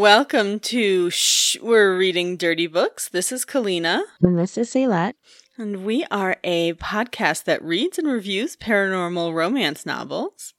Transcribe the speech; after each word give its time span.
Welcome 0.00 0.60
to 0.60 1.10
Shh, 1.10 1.58
We're 1.60 1.94
Reading 1.94 2.38
Dirty 2.38 2.66
Books. 2.66 3.10
This 3.10 3.30
is 3.30 3.44
Kalina. 3.44 4.00
And 4.22 4.38
this 4.38 4.56
is 4.56 4.70
Saylat. 4.72 5.12
And 5.58 5.84
we 5.84 6.06
are 6.10 6.38
a 6.42 6.72
podcast 6.72 7.44
that 7.44 7.62
reads 7.62 7.98
and 7.98 8.08
reviews 8.08 8.56
paranormal 8.56 9.34
romance 9.34 9.84
novels. 9.84 10.54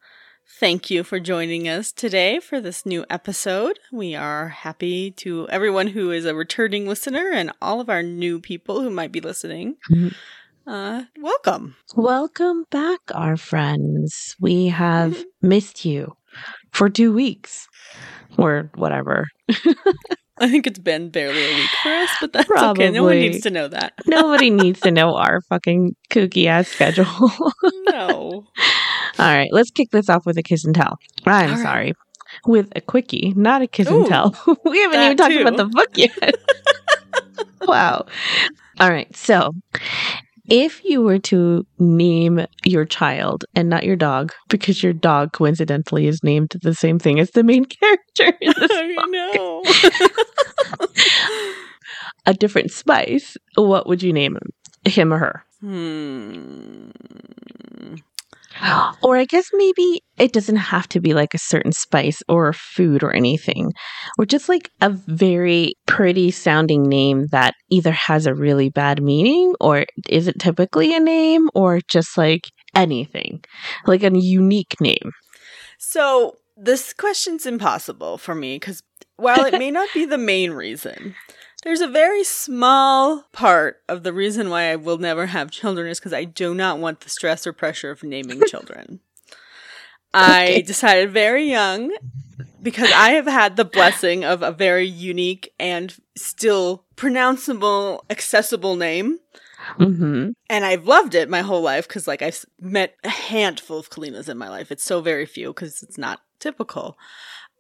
Thank 0.60 0.92
you 0.92 1.04
for 1.04 1.20
joining 1.20 1.68
us 1.68 1.92
today 1.92 2.40
for 2.40 2.62
this 2.62 2.86
new 2.86 3.04
episode. 3.10 3.80
We 3.92 4.14
are 4.14 4.50
happy 4.50 5.10
to 5.10 5.50
everyone 5.50 5.88
who 5.88 6.12
is 6.12 6.26
a 6.26 6.36
returning 6.36 6.88
listener 6.88 7.32
and 7.34 7.52
all 7.64 7.82
of 7.82 7.90
our 7.90 8.04
new 8.04 8.40
people 8.40 8.82
who 8.82 8.92
might 8.92 9.12
be 9.12 9.22
listening. 9.22 9.78
Mhm. 9.90 10.14
Uh, 10.68 11.06
welcome. 11.20 11.78
Welcome 11.96 12.66
back, 12.70 13.00
our 13.16 13.38
friends. 13.38 14.36
We 14.40 14.68
have 14.68 15.26
missed 15.42 15.84
you 15.84 16.16
for 16.72 16.90
two 16.90 17.14
weeks 17.14 17.68
or 18.38 18.72
whatever. 18.76 19.26
I 20.42 20.50
think 20.50 20.66
it's 20.66 20.80
been 20.80 21.10
barely 21.10 21.44
a 21.44 21.56
week 21.56 21.70
for 21.84 21.90
us, 21.90 22.10
but 22.20 22.34
that's 22.34 22.50
okay. 22.50 22.90
No 22.90 23.04
one 23.04 23.20
needs 23.20 23.42
to 23.42 23.52
know 23.52 23.68
that. 23.68 23.94
Nobody 24.08 24.50
needs 24.50 24.80
to 24.82 24.90
know 24.90 25.16
our 25.16 25.42
fucking 25.42 25.96
kooky 26.10 26.48
ass 26.48 26.68
schedule. 26.68 27.06
No. 27.92 28.46
All 29.20 29.36
right, 29.36 29.50
let's 29.52 29.70
kick 29.70 29.90
this 29.92 30.10
off 30.10 30.26
with 30.26 30.38
a 30.38 30.44
kiss 30.44 30.64
and 30.66 30.74
tell. 30.74 30.98
I'm 31.26 31.52
right. 31.52 31.60
sorry. 31.60 31.94
With 32.46 32.72
a 32.76 32.82
quickie, 32.82 33.34
not 33.36 33.62
a 33.62 33.68
kiss 33.68 33.90
Ooh, 33.90 34.00
and 34.00 34.08
tell. 34.08 34.36
we 34.66 34.80
haven't 34.80 35.02
even 35.02 35.18
talked 35.18 35.34
too. 35.34 35.42
about 35.42 35.58
the 35.58 35.66
book 35.66 35.90
yet. 35.96 36.36
wow. 37.62 38.06
All 38.80 38.90
right, 38.90 39.14
so 39.16 39.52
if 40.52 40.84
you 40.84 41.02
were 41.02 41.18
to 41.18 41.66
name 41.80 42.46
your 42.66 42.84
child 42.84 43.46
and 43.56 43.70
not 43.70 43.86
your 43.86 43.96
dog, 43.96 44.34
because 44.50 44.84
your 44.84 44.92
dog 44.92 45.32
coincidentally 45.32 46.08
is 46.08 46.24
named 46.24 46.54
the 46.62 46.76
same 46.76 47.00
thing 47.00 47.22
as 47.22 47.32
the 47.32 47.42
main 47.42 47.64
character 47.80 48.34
in 48.42 48.54
this 48.60 48.70
I 48.70 49.06
know. 49.08 49.64
a 52.26 52.34
different 52.34 52.72
spice, 52.72 53.38
what 53.56 53.88
would 53.88 54.04
you 54.04 54.12
name 54.12 54.36
him? 54.36 54.50
Him 54.84 55.14
or 55.14 55.20
her? 55.20 55.46
hmm. 55.62 56.90
Or 59.04 59.18
I 59.18 59.26
guess 59.26 59.50
maybe 59.54 60.04
it 60.20 60.32
doesn't 60.32 60.58
have 60.58 60.88
to 60.90 61.00
be 61.00 61.14
like 61.16 61.34
a 61.34 61.40
certain 61.40 61.72
spice 61.72 62.22
or 62.30 62.54
food 62.54 63.02
or 63.04 63.12
anything, 63.12 63.72
or 64.20 64.26
just 64.26 64.48
like 64.48 64.70
a 64.80 64.90
very 64.90 65.74
pretty 65.88 66.30
sounding 66.30 66.84
name 66.84 67.26
that 67.32 67.56
either 67.72 67.92
has 67.92 68.28
a 68.28 68.36
really 68.36 68.70
bad 68.70 69.02
meaning 69.02 69.56
or 69.60 69.86
is 70.08 70.28
it 70.28 70.40
typically 70.40 70.96
a 70.96 71.00
name 71.00 71.50
or 71.56 71.80
just 71.90 72.16
like 72.18 72.42
anything, 72.76 73.44
like 73.86 74.04
a 74.04 74.12
unique 74.14 74.80
name. 74.80 75.12
So 75.78 76.36
this 76.56 76.94
question's 76.94 77.46
impossible 77.46 78.18
for 78.18 78.36
me 78.36 78.56
because 78.58 78.84
while 79.18 79.46
it 79.46 79.58
may 79.58 79.72
not 79.72 79.90
be 79.94 80.06
the 80.06 80.18
main 80.18 80.52
reason, 80.52 81.16
there's 81.64 81.82
a 81.82 81.88
very 81.88 82.24
small 82.24 83.24
part 83.32 83.82
of 83.88 84.04
the 84.04 84.14
reason 84.14 84.50
why 84.50 84.72
I 84.72 84.76
will 84.76 84.98
never 84.98 85.28
have 85.28 85.52
children 85.52 85.88
is 85.88 86.00
because 86.00 86.14
I 86.14 86.24
do 86.24 86.54
not 86.54 86.80
want 86.80 87.02
the 87.02 87.10
stress 87.10 87.46
or 87.46 87.54
pressure 87.54 87.92
of 87.92 88.04
naming 88.04 88.42
children. 88.48 89.00
I 90.14 90.64
decided 90.66 91.12
very 91.12 91.50
young 91.50 91.96
because 92.62 92.92
I 92.92 93.12
have 93.12 93.28
had 93.28 93.56
the 93.56 93.66
blessing 93.66 94.26
of 94.26 94.42
a 94.42 94.52
very 94.52 94.86
unique 94.86 95.54
and 95.60 95.96
still 96.18 96.84
pronounceable, 96.98 98.02
accessible 98.10 98.76
name. 98.76 99.20
hmm 99.78 100.32
And 100.50 100.66
I've 100.66 100.86
loved 100.86 101.16
it 101.16 101.30
my 101.30 101.42
whole 101.42 101.62
life 101.62 101.88
because, 101.88 102.08
like, 102.08 102.22
I've 102.22 102.44
met 102.60 102.96
a 103.04 103.10
handful 103.10 103.80
of 103.80 103.90
Kalinas 103.90 104.28
in 104.28 104.38
my 104.38 104.50
life. 104.50 104.72
It's 104.72 104.84
so 104.84 105.00
very 105.00 105.26
few 105.26 105.54
because 105.54 105.82
it's 105.82 105.98
not 105.98 106.22
typical. 106.40 106.98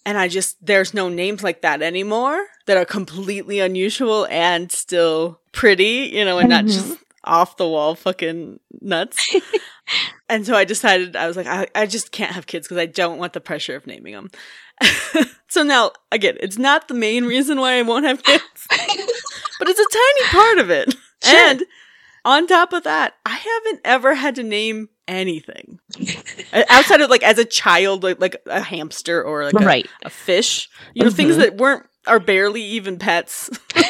And 0.05 0.17
I 0.17 0.27
just, 0.27 0.63
there's 0.65 0.93
no 0.93 1.09
names 1.09 1.43
like 1.43 1.61
that 1.61 1.81
anymore 1.81 2.43
that 2.65 2.77
are 2.77 2.85
completely 2.85 3.59
unusual 3.59 4.25
and 4.31 4.71
still 4.71 5.39
pretty, 5.51 6.09
you 6.13 6.25
know, 6.25 6.39
and 6.39 6.49
not 6.49 6.65
Mhm. 6.65 6.73
just 6.73 6.97
off 7.23 7.57
the 7.57 7.67
wall 7.67 7.93
fucking 7.93 8.59
nuts. 8.81 9.35
and 10.29 10.45
so 10.45 10.55
I 10.55 10.63
decided, 10.63 11.15
I 11.15 11.27
was 11.27 11.37
like, 11.37 11.45
I, 11.47 11.67
I 11.75 11.85
just 11.85 12.11
can't 12.11 12.31
have 12.31 12.47
kids 12.47 12.67
because 12.67 12.81
I 12.81 12.87
don't 12.87 13.19
want 13.19 13.33
the 13.33 13.41
pressure 13.41 13.75
of 13.75 13.85
naming 13.85 14.13
them. 14.13 14.31
so 15.49 15.61
now, 15.61 15.91
again, 16.11 16.35
it's 16.39 16.57
not 16.57 16.87
the 16.87 16.95
main 16.95 17.25
reason 17.25 17.59
why 17.59 17.77
I 17.77 17.83
won't 17.83 18.05
have 18.05 18.23
kids, 18.23 18.43
but 19.59 19.69
it's 19.69 19.79
a 19.79 19.85
tiny 19.85 20.31
part 20.31 20.57
of 20.57 20.69
it. 20.71 20.95
Sure. 21.23 21.39
And 21.49 21.63
on 22.25 22.47
top 22.47 22.73
of 22.73 22.83
that, 22.83 23.13
I 23.23 23.35
haven't 23.35 23.81
ever 23.85 24.15
had 24.15 24.33
to 24.35 24.43
name 24.43 24.89
anything 25.07 25.79
outside 26.69 27.01
of 27.01 27.09
like 27.09 27.23
as 27.23 27.37
a 27.37 27.45
child, 27.45 28.03
like 28.03 28.19
like 28.21 28.35
a 28.45 28.61
hamster 28.61 29.21
or 29.23 29.45
like 29.45 29.53
a, 29.53 29.65
right. 29.65 29.87
a 30.03 30.09
fish. 30.09 30.69
You 30.93 31.03
know, 31.03 31.09
things 31.11 31.35
Mhm. 31.35 31.39
that 31.39 31.57
weren't 31.57 31.85
are 32.07 32.19
barely 32.19 32.61
even 32.63 32.97
pets. 32.97 33.49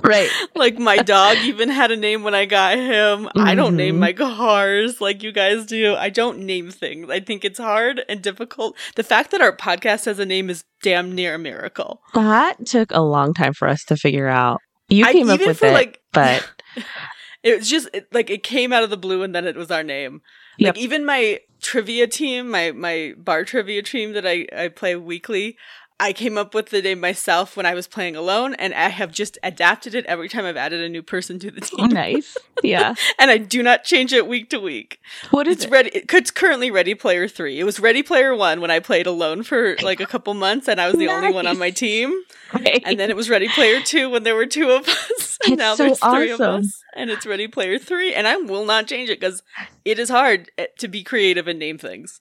Right. 0.00 0.30
like 0.54 0.78
my 0.78 0.96
dog 0.98 1.36
even 1.42 1.68
had 1.68 1.90
a 1.90 1.96
name 1.96 2.22
when 2.22 2.34
I 2.34 2.44
got 2.46 2.78
him. 2.78 3.28
I 3.36 3.54
don't 3.54 3.76
name 3.76 3.96
Mhm. 3.96 3.98
my 3.98 4.12
cars 4.12 5.00
like 5.02 5.22
you 5.22 5.32
guys 5.32 5.66
do. 5.66 5.96
I 5.96 6.08
don't 6.08 6.38
name 6.38 6.70
things. 6.70 7.10
I 7.10 7.20
think 7.20 7.44
it's 7.44 7.58
hard 7.58 8.02
and 8.08 8.22
difficult. 8.22 8.76
The 8.94 9.02
fact 9.02 9.32
that 9.32 9.42
our 9.42 9.54
podcast 9.54 10.06
has 10.06 10.18
a 10.18 10.24
name 10.24 10.48
is 10.50 10.64
damn 10.82 11.14
near 11.14 11.34
a 11.34 11.38
miracle. 11.38 12.00
That 12.14 12.64
took 12.64 12.90
a 12.92 13.00
long 13.02 13.34
time 13.34 13.52
for 13.52 13.68
us 13.68 13.84
to 13.86 13.96
figure 13.96 14.28
out. 14.28 14.60
You 14.88 15.04
I- 15.04 15.12
came 15.12 15.28
up 15.28 15.40
with 15.40 15.62
it, 15.62 15.72
like- 15.74 16.00
but 16.12 16.48
It 17.42 17.58
was 17.58 17.70
just 17.70 17.88
it, 17.92 18.12
like 18.12 18.30
it 18.30 18.42
came 18.42 18.72
out 18.72 18.82
of 18.82 18.90
the 18.90 18.96
blue 18.96 19.22
and 19.22 19.34
then 19.34 19.46
it 19.46 19.56
was 19.56 19.70
our 19.70 19.82
name. 19.82 20.22
Yep. 20.58 20.74
Like 20.74 20.82
even 20.82 21.04
my 21.04 21.40
trivia 21.60 22.06
team, 22.06 22.50
my 22.50 22.72
my 22.72 23.14
bar 23.16 23.44
trivia 23.44 23.82
team 23.82 24.12
that 24.12 24.26
I 24.26 24.46
I 24.56 24.68
play 24.68 24.96
weekly, 24.96 25.56
I 26.00 26.12
came 26.12 26.38
up 26.38 26.54
with 26.54 26.70
the 26.70 26.80
name 26.80 27.00
myself 27.00 27.56
when 27.56 27.66
I 27.66 27.74
was 27.74 27.88
playing 27.88 28.14
alone 28.14 28.54
and 28.54 28.72
I 28.72 28.88
have 28.88 29.10
just 29.10 29.36
adapted 29.42 29.94
it 29.96 30.06
every 30.06 30.28
time 30.28 30.44
I've 30.44 30.56
added 30.56 30.80
a 30.80 30.88
new 30.88 31.02
person 31.02 31.38
to 31.40 31.50
the 31.50 31.60
team. 31.60 31.88
nice. 31.88 32.36
Yeah. 32.62 32.94
and 33.18 33.30
I 33.30 33.38
do 33.38 33.62
not 33.62 33.82
change 33.84 34.12
it 34.12 34.26
week 34.28 34.48
to 34.50 34.60
week. 34.60 35.00
What 35.30 35.48
is 35.48 35.56
It's 35.56 35.64
it? 35.64 35.70
ready 35.70 35.90
it's 35.94 36.30
currently 36.30 36.70
Ready 36.70 36.94
Player 36.94 37.26
3. 37.26 37.58
It 37.58 37.64
was 37.64 37.80
Ready 37.80 38.02
Player 38.04 38.34
1 38.34 38.60
when 38.60 38.70
I 38.70 38.78
played 38.78 39.06
alone 39.08 39.42
for 39.42 39.76
like 39.82 40.00
a 40.00 40.06
couple 40.06 40.34
months 40.34 40.68
and 40.68 40.80
I 40.80 40.86
was 40.86 40.96
the 40.96 41.08
only 41.08 41.32
one 41.32 41.46
on 41.46 41.58
my 41.58 41.70
team. 41.70 42.14
And 42.84 42.98
then 42.98 43.10
it 43.10 43.16
was 43.16 43.28
Ready 43.28 43.48
Player 43.48 43.80
2 43.80 44.08
when 44.08 44.22
there 44.22 44.34
were 44.36 44.46
two 44.46 44.70
of 44.70 44.88
us. 44.88 45.24
And 45.44 45.52
It's 45.52 45.58
now 45.60 45.74
so 45.76 45.84
there's 45.84 46.00
three 46.00 46.30
of 46.30 46.40
awesome. 46.40 46.64
us. 46.64 46.82
And 46.96 47.10
it's 47.10 47.24
Ready 47.24 47.46
Player 47.46 47.78
3. 47.78 48.12
And 48.12 48.26
I 48.26 48.36
will 48.38 48.64
not 48.66 48.88
change 48.88 49.08
it 49.08 49.20
because 49.20 49.44
it 49.84 49.96
is 50.00 50.08
hard 50.08 50.50
eh, 50.58 50.66
to 50.80 50.88
be 50.88 51.04
creative 51.04 51.46
and 51.46 51.60
name 51.60 51.78
things. 51.78 52.20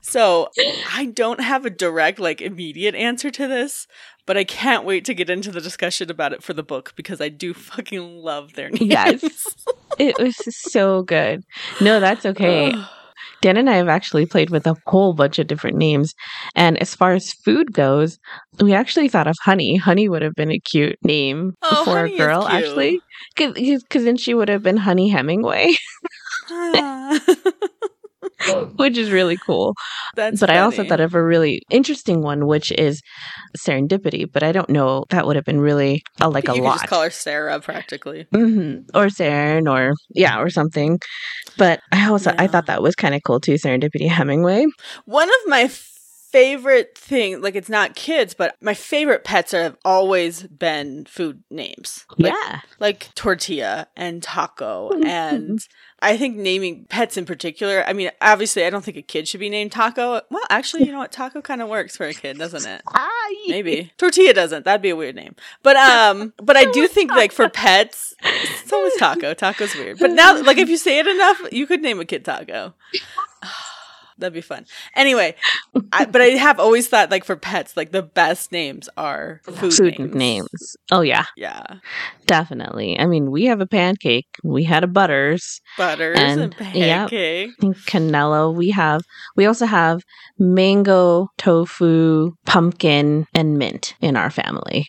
So 0.00 0.48
I 0.92 1.06
don't 1.06 1.40
have 1.40 1.66
a 1.66 1.70
direct, 1.70 2.20
like, 2.20 2.40
immediate 2.40 2.94
answer 2.94 3.11
to 3.16 3.46
this. 3.48 3.86
But 4.26 4.36
I 4.36 4.44
can't 4.44 4.84
wait 4.84 5.04
to 5.06 5.14
get 5.14 5.28
into 5.30 5.50
the 5.50 5.60
discussion 5.60 6.10
about 6.10 6.32
it 6.32 6.42
for 6.42 6.52
the 6.52 6.62
book 6.62 6.92
because 6.96 7.20
I 7.20 7.28
do 7.28 7.52
fucking 7.54 8.18
love 8.18 8.54
their 8.54 8.70
names. 8.70 8.82
Yes. 8.90 9.44
it 9.98 10.18
was 10.18 10.36
so 10.56 11.02
good. 11.02 11.42
No, 11.80 11.98
that's 12.00 12.24
okay. 12.26 12.72
Dan 13.40 13.56
and 13.56 13.68
I 13.68 13.74
have 13.74 13.88
actually 13.88 14.24
played 14.24 14.50
with 14.50 14.68
a 14.68 14.76
whole 14.86 15.14
bunch 15.14 15.40
of 15.40 15.48
different 15.48 15.76
names. 15.76 16.14
And 16.54 16.78
as 16.80 16.94
far 16.94 17.12
as 17.12 17.32
food 17.32 17.72
goes, 17.72 18.18
we 18.60 18.72
actually 18.72 19.08
thought 19.08 19.26
of 19.26 19.34
Honey. 19.42 19.76
Honey 19.76 20.08
would 20.08 20.22
have 20.22 20.34
been 20.34 20.52
a 20.52 20.60
cute 20.60 20.96
name 21.02 21.54
Oh, 21.62 21.84
for 21.84 22.04
a 22.04 22.16
girl, 22.16 22.46
actually. 22.46 23.00
Because 23.36 24.04
then 24.04 24.16
she 24.16 24.34
would 24.34 24.48
have 24.48 24.62
been 24.62 24.76
Honey 24.76 25.08
Hemingway, 25.08 25.74
Ah. 26.50 27.18
which 28.76 28.96
is 28.96 29.10
really 29.10 29.36
cool. 29.36 29.74
That's 30.14 30.40
but 30.40 30.50
I 30.50 30.58
also 30.60 30.84
thought 30.84 31.00
of 31.00 31.14
a 31.14 31.22
really 31.22 31.62
interesting 31.70 32.22
one, 32.22 32.46
which 32.46 32.72
is 32.72 33.00
serendipity. 33.56 34.30
But 34.30 34.42
I 34.42 34.52
don't 34.52 34.70
know. 34.70 35.04
That 35.10 35.26
would 35.26 35.36
have 35.36 35.44
been 35.44 35.60
really 35.60 36.02
uh, 36.20 36.28
like 36.30 36.48
a 36.48 36.54
you 36.54 36.62
lot. 36.62 36.78
just 36.78 36.86
call 36.88 37.02
her 37.02 37.10
Sarah, 37.10 37.60
practically. 37.60 38.26
hmm 38.32 38.80
Or 38.94 39.06
Saren, 39.06 39.70
or 39.70 39.94
yeah, 40.14 40.40
or 40.40 40.50
something. 40.50 40.98
But 41.56 41.80
I 41.92 42.08
also 42.08 42.32
I 42.38 42.46
thought 42.46 42.66
that 42.66 42.82
was 42.82 42.94
kind 42.94 43.14
of 43.14 43.22
cool 43.24 43.40
too. 43.40 43.54
Serendipity 43.54 44.08
Hemingway. 44.08 44.66
One 45.04 45.28
of 45.28 45.36
my 45.46 45.70
favorite 46.32 46.96
thing, 46.96 47.42
like 47.42 47.54
it's 47.54 47.68
not 47.68 47.94
kids, 47.94 48.32
but 48.32 48.56
my 48.60 48.74
favorite 48.74 49.22
pets 49.22 49.52
have 49.52 49.76
always 49.84 50.44
been 50.44 51.04
food 51.04 51.42
names. 51.50 52.06
Like, 52.16 52.32
yeah, 52.32 52.60
like 52.80 53.14
tortilla 53.14 53.88
and 53.96 54.22
taco. 54.22 54.90
And 55.12 55.60
I 56.00 56.16
think 56.16 56.36
naming 56.36 56.86
pets 56.88 57.16
in 57.16 57.26
particular, 57.26 57.84
I 57.86 57.92
mean, 57.92 58.10
obviously, 58.20 58.64
I 58.64 58.70
don't 58.70 58.82
think 58.82 58.96
a 58.96 59.02
kid 59.02 59.28
should 59.28 59.40
be 59.40 59.50
named 59.50 59.72
taco. 59.72 60.22
Well, 60.30 60.42
actually, 60.48 60.84
you 60.84 60.92
know 60.92 60.98
what? 60.98 61.12
Taco 61.12 61.42
kind 61.42 61.60
of 61.60 61.68
works 61.68 61.96
for 61.96 62.06
a 62.06 62.14
kid, 62.14 62.38
doesn't 62.38 62.66
it? 62.66 62.82
ah, 62.94 63.08
Maybe 63.48 63.92
tortilla 63.98 64.32
doesn't. 64.32 64.64
That'd 64.64 64.80
be 64.80 64.90
a 64.90 64.96
weird 64.96 65.14
name. 65.14 65.36
But 65.62 65.76
um, 65.76 66.32
but 66.38 66.56
I 66.56 66.64
do 66.64 66.88
think 66.88 67.10
like 67.10 67.30
for 67.30 67.48
pets, 67.48 68.14
so 68.64 68.84
is 68.86 68.94
taco. 68.98 69.34
Taco's 69.34 69.74
weird. 69.74 69.98
But 69.98 70.12
now, 70.12 70.40
like 70.42 70.58
if 70.58 70.68
you 70.68 70.76
say 70.76 70.98
it 70.98 71.06
enough, 71.06 71.40
you 71.52 71.66
could 71.66 71.82
name 71.82 72.00
a 72.00 72.04
kid 72.04 72.24
taco. 72.24 72.74
That'd 74.22 74.32
be 74.34 74.40
fun. 74.40 74.64
Anyway, 74.96 75.34
I, 75.92 76.06
but 76.06 76.22
I 76.22 76.26
have 76.38 76.58
always 76.58 76.88
thought 76.88 77.10
like 77.10 77.24
for 77.24 77.36
pets, 77.36 77.76
like 77.76 77.90
the 77.92 78.02
best 78.02 78.52
names 78.52 78.88
are 78.96 79.40
food, 79.44 79.74
Food 79.74 79.98
names. 79.98 80.14
names. 80.14 80.76
Oh 80.90 81.00
yeah, 81.02 81.26
Yeah, 81.36 81.62
definitely. 82.26 82.98
I 82.98 83.06
mean, 83.06 83.30
we 83.30 83.44
have 83.46 83.60
a 83.60 83.66
pancake. 83.66 84.26
We 84.44 84.64
had 84.64 84.84
a 84.84 84.86
butters. 84.86 85.60
butters 85.76 86.18
and, 86.18 86.40
And- 86.40 86.56
pancake. 86.56 87.50
I 87.50 87.60
think 87.60 87.76
Canelo. 87.78 88.54
We 88.54 88.70
have. 88.70 89.02
We 89.36 89.46
also 89.46 89.66
have 89.66 90.02
mango, 90.38 91.28
tofu, 91.38 92.32
pumpkin, 92.46 93.26
and 93.34 93.58
mint 93.58 93.94
in 94.00 94.16
our 94.16 94.30
family. 94.30 94.86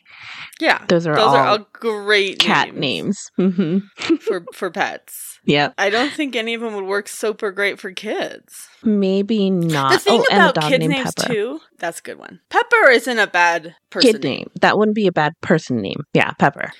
Yeah, 0.60 0.84
Those 0.88 1.08
are 1.08 1.16
those 1.16 1.24
all 1.26 1.36
are 1.36 1.48
all 1.48 1.68
great 1.74 2.40
cat 2.40 2.76
names. 2.76 3.30
hmm 3.38 3.80
for 4.22 4.46
for 4.54 4.70
pets. 4.70 5.40
Yeah, 5.46 5.74
I 5.78 5.90
don't 5.90 6.12
think 6.14 6.36
any 6.38 6.54
of 6.54 6.62
them 6.62 6.74
would 6.76 6.86
work 6.86 7.10
super 7.10 7.52
great 7.52 7.78
for 7.80 7.92
kids. 7.92 8.54
Maybe 8.82 9.23
not. 9.30 9.92
the 9.94 10.00
thing 10.00 10.24
oh, 10.30 10.36
about 10.36 10.70
named 10.70 10.90
names 10.90 11.14
Pepper. 11.16 11.34
too, 11.34 11.60
that's 11.80 12.00
a 12.00 12.02
good 12.02 12.18
one. 12.20 12.40
Pepper 12.50 12.90
isn't 12.92 13.20
a 13.20 13.28
bad 13.28 13.76
person 13.90 14.12
Kid 14.14 14.24
name. 14.24 14.50
That 14.62 14.78
wouldn't 14.78 14.96
be 14.96 15.08
a 15.08 15.12
bad 15.12 15.34
person 15.42 15.82
name. 15.82 16.04
Yeah, 16.14 16.32
Pepper. 16.32 16.72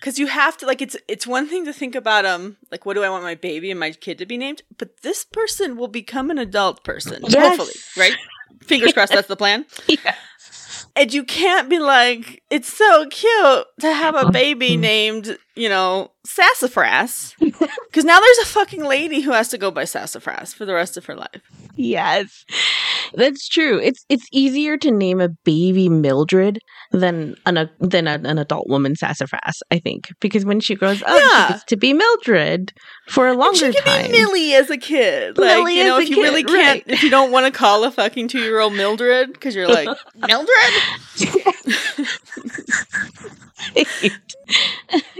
because 0.00 0.18
you 0.18 0.26
have 0.26 0.56
to 0.58 0.66
like 0.66 0.82
it's 0.82 0.96
it's 1.08 1.26
one 1.26 1.46
thing 1.48 1.64
to 1.64 1.72
think 1.72 1.94
about 1.94 2.24
um 2.26 2.56
like 2.70 2.84
what 2.86 2.94
do 2.94 3.02
I 3.04 3.08
want 3.10 3.22
my 3.24 3.34
baby 3.36 3.70
and 3.70 3.78
my 3.80 3.90
kid 3.92 4.18
to 4.18 4.26
be 4.26 4.36
named, 4.36 4.62
but 4.78 5.02
this 5.02 5.24
person 5.24 5.76
will 5.76 5.88
become 5.88 6.30
an 6.30 6.38
adult 6.38 6.82
person 6.84 7.22
Yes. 7.28 7.56
hopefully, 7.56 7.74
right? 7.96 8.16
Fingers 8.62 8.92
crossed 8.92 9.12
that's 9.12 9.28
the 9.28 9.36
plan. 9.36 9.64
Yeah. 9.88 10.14
And 10.94 11.12
you 11.14 11.24
can't 11.24 11.70
be 11.70 11.78
like, 11.78 12.42
it's 12.50 12.70
so 12.70 13.06
cute 13.08 13.64
to 13.80 13.92
have 13.94 14.14
a 14.14 14.30
baby 14.30 14.72
Mhm. 14.76 14.80
named, 14.80 15.38
you 15.56 15.70
know, 15.70 16.10
Sassafras. 16.26 17.34
Because 17.38 18.04
now 18.04 18.20
there's 18.20 18.38
a 18.38 18.46
fucking 18.46 18.84
lady 18.84 19.20
who 19.22 19.32
has 19.32 19.48
to 19.48 19.58
go 19.58 19.70
by 19.70 19.84
Sassafras 19.84 20.52
for 20.52 20.66
the 20.66 20.74
rest 20.74 20.98
of 20.98 21.06
her 21.06 21.14
life. 21.14 21.40
Yes. 21.76 22.44
That's 23.14 23.46
true. 23.48 23.78
It's 23.78 24.04
it's 24.08 24.26
easier 24.32 24.76
to 24.78 24.90
name 24.90 25.20
a 25.20 25.28
baby 25.44 25.88
Mildred 25.88 26.58
than 26.92 27.34
an 27.46 27.56
a, 27.58 27.70
than 27.80 28.06
a, 28.06 28.12
an 28.24 28.38
adult 28.38 28.68
woman 28.68 28.94
sassafras, 28.96 29.62
I 29.70 29.78
think, 29.78 30.08
because 30.20 30.44
when 30.46 30.60
she 30.60 30.74
grows 30.74 31.02
up, 31.02 31.08
Yeah. 31.10 31.46
she 31.46 31.52
gets 31.52 31.64
to 31.64 31.76
be 31.76 31.92
Mildred 31.92 32.72
for 33.08 33.26
a 33.26 33.30
And 33.30 33.38
longer 33.38 33.58
she 33.58 33.72
could 33.72 33.84
time. 33.84 34.06
be 34.06 34.12
Millie 34.12 34.54
as 34.54 34.70
a 34.70 34.78
kid. 34.78 35.36
Like, 35.36 35.46
Millie 35.58 35.78
you 35.78 35.84
know, 35.84 35.98
if 35.98 36.08
you 36.08 36.22
really 36.22 36.44
can't, 36.44 36.56
right. 36.56 36.84
if 36.86 37.02
you 37.02 37.10
don't 37.10 37.30
want 37.32 37.46
to 37.46 37.52
call 37.52 37.84
a 37.84 37.90
fucking 37.90 38.28
two 38.28 38.40
year 38.40 38.60
old 38.60 38.72
Mildred, 38.74 39.32
because 39.32 39.54
you're 39.54 39.68
like, 39.68 39.88
Mildred? 40.16 40.56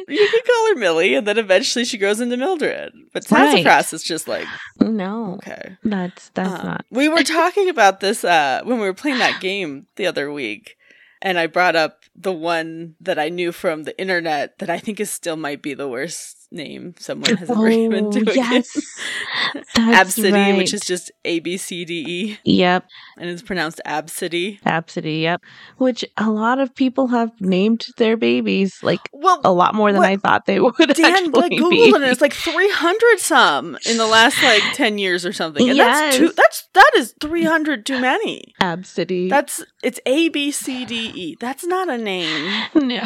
You 0.09 0.29
could 0.31 0.45
call 0.45 0.69
her 0.69 0.75
Millie, 0.77 1.15
and 1.15 1.27
then 1.27 1.39
eventually 1.39 1.85
she 1.85 1.97
grows 1.97 2.21
into 2.21 2.37
Mildred. 2.37 2.93
But 3.13 3.25
Right. 3.31 3.53
Sassafras 3.63 3.93
is 3.93 4.03
just 4.03 4.29
like, 4.29 4.47
no, 4.81 5.35
okay. 5.35 5.77
that's 5.85 6.29
that's 6.31 6.61
Um, 6.61 6.67
not. 6.67 6.85
We 6.91 7.09
were 7.09 7.23
talking 7.23 7.69
about 7.69 8.01
this 8.01 8.25
uh, 8.25 8.61
when 8.65 8.79
we 8.79 8.85
were 8.87 8.95
playing 8.95 9.19
that 9.19 9.41
game 9.41 9.87
the 9.97 10.07
other 10.07 10.33
week, 10.33 10.77
and 11.23 11.39
I 11.39 11.47
brought 11.47 11.77
up 11.77 12.01
the 12.15 12.33
one 12.33 12.97
that 13.01 13.19
I 13.19 13.29
knew 13.29 13.53
from 13.53 13.85
the 13.85 13.99
internet 13.99 14.59
that 14.59 14.69
I 14.69 14.79
think 14.79 15.01
is 15.01 15.11
still 15.11 15.37
might 15.37 15.63
be 15.63 15.75
the 15.75 15.89
worst 15.89 16.42
name 16.53 16.95
someone 16.99 17.37
has 17.37 17.51
ever 17.51 17.69
given 17.69 18.11
to 18.13 18.25
Oh, 18.29 18.33
yes, 18.33 18.73
that's 19.75 20.17
Absidy, 20.19 20.57
which 20.57 20.73
is 20.75 20.81
just 20.83 21.11
A 21.25 21.41
B 21.41 21.57
C 21.57 21.85
D 21.85 22.05
E, 22.07 22.39
Yep, 22.45 22.87
and 23.19 23.31
it's 23.31 23.43
pronounced 23.43 23.81
Absidy. 23.87 24.61
Absidy. 24.63 25.23
Yep, 25.23 25.43
which 25.79 26.05
a 26.17 26.31
lot 26.31 26.59
of 26.59 26.75
people 26.75 27.09
have 27.09 27.31
named 27.41 27.87
their 27.97 28.17
babies 28.17 28.83
like 28.83 29.01
Well, 29.13 29.41
a 29.45 29.53
lot 29.53 29.75
more 29.75 29.93
than 29.93 30.03
I 30.03 30.17
thought 30.17 30.47
they 30.47 30.61
would. 30.61 30.75
Dan 30.95 31.31
like 31.33 31.51
be. 31.51 31.59
Googled 31.59 31.89
it, 31.89 31.95
and 31.97 32.05
it's 32.05 32.21
like 32.21 32.33
three 32.35 32.71
hundred 32.71 33.19
some 33.21 33.77
in 33.89 33.97
the 33.97 34.07
last 34.07 34.43
like 34.43 34.63
ten 34.75 34.99
years 34.99 35.25
or 35.27 35.33
something, 35.33 35.69
and 35.69 35.79
that's 35.79 36.17
Yes. 36.17 36.17
too. 36.17 36.33
That's 36.37 36.69
that 36.75 36.91
is 36.97 37.15
three 37.21 37.45
hundred 37.45 37.87
too 37.87 38.01
many. 38.01 38.55
Absidy. 38.61 39.29
That's 39.29 39.65
it's 39.83 40.01
A 40.07 40.29
B 40.29 40.51
C 40.51 40.85
D 40.85 41.13
E. 41.15 41.37
That's 41.41 41.65
not 41.65 41.89
a 41.89 41.99
name, 41.99 42.67
no, 42.75 43.03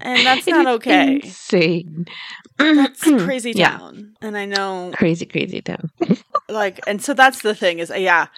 and 0.00 0.26
that's 0.26 0.46
It 0.46 0.50
not 0.52 0.66
okay. 0.66 1.16
Insane. 1.22 2.06
That's 2.58 3.02
crazy 3.18 3.52
Yeah. 3.54 3.78
town, 3.78 4.16
and 4.20 4.36
I 4.36 4.44
know, 4.46 4.92
Crazy, 4.94 5.26
crazy 5.26 5.60
town. 5.60 5.90
like, 6.48 6.80
and 6.86 7.02
so 7.02 7.14
that's 7.14 7.42
the 7.42 7.54
thing 7.54 7.78
is, 7.78 7.90
uh, 7.90 7.94
yeah, 7.94 8.28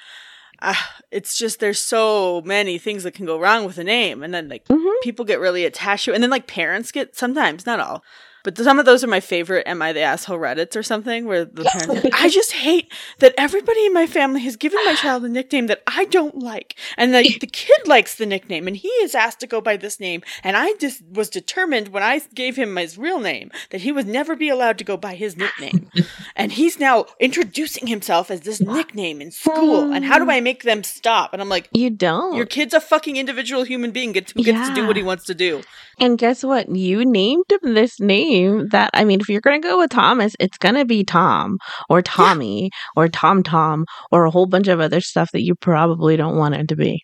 uh, 0.61 0.75
it's 1.11 1.37
just 1.38 1.61
there's 1.61 1.81
so 1.81 2.43
many 2.44 2.79
things 2.79 3.05
that 3.05 3.15
can 3.15 3.26
go 3.26 3.38
wrong 3.38 3.65
with 3.65 3.79
a 3.79 3.85
name, 3.85 4.23
and 4.23 4.32
then 4.35 4.49
like 4.49 4.67
Mhm. 4.69 4.93
people 5.03 5.25
get 5.25 5.41
really 5.41 5.65
attached 5.65 6.05
to 6.06 6.12
it, 6.12 6.15
and 6.15 6.23
then 6.23 6.31
like 6.31 6.47
parents 6.47 6.91
get 6.93 7.17
sometimes, 7.17 7.65
not 7.67 7.81
all. 7.81 8.03
But 8.48 8.56
some 8.56 8.78
of 8.78 8.86
those 8.86 9.04
are 9.04 9.08
my 9.08 9.20
favorite. 9.20 9.68
Am 9.68 9.82
I 9.82 9.92
the 9.92 10.00
asshole 10.00 10.38
Reddits 10.38 10.74
or 10.74 10.82
something? 10.82 11.26
Where 11.26 11.44
the 11.44 11.64
parents, 11.64 11.86
are 11.86 11.92
like, 12.02 12.14
I 12.14 12.30
just 12.30 12.52
hate 12.52 12.90
that 13.18 13.34
everybody 13.36 13.84
in 13.84 13.92
my 13.92 14.06
family 14.06 14.40
has 14.40 14.56
given 14.56 14.80
my 14.86 14.94
child 14.94 15.22
a 15.26 15.28
nickname 15.28 15.66
that 15.66 15.82
I 15.86 16.06
don't 16.06 16.38
like, 16.38 16.74
and 16.96 17.14
the, 17.14 17.36
the 17.42 17.46
kid 17.46 17.76
likes 17.86 18.14
the 18.14 18.24
nickname, 18.24 18.66
and 18.66 18.74
he 18.74 18.88
is 18.88 19.14
asked 19.14 19.40
to 19.40 19.46
go 19.46 19.60
by 19.60 19.76
this 19.76 20.00
name, 20.00 20.22
and 20.42 20.56
I 20.56 20.72
just 20.80 21.02
was 21.12 21.28
determined 21.28 21.88
when 21.88 22.02
I 22.02 22.22
gave 22.34 22.56
him 22.56 22.74
his 22.76 22.96
real 22.96 23.20
name 23.20 23.50
that 23.68 23.82
he 23.82 23.92
would 23.92 24.06
never 24.08 24.34
be 24.34 24.48
allowed 24.48 24.78
to 24.78 24.84
go 24.84 24.96
by 24.96 25.14
his 25.14 25.36
nickname, 25.36 25.90
and 26.34 26.50
he's 26.52 26.80
now 26.80 27.04
introducing 27.20 27.86
himself 27.86 28.30
as 28.30 28.40
this 28.40 28.62
nickname 28.62 29.20
in 29.20 29.30
school, 29.30 29.92
and 29.92 30.06
how 30.06 30.18
do 30.18 30.30
I 30.30 30.40
make 30.40 30.62
them 30.62 30.82
stop? 30.84 31.34
And 31.34 31.42
I'm 31.42 31.50
like, 31.50 31.68
You 31.74 31.90
don't. 31.90 32.34
your 32.34 32.46
kid's 32.46 32.72
a 32.72 32.80
fucking 32.80 33.18
individual 33.18 33.64
human 33.64 33.90
being 33.90 34.12
gets, 34.12 34.32
who 34.32 34.42
gets 34.42 34.70
to 34.70 34.74
do 34.74 34.86
what 34.86 34.96
he 34.96 35.02
wants 35.02 35.26
to 35.26 35.34
do. 35.34 35.60
and 36.00 36.16
guess 36.16 36.42
what? 36.42 36.74
You 36.74 37.04
named 37.04 37.44
him 37.50 37.74
this 37.74 38.00
name 38.00 38.38
that, 38.70 38.90
I 38.94 39.05
mean, 39.05 39.20
if 39.20 39.29
you're 39.29 39.40
going 39.40 39.61
to 39.61 39.69
go 39.69 39.79
with 39.79 39.90
Thomas, 39.90 40.35
it's 40.40 40.58
going 40.58 40.75
to 40.76 40.85
be 40.85 41.05
Tom 41.05 41.58
or 41.88 42.02
Tommy 42.02 42.70
or 42.96 43.08
Tom 43.08 43.43
Tom 43.43 43.85
or 44.11 44.25
a 44.25 44.31
whole 44.31 44.46
bunch 44.46 44.69
of 44.69 44.81
other 44.81 45.00
stuff 45.00 45.31
that 45.32 45.43
you 45.43 45.55
probably 45.55 46.17
don't 46.17 46.37
want 46.37 46.55
it 46.55 46.69
to 46.69 46.76
be. 46.76 47.02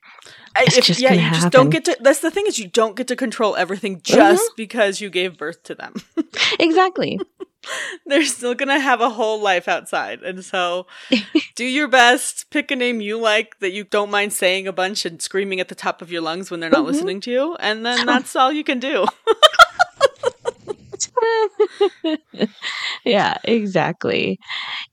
It's 0.57 0.79
if, 0.79 0.85
just 0.85 1.01
yeah, 1.01 1.13
you 1.13 1.31
just 1.31 1.51
don't 1.51 1.71
get 1.71 1.85
to. 1.87 1.97
That's 2.01 2.21
the 2.21 2.31
thing 2.31 2.45
is 2.47 2.59
you 2.59 2.69
don't 2.69 2.95
get 2.97 3.09
to 3.09 3.17
control 3.17 3.57
everything 3.57 4.01
just 4.03 4.53
because 4.57 5.01
you 5.01 5.11
gave 5.11 5.37
birth 5.37 5.63
to 5.65 5.75
them. 5.75 5.95
Exactly. 6.59 7.19
They're 8.07 8.25
still 8.25 8.55
gonna 8.55 8.79
have 8.79 9.01
a 9.01 9.09
whole 9.09 9.41
life 9.41 9.69
outside, 9.69 10.23
and 10.23 10.45
so 10.45 10.87
do 11.57 11.65
your 11.65 11.89
best. 11.89 12.51
Pick 12.51 12.71
a 12.71 12.77
name 12.77 13.01
you 13.01 13.19
like 13.19 13.59
that 13.61 13.73
you 13.73 13.85
don't 13.85 14.11
mind 14.11 14.33
saying 14.33 14.67
a 14.69 14.73
bunch 14.73 15.05
and 15.07 15.23
screaming 15.23 15.61
at 15.61 15.69
the 15.69 15.75
top 15.75 16.03
of 16.03 16.13
your 16.13 16.21
lungs 16.21 16.51
when 16.51 16.61
they're 16.61 16.71
not 16.71 16.85
Mhm. 16.85 16.87
listening 16.93 17.21
to 17.23 17.31
you, 17.31 17.57
and 17.57 17.85
then 17.87 18.05
that's 18.07 18.37
all 18.37 18.53
you 18.53 18.65
can 18.65 18.79
do. 18.81 19.07
yeah, 23.05 23.37
exactly. 23.45 24.39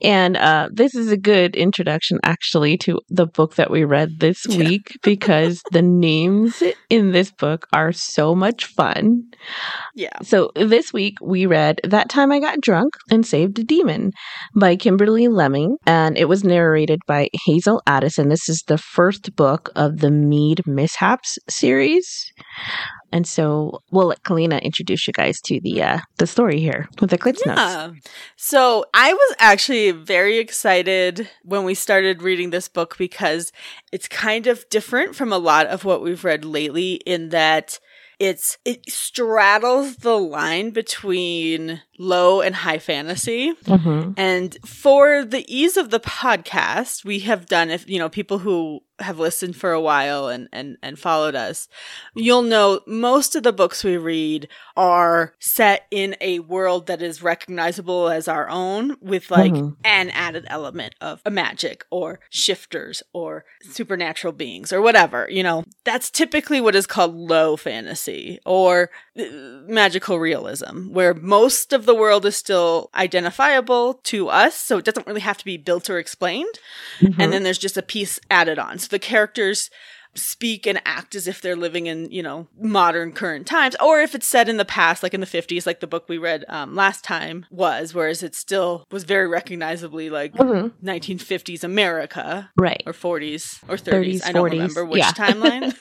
And 0.02 0.38
uh, 0.38 0.70
this 0.72 0.96
is 0.96 1.12
a 1.12 1.18
good 1.18 1.56
introduction, 1.56 2.20
actually, 2.24 2.78
to 2.80 3.00
the 3.10 3.28
book 3.28 3.56
that 3.56 3.72
we 3.72 3.84
read 3.84 4.20
this 4.20 4.46
Yeah. 4.48 4.58
week 4.58 4.92
because 5.04 5.62
the 5.72 5.82
names 5.82 6.62
in 6.90 7.12
this 7.12 7.32
book 7.32 7.68
are 7.74 7.92
so 7.92 8.36
much 8.36 8.66
fun. 8.66 9.24
Yeah, 9.96 10.18
So 10.22 10.52
this 10.56 10.94
week 10.94 11.16
we 11.22 11.46
read 11.46 11.80
That 11.84 12.10
Time 12.10 12.32
I 12.32 12.40
Got 12.40 12.62
Drunk 12.62 12.94
and 13.10 13.26
Saved 13.26 13.60
a 13.60 13.64
Demon 13.64 14.12
by 14.56 14.76
Kimberly 14.76 15.28
Lemming, 15.28 15.78
and 15.86 16.18
it 16.18 16.30
was 16.30 16.44
narrated 16.44 17.00
by 17.08 17.30
Hazel 17.46 17.82
Addison. 17.88 18.30
This 18.30 18.50
is 18.50 18.64
the 18.68 18.78
first 18.78 19.36
book 19.36 19.70
of 19.76 19.98
the 19.98 20.12
Mead 20.12 20.62
Mishaps 20.66 21.38
series. 21.50 22.08
And 23.12 23.28
so 23.28 23.82
we'll 23.92 24.08
let 24.08 24.24
Kalina 24.24 24.62
introduce 24.62 25.08
you 25.08 25.14
guys 25.14 25.42
to 25.42 25.60
the 25.60 25.84
uh, 25.84 26.00
the 26.18 26.28
story 26.28 26.60
here 26.60 26.88
with 27.00 27.10
the 27.10 27.18
notes. 27.18 27.42
yeah. 27.46 27.92
So 28.38 28.86
I 28.94 29.14
was 29.14 29.36
actually 29.40 29.92
very 29.92 30.38
excited 30.38 31.30
when 31.44 31.64
we 31.64 31.74
started 31.74 32.22
reading 32.22 32.50
this 32.52 32.68
book 32.68 32.98
because 32.98 33.52
it's 33.92 34.08
kind 34.08 34.48
of 34.48 34.68
different 34.70 35.16
from 35.16 35.34
a 35.34 35.38
lot 35.38 35.68
of 35.68 35.86
what 35.86 36.02
we've 36.02 36.24
read 36.24 36.46
lately 36.46 36.96
in 37.06 37.30
that 37.30 37.80
it's 38.22 38.60
it 38.66 38.88
straddles 38.88 39.96
the 39.98 40.16
line 40.16 40.70
between 40.70 41.82
low 42.02 42.42
and 42.42 42.56
high 42.56 42.80
fantasy. 42.80 43.54
Mhm. 43.66 44.16
And 44.18 44.58
for 44.66 45.24
the 45.24 45.46
ease 45.54 45.78
of 45.78 45.92
the 45.92 46.00
podcast, 46.00 47.06
we 47.06 47.20
have 47.20 47.46
done 47.46 47.70
if 47.70 47.88
you 47.88 48.00
know 48.00 48.10
people 48.10 48.40
who 48.40 48.82
have 49.00 49.18
listened 49.18 49.56
for 49.56 49.72
a 49.72 49.82
while 49.82 50.28
and 50.28 50.48
and 50.52 50.78
and 50.84 50.98
followed 51.00 51.34
us, 51.36 51.68
you'll 52.16 52.44
know 52.44 52.82
most 52.88 53.36
of 53.36 53.42
the 53.44 53.52
books 53.54 53.84
we 53.84 53.98
read 53.98 54.48
are 54.78 55.34
set 55.40 55.86
in 55.92 56.16
a 56.22 56.40
world 56.40 56.86
that 56.88 57.02
is 57.02 57.22
recognizable 57.24 58.10
as 58.10 58.28
our 58.28 58.48
own 58.50 58.96
with 59.02 59.30
like 59.32 59.54
Mhm. 59.54 59.76
an 59.84 60.10
added 60.12 60.46
element 60.48 60.94
of 61.02 61.22
a 61.26 61.32
magic 61.32 61.84
or 61.90 62.20
shifters 62.30 63.02
or 63.14 63.44
supernatural 63.72 64.34
beings 64.34 64.72
or 64.72 64.82
whatever, 64.82 65.28
you 65.32 65.44
know. 65.44 65.64
That's 65.84 66.10
typically 66.12 66.62
what 66.62 66.76
is 66.76 66.86
called 66.88 67.16
low 67.16 67.58
fantasy 67.58 68.40
or 68.46 68.92
uh, 69.20 69.24
magical 69.68 70.20
realism 70.20 70.92
where 70.94 71.14
most 71.16 71.74
of 71.74 71.86
the 71.86 71.91
world 71.96 72.26
is 72.26 72.36
still 72.36 72.90
identifiable 72.96 73.96
to 74.06 74.28
us, 74.30 74.56
so 74.56 74.78
it 74.78 74.86
doesn't 74.86 75.08
really 75.08 75.22
have 75.22 75.38
to 75.38 75.46
be 75.46 75.58
built 75.58 75.90
or 75.90 75.98
explained. 76.00 76.56
Mhm. 77.00 77.16
And 77.20 77.34
then 77.34 77.44
there's 77.44 77.58
just 77.58 77.78
a 77.78 77.82
piece 77.82 78.20
added 78.30 78.60
on. 78.60 78.80
So 78.80 78.88
the 78.88 79.00
characters 79.00 79.70
speak 80.14 80.68
and 80.68 80.82
act 80.86 81.16
as 81.16 81.26
if 81.26 81.40
they're 81.40 81.56
living 81.56 81.88
in, 81.88 82.12
you 82.12 82.22
know, 82.22 82.46
modern 82.60 83.14
current 83.14 83.48
times, 83.48 83.78
or 83.82 84.02
if 84.02 84.14
it's 84.14 84.28
set 84.28 84.50
in 84.50 84.58
the 84.58 84.66
past, 84.66 85.04
like 85.04 85.14
in 85.14 85.22
the 85.22 85.26
50s, 85.26 85.66
like 85.66 85.80
the 85.80 85.88
book 85.88 86.10
we 86.10 86.18
read 86.18 86.44
um, 86.50 86.76
last 86.76 87.02
time 87.06 87.46
was, 87.50 87.94
whereas 87.94 88.22
it 88.22 88.36
still 88.36 88.84
was 88.92 89.06
very 89.06 89.26
recognizably 89.26 90.10
like 90.10 90.34
Mhm. 90.34 90.74
1950s 90.84 91.64
America 91.64 92.50
Right. 92.58 92.84
or 92.86 92.92
40s 92.92 93.60
or 93.70 93.78
30s. 93.78 94.20
30s, 94.20 94.26
I 94.26 94.32
don't 94.34 94.50
40s, 94.50 94.52
remember 94.52 94.86
which 94.86 95.00
yeah. 95.00 95.12
timeline. 95.16 95.74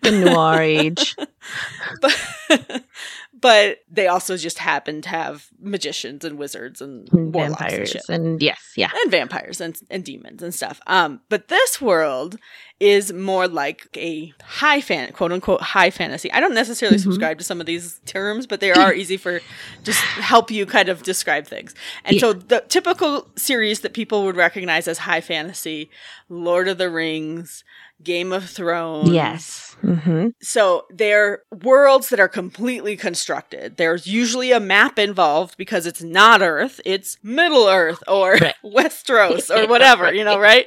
The 0.00 0.10
noir 0.12 0.62
age. 0.62 1.14
but 2.00 2.84
but 3.40 3.78
they 3.90 4.06
also 4.06 4.36
just 4.36 4.58
happen 4.58 5.02
to 5.02 5.08
have 5.08 5.48
magicians 5.60 6.24
and 6.24 6.38
wizards 6.38 6.80
and 6.80 7.08
and 7.12 7.24
and 7.24 7.32
vampires. 7.32 7.90
shit. 7.90 8.08
And 8.08 8.40
yes, 8.40 8.72
yeah. 8.76 8.90
and 9.02 9.10
vampires 9.10 9.60
and, 9.60 9.78
and 9.90 10.04
demons 10.04 10.42
and 10.42 10.54
stuff. 10.54 10.80
Um, 10.86 11.20
but 11.28 11.48
this 11.48 11.80
world 11.80 12.36
is 12.78 13.12
more 13.12 13.48
like 13.48 13.86
a 13.96 14.32
high 14.42 14.80
fan, 14.82 15.10
quote 15.12 15.32
unquote, 15.32 15.62
high 15.62 15.90
fantasy. 15.90 16.30
I 16.32 16.40
don't 16.40 16.54
necessarily 16.54 16.98
Mhm. 16.98 17.02
subscribe 17.02 17.38
to 17.38 17.44
some 17.44 17.60
of 17.60 17.66
these 17.66 18.00
terms, 18.04 18.46
but 18.46 18.60
they 18.60 18.70
are 18.70 18.92
easy 19.00 19.16
for 19.16 19.40
just 19.82 19.98
help 20.00 20.50
you 20.50 20.66
kind 20.66 20.88
of 20.88 21.02
describe 21.02 21.46
things. 21.46 21.74
And 22.04 22.20
so 22.20 22.32
the 22.34 22.64
typical 22.68 23.28
series 23.36 23.80
that 23.80 23.94
people 23.94 24.24
would 24.24 24.36
recognize 24.36 24.86
as 24.88 24.98
high 24.98 25.20
fantasy, 25.22 25.90
Lord 26.28 26.68
of 26.68 26.76
the 26.78 26.90
Rings, 26.90 27.64
Game 28.02 28.30
of 28.32 28.48
Thrones, 28.48 29.14
Yes. 29.14 29.76
hmm 29.80 30.28
so 30.42 30.84
they're 30.90 31.42
worlds 31.62 32.10
that 32.10 32.20
are 32.20 32.28
completely 32.28 32.94
constructed. 32.96 33.78
There's 33.78 34.06
usually 34.06 34.52
a 34.52 34.60
map 34.60 34.98
involved 34.98 35.56
because 35.56 35.86
it's 35.86 36.02
not 36.02 36.42
Earth, 36.42 36.78
it's 36.84 37.16
Middle 37.22 37.66
Earth 37.68 38.02
or 38.06 38.32
Right. 38.34 38.54
Westeros 38.64 39.48
or 39.54 39.66
whatever, 39.72 40.12
you 40.12 40.24
know, 40.24 40.38
right? 40.38 40.66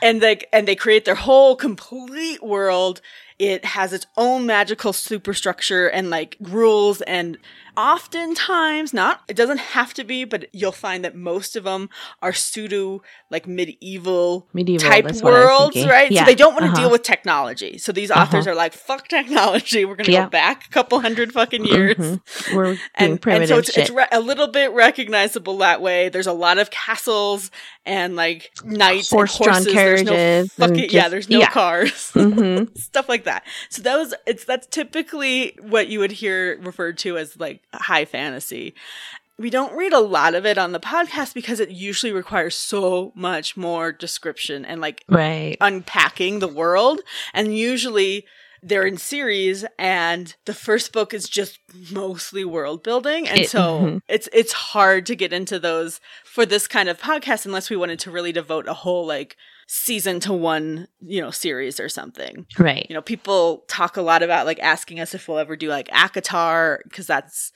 And 0.00 0.20
they 0.20 0.38
and 0.52 0.68
they 0.68 0.76
create 0.76 1.04
their 1.04 1.14
whole 1.24 1.56
complete 1.56 2.42
world. 2.42 3.00
It 3.38 3.64
has 3.64 3.92
its 3.92 4.06
own 4.16 4.44
magical 4.46 4.92
superstructure 4.92 5.88
and 5.88 6.10
like 6.10 6.36
rules 6.38 7.00
and 7.02 7.38
oftentimes 7.76 8.92
not 8.94 9.20
it 9.28 9.34
doesn't 9.36 9.58
have 9.58 9.94
to 9.94 10.04
be 10.04 10.24
but 10.24 10.46
you'll 10.52 10.72
find 10.72 11.04
that 11.04 11.14
most 11.14 11.56
of 11.56 11.64
them 11.64 11.88
are 12.22 12.32
pseudo 12.32 13.02
like 13.30 13.46
medieval 13.46 14.46
Medieval 14.52 14.88
type 14.88 15.04
that's 15.04 15.22
what 15.22 15.34
I 15.34 15.38
was 15.38 15.44
worlds, 15.74 15.86
right? 15.86 16.10
Yeah. 16.10 16.20
So 16.20 16.26
they 16.26 16.34
don't 16.34 16.52
want 16.54 16.64
to 16.66 16.70
Uh-huh. 16.72 16.80
deal 16.82 16.90
with 16.90 17.02
technology. 17.02 17.78
So 17.78 17.92
these 17.92 18.10
authors 18.10 18.46
are 18.46 18.54
like, 18.54 18.72
"Fuck 18.72 19.08
technology. 19.08 19.84
We're 19.84 19.96
going 19.96 20.06
to 20.06 20.12
Yeah. 20.12 20.24
go 20.24 20.30
back 20.30 20.66
a 20.66 20.70
couple 20.70 21.00
hundred 21.00 21.32
fucking 21.32 21.64
years." 21.64 21.96
Mhm. 21.96 22.54
We're 22.54 22.64
And, 22.66 22.78
and 22.96 23.20
primitive 23.22 23.48
so 23.48 23.58
it's, 23.58 23.72
shit. 23.72 23.84
it's 23.84 23.90
re- 23.90 24.06
a 24.12 24.20
little 24.20 24.46
bit 24.46 24.70
recognizable 24.72 25.58
that 25.58 25.80
way. 25.82 26.08
There's 26.08 26.26
a 26.26 26.32
lot 26.32 26.58
of 26.58 26.70
castles 26.70 27.50
and 27.84 28.16
like 28.16 28.50
knights 28.64 29.10
Horse-drawn 29.10 29.56
and 29.56 29.66
horses. 29.66 29.74
There's 29.74 30.02
no 30.04 30.12
carriages 30.14 30.52
and 30.58 30.92
yeah, 30.92 31.08
there's 31.08 31.28
no 31.28 31.38
yeah. 31.40 31.50
cars. 31.50 32.10
hmm 32.14 32.64
Stuff 32.76 33.08
like 33.08 33.24
that. 33.24 33.44
So 33.68 33.82
that 33.82 33.96
was 33.96 34.14
it's 34.26 34.44
that's 34.44 34.66
typically 34.68 35.56
what 35.60 35.88
you 35.88 35.98
would 35.98 36.12
hear 36.12 36.58
referred 36.62 36.98
to 36.98 37.18
as 37.18 37.36
like 37.38 37.60
high 37.72 38.04
fantasy. 38.04 38.74
We 39.38 39.50
don't 39.50 39.74
read 39.76 39.92
a 39.92 39.98
lot 40.00 40.34
of 40.36 40.46
it 40.46 40.58
on 40.58 40.72
the 40.72 40.78
podcast 40.80 41.34
because 41.34 41.58
it 41.58 41.70
usually 41.70 42.12
requires 42.12 42.54
so 42.54 43.12
much 43.16 43.56
more 43.56 43.90
description 43.90 44.64
and 44.64 44.80
like 44.80 45.02
Right. 45.08 45.56
unpacking 45.60 46.38
the 46.38 46.46
world 46.48 47.00
and 47.32 47.56
usually 47.56 48.26
they're 48.62 48.86
in 48.86 48.96
series 48.96 49.64
and 49.78 50.34
the 50.46 50.54
first 50.54 50.92
book 50.92 51.12
is 51.12 51.28
just 51.28 51.58
mostly 51.90 52.44
world 52.44 52.82
building 52.84 53.28
and 53.28 53.40
It- 53.40 53.50
so 53.50 53.80
mhm. 53.80 54.02
it's 54.08 54.28
it's 54.32 54.52
hard 54.52 55.04
to 55.06 55.16
get 55.16 55.32
into 55.32 55.58
those 55.58 56.00
for 56.24 56.46
this 56.46 56.66
kind 56.68 56.88
of 56.88 56.98
podcast 57.00 57.44
unless 57.44 57.68
we 57.70 57.76
wanted 57.76 57.98
to 57.98 58.10
really 58.12 58.32
devote 58.32 58.66
a 58.68 58.72
whole 58.74 59.04
like 59.04 59.36
season 59.66 60.20
to 60.20 60.32
one 60.32 60.86
you 61.00 61.20
know 61.20 61.30
series 61.30 61.80
or 61.80 61.88
something 61.88 62.46
Right. 62.58 62.86
you 62.88 62.94
know 62.94 63.02
people 63.02 63.64
talk 63.68 63.96
a 63.96 64.02
lot 64.02 64.22
about 64.22 64.46
like 64.46 64.60
asking 64.60 65.00
us 65.00 65.14
if 65.14 65.26
we'll 65.28 65.38
ever 65.38 65.56
do 65.56 65.68
like 65.68 65.88
ACOTAR 65.88 66.78
because 66.84 67.06
that's 67.06 67.52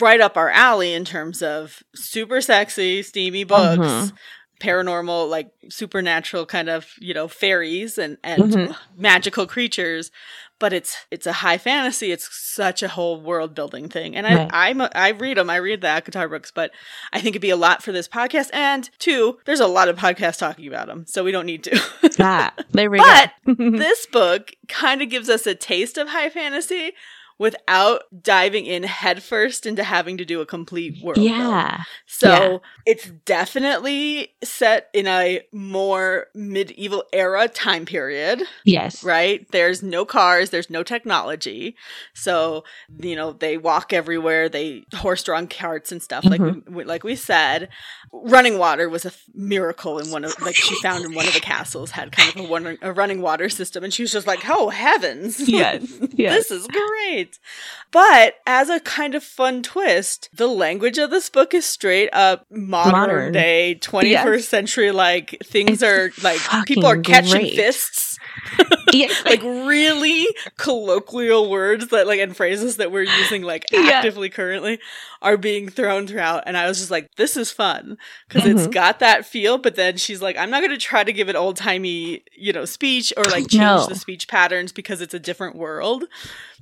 right 0.00 0.20
up 0.20 0.36
our 0.36 0.50
alley 0.50 0.92
in 0.94 1.04
terms 1.04 1.42
of 1.42 1.82
super 1.94 2.40
sexy 2.40 3.02
steamy 3.02 3.44
books 3.44 3.80
Mhm. 3.80 4.12
paranormal 4.60 5.28
like 5.30 5.50
supernatural 5.70 6.44
kind 6.46 6.68
of 6.68 6.86
you 6.98 7.14
know 7.14 7.28
fairies 7.28 7.96
and 7.98 8.18
and 8.24 8.52
Mhm. 8.52 8.76
magical 8.96 9.46
creatures 9.46 10.10
but 10.58 10.72
it's 10.72 10.96
it's 11.10 11.26
a 11.26 11.32
high 11.34 11.58
fantasy. 11.58 12.10
It's 12.12 12.28
such 12.32 12.82
a 12.82 12.88
whole 12.88 13.20
world 13.20 13.54
building 13.54 13.88
thing. 13.88 14.16
And 14.16 14.26
Right. 14.26 14.50
i 14.52 14.68
i'm 14.68 14.80
a, 14.80 14.90
i 14.94 15.08
read 15.10 15.36
them 15.38 15.48
i 15.50 15.56
read 15.56 15.80
the 15.80 15.86
ACOTAR 15.88 16.28
books 16.28 16.50
but 16.50 16.70
i 17.12 17.20
think 17.20 17.34
it'd 17.34 17.42
be 17.42 17.50
a 17.50 17.56
lot 17.56 17.82
for 17.82 17.92
this 17.92 18.08
podcast. 18.08 18.50
And 18.52 18.88
two 18.98 19.38
there's 19.44 19.60
a 19.60 19.66
lot 19.66 19.88
of 19.88 19.96
podcasts 19.96 20.38
talking 20.38 20.66
about 20.66 20.86
them 20.88 21.04
so 21.06 21.22
we 21.24 21.32
don't 21.32 21.46
need 21.46 21.64
to. 21.64 21.80
Ah, 22.20 22.52
there 22.72 22.90
we 22.90 22.98
But 23.08 23.32
go. 23.46 23.54
this 23.70 24.06
book 24.06 24.52
kind 24.68 25.02
of 25.02 25.08
gives 25.10 25.28
us 25.28 25.46
a 25.46 25.54
taste 25.54 25.96
of 25.98 26.08
high 26.08 26.30
fantasy 26.30 26.92
without 27.38 28.02
diving 28.22 28.66
in 28.66 28.82
headfirst 28.82 29.64
into 29.64 29.84
having 29.84 30.16
to 30.18 30.24
do 30.24 30.40
a 30.40 30.46
complete 30.46 31.02
world. 31.02 31.14
build. 31.16 31.26
yeah. 31.28 31.82
So 32.06 32.28
Yeah. 32.28 32.58
it's 32.86 33.10
definitely 33.24 34.32
set 34.42 34.88
in 34.92 35.06
a 35.06 35.40
more 35.52 36.26
medieval 36.34 37.04
era 37.12 37.48
time 37.48 37.86
period, 37.86 38.42
Yes. 38.64 39.02
right? 39.04 39.46
There's 39.52 39.82
no 39.82 40.04
cars, 40.04 40.50
there's 40.50 40.68
no 40.70 40.82
technology. 40.82 41.76
So, 42.14 42.64
you 43.00 43.16
know, 43.16 43.32
they 43.32 43.56
walk 43.56 43.92
everywhere, 43.92 44.48
they 44.48 44.84
horse 44.94 45.22
drawn 45.22 45.46
carts 45.46 45.92
and 45.92 46.02
stuff, 46.02 46.24
like 46.24 46.40
Mm-hmm. 46.40 46.74
we, 46.74 46.84
like 46.84 47.04
we 47.04 47.14
said. 47.16 47.68
Running 48.12 48.58
water 48.58 48.88
was 48.88 49.04
a 49.04 49.10
th- 49.10 49.22
miracle 49.34 49.98
in 49.98 50.10
one 50.10 50.24
of, 50.24 50.34
like, 50.40 50.54
she 50.54 50.74
found 50.80 51.04
in 51.04 51.14
one 51.14 51.26
of 51.28 51.34
the 51.34 51.40
castles 51.40 51.90
had 51.90 52.10
kind 52.10 52.30
of 52.34 52.36
a, 52.40 52.48
one, 52.48 52.78
a 52.80 52.92
running 52.92 53.20
water 53.20 53.48
system. 53.50 53.84
And 53.84 53.92
she 53.92 54.02
was 54.02 54.12
just 54.12 54.26
like, 54.26 54.40
oh, 54.48 54.68
heavens. 54.70 55.46
Yes. 55.48 55.84
Yes. 56.18 56.48
This 56.48 56.50
is 56.50 56.66
great. 56.66 57.27
But 57.90 58.34
as 58.46 58.68
a 58.68 58.80
kind 58.80 59.14
of 59.14 59.24
fun 59.24 59.62
twist, 59.62 60.28
the 60.32 60.46
language 60.46 60.98
of 60.98 61.10
this 61.10 61.30
book 61.30 61.54
is 61.54 61.64
straight 61.64 62.10
up 62.12 62.46
modern, 62.50 62.92
Modern. 62.92 63.32
day, 63.32 63.78
21st 63.80 64.08
Yes. 64.36 64.48
century. 64.48 64.90
Like 64.90 65.36
things 65.44 65.82
It's 65.82 65.82
are 65.82 66.10
like 66.22 66.40
people 66.66 66.86
are 66.86 66.98
catching 67.00 67.40
great. 67.42 67.54
fists. 67.56 68.18
Yeah. 68.92 69.12
Like 69.26 69.42
really 69.42 70.26
colloquial 70.56 71.50
words 71.50 71.88
that 71.88 72.06
like 72.06 72.20
and 72.20 72.34
phrases 72.36 72.76
that 72.78 72.90
we're 72.90 73.02
using 73.02 73.42
like 73.42 73.66
Yeah. 73.70 73.90
actively 73.94 74.30
currently 74.30 74.80
are 75.20 75.36
being 75.36 75.68
thrown 75.68 76.06
throughout. 76.06 76.44
And 76.46 76.56
I 76.56 76.66
was 76.68 76.78
just 76.78 76.90
like, 76.90 77.14
this 77.16 77.36
is 77.36 77.50
fun 77.50 77.98
because 78.28 78.46
it's 78.48 78.66
Mhm. 78.66 78.72
got 78.72 78.98
that 79.00 79.26
feel. 79.26 79.58
But 79.58 79.74
then 79.76 79.98
she's 79.98 80.22
like, 80.22 80.38
I'm 80.38 80.48
not 80.50 80.60
going 80.60 80.70
to 80.70 80.78
try 80.78 81.04
to 81.04 81.12
give 81.12 81.28
it 81.28 81.36
old 81.36 81.56
timey, 81.56 82.22
you 82.34 82.52
know, 82.52 82.64
speech 82.64 83.12
or 83.16 83.24
like 83.24 83.48
change 83.48 83.60
No. 83.60 83.86
the 83.86 83.94
speech 83.94 84.26
patterns 84.28 84.72
because 84.72 85.00
it's 85.02 85.14
a 85.14 85.18
different 85.20 85.56
world. 85.56 86.04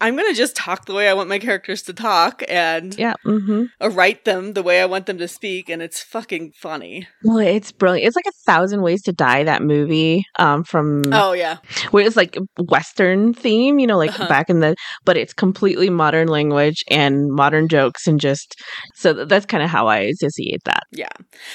I'm 0.00 0.15
going 0.17 0.29
to 0.31 0.37
just 0.37 0.57
talk 0.57 0.85
the 0.87 0.95
way 0.95 1.09
I 1.09 1.15
want 1.15 1.29
my 1.29 1.38
characters 1.38 1.83
to 1.83 1.93
talk 1.95 2.43
and 2.49 2.97
yeah. 2.99 3.15
hmm 3.25 3.65
uh, 3.81 3.91
write 3.91 4.25
them 4.25 4.53
the 4.53 4.62
way 4.62 4.81
I 4.81 4.87
want 4.87 5.07
them 5.07 5.19
to 5.19 5.29
speak. 5.29 5.69
And 5.69 5.81
it's 5.83 6.03
fucking 6.03 6.53
funny. 6.57 7.09
Well, 7.25 7.38
it's 7.38 7.73
brilliant. 7.73 8.07
It's 8.07 8.17
like 8.17 8.26
a 8.26 8.43
thousand 8.45 8.83
ways 8.83 9.03
to 9.03 9.12
die. 9.12 9.45
That 9.45 9.62
movie, 9.62 10.25
um, 10.38 10.65
from 10.65 11.03
Oh, 11.12 11.33
yeah. 11.33 11.59
where 11.93 12.05
it's 12.07 12.17
like 12.17 12.37
Western 12.59 13.33
theme, 13.35 13.79
you 13.79 13.87
know, 13.87 13.97
like 13.99 14.11
Uh-huh. 14.11 14.29
back 14.29 14.50
in 14.50 14.61
the, 14.61 14.76
but 15.05 15.17
it's 15.17 15.33
completely 15.33 15.91
modern 15.91 16.29
language 16.29 16.85
and 16.91 17.31
modern 17.33 17.69
jokes 17.69 18.07
and 18.07 18.21
just 18.21 18.55
so 18.95 19.12
that's 19.25 19.47
kind 19.47 19.62
of 19.62 19.71
how 19.71 19.87
I 19.87 19.99
associate 20.00 20.62
that. 20.65 20.83
Yeah. 20.93 21.09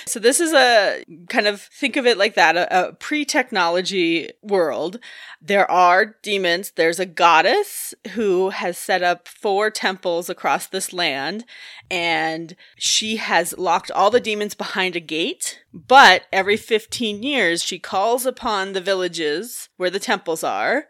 So 0.06 0.20
this 0.20 0.40
is 0.40 0.54
a 0.54 1.04
kind 1.30 1.48
of 1.48 1.62
think 1.62 1.96
of 1.96 2.06
it 2.06 2.18
like 2.18 2.36
that 2.36 2.56
a, 2.58 2.90
a 2.90 2.94
pre 2.94 3.24
technology 3.26 4.30
world. 4.42 5.00
There 5.42 5.70
are 5.70 6.16
demons. 6.24 6.72
There's 6.76 7.00
a 7.00 7.06
goddess 7.06 7.94
who 8.14 8.31
has 8.50 8.78
set 8.78 9.02
up 9.04 9.28
four 9.28 9.70
temples 9.70 10.30
across 10.30 10.68
this 10.68 10.92
land, 10.94 11.46
and 11.90 12.56
she 12.78 13.18
has 13.18 13.58
locked 13.58 13.92
all 13.92 14.10
the 14.10 14.20
demons 14.20 14.54
behind 14.56 14.96
a 14.96 15.00
gate. 15.00 15.62
But 15.74 16.24
every 16.32 16.58
15 16.58 17.24
years, 17.24 17.64
she 17.64 17.80
calls 17.80 18.26
upon 18.26 18.74
the 18.74 18.82
villages 18.82 19.70
where 19.78 19.90
the 19.90 20.00
temples 20.00 20.44
are. 20.44 20.86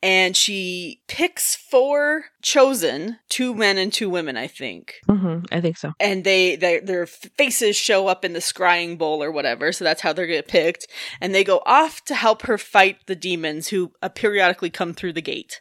And 0.00 0.36
she 0.36 1.00
picks 1.08 1.56
four 1.56 2.26
chosen, 2.40 3.18
two 3.28 3.52
men 3.52 3.78
and 3.78 3.92
two 3.92 4.08
women, 4.08 4.36
I 4.36 4.46
think 4.46 4.94
hmm 5.10 5.40
I 5.50 5.60
think 5.60 5.76
so. 5.76 5.92
and 5.98 6.22
they, 6.22 6.54
they 6.54 6.78
their 6.78 7.06
faces 7.06 7.74
show 7.74 8.06
up 8.06 8.24
in 8.24 8.32
the 8.32 8.38
scrying 8.38 8.96
bowl 8.96 9.20
or 9.24 9.32
whatever 9.32 9.72
so 9.72 9.82
that's 9.82 10.02
how 10.02 10.12
they 10.12 10.28
get 10.28 10.46
picked 10.46 10.86
and 11.20 11.34
they 11.34 11.42
go 11.42 11.60
off 11.66 12.04
to 12.04 12.14
help 12.14 12.42
her 12.42 12.58
fight 12.58 12.98
the 13.06 13.16
demons 13.16 13.68
who 13.68 13.90
uh, 14.00 14.08
periodically 14.08 14.70
come 14.70 14.94
through 14.94 15.14
the 15.14 15.20
gate 15.34 15.60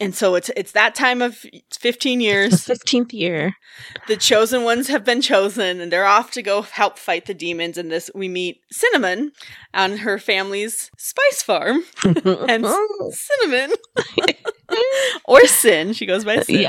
And 0.00 0.14
so 0.14 0.36
it's 0.36 0.48
it's 0.56 0.72
that 0.72 0.94
time 0.94 1.20
of 1.20 1.44
15 1.72 2.18
The 2.18 2.24
years. 2.24 2.52
15th 2.64 3.12
year. 3.12 3.54
the 4.06 4.16
chosen 4.16 4.62
ones 4.62 4.86
have 4.88 5.04
been 5.04 5.20
chosen 5.20 5.80
and 5.80 5.90
they're 5.92 6.04
off 6.06 6.30
to 6.32 6.42
go 6.42 6.62
help 6.62 6.98
fight 6.98 7.26
the 7.26 7.34
demons. 7.34 7.76
And 7.76 7.90
this 7.90 8.08
we 8.14 8.28
meet 8.28 8.60
Cinnamon 8.70 9.32
on 9.74 9.98
her 9.98 10.18
family's 10.18 10.90
spice 10.96 11.42
farm. 11.42 11.82
And 12.24 12.64
Cinnamon 13.12 13.72
or 15.24 15.44
Sin, 15.46 15.92
she 15.92 16.06
goes 16.06 16.24
by 16.24 16.40
Sin. 16.42 16.60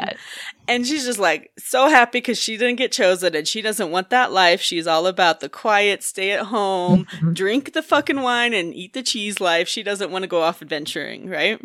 And 0.67 0.85
she's 0.87 1.05
just 1.05 1.19
like 1.19 1.51
so 1.57 1.87
happy 1.89 2.17
because 2.19 2.37
she 2.39 2.57
didn't 2.57 2.77
get 2.77 2.91
chosen 2.91 3.35
and 3.35 3.47
she 3.47 3.61
doesn't 3.61 3.91
want 3.91 4.09
that 4.09 4.31
life. 4.31 4.61
She's 4.61 4.87
all 4.87 5.05
about 5.07 5.39
the 5.39 5.49
quiet, 5.49 6.03
stay 6.03 6.31
at 6.31 6.47
home, 6.47 7.05
Mhm. 7.21 7.33
drink 7.35 7.73
the 7.73 7.81
fucking 7.83 8.21
wine 8.21 8.53
and 8.53 8.73
eat 8.73 8.93
the 8.93 9.03
cheese 9.03 9.39
life. 9.39 9.67
She 9.67 9.83
doesn't 9.83 10.11
want 10.11 10.23
to 10.23 10.27
go 10.27 10.41
off 10.41 10.61
adventuring, 10.61 11.27
right? 11.29 11.59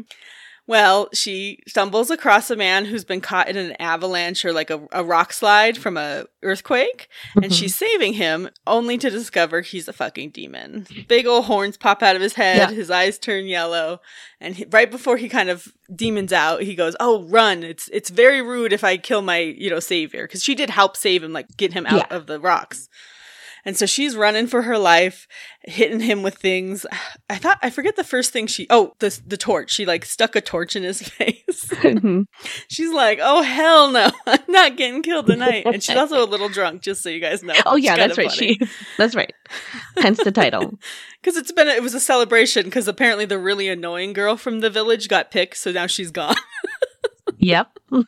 Well, 0.66 1.08
she 1.12 1.58
stumbles 1.68 2.10
across 2.10 2.50
a 2.50 2.56
man 2.56 2.86
who's 2.86 3.04
been 3.04 3.20
caught 3.20 3.48
in 3.48 3.56
an 3.58 3.72
avalanche 3.78 4.46
or 4.46 4.52
like 4.52 4.70
a, 4.70 4.80
a 4.92 5.04
rock 5.04 5.34
slide 5.34 5.76
from 5.76 5.98
a 5.98 6.24
earthquake, 6.42 7.08
and 7.34 7.44
Mhm. 7.46 7.52
she's 7.58 7.76
saving 7.76 8.14
him 8.14 8.48
only 8.66 8.96
to 8.96 9.10
discover 9.10 9.60
he's 9.60 9.88
a 9.88 9.92
fucking 9.92 10.30
demon. 10.30 10.86
Big 11.06 11.26
old 11.26 11.44
horns 11.44 11.76
pop 11.76 12.02
out 12.02 12.16
of 12.16 12.22
his 12.22 12.32
head, 12.34 12.56
Yeah. 12.56 12.70
his 12.70 12.90
eyes 12.90 13.18
turn 13.18 13.46
yellow, 13.46 14.00
and 14.40 14.54
he, 14.56 14.64
right 14.70 14.90
before 14.90 15.18
he 15.18 15.28
kind 15.28 15.50
of 15.50 15.68
demons 15.94 16.32
out, 16.32 16.62
he 16.62 16.74
goes, 16.74 16.96
"Oh, 16.98 17.24
run! 17.24 17.62
It's 17.62 17.88
it's 17.92 18.08
very 18.08 18.40
rude 18.40 18.72
if 18.72 18.82
I 18.84 18.96
kill 18.96 19.20
my 19.20 19.38
you 19.40 19.68
know 19.68 19.80
savior 19.80 20.26
because 20.26 20.42
she 20.42 20.54
did 20.54 20.70
help 20.70 20.96
save 20.96 21.22
him, 21.22 21.34
like 21.34 21.56
get 21.58 21.74
him 21.74 21.84
out 21.86 22.06
Yeah. 22.10 22.16
of 22.16 22.26
the 22.26 22.40
rocks." 22.40 22.88
And 23.64 23.76
so 23.76 23.86
she's 23.86 24.14
running 24.14 24.46
for 24.46 24.62
her 24.62 24.76
life, 24.76 25.26
hitting 25.62 26.00
him 26.00 26.22
with 26.22 26.34
things. 26.36 26.84
I 27.30 27.36
thought 27.36 27.58
I 27.62 27.70
forget 27.70 27.96
the 27.96 28.04
first 28.04 28.32
thing 28.32 28.46
she 28.46 28.66
oh 28.70 28.94
the 28.98 29.18
the 29.26 29.36
torch. 29.36 29.70
She 29.70 29.86
like 29.86 30.04
stuck 30.04 30.36
a 30.36 30.40
torch 30.40 30.76
in 30.76 30.82
his 30.82 31.00
face. 31.08 31.64
Mhm. 31.70 32.26
she's 32.68 32.92
like, 32.92 33.18
"Oh 33.22 33.42
hell 33.42 33.90
no, 33.90 34.10
I'm 34.26 34.38
not 34.48 34.76
getting 34.76 35.02
killed 35.02 35.26
tonight." 35.26 35.64
And 35.66 35.82
she's 35.82 35.96
also 35.96 36.22
a 36.22 36.26
little 36.28 36.48
drunk, 36.48 36.82
just 36.82 37.02
so 37.02 37.08
you 37.08 37.20
guys 37.20 37.42
know. 37.42 37.54
oh 37.64 37.76
yeah, 37.76 37.96
that's 37.96 38.18
right. 38.18 38.30
She 38.30 38.58
that's 38.98 39.14
right. 39.14 39.32
Hence 39.96 40.22
the 40.22 40.32
title. 40.32 40.78
because 41.22 41.36
it's 41.38 41.52
been 41.52 41.68
a, 41.68 41.72
it 41.72 41.82
was 41.82 41.94
a 41.94 42.00
celebration 42.00 42.64
because 42.64 42.86
apparently 42.86 43.24
the 43.24 43.38
really 43.38 43.68
annoying 43.68 44.12
girl 44.12 44.36
from 44.36 44.60
the 44.60 44.68
village 44.70 45.08
got 45.08 45.30
picked, 45.30 45.56
so 45.56 45.72
now 45.72 45.86
she's 45.86 46.10
gone. 46.10 46.36
Yep. 47.38 47.78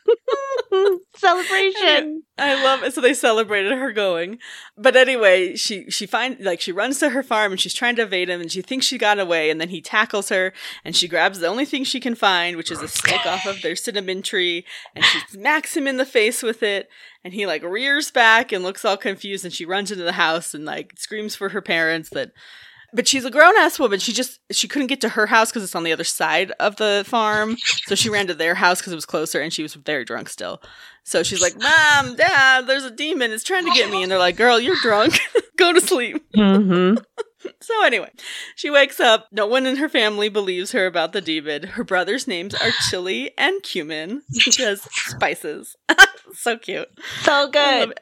Celebration. 1.15 2.23
I 2.37 2.63
love 2.63 2.83
it. 2.83 2.93
So 2.93 3.01
they 3.01 3.13
celebrated 3.13 3.71
her 3.73 3.91
going. 3.91 4.39
But 4.77 4.95
anyway, 4.95 5.55
she 5.55 5.89
she 5.89 6.05
find 6.05 6.39
like 6.39 6.61
she 6.61 6.71
runs 6.71 6.99
to 6.99 7.09
her 7.09 7.23
farm 7.23 7.51
and 7.51 7.59
she's 7.59 7.73
trying 7.73 7.95
to 7.97 8.03
evade 8.03 8.29
him 8.29 8.41
and 8.41 8.51
she 8.51 8.61
thinks 8.61 8.85
she 8.85 8.97
got 8.97 9.19
away 9.19 9.49
and 9.49 9.59
then 9.59 9.69
he 9.69 9.81
tackles 9.81 10.29
her 10.29 10.53
and 10.85 10.95
she 10.95 11.07
grabs 11.07 11.39
the 11.39 11.47
only 11.47 11.65
thing 11.65 11.83
she 11.83 11.99
can 11.99 12.15
find, 12.15 12.57
which 12.57 12.71
is 12.71 12.81
a 12.81 12.87
stick 12.87 13.25
off 13.25 13.45
of 13.45 13.61
their 13.61 13.75
cinnamon 13.75 14.21
tree, 14.21 14.65
and 14.95 15.03
she 15.03 15.19
smacks 15.29 15.75
him 15.75 15.87
in 15.87 15.97
the 15.97 16.05
face 16.05 16.43
with 16.43 16.61
it 16.61 16.89
and 17.23 17.33
he 17.33 17.45
like 17.45 17.63
rears 17.63 18.11
back 18.11 18.51
and 18.51 18.63
looks 18.63 18.85
all 18.85 18.97
confused 18.97 19.43
and 19.43 19.53
she 19.53 19.65
runs 19.65 19.91
into 19.91 20.03
the 20.03 20.13
house 20.13 20.53
and 20.53 20.65
like 20.65 20.93
screams 20.97 21.35
for 21.35 21.49
her 21.49 21.61
parents 21.61 22.09
that 22.11 22.31
but 22.93 23.07
she's 23.07 23.25
a 23.25 23.31
grown 23.31 23.55
ass 23.57 23.77
woman. 23.79 23.99
She 23.99 24.13
just 24.13 24.39
she 24.51 24.67
couldn't 24.67 24.87
get 24.87 25.01
to 25.01 25.09
her 25.09 25.25
house 25.27 25.49
because 25.49 25.63
it's 25.63 25.75
on 25.75 25.83
the 25.83 25.91
other 25.91 26.03
side 26.03 26.51
of 26.59 26.75
the 26.77 27.03
farm. 27.07 27.57
So 27.85 27.95
she 27.95 28.09
ran 28.09 28.27
to 28.27 28.33
their 28.33 28.55
house 28.55 28.79
because 28.79 28.93
it 28.93 28.95
was 28.97 29.05
closer, 29.05 29.39
and 29.41 29.51
she 29.53 29.63
was 29.63 29.73
very 29.73 30.05
drunk 30.05 30.29
still. 30.29 30.61
So 31.03 31.23
she's 31.23 31.41
like, 31.41 31.55
"Mom, 31.57 32.15
Dad, 32.15 32.67
there's 32.67 32.83
a 32.83 32.91
demon. 32.91 33.31
It's 33.31 33.43
trying 33.43 33.65
to 33.65 33.71
get 33.71 33.89
me." 33.91 34.03
And 34.03 34.11
they're 34.11 34.19
like, 34.19 34.35
"Girl, 34.37 34.59
you're 34.59 34.75
drunk. 34.81 35.19
Go 35.57 35.73
to 35.73 35.81
sleep." 35.81 36.23
hmm 36.35 36.95
So 37.59 37.83
anyway, 37.85 38.11
she 38.55 38.69
wakes 38.69 38.99
up. 38.99 39.27
No 39.31 39.45
one 39.47 39.65
in 39.65 39.77
her 39.77 39.89
family 39.89 40.27
believes 40.29 40.71
her 40.71 40.85
about 40.85 41.11
the 41.13 41.21
demon. 41.21 41.63
Her 41.63 41.83
brothers' 41.83 42.27
names 42.27 42.53
are 42.55 42.71
Chili 42.89 43.31
and 43.37 43.61
Cumin 43.63 44.21
She 44.39 44.51
because 44.51 44.81
spices. 44.91 45.75
so 46.33 46.57
cute. 46.57 46.87
So 47.21 47.49
good. 47.49 47.99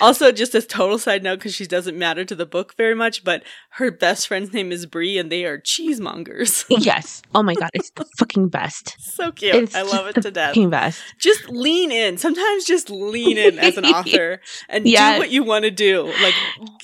Also, 0.00 0.32
just 0.32 0.54
as 0.54 0.66
total 0.66 0.98
side 0.98 1.22
note, 1.22 1.38
because 1.38 1.54
she 1.54 1.66
doesn't 1.66 1.98
matter 1.98 2.24
to 2.24 2.34
the 2.34 2.46
book 2.46 2.74
very 2.76 2.94
much, 2.94 3.24
but 3.24 3.42
her 3.70 3.90
best 3.90 4.28
friend's 4.28 4.52
name 4.52 4.70
is 4.72 4.86
Brie, 4.86 5.18
and 5.18 5.30
they 5.30 5.44
are 5.44 5.58
cheesemongers. 5.58 6.64
Yes. 6.84 7.22
Oh 7.34 7.42
my 7.42 7.54
god, 7.54 7.70
it's 7.74 7.90
the 7.90 8.04
fucking 8.18 8.48
best. 8.48 8.96
so 9.00 9.32
cute. 9.32 9.54
It's 9.54 9.74
I 9.74 9.82
love 9.82 10.06
it 10.06 10.20
to 10.22 10.30
death. 10.30 10.50
Fucking 10.50 10.70
best. 10.70 11.02
Just 11.18 11.48
lean 11.48 11.90
in. 11.90 12.18
Sometimes 12.18 12.64
just 12.64 12.90
lean 12.90 13.38
in 13.38 13.58
as 13.58 13.76
an 13.78 13.86
author 13.86 14.40
and 14.68 14.86
Yes. 14.86 15.14
do 15.14 15.18
what 15.20 15.30
you 15.30 15.42
want 15.44 15.64
to 15.64 15.70
do. 15.70 16.12
Like, 16.22 16.34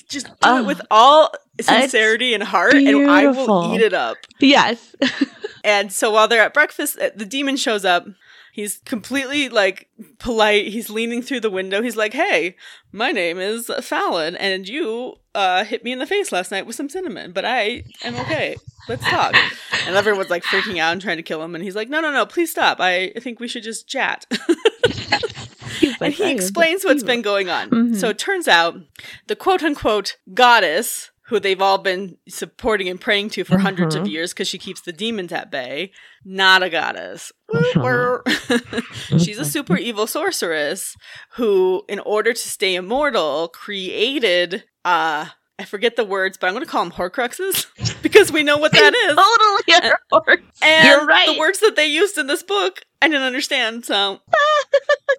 just 0.09 0.27
do 0.27 0.33
Oh, 0.43 0.59
it 0.59 0.65
with 0.65 0.81
all 0.89 1.31
sincerity 1.65 2.33
and 2.33 2.43
heart, 2.43 2.73
and 2.73 3.09
I 3.09 3.27
will 3.27 3.73
eat 3.73 3.81
it 3.81 3.93
up. 3.93 4.17
Yes. 4.39 4.95
And 5.63 5.93
so 5.93 6.09
while 6.09 6.27
they're 6.27 6.41
at 6.41 6.55
breakfast, 6.55 6.97
uh, 6.99 7.11
the 7.15 7.23
demon 7.23 7.55
shows 7.55 7.85
up. 7.85 8.07
He's 8.51 8.79
completely 8.83 9.47
like 9.47 9.87
polite. 10.17 10.69
He's 10.69 10.89
leaning 10.89 11.21
through 11.21 11.41
the 11.41 11.51
window. 11.51 11.83
He's 11.83 11.95
like, 11.95 12.13
"Hey, 12.13 12.55
my 12.91 13.11
name 13.11 13.37
is 13.37 13.69
Fallon, 13.81 14.35
and 14.35 14.67
you 14.67 15.17
uh, 15.35 15.63
hit 15.63 15.83
me 15.83 15.91
in 15.91 15.99
the 15.99 16.07
face 16.07 16.31
last 16.31 16.49
night 16.49 16.65
with 16.65 16.75
some 16.75 16.89
cinnamon, 16.89 17.31
but 17.31 17.45
I 17.45 17.83
am 18.03 18.15
okay. 18.21 18.55
Let's 18.89 19.05
talk." 19.07 19.35
And 19.85 19.95
everyone's 19.95 20.31
like 20.31 20.43
freaking 20.43 20.79
out 20.79 20.93
and 20.93 21.01
trying 21.01 21.17
to 21.17 21.23
kill 21.23 21.43
him. 21.43 21.53
And 21.53 21.63
he's 21.63 21.75
like, 21.75 21.89
"No, 21.89 22.01
no, 22.01 22.11
no! 22.11 22.25
Please 22.25 22.49
stop. 22.49 22.79
I 22.79 23.13
think 23.19 23.39
we 23.39 23.47
should 23.47 23.63
just 23.63 23.87
chat." 23.87 24.25
And 26.01 26.13
he 26.13 26.31
explains 26.31 26.83
what's 26.83 27.01
hero." 27.03 27.13
been 27.13 27.21
going 27.21 27.49
on. 27.49 27.69
Mhm. 27.69 27.95
So 27.95 28.09
it 28.09 28.17
turns 28.17 28.47
out 28.47 28.75
the 29.27 29.35
quote 29.35 29.61
unquote 29.63 30.17
goddess, 30.33 31.10
who 31.31 31.39
they've 31.39 31.61
all 31.61 31.77
been 31.77 32.17
supporting 32.27 32.89
and 32.89 32.99
praying 32.99 33.29
to 33.29 33.43
for 33.45 33.57
hundreds 33.57 33.95
of 33.95 34.03
Mhm. 34.03 34.11
years 34.11 34.33
because 34.33 34.49
she 34.49 34.57
keeps 34.57 34.81
the 34.81 34.91
demons 34.91 35.31
at 35.31 35.49
bay, 35.49 35.91
not 36.25 36.61
a 36.61 36.69
goddess. 36.69 37.31
Mhm. 37.49 37.81
woo. 37.81 39.17
She's 39.17 39.39
a 39.39 39.45
super 39.45 39.77
evil 39.77 40.07
sorceress 40.07 40.95
who, 41.35 41.83
in 41.87 41.99
order 41.99 42.33
to 42.33 42.49
stay 42.49 42.75
immortal, 42.75 43.47
created 43.47 44.65
uh 44.85 45.25
I 45.59 45.65
forget 45.65 45.95
the 45.95 46.03
words, 46.03 46.37
but 46.39 46.47
I'm 46.47 46.53
going 46.53 46.65
to 46.65 46.69
call 46.71 46.83
them 46.83 46.91
Horcruxes 46.91 47.67
because 48.01 48.31
we 48.31 48.41
know 48.41 48.57
what 48.57 48.71
that 48.71 48.93
is. 48.95 49.15
Totally. 49.15 49.89
You're, 50.37 50.39
And 50.63 50.87
You're 50.87 51.05
right. 51.05 51.27
the 51.33 51.39
words 51.39 51.59
that 51.59 51.75
they 51.75 51.85
used 51.85 52.17
in 52.17 52.25
this 52.25 52.41
book, 52.41 52.81
I 52.99 53.07
didn't 53.07 53.21
understand. 53.23 53.85
So 53.85 54.21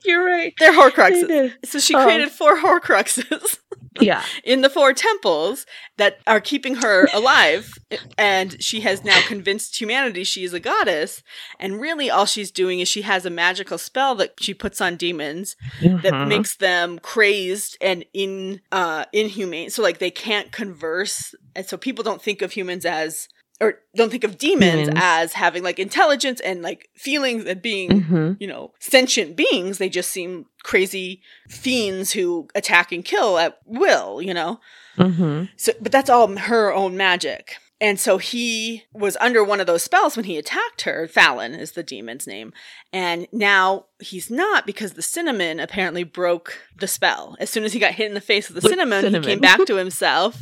you're 0.04 0.24
right. 0.24 0.52
they're 0.58 0.72
They 0.72 0.78
Horcruxes. 0.78 1.28
did. 1.28 1.58
So 1.64 1.78
she 1.78 1.94
Oh. 1.94 2.02
created 2.04 2.30
four 2.32 2.56
Horcruxes 2.58 3.58
Yeah. 4.00 4.22
in 4.44 4.62
the 4.62 4.70
four 4.70 4.92
temples 4.92 5.66
that 5.98 6.18
are 6.26 6.40
keeping 6.40 6.76
her 6.76 7.08
alive. 7.14 7.72
And 8.16 8.62
she 8.62 8.80
has 8.80 9.04
now 9.04 9.20
convinced 9.26 9.80
humanity 9.80 10.24
she 10.24 10.44
is 10.44 10.52
a 10.54 10.60
goddess. 10.60 11.22
And 11.58 11.80
really, 11.80 12.10
all 12.10 12.26
she's 12.26 12.50
doing 12.50 12.80
is 12.80 12.88
she 12.88 13.02
has 13.02 13.26
a 13.26 13.30
magical 13.30 13.78
spell 13.78 14.14
that 14.16 14.34
she 14.40 14.54
puts 14.54 14.80
on 14.80 14.96
demons 14.96 15.56
that 15.80 16.12
Mhm. 16.12 16.28
makes 16.28 16.56
them 16.56 16.98
crazed 16.98 17.76
and 17.80 18.04
in 18.12 18.60
uh 18.70 19.04
inhumane. 19.12 19.70
So 19.70 19.82
like 19.82 19.98
they 19.98 20.10
can't 20.10 20.52
converse. 20.52 21.34
And 21.54 21.66
so 21.66 21.76
people 21.76 22.02
don't 22.04 22.22
think 22.22 22.40
of 22.42 22.52
humans 22.52 22.84
as 22.86 23.28
or 23.60 23.78
don't 23.94 24.10
think 24.10 24.24
of 24.24 24.38
demons 24.38 24.88
Demons. 24.88 24.98
as 25.00 25.32
having 25.34 25.62
like 25.62 25.78
intelligence 25.78 26.40
and 26.40 26.62
like 26.62 26.88
feelings 26.94 27.44
and 27.44 27.62
being 27.62 27.90
Mhm. 28.04 28.36
you 28.40 28.46
know, 28.46 28.72
sentient 28.80 29.36
beings. 29.36 29.78
They 29.78 29.88
just 29.88 30.10
seem 30.10 30.46
crazy 30.64 31.22
fiends 31.48 32.12
who 32.12 32.48
attack 32.54 32.90
and 32.92 33.04
kill 33.04 33.38
at 33.38 33.58
will, 33.64 34.20
you 34.20 34.34
know? 34.34 34.60
Mhm. 34.98 35.48
So, 35.56 35.72
but 35.80 35.92
that's 35.92 36.10
all 36.10 36.26
her 36.36 36.72
own 36.72 36.96
magic. 36.96 37.56
And 37.82 37.98
so 37.98 38.18
he 38.18 38.84
was 38.92 39.16
under 39.20 39.42
one 39.42 39.58
of 39.58 39.66
those 39.66 39.82
spells 39.82 40.16
when 40.16 40.24
he 40.24 40.38
attacked 40.38 40.82
her. 40.82 41.08
Fallon 41.08 41.52
is 41.52 41.72
the 41.72 41.82
demon's 41.82 42.28
name. 42.28 42.52
And 42.92 43.26
now 43.32 43.86
he's 43.98 44.30
not 44.30 44.66
because 44.66 44.92
the 44.92 45.02
cinnamon 45.02 45.58
apparently 45.58 46.04
broke 46.04 46.56
the 46.78 46.86
spell. 46.86 47.36
As 47.40 47.50
soon 47.50 47.64
as 47.64 47.72
he 47.72 47.80
got 47.80 47.94
hit 47.94 48.06
in 48.06 48.14
the 48.14 48.20
face 48.20 48.48
with 48.48 48.62
the 48.62 48.68
cinnamon, 48.68 49.02
cinnamon. 49.02 49.22
he 49.24 49.28
came 49.30 49.40
back 49.40 49.66
to 49.66 49.74
himself. 49.78 50.40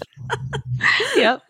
Yep. 1.17 1.43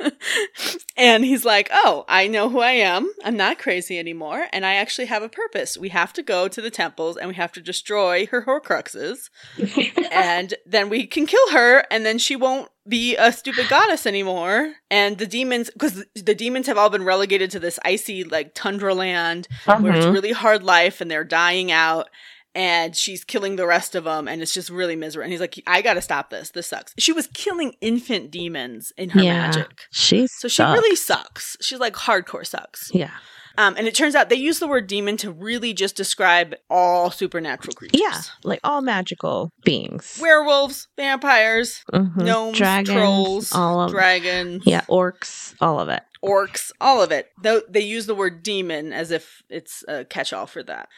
and 0.96 1.24
he's 1.24 1.44
like, 1.44 1.68
Oh, 1.72 2.04
I 2.08 2.28
know 2.28 2.48
who 2.48 2.60
I 2.60 2.72
am. 2.72 3.12
I'm 3.24 3.36
not 3.36 3.58
crazy 3.58 3.98
anymore. 3.98 4.46
And 4.52 4.64
I 4.64 4.74
actually 4.74 5.06
have 5.06 5.24
a 5.24 5.28
purpose. 5.28 5.76
We 5.76 5.88
have 5.88 6.12
to 6.12 6.22
go 6.22 6.46
to 6.46 6.62
the 6.62 6.70
temples 6.70 7.16
and 7.16 7.26
we 7.26 7.34
have 7.34 7.50
to 7.52 7.60
destroy 7.60 8.26
her 8.26 8.42
Horcruxes. 8.42 9.28
and 10.12 10.54
then 10.64 10.88
we 10.88 11.08
can 11.08 11.26
kill 11.26 11.50
her. 11.50 11.84
And 11.90 12.06
then 12.06 12.18
she 12.18 12.36
won't 12.36 12.70
be 12.90 13.16
a 13.16 13.32
stupid 13.32 13.68
goddess 13.70 14.04
anymore. 14.06 14.74
And 14.90 15.16
the 15.16 15.26
demons, 15.26 15.70
because 15.70 16.04
the 16.14 16.34
demons 16.34 16.66
have 16.66 16.76
all 16.76 16.90
been 16.90 17.04
relegated 17.04 17.50
to 17.52 17.58
this 17.60 17.78
icy, 17.84 18.24
like, 18.24 18.52
tundra 18.54 18.94
land 18.94 19.48
where 19.64 19.94
it's 19.96 20.04
Mhm. 20.06 20.12
really 20.12 20.32
hard 20.32 20.62
life 20.62 21.00
and 21.00 21.10
they're 21.10 21.24
dying 21.24 21.72
out. 21.72 22.10
And 22.52 22.96
she's 22.96 23.22
killing 23.22 23.54
the 23.54 23.64
rest 23.66 23.94
of 23.94 24.02
them, 24.02 24.26
and 24.26 24.42
it's 24.42 24.52
just 24.52 24.70
really 24.70 24.96
miserable. 24.96 25.22
And 25.22 25.32
he's 25.32 25.40
like, 25.40 25.62
"I 25.68 25.82
gotta 25.82 26.02
stop 26.02 26.30
this. 26.30 26.50
This 26.50 26.66
sucks." 26.66 26.92
She 26.98 27.12
was 27.12 27.28
killing 27.32 27.76
infant 27.80 28.32
demons 28.32 28.92
in 28.96 29.10
her 29.10 29.22
Yeah. 29.22 29.34
magic. 29.46 29.82
She's 29.92 30.32
So 30.36 30.48
she 30.48 30.60
really 30.64 30.96
sucks. 30.96 31.56
She's 31.60 31.78
like 31.78 31.94
hardcore 31.94 32.44
sucks. 32.44 32.90
Yeah. 32.92 33.12
Um, 33.60 33.74
and 33.76 33.86
it 33.86 33.94
turns 33.94 34.14
out 34.14 34.28
they 34.30 34.36
use 34.36 34.58
the 34.58 34.66
word 34.66 34.86
demon 34.86 35.16
to 35.18 35.30
really 35.30 35.74
just 35.74 35.94
describe 35.94 36.54
all 36.70 37.10
supernatural 37.10 37.74
creatures. 37.74 38.00
Yeah. 38.00 38.20
Like 38.42 38.60
all 38.64 38.80
magical 38.80 39.50
beings. 39.64 40.18
Werewolves, 40.20 40.88
vampires, 40.96 41.82
Mhm. 41.92 42.16
gnomes, 42.16 42.56
Dragons, 42.56 42.88
trolls, 42.96 43.52
all 43.52 43.82
of 43.82 43.90
dragons. 43.90 44.62
Yeah, 44.64 44.80
orcs, 44.88 45.54
all 45.60 45.78
of 45.78 45.88
it. 45.90 46.02
orcs, 46.24 46.70
all 46.80 47.02
of 47.02 47.10
it. 47.12 47.30
Though 47.42 47.62
they 47.68 47.80
use 47.80 48.06
the 48.06 48.14
word 48.14 48.42
demon 48.42 48.92
as 48.92 49.10
if 49.10 49.42
it's 49.48 49.82
a 49.88 50.04
catch-all 50.04 50.46
for 50.46 50.62
that. 50.64 50.88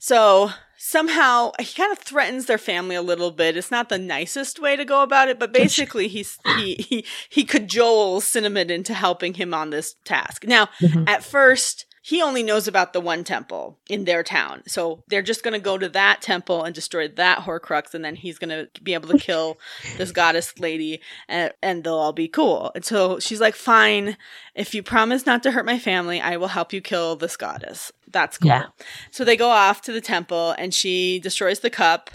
So 0.00 0.50
somehow 0.76 1.52
he 1.60 1.66
kind 1.74 1.92
of 1.92 1.98
threatens 1.98 2.46
their 2.46 2.58
family 2.58 2.96
a 2.96 3.02
little 3.02 3.30
bit. 3.30 3.56
It's 3.56 3.70
not 3.70 3.88
the 3.88 3.98
nicest 3.98 4.58
way 4.58 4.74
to 4.76 4.84
go 4.84 5.02
about 5.02 5.28
it, 5.28 5.38
but 5.38 5.52
basically 5.52 6.08
he's 6.08 6.38
he 6.56 6.74
he 6.74 7.04
he 7.28 7.44
cajoles 7.44 8.22
Cinnamon 8.22 8.70
into 8.70 8.94
helping 8.94 9.34
him 9.34 9.54
on 9.54 9.70
this 9.70 9.94
task. 10.04 10.44
Now, 10.46 10.68
Mhm. 10.80 11.08
at 11.08 11.22
first 11.24 11.86
he 12.04 12.20
only 12.20 12.42
knows 12.42 12.66
about 12.66 12.92
the 12.92 13.00
one 13.00 13.22
temple 13.22 13.78
in 13.88 14.04
their 14.04 14.24
town. 14.24 14.64
So 14.66 15.04
they're 15.06 15.22
just 15.22 15.44
going 15.44 15.54
to 15.54 15.60
go 15.60 15.78
to 15.78 15.88
that 15.90 16.20
temple 16.20 16.64
and 16.64 16.74
destroy 16.74 17.06
that 17.06 17.38
Horcrux, 17.38 17.94
and 17.94 18.04
then 18.04 18.16
he's 18.16 18.40
going 18.40 18.50
to 18.50 18.82
be 18.82 18.92
able 18.92 19.08
to 19.10 19.18
kill 19.18 19.58
this 19.96 20.10
goddess 20.10 20.58
lady, 20.58 21.00
and, 21.28 21.52
and 21.62 21.84
they'll 21.84 21.94
all 21.94 22.12
be 22.12 22.26
cool. 22.26 22.72
And 22.74 22.84
so 22.84 23.20
she's 23.20 23.40
like, 23.40 23.54
Fine, 23.54 24.16
if 24.56 24.74
you 24.74 24.82
promise 24.82 25.24
not 25.26 25.44
to 25.44 25.52
hurt 25.52 25.64
my 25.64 25.78
family, 25.78 26.20
I 26.20 26.36
will 26.36 26.48
help 26.48 26.72
you 26.72 26.80
kill 26.80 27.14
this 27.14 27.36
goddess. 27.36 27.92
That's 28.10 28.36
cool. 28.36 28.48
Yeah. 28.48 28.66
So 29.12 29.24
they 29.24 29.36
go 29.36 29.50
off 29.50 29.80
to 29.82 29.92
the 29.92 30.00
temple, 30.00 30.56
and 30.58 30.74
she 30.74 31.20
destroys 31.20 31.60
the 31.60 31.70
cup, 31.70 32.10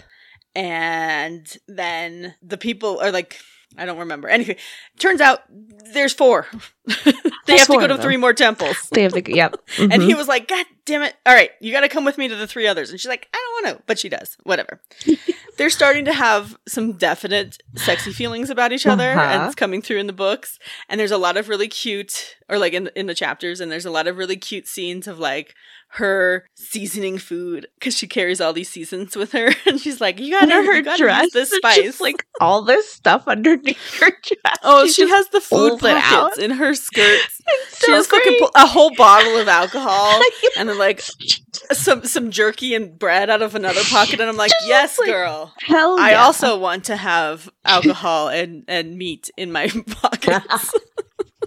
and 0.54 1.50
then 1.66 2.34
the 2.42 2.58
people 2.58 3.00
are 3.00 3.10
like, 3.10 3.40
I 3.76 3.84
don't 3.84 3.98
remember. 3.98 4.28
Anyway, 4.28 4.56
turns 4.98 5.20
out 5.20 5.42
there's 5.92 6.12
four. 6.12 6.46
they 7.46 7.56
have 7.58 7.68
to 7.68 7.76
go 7.78 7.86
to 7.86 7.98
three 7.98 8.16
more 8.16 8.32
temples. 8.32 8.88
They 8.90 9.02
have 9.02 9.12
the 9.12 9.22
yep. 9.28 9.56
And 9.78 9.92
Mhm. 9.92 10.04
he 10.06 10.14
was 10.14 10.26
like, 10.26 10.48
God 10.48 10.66
damn 10.84 11.02
it. 11.02 11.14
All 11.26 11.34
right, 11.34 11.50
you 11.60 11.70
got 11.72 11.80
to 11.82 11.88
come 11.88 12.04
with 12.04 12.18
me 12.18 12.28
to 12.28 12.34
the 12.36 12.46
three 12.46 12.66
others. 12.66 12.90
And 12.90 12.98
she's 12.98 13.08
like, 13.08 13.28
I 13.32 13.36
don't 13.62 13.64
want 13.70 13.78
to. 13.78 13.84
But 13.86 13.98
she 13.98 14.08
does. 14.08 14.36
Whatever. 14.42 14.80
They're 15.58 15.70
starting 15.70 16.04
to 16.06 16.12
have 16.12 16.56
some 16.66 16.92
definite 16.92 17.58
sexy 17.76 18.12
feelings 18.12 18.48
about 18.50 18.72
each 18.72 18.86
other. 18.86 19.10
And 19.10 19.20
Uh-huh. 19.20 19.46
it's 19.46 19.54
coming 19.54 19.82
through 19.82 19.98
in 19.98 20.06
the 20.06 20.12
books. 20.12 20.58
And 20.88 20.98
there's 20.98 21.10
a 21.10 21.18
lot 21.18 21.36
of 21.36 21.48
really 21.48 21.68
cute, 21.68 22.36
or 22.48 22.58
like 22.58 22.72
in, 22.72 22.90
in 22.96 23.06
the 23.06 23.14
chapters, 23.14 23.60
and 23.60 23.70
there's 23.70 23.86
a 23.86 23.90
lot 23.90 24.06
of 24.06 24.16
really 24.16 24.36
cute 24.36 24.66
scenes 24.66 25.06
of 25.06 25.18
like 25.18 25.54
her 25.92 26.46
seasoning 26.54 27.16
food 27.18 27.66
because 27.78 27.96
she 27.96 28.06
carries 28.06 28.40
all 28.40 28.52
these 28.52 28.68
seasons 28.68 29.16
with 29.16 29.32
her. 29.32 29.50
and 29.66 29.80
she's 29.80 30.00
like, 30.00 30.18
You 30.20 30.32
gotta, 30.32 30.52
her 30.52 30.74
you 30.76 30.82
gotta 30.82 31.02
dress, 31.02 31.32
this 31.32 31.50
spice. 31.50 31.82
just 31.82 32.00
like 32.00 32.26
all 32.40 32.62
this 32.62 32.90
stuff 32.92 33.26
underneath 33.26 33.78
her 34.00 34.10
dress. 34.10 34.56
Oh, 34.62 34.86
she, 34.86 35.02
just 35.02 35.14
has 35.14 35.28
the 35.30 35.40
food 35.40 35.78
pockets 35.80 36.12
out. 36.12 36.38
in 36.38 36.50
her 36.52 36.74
skirts. 36.74 37.40
It's 37.50 37.84
she 37.84 37.92
has 37.92 38.06
fucking 38.06 38.26
great. 38.38 38.40
pu- 38.40 38.50
a 38.62 38.66
whole 38.66 38.94
bottle 38.94 39.38
of 39.38 39.48
alcohol 39.48 40.20
and 40.58 40.68
then 40.68 40.76
like 40.76 41.02
some 41.72 42.04
some 42.04 42.30
jerky 42.30 42.74
and 42.74 42.98
bread 42.98 43.30
out 43.30 43.40
of 43.40 43.54
another 43.54 43.80
pocket, 43.84 44.20
and 44.20 44.28
I'm 44.28 44.36
like, 44.36 44.50
Just 44.50 44.68
yes, 44.68 44.98
like- 44.98 45.08
girl. 45.08 45.54
Hell 45.60 45.98
I 45.98 46.10
yeah. 46.10 46.24
also 46.24 46.58
want 46.58 46.84
to 46.86 46.96
have 46.96 47.48
alcohol 47.64 48.28
and 48.28 48.64
and 48.68 48.98
meat 48.98 49.30
in 49.38 49.50
my 49.50 49.68
pockets. 50.02 50.74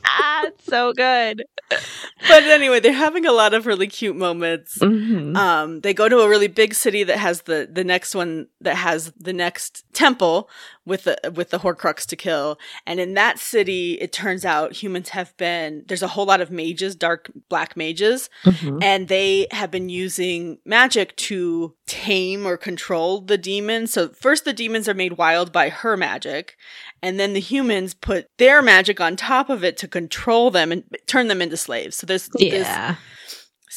ah, 0.05 0.45
it's 0.45 0.65
so 0.65 0.91
good. 0.93 1.43
but 2.27 2.43
anyway, 2.43 2.79
they're 2.79 2.93
having 2.93 3.25
a 3.25 3.31
lot 3.31 3.53
of 3.53 3.65
really 3.65 3.87
cute 3.87 4.15
moments. 4.15 4.77
Mhm. 4.79 5.35
Um, 5.35 5.81
they 5.81 5.93
go 5.93 6.09
to 6.09 6.19
a 6.19 6.29
really 6.29 6.47
big 6.47 6.73
city 6.73 7.03
that 7.03 7.17
has 7.17 7.43
the 7.43 7.67
the 7.71 7.83
next 7.83 8.15
one 8.15 8.47
that 8.61 8.75
has 8.75 9.11
the 9.19 9.33
next 9.33 9.83
temple 9.93 10.49
with 10.85 11.03
the 11.03 11.31
with 11.35 11.51
the 11.51 11.59
Horcrux 11.59 12.05
to 12.07 12.15
kill, 12.15 12.57
and 12.87 12.99
in 12.99 13.13
that 13.13 13.37
city, 13.37 13.93
it 14.01 14.11
turns 14.11 14.43
out 14.43 14.73
humans 14.73 15.09
have 15.09 15.35
been 15.37 15.83
there's 15.87 16.01
a 16.01 16.07
whole 16.07 16.25
lot 16.25 16.41
of 16.41 16.49
mages, 16.49 16.95
dark 16.95 17.29
black 17.49 17.77
mages, 17.77 18.29
Mhm. 18.45 18.83
and 18.83 19.07
they 19.07 19.47
have 19.51 19.69
been 19.69 19.89
using 19.89 20.57
magic 20.65 21.15
to 21.17 21.75
tame 21.85 22.47
or 22.47 22.57
control 22.57 23.21
the 23.21 23.37
demons. 23.37 23.93
So 23.93 24.09
first 24.09 24.43
the 24.43 24.53
demons 24.53 24.89
are 24.89 24.93
made 24.95 25.13
wild 25.17 25.51
by 25.51 25.69
her 25.69 25.95
magic, 25.95 26.55
and 27.03 27.19
then 27.19 27.33
the 27.33 27.39
humans 27.39 27.93
put 27.93 28.27
their 28.37 28.61
magic 28.61 28.99
on 28.99 29.15
top 29.15 29.49
of 29.49 29.63
it 29.63 29.77
to 29.77 29.87
control 29.87 30.49
them 30.49 30.71
and 30.71 30.83
turn 31.05 31.27
them 31.27 31.41
into 31.41 31.57
slaves. 31.57 31.95
So 31.97 32.07
there's 32.07 32.27
this 32.29 32.67
Yeah. 32.67 32.95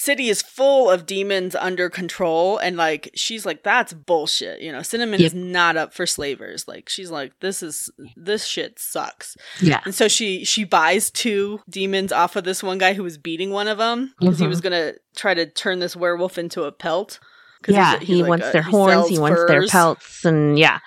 City 0.04 0.28
is 0.28 0.42
full 0.42 0.90
of 0.90 1.06
demons 1.06 1.54
under 1.54 1.88
control 1.88 2.58
and 2.58 2.76
like 2.76 3.10
she's 3.14 3.46
like 3.46 3.62
that's 3.62 3.92
bullshit 3.92 4.60
you 4.60 4.70
know 4.70 4.82
cinnamon 4.82 5.18
Yep. 5.20 5.26
is 5.26 5.34
not 5.34 5.76
up 5.76 5.94
for 5.94 6.06
slavers 6.06 6.68
like 6.68 6.88
she's 6.88 7.10
like 7.10 7.32
this 7.40 7.62
is 7.62 7.90
this 8.16 8.44
shit 8.44 8.78
sucks 8.78 9.36
Yeah. 9.60 9.80
and 9.84 9.94
so 9.94 10.06
she 10.08 10.44
she 10.44 10.64
buys 10.64 11.10
two 11.10 11.60
demons 11.68 12.12
off 12.12 12.36
of 12.36 12.44
this 12.44 12.62
one 12.62 12.78
guy 12.78 12.92
who 12.94 13.02
was 13.02 13.16
beating 13.18 13.50
one 13.50 13.68
of 13.68 13.78
them 13.78 14.14
because 14.20 14.38
he 14.38 14.44
Mhm. 14.46 14.48
was 14.50 14.60
gonna 14.60 14.92
try 15.16 15.32
to 15.34 15.46
turn 15.46 15.78
this 15.78 15.96
werewolf 15.96 16.36
into 16.38 16.64
a 16.64 16.72
pelt 16.72 17.18
Yeah. 17.68 17.92
he's 17.92 17.96
a- 17.96 18.04
he's 18.04 18.16
he 18.16 18.22
like 18.22 18.28
wants 18.28 18.46
a- 18.48 18.52
their 18.52 18.62
he 18.62 18.70
horns. 18.70 19.08
He 19.08 19.18
wants 19.18 19.44
their 19.46 19.66
pelts, 19.66 20.24
and 20.24 20.58
yeah. 20.58 20.78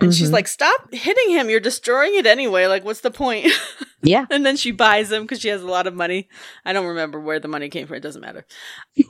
and 0.00 0.14
she's 0.14 0.30
Mhm. 0.30 0.34
like 0.34 0.48
stop 0.48 0.92
hitting 0.94 1.30
him 1.30 1.50
you're 1.50 1.60
destroying 1.60 2.14
it 2.14 2.24
anyway 2.24 2.66
like 2.66 2.84
what's 2.84 3.00
the 3.02 3.10
point 3.10 3.46
Yeah. 4.02 4.24
and 4.30 4.46
then 4.46 4.56
she 4.56 4.70
buys 4.70 5.12
him 5.12 5.22
because 5.24 5.40
she 5.42 5.48
has 5.48 5.60
a 5.62 5.66
lot 5.66 5.86
of 5.86 5.94
money. 5.94 6.26
I 6.64 6.72
don't 6.72 6.86
remember 6.86 7.20
where 7.20 7.38
the 7.38 7.48
money 7.48 7.68
came 7.68 7.86
from. 7.86 7.96
It 7.96 8.00
doesn't 8.00 8.22
matter. 8.22 8.46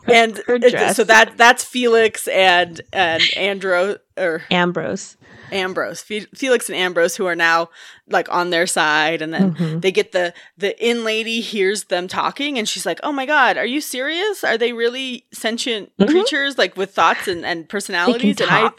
And 0.08 0.36
so 0.94 1.04
that 1.04 1.34
that's 1.36 1.62
Felix 1.64 2.26
and 2.26 2.80
and 2.92 3.22
Andro 3.36 3.98
or 4.16 4.42
Ambrose. 4.50 5.16
Ambrose, 5.52 6.02
Fe- 6.02 6.26
Felix 6.34 6.68
and 6.68 6.76
Ambrose, 6.78 7.16
who 7.16 7.26
are 7.26 7.36
now 7.36 7.68
like 8.08 8.28
on 8.32 8.50
their 8.50 8.66
side, 8.66 9.22
and 9.22 9.32
then 9.32 9.54
Mhm. 9.54 9.82
they 9.82 9.92
get 9.92 10.12
the 10.12 10.34
the 10.58 10.78
inn 10.84 11.04
lady 11.04 11.40
hears 11.40 11.84
them 11.84 12.08
talking, 12.08 12.58
and 12.58 12.68
she's 12.68 12.84
like, 12.84 12.98
"Oh 13.02 13.12
my 13.12 13.24
god, 13.26 13.56
are 13.56 13.66
you 13.66 13.80
serious? 13.80 14.42
Are 14.42 14.58
they 14.58 14.72
really 14.72 15.24
sentient 15.32 15.92
Mhm. 15.98 16.08
creatures 16.08 16.58
like 16.58 16.76
with 16.76 16.92
thoughts 16.92 17.28
and 17.28 17.44
and 17.46 17.68
personalities?" 17.68 18.40
And 18.40 18.50
I, 18.50 18.70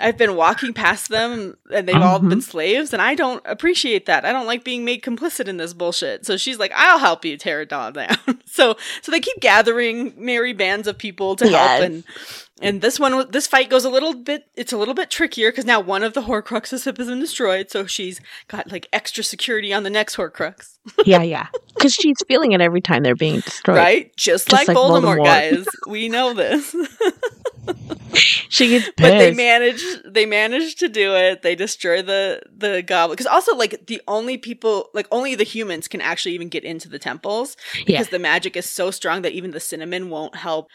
I've 0.00 0.16
been 0.16 0.34
walking 0.36 0.72
past 0.72 1.10
them 1.10 1.56
and 1.72 1.86
they've 1.88 1.94
all 1.96 2.18
Mhm. 2.18 2.28
been 2.30 2.40
slaves, 2.40 2.92
and 2.92 3.00
I 3.02 3.14
don't 3.14 3.42
appreciate 3.46 4.06
that. 4.06 4.24
I 4.24 4.32
don't 4.32 4.46
like 4.46 4.64
being 4.64 4.84
made 4.84 5.02
complicit 5.02 5.46
in 5.48 5.58
this 5.58 5.72
bullshit. 5.74 6.24
So 6.26 6.36
she's 6.36 6.58
like, 6.58 6.72
I'll 6.74 6.98
help 6.98 7.24
you 7.24 7.36
tear 7.36 7.60
it 7.62 7.72
all 7.72 7.92
down. 7.92 8.16
so 8.46 8.76
so 9.02 9.12
they 9.12 9.20
keep 9.20 9.38
gathering 9.40 10.12
merry 10.16 10.52
bands 10.54 10.88
of 10.88 10.98
people 10.98 11.36
to 11.36 11.48
Yes. 11.48 11.52
help 11.80 11.82
and 11.82 12.04
and 12.62 12.80
this 12.80 12.98
one 12.98 13.30
this 13.30 13.46
fight 13.46 13.68
goes 13.68 13.84
a 13.84 13.90
little 13.90 14.14
bit 14.14 14.46
it's 14.54 14.72
a 14.72 14.76
little 14.78 14.94
bit 14.94 15.10
trickier 15.10 15.50
because 15.50 15.64
now 15.66 15.78
one 15.80 16.02
of 16.02 16.14
the 16.14 16.22
horcruxes 16.22 16.84
has 16.84 16.94
been 16.94 17.20
destroyed, 17.20 17.70
so 17.70 17.86
she's 17.86 18.20
got 18.48 18.70
like 18.72 18.88
extra 18.92 19.22
security 19.22 19.72
on 19.74 19.82
the 19.82 19.90
next 19.90 20.16
horcrux. 20.16 20.78
yeah, 21.04 21.22
yeah. 21.22 21.48
Because 21.74 21.92
she's 21.92 22.16
feeling 22.28 22.52
it 22.52 22.60
every 22.60 22.80
time 22.80 23.02
they're 23.02 23.14
being 23.14 23.40
destroyed. 23.40 23.76
Right? 23.76 24.16
Just, 24.16 24.48
Just 24.48 24.52
like, 24.52 24.68
like 24.68 24.76
Voldemort, 24.76 25.18
Voldemort. 25.18 25.24
guys. 25.24 25.66
We 25.88 26.08
know 26.08 26.32
this. 26.34 26.74
She 28.48 28.68
gets 28.68 28.84
pissed. 28.86 28.96
but 28.96 29.18
they 29.18 29.34
manage 29.34 29.82
they 30.06 30.24
manage 30.24 30.76
to 30.76 30.88
do 30.88 31.14
it 31.14 31.42
they 31.42 31.54
destroy 31.54 32.00
the 32.00 32.40
the 32.56 32.80
goblin 32.82 33.14
because 33.14 33.26
also 33.26 33.54
like 33.54 33.86
the 33.86 34.00
only 34.08 34.38
people 34.38 34.88
like 34.94 35.06
only 35.10 35.34
the 35.34 35.44
humans 35.44 35.86
can 35.88 36.00
actually 36.00 36.34
even 36.34 36.48
get 36.48 36.64
into 36.64 36.88
the 36.88 36.98
temples 36.98 37.56
because 37.84 38.06
Yeah. 38.06 38.10
the 38.10 38.18
magic 38.18 38.56
is 38.56 38.64
so 38.64 38.90
strong 38.90 39.20
that 39.22 39.32
even 39.32 39.50
the 39.50 39.60
cinnamon 39.60 40.08
won't 40.08 40.36
help 40.36 40.70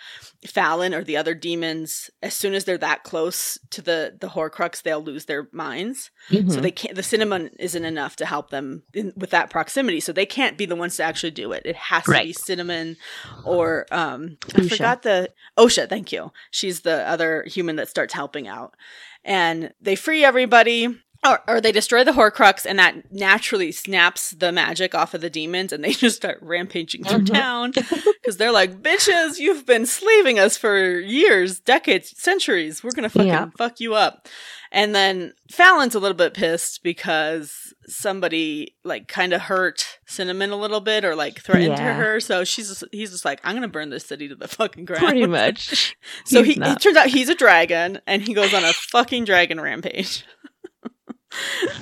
fallon 0.47 0.93
or 0.93 1.03
the 1.03 1.15
other 1.15 1.35
demons 1.35 2.09
as 2.23 2.33
soon 2.33 2.55
as 2.55 2.65
they're 2.65 2.77
that 2.77 3.03
close 3.03 3.59
to 3.69 3.79
the 3.81 4.17
the 4.19 4.29
horcrux 4.29 4.81
they'll 4.81 5.03
lose 5.03 5.25
their 5.25 5.47
minds. 5.51 6.09
Mhm. 6.29 6.51
so 6.51 6.59
they 6.59 6.71
can't 6.71 6.95
the 6.95 7.03
cinnamon 7.03 7.51
isn't 7.59 7.85
enough 7.85 8.15
to 8.15 8.25
help 8.25 8.49
them 8.49 8.81
in, 8.93 9.13
with 9.15 9.29
that 9.29 9.49
proximity. 9.51 9.99
So 9.99 10.11
they 10.11 10.25
can't 10.25 10.57
be 10.57 10.65
the 10.65 10.75
ones 10.75 10.97
to 10.97 11.03
actually 11.03 11.31
do 11.31 11.51
it. 11.51 11.61
It 11.65 11.75
has 11.75 12.03
to 12.05 12.11
be 12.23 12.33
cinnamon 12.33 12.97
or 13.45 13.85
um 13.91 14.37
i 14.55 14.67
forgot 14.67 15.03
the 15.03 15.29
osha 15.57 15.87
thank 15.87 16.11
you. 16.11 16.31
She's 16.49 16.81
the 16.81 17.07
other 17.07 17.43
human 17.47 17.75
that 17.75 17.89
starts 17.89 18.13
helping 18.13 18.47
out. 18.47 18.75
And 19.23 19.71
they 19.79 19.95
free 19.95 20.23
everybody 20.23 20.87
or, 21.23 21.39
or 21.47 21.61
they 21.61 21.71
destroy 21.71 22.03
the 22.03 22.11
horcrux 22.13 22.65
and 22.65 22.79
that 22.79 23.11
naturally 23.11 23.71
snaps 23.71 24.31
the 24.31 24.51
magic 24.51 24.95
off 24.95 25.13
of 25.13 25.21
the 25.21 25.29
demons 25.29 25.71
and 25.71 25.83
they 25.83 25.91
just 25.93 26.15
start 26.17 26.39
rampaging 26.41 27.03
through 27.03 27.19
Mhm. 27.19 27.33
town 27.33 27.71
because 27.71 28.37
they're 28.37 28.51
like 28.51 28.81
bitches 28.81 29.37
you've 29.39 29.65
been 29.65 29.85
slaving 29.85 30.39
us 30.39 30.57
for 30.57 30.99
years 30.99 31.59
decades 31.59 32.13
centuries 32.21 32.83
we're 32.83 32.91
gonna 32.91 33.09
fucking 33.09 33.27
Yeah. 33.27 33.49
fuck 33.57 33.79
you 33.79 33.93
up 33.93 34.27
and 34.71 34.95
then 34.95 35.33
Fallon's 35.51 35.95
a 35.95 35.99
little 35.99 36.15
bit 36.17 36.33
pissed 36.33 36.81
because 36.81 37.73
somebody 37.87 38.75
like 38.85 39.07
kind 39.09 39.33
of 39.33 39.41
hurt 39.41 39.99
Cinnamon 40.05 40.51
a 40.51 40.55
little 40.55 40.79
bit 40.79 41.03
or 41.03 41.13
like 41.13 41.41
threatened 41.41 41.77
Yeah. 41.77 41.93
her. 41.95 42.19
So 42.21 42.45
she's 42.45 42.69
just, 42.69 42.83
he's 42.93 43.11
just 43.11 43.25
like, 43.25 43.41
I'm 43.43 43.53
gonna 43.55 43.67
burn 43.67 43.89
this 43.89 44.05
city 44.05 44.29
to 44.29 44.35
the 44.35 44.47
fucking 44.47 44.85
ground. 44.85 45.03
Pretty 45.05 45.25
much. 45.27 45.97
So 46.23 46.41
He's 46.41 46.55
he, 46.55 46.75
turns 46.75 46.95
out 46.95 47.07
he's 47.07 47.27
a 47.27 47.35
dragon 47.35 47.99
and 48.07 48.21
he 48.21 48.33
goes 48.33 48.53
on 48.53 48.63
a 48.63 48.71
fucking 48.71 49.25
dragon 49.25 49.59
rampage. 49.59 50.23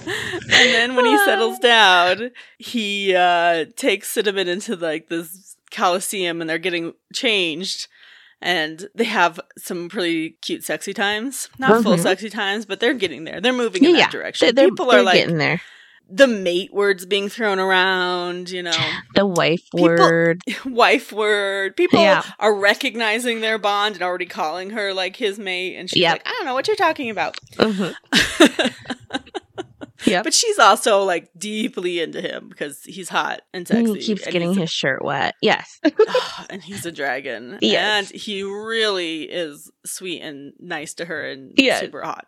And 0.05 0.73
then 0.73 0.95
when 0.95 1.05
he 1.05 1.17
settles 1.25 1.59
down, 1.61 2.31
he 2.57 3.15
uh 3.15 3.65
takes 3.75 4.09
Cinnamon 4.09 4.47
into 4.47 4.75
like 4.75 5.09
this 5.09 5.55
coliseum 5.71 6.41
and 6.41 6.49
they're 6.49 6.57
getting 6.57 6.93
changed. 7.13 7.87
And 8.41 8.87
they 8.95 9.03
have 9.03 9.37
some 9.57 9.89
pretty 9.89 10.29
cute 10.41 10.63
sexy 10.63 10.93
times. 10.93 11.49
Not 11.59 11.83
full 11.83 11.97
Mhm. 11.97 12.03
sexy 12.03 12.29
times, 12.29 12.65
but 12.65 12.79
they're 12.79 12.93
getting 12.93 13.25
there. 13.25 13.41
They're 13.41 13.51
moving 13.51 13.83
in 13.83 13.95
Yeah, 13.95 14.03
that 14.03 14.11
direction. 14.11 14.45
They're, 14.45 14.53
they're, 14.53 14.69
People 14.69 14.85
they're 14.85 15.01
are 15.01 15.03
like 15.03 15.15
getting 15.15 15.39
there. 15.39 15.61
The 16.11 16.27
mate 16.27 16.73
words 16.73 17.05
being 17.05 17.29
thrown 17.29 17.59
around, 17.59 18.49
you 18.49 18.63
know 18.63 18.71
The 19.15 19.25
wife 19.25 19.61
People- 19.75 19.83
word. 19.89 20.41
wife 20.65 21.11
word. 21.11 21.75
People 21.75 21.99
Yeah. 22.01 22.23
are 22.39 22.53
recognizing 22.55 23.41
their 23.41 23.57
bond 23.57 23.95
and 23.95 24.03
already 24.03 24.25
calling 24.25 24.71
her 24.71 24.93
like 24.93 25.15
his 25.15 25.37
mate, 25.37 25.75
and 25.75 25.89
she's 25.89 26.01
Yep. 26.01 26.11
like, 26.13 26.27
I 26.27 26.31
don't 26.31 26.45
know 26.45 26.53
what 26.53 26.67
you're 26.67 26.75
talking 26.75 27.09
about. 27.09 27.37
Mhm. 27.57 27.95
Yep. 30.05 30.23
But 30.23 30.33
she's 30.33 30.57
also 30.57 31.03
like 31.03 31.29
deeply 31.37 31.99
into 31.99 32.21
him 32.21 32.47
because 32.47 32.81
he's 32.85 33.09
hot 33.09 33.41
and 33.53 33.67
sexy. 33.67 33.93
he 33.95 33.99
keeps 33.99 34.23
and 34.23 34.31
getting 34.31 34.47
he's 34.49 34.57
a- 34.57 34.61
his 34.61 34.71
shirt 34.71 35.03
wet. 35.03 35.35
Yes. 35.41 35.77
and 36.49 36.63
he's 36.63 36.85
a 36.85 36.91
dragon. 36.91 37.59
Yes. 37.61 38.09
And 38.11 38.21
he 38.21 38.41
really 38.43 39.23
is 39.23 39.69
sweet 39.85 40.21
and 40.21 40.53
nice 40.57 40.93
to 40.95 41.05
her 41.05 41.29
and 41.29 41.51
Yes. 41.57 41.81
super 41.81 42.01
hot. 42.01 42.25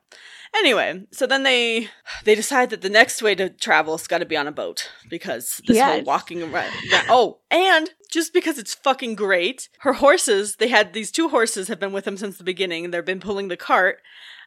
Anyway, 0.55 1.05
so 1.11 1.25
then 1.25 1.43
they 1.43 1.87
they 2.25 2.35
decide 2.35 2.69
that 2.71 2.81
the 2.81 2.89
next 2.89 3.21
way 3.21 3.33
to 3.35 3.49
travel 3.49 3.97
has 3.97 4.05
got 4.07 4.17
to 4.17 4.25
be 4.25 4.35
on 4.37 4.47
a 4.47 4.51
boat 4.51 4.89
because 5.09 5.61
this 5.65 5.79
whole 5.79 5.97
Yes. 5.97 6.05
walking 6.05 6.43
around. 6.43 6.71
Oh, 7.09 7.39
and 7.49 7.89
just 8.11 8.33
because 8.33 8.57
it's 8.57 8.73
fucking 8.73 9.15
great, 9.15 9.69
her 9.79 9.93
horses. 9.93 10.57
They 10.57 10.67
had 10.67 10.91
these 10.93 11.11
two 11.11 11.29
horses 11.29 11.69
have 11.69 11.79
been 11.79 11.93
with 11.93 12.03
them 12.03 12.17
since 12.17 12.37
the 12.37 12.43
beginning. 12.43 12.83
and 12.85 12.93
They've 12.93 13.05
been 13.05 13.21
pulling 13.21 13.47
the 13.47 13.55
cart. 13.57 14.01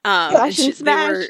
Um, 0.05 0.33
Crash 0.35 0.59
and 0.59 0.75
she- 0.77 0.83
they 0.85 0.95
were 0.95 1.25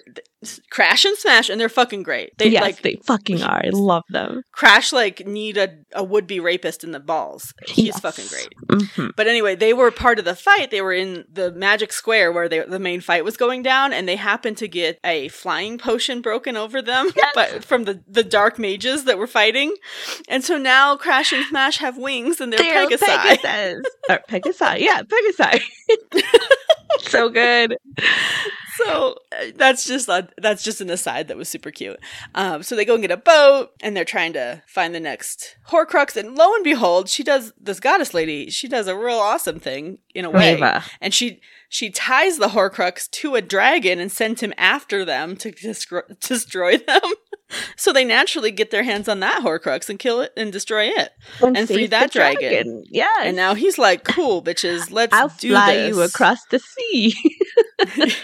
crash 0.69 1.07
and 1.07 1.17
smash, 1.17 1.49
and 1.49 1.59
they're 1.59 1.71
fucking 1.71 2.03
great. 2.03 2.37
They 2.37 2.49
yes, 2.49 2.61
like 2.61 2.83
they 2.83 2.97
fucking 3.07 3.43
are. 3.43 3.63
I 3.65 3.71
love 3.73 4.03
them. 4.11 4.43
crash 4.53 4.93
like 4.93 5.27
need 5.27 5.57
a, 5.57 5.71
a 5.95 6.05
would 6.05 6.27
be 6.27 6.39
rapist 6.39 6.85
in 6.85 6.91
the 6.91 7.01
balls. 7.01 7.55
He's 7.67 7.87
Yes. 7.87 8.01
fucking 8.01 8.27
great. 8.27 8.49
hmm 8.97 9.07
But 9.17 9.27
anyway, 9.27 9.55
they 9.55 9.73
were 9.73 9.91
part 9.91 10.19
of 10.19 10.27
the 10.27 10.35
fight. 10.37 10.71
They 10.71 10.83
were 10.83 10.93
in 10.93 11.25
the 11.33 11.51
magic 11.53 11.95
square 11.95 12.31
where 12.31 12.47
they, 12.51 12.61
the 12.61 12.79
main 12.79 13.01
fight 13.01 13.25
was 13.25 13.39
going 13.39 13.63
down, 13.63 13.95
and 13.95 14.07
they 14.07 14.17
happened 14.17 14.59
to 14.59 14.69
get 14.69 14.99
a 15.03 15.29
flying 15.29 15.79
potion 15.79 16.21
broken 16.21 16.57
over 16.59 16.83
them 16.83 17.11
Yes. 17.17 17.33
but 17.35 17.65
from 17.65 17.85
the, 17.85 18.03
the 18.07 18.25
dark 18.25 18.59
mages 18.59 19.05
that 19.05 19.17
were 19.17 19.27
fighting. 19.27 19.75
And 20.29 20.45
so 20.45 20.59
now 20.59 20.95
Crash 20.97 21.33
and 21.33 21.45
Smash 21.47 21.79
have 21.79 21.97
wings 21.97 22.39
and 22.43 22.53
they're, 22.53 22.59
They're 22.59 22.87
Pegasi. 22.87 22.99
Pegasus. 23.39 23.83
or 24.11 24.19
Pegasi. 24.29 24.81
Yeah, 24.81 25.01
Pegasi. 25.05 25.63
so 27.01 27.31
good. 27.31 27.79
So 28.77 29.17
uh, 29.33 29.47
that's 29.55 29.87
just 29.87 30.09
a, 30.09 30.29
that's 30.39 30.63
just 30.63 30.81
an 30.81 30.91
aside 30.91 31.29
that 31.29 31.37
was 31.37 31.49
super 31.49 31.71
cute. 31.71 31.99
Um, 32.35 32.63
so 32.63 32.77
they 32.77 32.85
go 32.85 32.95
and 32.95 33.03
get 33.03 33.11
a 33.11 33.17
boat, 33.17 33.71
and 33.81 33.97
they're 33.97 34.05
trying 34.05 34.33
to 34.35 34.63
find 34.67 34.95
the 34.95 35.01
next 35.01 35.57
Horcrux. 35.69 36.17
And 36.17 36.37
lo 36.37 36.55
and 36.55 36.65
behold, 36.65 37.09
she 37.09 37.23
does 37.23 37.53
this 37.61 37.81
goddess 37.81 38.15
lady. 38.15 38.51
She 38.51 38.69
does 38.69 38.89
a 38.89 38.97
real 38.97 39.19
awesome 39.19 39.61
thing 39.61 39.99
in 40.15 40.25
a 40.25 40.31
way. 40.31 40.55
Reva. 40.55 40.85
and 41.01 41.13
she 41.13 41.41
she 41.69 41.91
ties 41.91 42.39
the 42.39 42.49
Horcrux 42.49 43.11
to 43.11 43.35
a 43.35 43.43
dragon 43.43 43.99
and 43.99 44.13
sends 44.13 44.41
him 44.41 44.55
after 44.57 45.05
them 45.05 45.37
to 45.39 45.51
destroy, 45.51 46.03
destroy 46.21 46.77
them. 46.77 47.01
so 47.77 47.93
they 47.93 48.05
naturally 48.05 48.51
get 48.51 48.71
their 48.71 48.83
hands 48.83 49.09
on 49.09 49.21
that 49.21 49.43
Horcrux 49.43 49.89
and 49.89 49.99
kill 49.99 50.21
it 50.21 50.33
and 50.37 50.53
destroy 50.53 50.85
it. 50.87 51.11
And 51.41 51.67
free 51.67 51.87
that 51.89 52.13
the 52.13 52.19
dragon. 52.19 52.85
Yeah. 52.91 53.07
And 53.23 53.37
now 53.37 53.55
he's 53.55 53.79
like, 53.79 54.05
"Cool, 54.05 54.43
bitches, 54.43 54.91
let's 54.91 55.15
I'll 55.15 55.29
do 55.39 55.51
fly 55.51 55.75
this." 55.77 55.97
you 55.97 56.03
across 56.03 56.45
the 56.47 56.59
sea. 56.59 57.15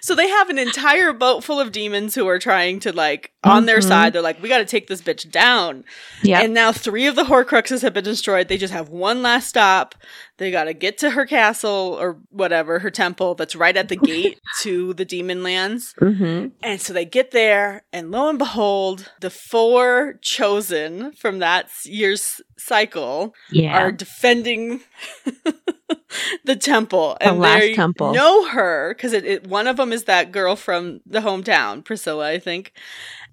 so 0.00 0.14
they 0.14 0.28
have 0.28 0.48
an 0.50 0.58
entire 0.58 1.12
boat 1.12 1.44
full 1.44 1.60
of 1.60 1.72
demons 1.72 2.14
who 2.14 2.26
are 2.28 2.38
trying 2.38 2.80
to 2.80 2.92
like 2.92 3.32
on 3.44 3.66
their 3.66 3.78
Mhm. 3.80 3.88
side. 3.88 4.12
They're 4.12 4.22
like, 4.22 4.42
"We 4.42 4.48
got 4.48 4.58
to 4.58 4.64
take 4.64 4.86
this 4.88 5.00
bitch 5.02 5.30
down." 5.30 5.84
yeah. 6.22 6.40
And 6.40 6.54
now 6.54 6.72
three 6.72 7.06
of 7.06 7.16
the 7.16 7.24
Horcruxes 7.24 7.82
have 7.82 7.94
been 7.94 8.04
destroyed. 8.04 8.48
They 8.48 8.58
just 8.58 8.72
have 8.72 8.88
one 8.88 9.22
last 9.22 9.48
stop. 9.48 9.94
They 10.40 10.50
got 10.50 10.64
to 10.64 10.72
get 10.72 10.96
to 10.98 11.10
her 11.10 11.26
castle 11.26 11.98
or 12.00 12.16
whatever, 12.30 12.78
her 12.78 12.90
temple 12.90 13.34
that's 13.34 13.54
right 13.54 13.76
at 13.76 13.90
the 13.90 13.96
gate 14.12 14.40
to 14.62 14.94
the 14.94 15.04
demon 15.04 15.42
lands. 15.42 15.94
hmm 15.98 16.46
And 16.62 16.80
so 16.80 16.94
they 16.94 17.04
get 17.04 17.30
there, 17.32 17.82
and 17.92 18.10
lo 18.10 18.26
and 18.30 18.38
behold, 18.38 19.12
the 19.20 19.28
four 19.28 20.18
chosen 20.22 21.12
from 21.12 21.40
that 21.40 21.68
year's 21.84 22.40
cycle 22.60 23.34
Yeah. 23.50 23.76
are 23.78 23.92
defending 23.92 24.80
the 26.44 26.56
temple. 26.56 27.16
The 27.20 27.28
And 27.28 27.38
last 27.40 27.60
they 27.60 27.74
temple. 27.74 28.12
know 28.14 28.48
her 28.48 28.94
because 28.94 29.12
it, 29.12 29.24
it, 29.24 29.46
one 29.46 29.66
of 29.66 29.76
them 29.76 29.92
is 29.92 30.04
that 30.04 30.32
girl 30.32 30.56
from 30.56 31.00
the 31.06 31.20
hometown, 31.20 31.84
Priscilla, 31.84 32.28
I 32.28 32.38
think. 32.38 32.72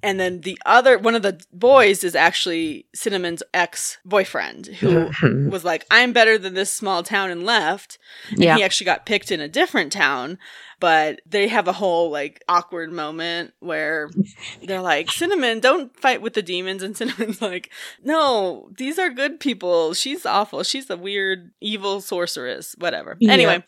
And 0.03 0.19
then 0.19 0.41
the 0.41 0.59
other, 0.65 0.97
one 0.99 1.15
of 1.15 1.23
the 1.23 1.39
boys 1.51 2.03
is 2.03 2.15
actually 2.15 2.85
Cinnamon's 2.93 3.41
ex 3.53 3.97
boyfriend 4.05 4.67
who 4.67 5.09
was 5.49 5.63
like, 5.65 5.85
I'm 5.89 6.13
better 6.13 6.37
than 6.37 6.53
this 6.53 6.71
small 6.71 7.01
town 7.01 7.31
and 7.31 7.43
left. 7.43 7.97
And 8.29 8.39
Yeah. 8.43 8.57
he 8.57 8.63
actually 8.63 8.85
got 8.85 9.05
picked 9.07 9.31
in 9.31 9.39
a 9.41 9.47
different 9.47 9.91
town. 9.91 10.37
But 10.79 11.21
they 11.25 11.47
have 11.47 11.67
a 11.67 11.73
whole 11.73 12.11
like 12.11 12.43
awkward 12.47 12.91
moment 12.91 13.53
where 13.59 14.09
they're 14.63 14.81
like, 14.81 15.11
Cinnamon, 15.11 15.59
don't 15.59 15.97
fight 15.99 16.21
with 16.21 16.33
the 16.33 16.41
demons. 16.41 16.83
And 16.83 16.95
Cinnamon's 16.95 17.41
like, 17.41 17.71
No, 18.03 18.69
these 18.77 18.99
are 18.99 19.09
good 19.09 19.39
people. 19.39 19.93
She's 19.93 20.25
awful. 20.25 20.63
She's 20.63 20.89
a 20.89 20.97
weird, 20.97 21.51
evil 21.61 22.01
sorceress. 22.01 22.75
Whatever. 22.77 23.17
Yeah. 23.19 23.33
Anyway, 23.33 23.63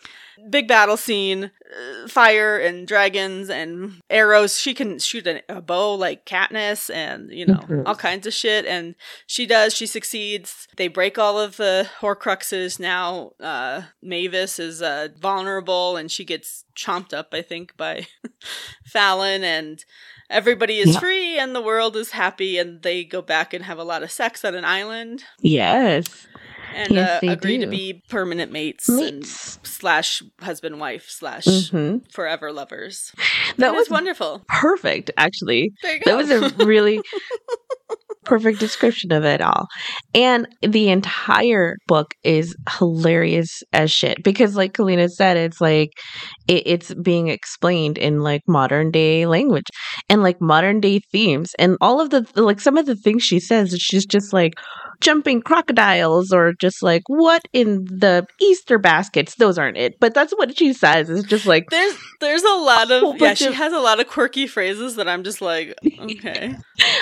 big 0.49 0.67
battle 0.67 0.97
scene, 0.97 1.45
uh, 1.71 2.07
fire 2.07 2.57
and 2.57 2.87
dragons 2.87 3.49
and 3.49 4.01
arrows. 4.09 4.59
She 4.59 4.73
can 4.73 4.99
shoot 4.99 5.25
a, 5.27 5.41
a 5.49 5.61
bow 5.61 5.93
like 5.95 6.25
Katniss 6.25 6.93
and, 6.93 7.31
you 7.31 7.45
know, 7.45 7.55
Mhm. 7.67 7.83
all 7.85 7.95
kinds 7.95 8.25
of 8.27 8.33
shit. 8.33 8.65
And 8.65 8.95
she 9.27 9.45
does. 9.45 9.73
She 9.75 9.85
succeeds. 9.85 10.67
They 10.77 10.87
break 10.87 11.17
all 11.17 11.39
of 11.39 11.57
the 11.57 11.89
Horcruxes. 11.99 12.79
Now, 12.79 13.31
uh, 13.39 13.83
Mavis 14.01 14.59
is 14.59 14.81
uh, 14.81 15.09
vulnerable 15.19 15.97
and 15.97 16.11
she 16.11 16.23
gets 16.25 16.65
chomped 16.75 17.13
up, 17.13 17.29
I 17.33 17.41
think, 17.41 17.75
by 17.77 18.07
Fallon. 18.85 19.43
And 19.43 19.83
everybody 20.29 20.79
is 20.79 20.93
Yeah. 20.93 20.99
free 20.99 21.37
and 21.39 21.55
the 21.55 21.61
world 21.61 21.95
is 21.95 22.11
happy. 22.11 22.57
And 22.57 22.81
they 22.81 23.03
go 23.03 23.21
back 23.21 23.53
and 23.53 23.65
have 23.65 23.77
a 23.79 23.83
lot 23.83 24.03
of 24.03 24.11
sex 24.11 24.43
on 24.45 24.55
an 24.55 24.65
island 24.65 25.23
Yes. 25.41 26.27
And 26.75 26.93
Yes, 26.93 27.23
uh, 27.23 27.27
agree 27.27 27.57
to 27.59 27.67
be 27.67 28.01
permanent 28.09 28.51
mates, 28.51 28.87
and 28.87 29.17
Mates. 29.19 29.59
slash 29.63 30.21
husband 30.41 30.79
wife 30.79 31.05
slash 31.09 31.69
hmm 31.69 31.97
forever 32.11 32.51
lovers. 32.51 33.11
That 33.57 33.73
was 33.75 33.89
wonderful. 33.89 34.43
perfect, 34.47 35.11
actually. 35.17 35.71
There 35.81 35.95
you 35.95 36.01
go. 36.01 36.11
That 36.11 36.17
was 36.17 36.29
a 36.31 36.65
really 36.65 37.01
perfect 38.25 38.59
description 38.59 39.11
of 39.11 39.23
it 39.25 39.41
all. 39.41 39.67
And 40.13 40.47
the 40.61 40.89
entire 40.89 41.77
book 41.87 42.13
is 42.23 42.55
hilarious 42.77 43.61
as 43.73 43.91
shit 43.91 44.23
because, 44.23 44.55
like 44.55 44.73
Kalina 44.73 45.09
said, 45.09 45.37
it's 45.37 45.59
like 45.61 45.89
it, 46.47 46.63
it's 46.65 46.93
being 46.93 47.27
explained 47.27 47.97
in 47.97 48.19
like 48.21 48.41
modern 48.47 48.91
day 48.91 49.25
language 49.25 49.67
and 50.09 50.21
like 50.23 50.39
modern 50.41 50.79
day 50.79 50.99
themes. 51.11 51.51
And 51.57 51.77
all 51.81 51.99
of 52.01 52.09
the, 52.11 52.25
like, 52.35 52.59
some 52.59 52.77
of 52.77 52.85
the 52.85 52.95
things 52.95 53.23
she 53.23 53.39
says, 53.39 53.75
she's 53.79 54.05
just 54.05 54.31
like 54.33 54.53
jumping 55.01 55.41
crocodiles 55.41 56.31
or 56.31 56.53
just 56.53 56.83
like, 56.83 57.03
what 57.07 57.41
in 57.53 57.85
the 57.85 58.25
Easter 58.41 58.77
baskets? 58.77 59.35
Those 59.35 59.57
aren't 59.57 59.77
it. 59.77 59.99
But 59.99 60.13
that's 60.13 60.33
what 60.33 60.57
she 60.57 60.73
says. 60.73 61.09
It's 61.09 61.27
just 61.27 61.45
like, 61.45 61.69
there's 61.69 61.95
there's 62.19 62.43
a 62.43 62.55
lot 62.55 62.91
of 62.91 63.19
yeah. 63.19 63.33
She 63.33 63.47
of- 63.47 63.53
has 63.55 63.73
a 63.73 63.79
lot 63.79 63.99
of 63.99 64.07
quirky 64.07 64.47
phrases 64.47 64.95
that 64.95 65.07
I'm 65.07 65.23
just 65.23 65.41
like 65.41 65.75
okay. 65.99 66.55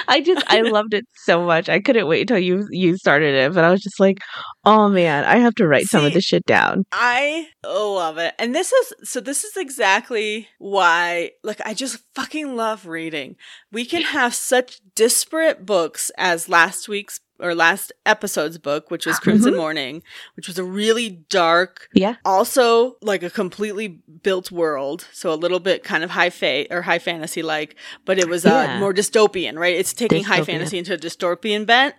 I 0.08 0.22
just 0.22 0.44
I 0.48 0.62
loved 0.62 0.94
it 0.94 1.06
so 1.16 1.44
much. 1.46 1.70
I 1.70 1.80
couldn't 1.80 2.08
wait 2.08 2.22
until 2.22 2.40
you 2.40 2.68
you 2.72 2.98
started 2.98 3.36
it, 3.36 3.54
but 3.54 3.64
I 3.64 3.72
was 3.72 3.82
just 3.82 4.00
like, 4.00 4.20
oh 4.66 4.90
man, 4.90 5.24
I 5.26 5.38
have 5.38 5.56
to 5.56 5.68
write 5.68 5.88
some 5.88 6.06
of 6.06 6.14
this 6.14 6.24
shit 6.26 6.46
down. 6.46 6.84
I 6.92 7.48
love 7.66 8.18
it. 8.18 8.34
And 8.40 8.54
this 8.56 8.72
is 8.72 8.94
so 9.04 9.20
this 9.20 9.44
is 9.44 9.58
exactly 9.58 10.48
why 10.60 11.32
like 11.44 11.62
I 11.66 11.74
just 11.74 12.00
fucking 12.16 12.56
love 12.56 12.86
reading. 12.86 13.36
We 13.72 13.86
can 13.86 14.02
have 14.02 14.34
such 14.34 14.80
disparate 14.96 15.66
books 15.66 16.12
as 16.18 16.50
last 16.50 16.88
week's 16.88 17.20
or 17.40 17.54
last 17.56 17.92
episode's 18.06 18.58
book, 18.58 18.90
which 18.92 19.06
was 19.06 19.20
Crimson 19.20 19.54
Mhm. 19.54 19.58
Morning, 19.58 20.04
which 20.36 20.48
was 20.48 20.58
a 20.58 20.64
really 20.64 21.10
dark, 21.30 21.90
Yeah. 21.94 22.16
also 22.26 22.98
like 23.02 23.24
a 23.24 23.30
completely 23.30 24.00
built 24.24 24.52
world, 24.52 25.08
so 25.14 25.32
a 25.32 25.36
little 25.36 25.60
bit 25.60 25.84
kind 25.84 26.04
of 26.04 26.10
high 26.12 26.30
fa- 26.30 26.66
or 26.72 26.82
high 26.84 27.00
fantasy 27.00 27.42
like, 27.44 27.76
but 28.06 28.18
it 28.20 28.28
was 28.28 28.46
uh, 28.46 28.50
Yeah. 28.68 28.80
more 28.80 28.94
dystopian, 28.94 29.58
right? 29.58 29.76
It's 29.76 29.94
taking 29.94 30.24
high 30.24 30.44
fantasy 30.44 30.78
into 30.78 30.94
a 30.94 30.98
dystopian 30.98 31.66
bent, 31.66 31.96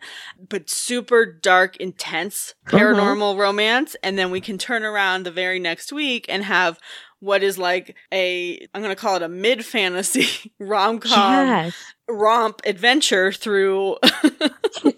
but 0.48 0.68
super 0.70 1.24
dark, 1.24 1.76
intense 1.76 2.54
Uh-huh. 2.66 2.76
paranormal 2.78 3.38
romance, 3.38 3.96
and 4.02 4.18
then 4.18 4.30
we 4.30 4.40
can 4.40 4.58
turn 4.58 4.82
around 4.84 5.24
the 5.24 5.30
very 5.30 5.58
next 5.58 5.92
week 5.92 6.26
and 6.28 6.44
have 6.44 6.78
what 7.20 7.42
is 7.42 7.58
like 7.58 7.96
a 8.14 8.58
I'm 8.72 8.80
going 8.82 8.94
to 8.94 9.00
call 9.00 9.16
it 9.16 9.22
a 9.22 9.28
mid 9.28 9.64
fantasy 9.64 10.52
rom 10.60 11.00
com 11.00 11.46
Yes. 11.48 11.74
romp 12.08 12.60
adventure 12.64 13.32
through 13.32 13.96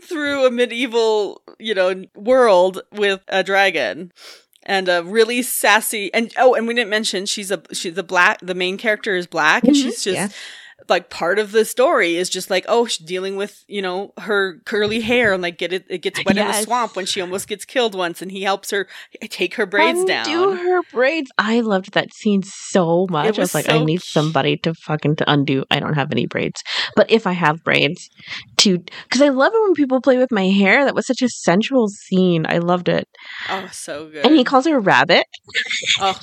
through 0.00 0.46
a 0.46 0.50
medieval, 0.50 1.42
you 1.58 1.74
know, 1.74 2.04
world 2.14 2.82
with 2.92 3.20
a 3.28 3.42
dragon 3.42 4.12
and 4.64 4.88
a 4.88 5.02
really 5.02 5.42
sassy 5.42 6.12
and 6.12 6.32
oh, 6.36 6.54
and 6.54 6.66
we 6.66 6.74
didn't 6.74 6.90
mention 6.90 7.26
she's 7.26 7.50
a 7.50 7.62
she's 7.72 7.94
the 7.94 8.02
black 8.02 8.38
the 8.42 8.54
main 8.54 8.76
character 8.76 9.14
is 9.16 9.26
black 9.26 9.64
and 9.64 9.74
Mhm, 9.74 9.82
she's 9.82 10.02
just 10.04 10.14
yeah. 10.14 10.28
Like 10.88 11.10
part 11.10 11.38
of 11.38 11.52
the 11.52 11.64
story 11.64 12.16
is 12.16 12.30
just 12.30 12.50
like 12.50 12.64
oh 12.68 12.86
she's 12.86 13.04
dealing 13.06 13.36
with 13.36 13.64
you 13.66 13.82
know 13.82 14.12
her 14.18 14.60
curly 14.64 15.00
hair 15.00 15.32
and 15.32 15.42
like 15.42 15.58
get 15.58 15.72
it 15.72 15.84
it 15.88 15.98
gets 15.98 16.24
wet 16.24 16.36
yes. 16.36 16.54
in 16.54 16.60
the 16.60 16.66
swamp 16.66 16.94
when 16.94 17.04
she 17.04 17.20
almost 17.20 17.48
gets 17.48 17.64
killed 17.64 17.94
once 17.94 18.22
and 18.22 18.30
he 18.30 18.42
helps 18.42 18.70
her 18.70 18.86
eh, 19.20 19.26
take 19.28 19.54
her 19.54 19.66
braids 19.66 19.98
Undo 19.98 20.12
down. 20.12 20.24
do 20.24 20.52
her 20.52 20.82
braids? 20.92 21.30
I 21.36 21.60
loved 21.60 21.94
that 21.94 22.14
scene 22.14 22.42
so 22.44 23.06
much. 23.10 23.36
Was 23.36 23.38
i 23.38 23.40
was 23.40 23.54
like 23.54 23.64
so 23.66 23.80
i 23.80 23.84
need 23.84 24.02
somebody 24.02 24.56
to 24.58 24.72
fucking 24.74 25.16
to 25.16 25.30
undo. 25.30 25.64
I 25.70 25.80
don't 25.80 25.94
have 25.94 26.12
any 26.12 26.26
braids. 26.26 26.62
But 26.94 27.10
if 27.10 27.26
i 27.26 27.32
have 27.32 27.64
braids 27.64 28.08
to 28.58 28.78
because 28.78 29.20
i 29.20 29.30
love 29.30 29.52
it 29.52 29.62
when 29.62 29.74
people 29.74 30.00
play 30.00 30.16
with 30.16 30.30
my 30.30 30.48
hair. 30.48 30.84
That 30.84 30.94
was 30.94 31.06
such 31.06 31.22
a 31.22 31.28
sensual 31.28 31.88
scene. 31.88 32.46
I 32.48 32.58
loved 32.58 32.88
it. 32.88 33.08
Oh 33.50 33.68
so 33.72 34.08
good 34.08 34.24
and 34.24 34.36
he 34.36 34.44
calls 34.44 34.66
her 34.66 34.78
rabbit. 34.78 35.26
Oh 36.00 36.18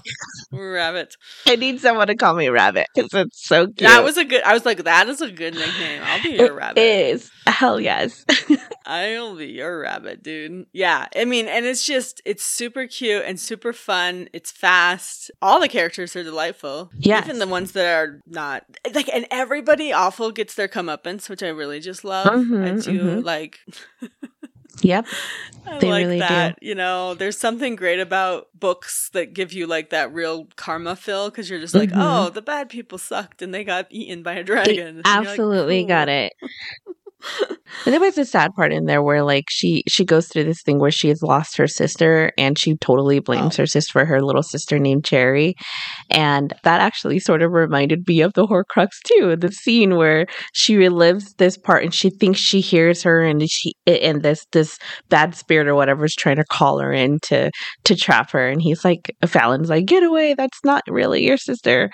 rabbit. 0.51 1.13
I 1.45 1.57
need 1.57 1.81
someone 1.81 2.07
to 2.07 2.15
call 2.15 2.35
me 2.35 2.47
rabbit 2.47 2.87
because 2.95 3.13
it's 3.13 3.45
so 3.45 3.65
cute. 3.65 3.79
that 3.79 4.03
was 4.03 4.17
a 4.17 4.23
good 4.23 4.44
i 4.45 4.53
was 4.53 4.65
like 4.65 4.84
that 4.84 5.08
is 5.08 5.21
a 5.21 5.31
good 5.31 5.53
nickname. 5.53 6.01
I'll 6.03 6.23
be 6.23 6.29
your 6.29 6.47
it 6.47 6.53
rabbit. 6.53 6.79
is. 6.79 7.31
Hell 7.47 7.79
yes. 7.79 8.25
I'll 8.86 9.36
be 9.36 9.47
your 9.47 9.79
rabbit 9.79 10.23
dude. 10.23 10.67
Yeah 10.73 11.08
i 11.15 11.25
mean 11.25 11.47
and 11.47 11.65
it's 11.65 11.86
just 11.86 12.21
it's 12.25 12.43
super 12.43 12.88
cute 12.88 13.23
and 13.25 13.39
super 13.39 13.73
fun. 13.73 14.29
It's 14.34 14.51
fast. 14.51 15.31
All 15.41 15.60
the 15.60 15.67
characters 15.67 16.15
are 16.15 16.23
delightful. 16.23 16.91
Yeah 16.97 17.23
even 17.23 17.39
the 17.39 17.47
ones 17.47 17.71
that 17.73 17.86
are 17.86 18.21
not 18.25 18.63
like 18.93 19.10
and 19.10 19.27
everybody 19.31 19.91
awful 19.91 20.31
gets 20.31 20.55
their 20.55 20.67
comeuppance 20.67 21.29
which 21.29 21.43
i 21.43 21.47
really 21.47 21.79
just 21.79 22.03
love. 22.03 22.27
Mm-hmm, 22.27 22.63
i 22.63 22.69
do 22.81 23.01
mm-hmm. 23.01 23.19
like 23.21 23.60
Yep. 24.81 25.05
I 25.67 25.79
they 25.79 25.89
like 25.89 26.05
really 26.05 26.19
that. 26.19 26.59
Do. 26.59 26.67
You 26.67 26.75
know, 26.75 27.13
there's 27.15 27.38
something 27.38 27.75
great 27.75 27.99
about 27.99 28.47
books 28.53 29.09
that 29.13 29.33
give 29.33 29.51
you 29.53 29.67
like 29.67 29.89
that 29.89 30.13
real 30.13 30.47
karma 30.55 30.95
feel 30.95 31.29
because 31.29 31.49
you're 31.49 31.59
just 31.59 31.73
like, 31.73 31.89
mm-hmm. 31.89 32.01
oh, 32.01 32.29
the 32.29 32.41
bad 32.41 32.69
people 32.69 32.97
sucked 32.97 33.41
and 33.41 33.53
they 33.53 33.63
got 33.63 33.88
eaten 33.89 34.21
by 34.23 34.33
a 34.33 34.43
dragon. 34.43 35.01
absolutely 35.05 35.79
like, 35.79 35.83
cool. 35.83 35.88
got 35.88 36.09
it. 36.09 36.33
and 37.85 37.93
there 37.93 37.99
was 37.99 38.17
a 38.17 38.25
sad 38.25 38.53
part 38.55 38.71
in 38.71 38.85
there 38.85 39.01
where 39.01 39.23
like 39.23 39.45
she 39.49 39.83
she 39.88 40.05
goes 40.05 40.27
through 40.27 40.43
this 40.43 40.61
thing 40.63 40.79
where 40.79 40.91
she 40.91 41.09
has 41.09 41.21
lost 41.21 41.57
her 41.57 41.67
sister 41.67 42.31
and 42.38 42.57
she 42.57 42.75
totally 42.77 43.19
blames 43.19 43.59
oh. 43.59 43.63
her 43.63 43.67
sister 43.67 43.91
for 43.91 44.05
her 44.05 44.21
little 44.21 44.43
sister 44.43 44.79
named 44.79 45.05
Cherry. 45.05 45.55
And 46.09 46.53
that 46.63 46.81
actually 46.81 47.19
sort 47.19 47.41
of 47.41 47.51
reminded 47.51 48.07
me 48.07 48.21
of 48.21 48.33
the 48.33 48.45
Horcrux 48.45 48.89
too, 49.05 49.35
the 49.35 49.51
scene 49.51 49.95
where 49.95 50.27
she 50.53 50.75
relives 50.75 51.35
this 51.38 51.57
part 51.57 51.83
and 51.83 51.93
she 51.93 52.09
thinks 52.09 52.39
she 52.39 52.61
hears 52.61 53.03
her 53.03 53.21
and 53.21 53.49
she 53.49 53.73
and 53.88 54.21
this 54.21 54.45
this 54.51 54.77
bad 55.09 55.35
spirit 55.35 55.67
or 55.67 55.75
whatever 55.75 56.05
is 56.05 56.15
trying 56.15 56.35
to 56.38 56.45
call 56.45 56.79
her 56.79 56.91
in 56.91 57.19
to 57.23 57.51
to 57.83 57.95
trap 57.95 58.31
her. 58.31 58.47
And 58.47 58.61
he's 58.61 58.83
like 58.83 59.15
Fallon's 59.25 59.69
like, 59.69 59.85
get 59.85 60.03
away, 60.03 60.33
that's 60.33 60.59
not 60.63 60.83
really 60.88 61.25
your 61.25 61.38
sister. 61.38 61.89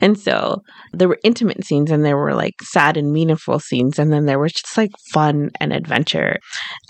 And 0.00 0.18
so 0.18 0.62
there 0.92 1.08
were 1.08 1.18
intimate 1.22 1.64
scenes 1.64 1.90
and 1.90 2.04
there 2.04 2.16
were 2.16 2.34
like 2.34 2.54
sad 2.62 2.96
and 2.96 3.12
meaningful 3.12 3.58
scenes 3.60 3.98
and 3.98 4.12
then 4.12 4.26
there 4.26 4.38
was 4.38 4.52
just 4.52 4.76
like 4.76 4.90
fun 5.12 5.50
and 5.60 5.72
adventure. 5.72 6.38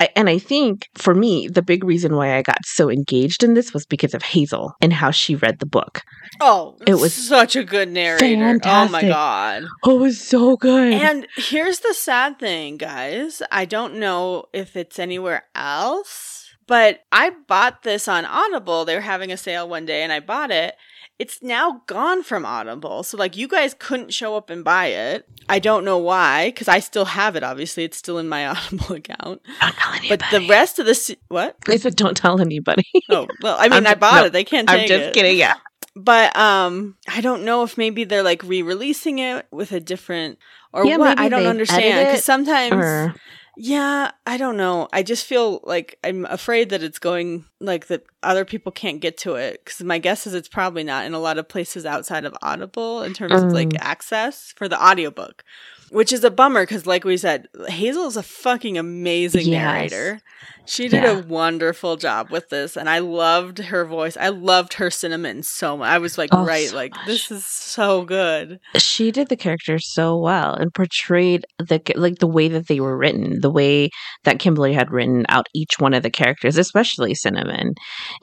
I, 0.01 0.09
and 0.17 0.29
I 0.29 0.39
think 0.39 0.89
for 0.95 1.15
me, 1.15 1.49
the 1.49 1.63
big 1.63 1.85
reason 1.85 2.17
why 2.17 2.37
I 2.37 2.43
got 2.43 2.65
so 2.65 2.91
engaged 2.91 3.43
in 3.43 3.55
this 3.55 3.73
was 3.75 3.87
because 3.87 4.15
of 4.15 4.23
Hazel 4.23 4.75
and 4.81 4.93
how 4.93 5.11
she 5.11 5.37
read 5.37 5.59
the 5.59 5.67
book. 5.67 6.03
Oh, 6.41 6.77
it 6.87 6.95
was 6.95 7.13
such 7.13 7.57
a 7.57 7.65
good 7.65 7.91
narrator. 7.91 8.25
Fantastic. 8.25 8.89
Oh 8.89 8.93
my 8.93 9.03
god. 9.03 9.65
Oh, 9.85 9.97
it 9.97 10.01
was 10.01 10.21
so 10.21 10.57
good. 10.57 10.93
And 10.93 11.27
here's 11.37 11.81
the 11.81 11.95
sad 11.95 12.39
thing, 12.39 12.77
guys. 12.77 13.43
I 13.51 13.65
don't 13.65 13.97
know 13.97 14.47
if 14.53 14.77
it's 14.77 14.99
anywhere 14.99 15.45
else, 15.55 16.47
but 16.67 17.01
I 17.13 17.31
bought 17.49 17.83
this 17.83 18.09
on 18.09 18.25
Audible. 18.25 18.85
They 18.85 18.95
were 18.95 19.01
having 19.01 19.33
a 19.33 19.37
sale 19.37 19.69
one 19.69 19.87
day 19.87 20.03
and 20.03 20.13
I 20.13 20.21
bought 20.21 20.51
it 20.51 20.75
it's 21.21 21.43
now 21.43 21.83
gone 21.87 22.23
from 22.23 22.47
Audible. 22.47 23.03
So 23.03 23.19
like 23.19 23.37
you 23.37 23.47
guys 23.47 23.77
couldn't 23.79 24.11
show 24.15 24.39
up 24.39 24.49
and 24.49 24.65
buy 24.65 24.87
it. 24.87 25.29
I 25.51 25.59
don't 25.59 25.85
know 25.85 25.99
why 25.99 26.49
because 26.49 26.67
I 26.67 26.81
still 26.81 27.05
have 27.05 27.37
it. 27.37 27.43
Obviously, 27.43 27.85
it's 27.85 27.99
still 27.99 28.17
in 28.17 28.27
my 28.27 28.47
Audible 28.49 28.97
account. 28.97 29.43
Don't 29.61 29.75
tell 29.75 29.93
anybody. 29.93 30.09
But 30.09 30.23
the 30.31 30.49
rest 30.49 30.79
of 30.79 30.87
the 30.87 30.95
se- 30.95 31.19
what? 31.29 31.57
I 31.69 31.77
said 31.77 31.95
don't 31.95 32.17
tell 32.17 32.41
anybody. 32.41 32.87
oh 33.11 33.29
well, 33.43 33.59
I 33.61 33.65
mean, 33.65 33.87
I'm, 33.87 33.87
I 33.87 33.95
bought 33.97 34.15
no, 34.15 34.25
it. 34.25 34.33
They 34.33 34.45
can't. 34.45 34.71
I'm 34.71 34.89
just 34.89 35.09
it. 35.09 35.15
kidding. 35.15 35.37
Yeah. 35.37 35.57
But 35.95 36.35
um, 36.37 36.97
I 37.07 37.21
don't 37.21 37.45
know 37.45 37.65
if 37.65 37.77
maybe 37.77 38.05
they're 38.05 38.23
like 38.23 38.43
re-releasing 38.43 39.19
it 39.19 39.47
with 39.51 39.73
a 39.73 39.81
different 39.81 40.39
or 40.73 40.87
yeah, 40.87 40.97
what. 40.97 41.19
I 41.19 41.29
don't 41.29 41.47
understand 41.47 42.07
because 42.07 42.25
sometimes. 42.25 42.73
Or 42.73 43.15
yeah, 43.63 44.13
I 44.25 44.39
don't 44.39 44.57
know. 44.57 44.89
I 44.91 45.03
just 45.03 45.27
feel 45.27 45.61
like 45.65 45.99
I'm 46.03 46.25
afraid 46.25 46.71
that 46.71 46.83
it's 46.83 46.99
going 46.99 47.45
like 47.61 47.89
that 47.89 48.05
other 48.23 48.47
people 48.47 48.73
can't 48.73 49.03
get 49.03 49.19
to 49.19 49.35
it 49.35 49.61
because 49.63 49.83
my 49.83 49.99
guess 49.99 50.27
is 50.27 50.33
it's 50.33 50.49
probably 50.49 50.83
not 50.83 51.05
in 51.05 51.13
a 51.13 51.19
lot 51.19 51.37
of 51.37 51.47
places 51.47 51.85
outside 51.85 52.25
of 52.25 52.35
Audible 52.41 53.03
in 53.03 53.13
terms 53.13 53.35
of 53.35 53.53
like 53.53 53.69
mm. 53.69 53.79
access 53.79 54.55
for 54.57 54.67
the 54.67 54.83
audiobook 54.83 55.45
which 55.91 56.13
is 56.13 56.25
a 56.25 56.31
bummer 56.31 56.63
because 56.63 56.87
like 56.87 57.05
we 57.05 57.17
said 57.17 57.49
hazel 57.69 58.07
is 58.07 58.17
a 58.17 58.23
fucking 58.23 58.79
amazing 58.79 59.47
yes. 59.47 59.91
narrator 59.91 60.21
she 60.65 60.89
did 60.89 61.03
yeah. 61.03 61.19
a 61.19 61.23
wonderful 61.23 61.97
job 61.97 62.31
with 62.31 62.49
this 62.49 62.77
and 62.77 62.89
i 62.89 62.99
loved 62.99 63.59
her 63.59 63.85
voice 63.85 64.17
i 64.17 64.29
loved 64.29 64.75
her 64.75 64.91
cinnamon 64.91 65.43
so 65.43 65.77
much 65.77 65.89
i 65.89 65.99
was 65.99 66.17
like 66.17 66.31
oh, 66.33 66.45
right 66.45 66.69
so 66.69 66.77
like 66.77 66.95
much. 66.95 67.07
this 67.07 67.31
is 67.31 67.45
so 67.45 68.05
good 68.05 68.61
she 68.77 69.11
did 69.11 69.29
the 69.29 69.37
characters 69.37 69.93
so 69.93 70.17
well 70.17 70.55
and 70.55 70.73
portrayed 70.73 71.45
the 71.59 71.81
like 71.97 72.19
the 72.19 72.27
way 72.27 72.49
that 72.49 72.69
they 72.69 72.81
were 72.81 72.97
written 72.97 73.41
the 73.41 73.51
way 73.51 73.91
that 74.25 74.39
kimberly 74.39 74.73
had 74.73 74.91
written 74.91 75.25
out 75.29 75.47
each 75.55 75.79
one 75.79 75.93
of 75.93 76.03
the 76.03 76.11
characters 76.11 76.57
especially 76.57 77.15
cinnamon 77.15 77.75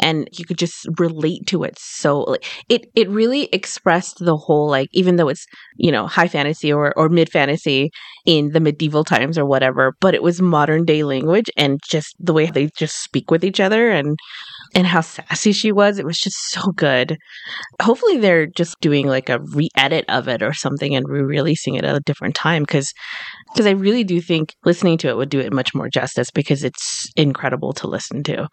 and 0.01 0.27
you 0.31 0.45
could 0.45 0.57
just 0.57 0.87
relate 0.97 1.45
to 1.45 1.63
it 1.63 1.77
so 1.77 2.21
like 2.21 2.45
it 2.69 2.85
it 2.95 3.09
really 3.09 3.45
expressed 3.51 4.19
the 4.19 4.37
whole 4.37 4.69
like 4.69 4.87
even 4.93 5.17
though 5.17 5.27
it's 5.27 5.45
you 5.75 5.91
know 5.91 6.07
high 6.07 6.27
fantasy 6.27 6.71
or 6.71 6.93
or 6.97 7.09
mid 7.09 7.29
fantasy 7.29 7.56
in 8.25 8.51
the 8.51 8.59
medieval 8.59 9.03
times 9.03 9.37
or 9.37 9.45
whatever 9.45 9.95
but 9.99 10.13
it 10.13 10.23
was 10.23 10.41
modern 10.41 10.85
day 10.85 11.03
language 11.03 11.49
and 11.57 11.79
just 11.89 12.15
the 12.19 12.33
way 12.33 12.45
they 12.47 12.69
just 12.77 13.03
speak 13.03 13.31
with 13.31 13.43
each 13.43 13.59
other 13.59 13.89
and 13.89 14.17
and 14.75 14.87
how 14.87 15.01
sassy 15.01 15.51
she 15.51 15.71
was. 15.71 15.99
It 15.99 16.05
was 16.05 16.19
just 16.19 16.37
so 16.51 16.71
good. 16.71 17.17
Hopefully, 17.81 18.17
they're 18.17 18.47
just 18.47 18.79
doing 18.81 19.07
like 19.07 19.29
a 19.29 19.39
re 19.39 19.69
edit 19.75 20.05
of 20.09 20.27
it 20.27 20.41
or 20.41 20.53
something 20.53 20.95
and 20.95 21.07
re 21.07 21.21
releasing 21.21 21.75
it 21.75 21.83
at 21.83 21.95
a 21.95 22.01
different 22.01 22.35
time 22.35 22.63
because 22.63 22.93
because 23.53 23.65
I 23.65 23.71
really 23.71 24.03
do 24.03 24.21
think 24.21 24.55
listening 24.65 24.97
to 24.99 25.09
it 25.09 25.17
would 25.17 25.29
do 25.29 25.39
it 25.39 25.53
much 25.53 25.73
more 25.73 25.89
justice 25.89 26.31
because 26.31 26.63
it's 26.63 27.09
incredible 27.15 27.73
to 27.73 27.87
listen 27.87 28.23
to. 28.23 28.47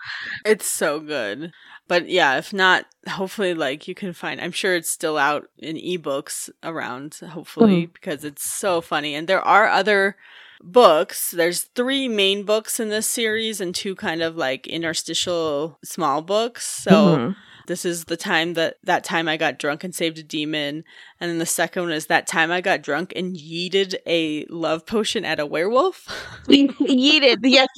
It's 0.45 0.67
so 0.67 1.01
good. 1.01 1.53
But 1.87 2.09
yeah, 2.09 2.39
if 2.39 2.53
not, 2.53 2.87
hopefully, 3.07 3.53
like 3.53 3.87
you 3.87 3.95
can 3.95 4.13
find, 4.13 4.41
I'm 4.41 4.53
sure 4.53 4.75
it's 4.75 4.91
still 4.91 5.19
out 5.19 5.49
in 5.59 5.77
ebooks 5.77 6.49
around, 6.63 7.17
hopefully, 7.17 7.83
mm-hmm. 7.83 7.93
because 7.93 8.25
it's 8.25 8.51
so 8.51 8.81
funny. 8.81 9.15
And 9.15 9.29
there 9.29 9.43
are 9.43 9.69
other 9.69 10.17
books. 10.65 11.31
There's 11.31 11.63
three 11.75 12.09
main 12.09 12.45
books 12.45 12.81
in 12.81 12.89
this 12.89 13.07
series 13.07 13.61
and 13.61 13.75
two 13.75 13.95
kind 13.95 14.23
of 14.23 14.37
like 14.37 14.67
interstitial 14.67 15.79
small 15.85 16.23
books. 16.23 16.67
So 16.67 16.91
mm-hmm. 16.91 17.33
this 17.67 17.85
is 17.85 18.05
the 18.05 18.17
time 18.17 18.55
that 18.55 18.77
that 18.83 19.05
time 19.05 19.29
I 19.29 19.37
got 19.37 19.59
drunk 19.59 19.85
and 19.85 19.95
saved 19.95 20.19
a 20.19 20.23
demon, 20.23 20.85
and 21.21 21.31
then 21.31 21.39
the 21.39 21.47
second 21.47 21.85
one 21.85 21.93
is 21.93 22.07
that 22.07 22.27
time 22.27 22.51
I 22.51 22.61
got 22.61 22.83
drunk 22.83 23.13
and 23.15 23.37
yeeted 23.37 23.95
a 24.07 24.45
love 24.47 24.87
potion 24.87 25.25
at 25.25 25.41
a 25.41 25.47
werewolf. 25.47 26.07
yeeted, 26.49 27.39
yes, 27.43 27.69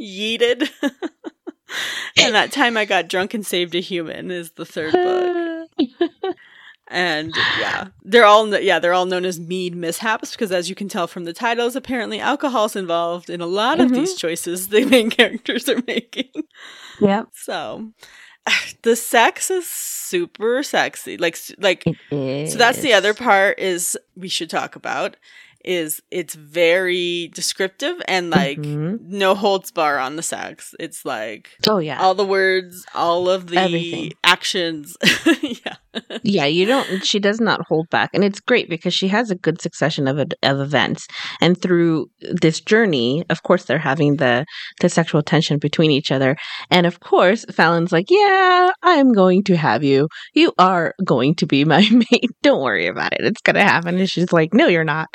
yeeted. 0.00 0.70
and 2.18 2.34
that 2.34 2.52
time 2.52 2.76
I 2.76 2.84
got 2.84 3.08
drunk 3.08 3.34
and 3.34 3.44
saved 3.44 3.74
a 3.74 3.80
human 3.80 4.30
is 4.30 4.52
the 4.52 4.64
third 4.64 4.92
book. 4.92 5.68
And 6.90 7.32
yeah 7.58 7.88
they're 8.02 8.24
all 8.24 8.48
yeah 8.60 8.78
they're 8.78 8.92
all 8.92 9.06
known 9.06 9.24
as 9.24 9.38
mead 9.38 9.74
mishaps 9.74 10.32
because 10.32 10.50
as 10.50 10.68
you 10.68 10.74
can 10.74 10.88
tell 10.88 11.06
from 11.06 11.24
the 11.24 11.32
titles 11.32 11.76
apparently 11.76 12.20
alcohol's 12.20 12.76
involved 12.76 13.30
in 13.30 13.40
a 13.40 13.46
lot 13.46 13.80
of 13.80 13.86
mm-hmm. 13.86 13.96
these 13.96 14.14
choices 14.14 14.68
the 14.68 14.84
main 14.86 15.10
characters 15.18 15.68
are 15.68 15.82
making 15.86 16.30
yeah 17.00 17.24
so 17.32 17.90
the 18.82 18.96
sex 18.96 19.50
is 19.50 19.68
super 19.68 20.62
sexy 20.62 21.16
like 21.16 21.38
like 21.58 21.84
so 22.10 22.56
that's 22.56 22.80
the 22.80 22.92
other 22.92 23.14
part 23.14 23.58
is 23.58 23.98
we 24.16 24.28
should 24.28 24.50
talk 24.50 24.76
about 24.76 25.16
is 25.64 26.00
it's 26.10 26.34
very 26.34 27.30
descriptive 27.34 28.00
and 28.06 28.30
like 28.30 28.58
mm-hmm. 28.58 28.96
no 29.06 29.34
holds 29.34 29.70
bar 29.70 29.98
on 29.98 30.16
the 30.16 30.22
sex. 30.22 30.74
It's 30.78 31.04
like 31.04 31.50
oh 31.68 31.78
yeah, 31.78 32.00
all 32.00 32.14
the 32.14 32.24
words, 32.24 32.86
all 32.94 33.28
of 33.28 33.48
the 33.48 33.58
Everything. 33.58 34.12
actions. 34.24 34.96
yeah, 35.42 35.76
yeah. 36.22 36.46
You 36.46 36.66
don't. 36.66 37.04
She 37.04 37.18
does 37.18 37.40
not 37.40 37.66
hold 37.68 37.88
back, 37.90 38.10
and 38.12 38.24
it's 38.24 38.40
great 38.40 38.68
because 38.68 38.94
she 38.94 39.08
has 39.08 39.30
a 39.30 39.36
good 39.36 39.60
succession 39.60 40.08
of 40.08 40.18
of 40.18 40.60
events, 40.60 41.06
and 41.40 41.60
through 41.60 42.06
this 42.20 42.60
journey, 42.60 43.24
of 43.30 43.42
course, 43.42 43.64
they're 43.64 43.78
having 43.78 44.16
the 44.16 44.44
the 44.80 44.88
sexual 44.88 45.22
tension 45.22 45.58
between 45.58 45.90
each 45.90 46.10
other, 46.10 46.36
and 46.70 46.86
of 46.86 47.00
course, 47.00 47.44
Fallon's 47.46 47.92
like, 47.92 48.06
yeah, 48.10 48.70
I'm 48.82 49.12
going 49.12 49.44
to 49.44 49.56
have 49.56 49.84
you. 49.84 50.08
You 50.34 50.52
are 50.58 50.94
going 51.04 51.34
to 51.36 51.46
be 51.46 51.64
my 51.64 51.88
mate. 52.12 52.30
Don't 52.42 52.62
worry 52.62 52.86
about 52.86 53.12
it. 53.12 53.24
It's 53.24 53.40
gonna 53.40 53.62
happen. 53.62 53.98
And 53.98 54.10
she's 54.10 54.32
like, 54.32 54.54
no, 54.54 54.66
you're 54.66 54.84
not 54.84 55.08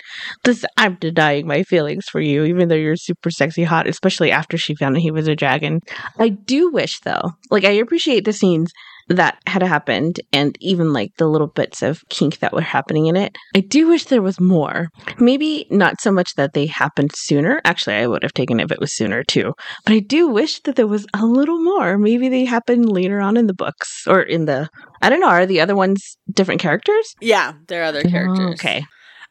this 0.44 0.66
I'm 0.78 0.96
denying 0.96 1.48
my 1.48 1.64
feelings 1.64 2.06
for 2.06 2.20
you, 2.20 2.44
even 2.44 2.68
though 2.68 2.76
you're 2.76 2.96
super 2.96 3.30
sexy 3.30 3.64
hot, 3.64 3.88
especially 3.88 4.32
after 4.32 4.58
she 4.58 4.76
found 4.76 4.96
out 4.96 5.02
he 5.02 5.12
was 5.12 5.28
a 5.28 5.36
dragon. 5.36 5.80
I 6.20 6.30
do 6.30 6.72
wish 6.72 7.00
though, 7.02 7.32
like 7.50 7.66
I 7.66 7.72
appreciate 7.72 8.26
the 8.26 8.34
scenes 8.34 8.72
that 9.10 9.38
had 9.48 9.64
happened 9.64 10.20
and 10.32 10.58
even 10.60 10.94
like 10.94 11.12
the 11.18 11.28
little 11.28 11.48
bits 11.48 11.82
of 11.82 12.02
kink 12.10 12.40
that 12.40 12.54
were 12.54 12.62
happening 12.62 13.08
in 13.08 13.16
it. 13.16 13.36
I 13.56 13.60
do 13.60 13.88
wish 13.88 14.06
there 14.06 14.22
was 14.22 14.40
more. 14.40 14.88
Maybe 15.20 15.68
not 15.70 16.02
so 16.02 16.12
much 16.12 16.36
that 16.36 16.54
they 16.54 16.66
happened 16.66 17.12
sooner. 17.16 17.62
Actually, 17.66 17.96
I 17.96 18.08
would 18.08 18.24
have 18.24 18.34
taken 18.34 18.60
it 18.60 18.66
if 18.66 18.72
it 18.72 18.80
was 18.80 18.94
sooner 18.94 19.24
too. 19.24 19.54
But 19.86 19.94
I 19.94 20.00
do 20.00 20.28
wish 20.28 20.62
that 20.62 20.76
there 20.76 20.88
was 20.88 21.06
a 21.14 21.26
little 21.26 21.62
more. 21.62 21.98
Maybe 21.98 22.30
they 22.30 22.46
happened 22.46 22.90
later 22.90 23.20
on 23.20 23.38
in 23.38 23.48
the 23.48 23.54
books 23.54 24.04
or 24.08 24.22
in 24.22 24.46
the 24.46 24.70
I 25.02 25.10
don't 25.10 25.20
know, 25.20 25.28
are 25.30 25.46
the 25.46 25.60
other 25.60 25.76
ones 25.76 26.18
different 26.32 26.62
characters? 26.62 27.14
Yeah, 27.20 27.54
they're 27.68 27.84
other 27.84 28.04
characters. 28.04 28.40
Oh, 28.40 28.54
okay. 28.54 28.86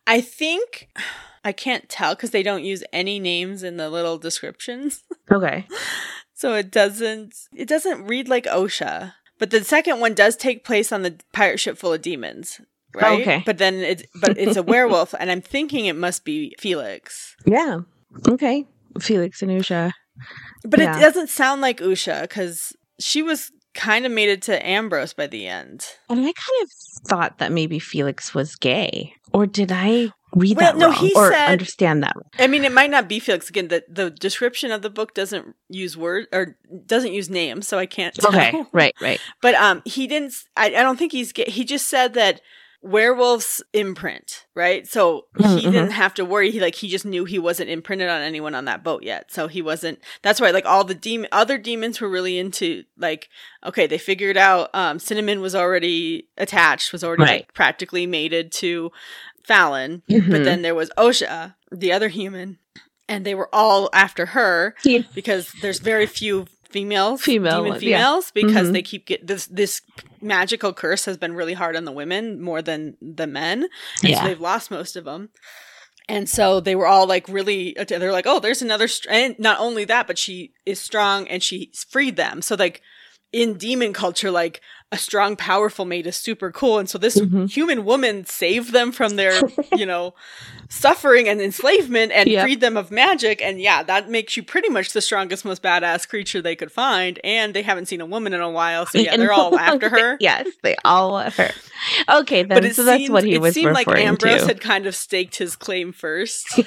I 0.07 0.21
think 0.21 0.89
I 1.45 1.53
can't 1.53 1.89
tell 1.89 2.15
because 2.15 2.31
they 2.31 2.45
don't 2.45 2.63
use 2.63 2.85
any 2.93 3.19
names 3.19 3.63
in 3.63 3.77
the 3.77 3.91
little 3.91 4.19
descriptions. 4.19 5.03
Okay. 5.31 5.67
So 6.35 6.55
it 6.55 6.71
doesn't 6.71 7.35
it 7.55 7.69
doesn't 7.69 8.05
read 8.05 8.29
like 8.29 8.45
Usha. 8.45 9.15
But 9.43 9.51
the 9.51 9.65
second 9.65 9.99
one 9.99 10.15
does 10.15 10.37
take 10.37 10.65
place 10.65 10.93
on 10.93 11.03
the 11.03 11.17
pirate 11.33 11.59
ship 11.59 11.77
full 11.77 11.93
of 11.93 12.01
demons. 12.01 12.61
Right? 12.95 13.19
Oh, 13.19 13.21
okay. 13.21 13.43
But 13.45 13.59
then 13.59 13.75
it's 13.75 14.05
but 14.21 14.39
it's 14.39 14.57
a 14.57 14.63
werewolf 14.63 15.17
and 15.19 15.33
I'm 15.33 15.41
thinking 15.41 15.87
it 15.87 15.97
must 15.97 16.25
be 16.25 16.55
Felix. 16.61 17.35
Yeah. 17.45 17.81
Okay. 18.29 18.67
Felix 19.01 19.43
and 19.43 19.51
Usha. 19.51 19.91
But 20.65 20.79
Yeah. 20.79 20.97
it 20.97 21.01
doesn't 21.01 21.29
sound 21.29 21.61
like 21.61 21.81
Usha 21.81 22.23
because 22.23 22.73
she 23.01 23.21
was 23.21 23.51
kind 23.75 24.07
of 24.07 24.13
mated 24.13 24.43
to 24.43 24.65
Ambrose 24.65 25.13
by 25.13 25.27
the 25.27 25.49
end. 25.49 25.87
And 26.09 26.21
I 26.21 26.23
kind 26.23 26.63
of 26.63 26.71
thought 27.09 27.39
that 27.39 27.51
maybe 27.51 27.81
Felix 27.81 28.33
was 28.33 28.55
gay. 28.55 29.15
Or 29.33 29.45
did 29.45 29.73
I 29.73 30.13
read 30.35 30.57
Well, 30.57 30.73
that 30.73 30.79
no, 30.79 30.89
wrong? 30.89 30.97
he 30.97 31.13
or 31.15 31.31
said- 31.33 31.49
understand 31.51 32.03
that? 32.03 32.17
I 32.39 32.47
mean, 32.47 32.65
it 32.65 32.73
might 32.73 32.91
not 32.91 33.09
be 33.09 33.19
Felix 33.21 33.49
again. 33.49 33.69
The 33.69 33.85
the 33.89 34.11
description 34.11 34.71
of 34.73 34.83
the 34.83 34.91
book 34.91 35.15
doesn't 35.15 35.55
use 35.69 35.97
word 35.97 36.27
or 36.33 36.57
doesn't 36.87 37.13
use 37.13 37.29
names, 37.31 37.69
so 37.69 37.79
I 37.79 37.87
can't. 37.87 38.15
Tell. 38.15 38.31
Okay. 38.31 38.65
Right, 38.73 38.95
right. 39.01 39.21
but 39.43 39.55
um, 39.57 39.83
he 39.85 40.07
didn't. 40.07 40.35
I 40.57 40.71
don't 40.71 40.99
think 40.99 41.13
he's. 41.13 41.33
He 41.47 41.65
just 41.65 41.87
said 41.89 42.15
that 42.15 42.41
werewolves 42.85 43.63
imprint, 43.73 44.45
right? 44.57 44.89
So 44.89 45.27
he 45.39 45.45
Mhm, 45.45 45.63
didn't 45.63 45.91
have 45.93 46.15
to 46.15 46.25
worry. 46.25 46.51
He 46.51 46.61
like 46.61 46.75
he 46.75 46.89
just 46.89 47.05
knew 47.07 47.25
he 47.25 47.39
wasn't 47.39 47.71
imprinted 47.71 48.09
on 48.09 48.21
anyone 48.23 48.57
on 48.57 48.65
that 48.65 48.83
boat 48.83 49.05
yet, 49.05 49.31
so 49.31 49.47
he 49.47 49.63
wasn't. 49.63 50.01
That's 50.23 50.41
why 50.41 50.51
like 50.51 50.67
all 50.67 50.83
the 50.83 50.95
demon 50.95 51.29
other 51.31 51.59
demons 51.59 52.01
were 52.01 52.09
really 52.09 52.39
into 52.39 52.83
like 52.99 53.29
okay, 53.65 53.87
they 53.87 53.99
figured 53.99 54.37
out 54.37 54.69
um 54.75 54.99
cinnamon 54.99 55.41
was 55.41 55.55
already 55.55 56.29
attached, 56.37 56.93
was 56.93 57.05
already 57.05 57.23
Right. 57.23 57.31
like 57.43 57.55
practically 57.55 58.07
mated 58.07 58.51
to 58.53 58.91
Fallon, 59.45 60.03
but 60.09 60.17
Mhm. 60.23 60.45
then 60.45 60.63
there 60.63 60.75
was 60.75 60.91
Osha, 60.97 61.55
the 61.71 61.93
other 61.93 62.09
human, 62.09 62.59
and 63.09 63.25
they 63.27 63.35
were 63.35 63.49
all 63.55 63.89
after 63.93 64.27
her 64.27 64.75
Yeah. 64.85 65.03
because 65.15 65.53
there's 65.61 65.79
very 65.81 66.07
few 66.07 66.47
females, 66.71 67.21
Female 67.23 67.57
demon 67.59 67.71
ones, 67.73 67.83
yeah. 67.83 67.99
females, 67.99 68.31
because 68.33 68.69
Mhm. 68.69 68.73
they 68.73 68.83
keep 68.83 69.07
get 69.07 69.27
this 69.27 69.47
this 69.47 69.83
magical 70.23 70.73
curse 70.73 71.05
has 71.05 71.17
been 71.19 71.35
really 71.35 71.53
hard 71.55 71.77
on 71.77 71.85
the 71.85 71.93
women 71.93 72.41
more 72.41 72.63
than 72.63 72.97
the 73.03 73.27
men, 73.27 73.65
and 74.03 74.11
Yeah. 74.11 74.21
so 74.23 74.27
they've 74.29 74.41
lost 74.41 74.71
most 74.71 74.97
of 74.97 75.05
them. 75.05 75.31
And 76.09 76.29
so 76.29 76.61
they 76.61 76.75
were 76.75 76.87
all 76.87 77.07
like 77.07 77.29
really, 77.29 77.77
they're 77.89 78.11
like, 78.13 78.27
oh, 78.27 78.41
there's 78.41 78.61
another, 78.63 78.89
str-. 78.89 79.09
and 79.11 79.39
not 79.39 79.61
only 79.61 79.85
that, 79.85 80.07
but 80.07 80.19
she 80.19 80.53
is 80.67 80.81
strong 80.81 81.29
and 81.29 81.43
she 81.43 81.71
freed 81.91 82.17
them. 82.17 82.43
So 82.43 82.57
like 82.57 82.83
in 83.33 83.55
demon 83.55 83.93
culture, 83.93 84.31
like 84.31 84.61
a 84.93 84.99
strong, 84.99 85.35
powerful 85.37 85.85
mate 85.85 86.07
is 86.07 86.17
super 86.17 86.53
cool. 86.53 86.79
And 86.79 86.89
so 86.89 86.99
this 86.99 87.19
Mhm. 87.21 87.51
human 87.51 87.85
woman 87.85 88.25
saved 88.27 88.73
them 88.73 88.93
from 88.93 89.17
their, 89.17 89.41
you 89.77 89.87
know, 89.87 90.15
suffering 90.69 91.29
and 91.29 91.41
enslavement 91.41 92.13
and 92.13 92.29
Yep. 92.29 92.43
freed 92.45 92.61
them 92.61 92.77
of 92.77 92.91
magic. 92.91 93.43
And 93.43 93.61
yeah, 93.61 93.83
that 93.83 94.09
makes 94.09 94.37
you 94.37 94.43
pretty 94.43 94.69
much 94.69 94.93
the 94.93 95.01
strongest, 95.01 95.45
most 95.45 95.63
badass 95.63 96.09
creature 96.09 96.41
they 96.41 96.55
could 96.57 96.71
find. 96.73 97.19
And 97.25 97.53
they 97.55 97.63
haven't 97.63 97.87
seen 97.87 98.01
a 98.01 98.07
woman 98.07 98.33
in 98.33 98.41
a 98.41 98.51
while. 98.51 98.87
So 98.87 98.99
yeah, 99.01 99.17
they're 99.17 99.33
all 99.33 99.59
after 99.59 99.89
her. 99.89 100.17
yes, 100.21 100.47
they 100.63 100.77
all 100.85 101.13
want 101.13 101.35
her. 101.35 101.51
Okay, 102.09 102.43
then 102.43 102.49
But 102.57 102.65
it 102.67 102.77
so 102.77 102.85
that's 102.85 102.99
seemed, 103.01 103.13
what 103.13 103.25
he 103.25 103.35
it 103.35 103.41
was 103.41 103.55
seemed 103.55 103.73
like 103.73 103.89
Ambrose 103.89 104.43
to. 104.43 104.47
had 104.47 104.61
kind 104.61 104.87
of 104.87 104.95
staked 104.95 105.37
his 105.37 105.57
claim 105.57 105.93
first. 105.93 106.61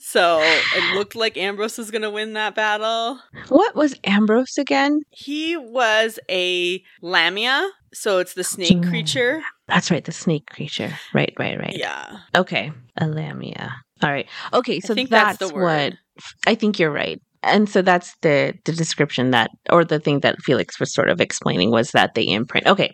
so 0.00 0.40
it 0.76 0.94
looked 0.94 1.14
like 1.16 1.36
Ambrose 1.36 1.78
was 1.78 1.90
going 1.90 2.02
to 2.02 2.10
win 2.10 2.34
that 2.34 2.54
battle. 2.54 3.18
what 3.48 3.74
was 3.74 3.94
Ambrose 4.04 4.58
again? 4.58 5.00
He 5.10 5.56
was 5.56 6.18
a 6.30 6.82
Lamia, 7.02 7.67
so 7.92 8.18
it's 8.18 8.34
the 8.34 8.44
snake 8.44 8.82
creature. 8.84 9.42
That's 9.66 9.90
right, 9.90 10.04
the 10.04 10.12
snake 10.12 10.46
creature. 10.46 10.92
Right, 11.14 11.32
right, 11.38 11.58
right. 11.58 11.76
Yeah. 11.76 12.18
Okay, 12.36 12.72
a 12.96 13.06
lamia. 13.06 13.74
All 14.02 14.10
right. 14.10 14.26
Okay, 14.52 14.80
so 14.80 14.92
I 14.92 14.94
think 14.94 15.10
that's, 15.10 15.38
that's, 15.38 15.50
the 15.50 15.54
what 15.54 15.64
word. 15.64 15.98
I 16.46 16.54
think 16.54 16.78
you're 16.78 16.90
right. 16.90 17.20
And 17.42 17.68
so 17.68 17.82
that's 17.82 18.16
the 18.22 18.54
the 18.64 18.72
description 18.72 19.30
that 19.30 19.50
or 19.70 19.84
the 19.84 20.00
thing 20.00 20.20
that 20.20 20.42
Felix 20.42 20.80
was 20.80 20.92
sort 20.92 21.08
of 21.08 21.20
explaining 21.20 21.70
was 21.70 21.92
that 21.92 22.14
they 22.14 22.24
imprint. 22.24 22.66
Okay. 22.66 22.92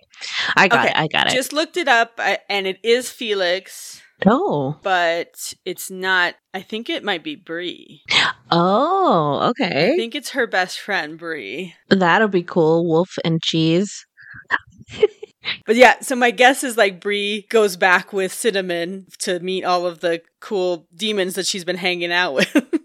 I 0.57 0.69
got 0.69 0.85
Okay, 0.85 0.91
it. 0.91 0.97
I 0.97 1.09
got 1.09 1.27
it. 1.29 1.35
Just 1.35 1.53
looked 1.53 1.77
it 1.77 1.89
up, 1.89 2.21
and 2.49 2.67
it 2.67 2.79
is 2.83 3.11
Felix, 3.11 4.03
oh. 4.27 4.79
but 4.83 5.55
it's 5.65 5.91
not. 5.91 6.35
I 6.53 6.61
think 6.61 6.91
it 6.91 7.03
might 7.03 7.25
be 7.25 7.37
Bree. 7.37 8.03
Oh, 8.51 9.51
okay. 9.51 9.93
I 9.93 9.97
think 9.97 10.15
it's 10.15 10.31
her 10.31 10.47
best 10.47 10.79
friend, 10.79 11.19
Bree. 11.19 11.75
That'll 11.89 12.29
be 12.29 12.43
cool. 12.43 12.87
Wolf 12.87 13.17
and 13.25 13.43
cheese. 13.43 14.07
But 15.67 15.77
yeah, 15.77 16.01
so 16.01 16.17
my 16.17 16.31
guess 16.31 16.65
is 16.65 16.77
like 16.77 17.01
Bree 17.01 17.47
goes 17.49 17.77
back 17.77 18.13
with 18.13 18.33
Cinnamon 18.33 19.07
to 19.21 19.41
meet 19.41 19.65
all 19.65 19.87
of 19.87 20.01
the 20.01 20.23
cool 20.41 20.87
demons 20.95 21.35
that 21.35 21.47
she's 21.47 21.65
been 21.65 21.77
hanging 21.77 22.13
out 22.13 22.35
with. 22.35 22.81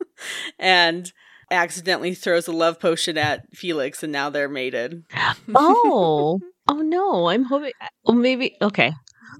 and 0.58 1.12
accidentally 1.50 2.14
throws 2.14 2.46
a 2.46 2.52
love 2.52 2.78
potion 2.78 3.18
at 3.18 3.44
Felix 3.54 4.02
and 4.02 4.12
now 4.12 4.30
they're 4.30 4.48
mated. 4.48 5.04
Oh. 5.54 6.38
oh 6.68 6.82
no. 6.82 7.28
I'm 7.28 7.44
hoping 7.44 7.72
well 8.04 8.16
maybe 8.16 8.56
okay. 8.62 8.92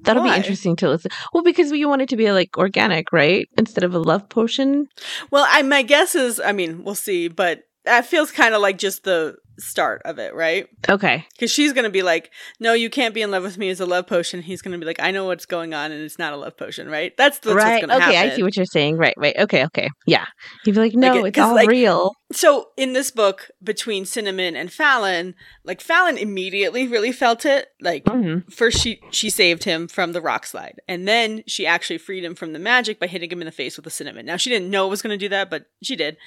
That'll 0.02 0.22
Why? 0.22 0.30
be 0.30 0.36
interesting 0.36 0.76
to 0.76 0.88
listen. 0.88 1.10
Well, 1.32 1.42
because 1.42 1.70
we 1.70 1.84
want 1.84 2.02
it 2.02 2.08
to 2.08 2.16
be 2.16 2.32
like 2.32 2.56
organic, 2.56 3.12
right? 3.12 3.48
Instead 3.58 3.84
of 3.84 3.94
a 3.94 3.98
love 3.98 4.28
potion. 4.28 4.88
Well, 5.30 5.46
I 5.48 5.62
my 5.62 5.82
guess 5.82 6.14
is 6.14 6.40
I 6.40 6.52
mean, 6.52 6.84
we'll 6.84 6.94
see, 6.94 7.28
but 7.28 7.62
that 7.84 8.06
feels 8.06 8.30
kind 8.30 8.54
of 8.54 8.60
like 8.60 8.78
just 8.78 9.04
the 9.04 9.36
start 9.58 10.00
of 10.06 10.18
it, 10.18 10.34
right? 10.34 10.68
Okay. 10.88 11.26
Because 11.32 11.50
she's 11.50 11.74
going 11.74 11.84
to 11.84 11.90
be 11.90 12.02
like, 12.02 12.30
no, 12.60 12.72
you 12.72 12.88
can't 12.88 13.12
be 13.14 13.20
in 13.20 13.30
love 13.30 13.42
with 13.42 13.58
me 13.58 13.68
as 13.68 13.78
a 13.78 13.84
love 13.84 14.06
potion. 14.06 14.40
He's 14.40 14.62
going 14.62 14.72
to 14.72 14.78
be 14.78 14.86
like, 14.86 15.00
I 15.00 15.10
know 15.10 15.26
what's 15.26 15.44
going 15.44 15.74
on 15.74 15.92
and 15.92 16.02
it's 16.02 16.18
not 16.18 16.32
a 16.32 16.36
love 16.36 16.56
potion, 16.56 16.88
right? 16.88 17.14
That's, 17.18 17.38
that's 17.40 17.54
right. 17.54 17.82
what's 17.82 17.86
going 17.86 18.00
to 18.00 18.06
Okay, 18.06 18.14
happen. 18.16 18.32
I 18.32 18.36
see 18.36 18.42
what 18.42 18.56
you're 18.56 18.64
saying. 18.64 18.96
Right, 18.96 19.12
right. 19.18 19.36
Okay, 19.38 19.66
okay. 19.66 19.90
Yeah. 20.06 20.24
He'd 20.64 20.74
be 20.74 20.80
like, 20.80 20.94
no, 20.94 21.24
it- 21.24 21.28
it's 21.28 21.38
all 21.38 21.54
like- 21.54 21.68
real. 21.68 22.12
So 22.32 22.68
in 22.78 22.92
this 22.94 23.10
book, 23.10 23.50
between 23.62 24.06
Cinnamon 24.06 24.56
and 24.56 24.72
Fallon, 24.72 25.34
like 25.64 25.80
Fallon 25.82 26.16
immediately 26.16 26.86
really 26.86 27.12
felt 27.12 27.44
it. 27.44 27.68
Like 27.80 28.06
hmm 28.08 28.38
first 28.50 28.78
she 28.80 29.00
she 29.10 29.30
saved 29.30 29.64
him 29.64 29.88
from 29.88 30.12
the 30.12 30.20
rock 30.20 30.46
slide, 30.46 30.80
and 30.86 31.08
then 31.08 31.42
she 31.48 31.66
actually 31.66 31.98
freed 31.98 32.22
him 32.22 32.36
from 32.36 32.52
the 32.52 32.60
magic 32.60 33.00
by 33.00 33.08
hitting 33.08 33.32
him 33.32 33.40
in 33.42 33.46
the 33.46 33.50
face 33.52 33.76
with 33.76 33.82
the 33.84 33.90
cinnamon. 33.90 34.26
Now 34.26 34.36
she 34.36 34.48
didn't 34.48 34.70
know 34.70 34.86
it 34.86 34.90
was 34.90 35.02
going 35.02 35.10
to 35.18 35.22
do 35.24 35.28
that, 35.30 35.50
but 35.50 35.64
she 35.82 35.96
did. 35.96 36.18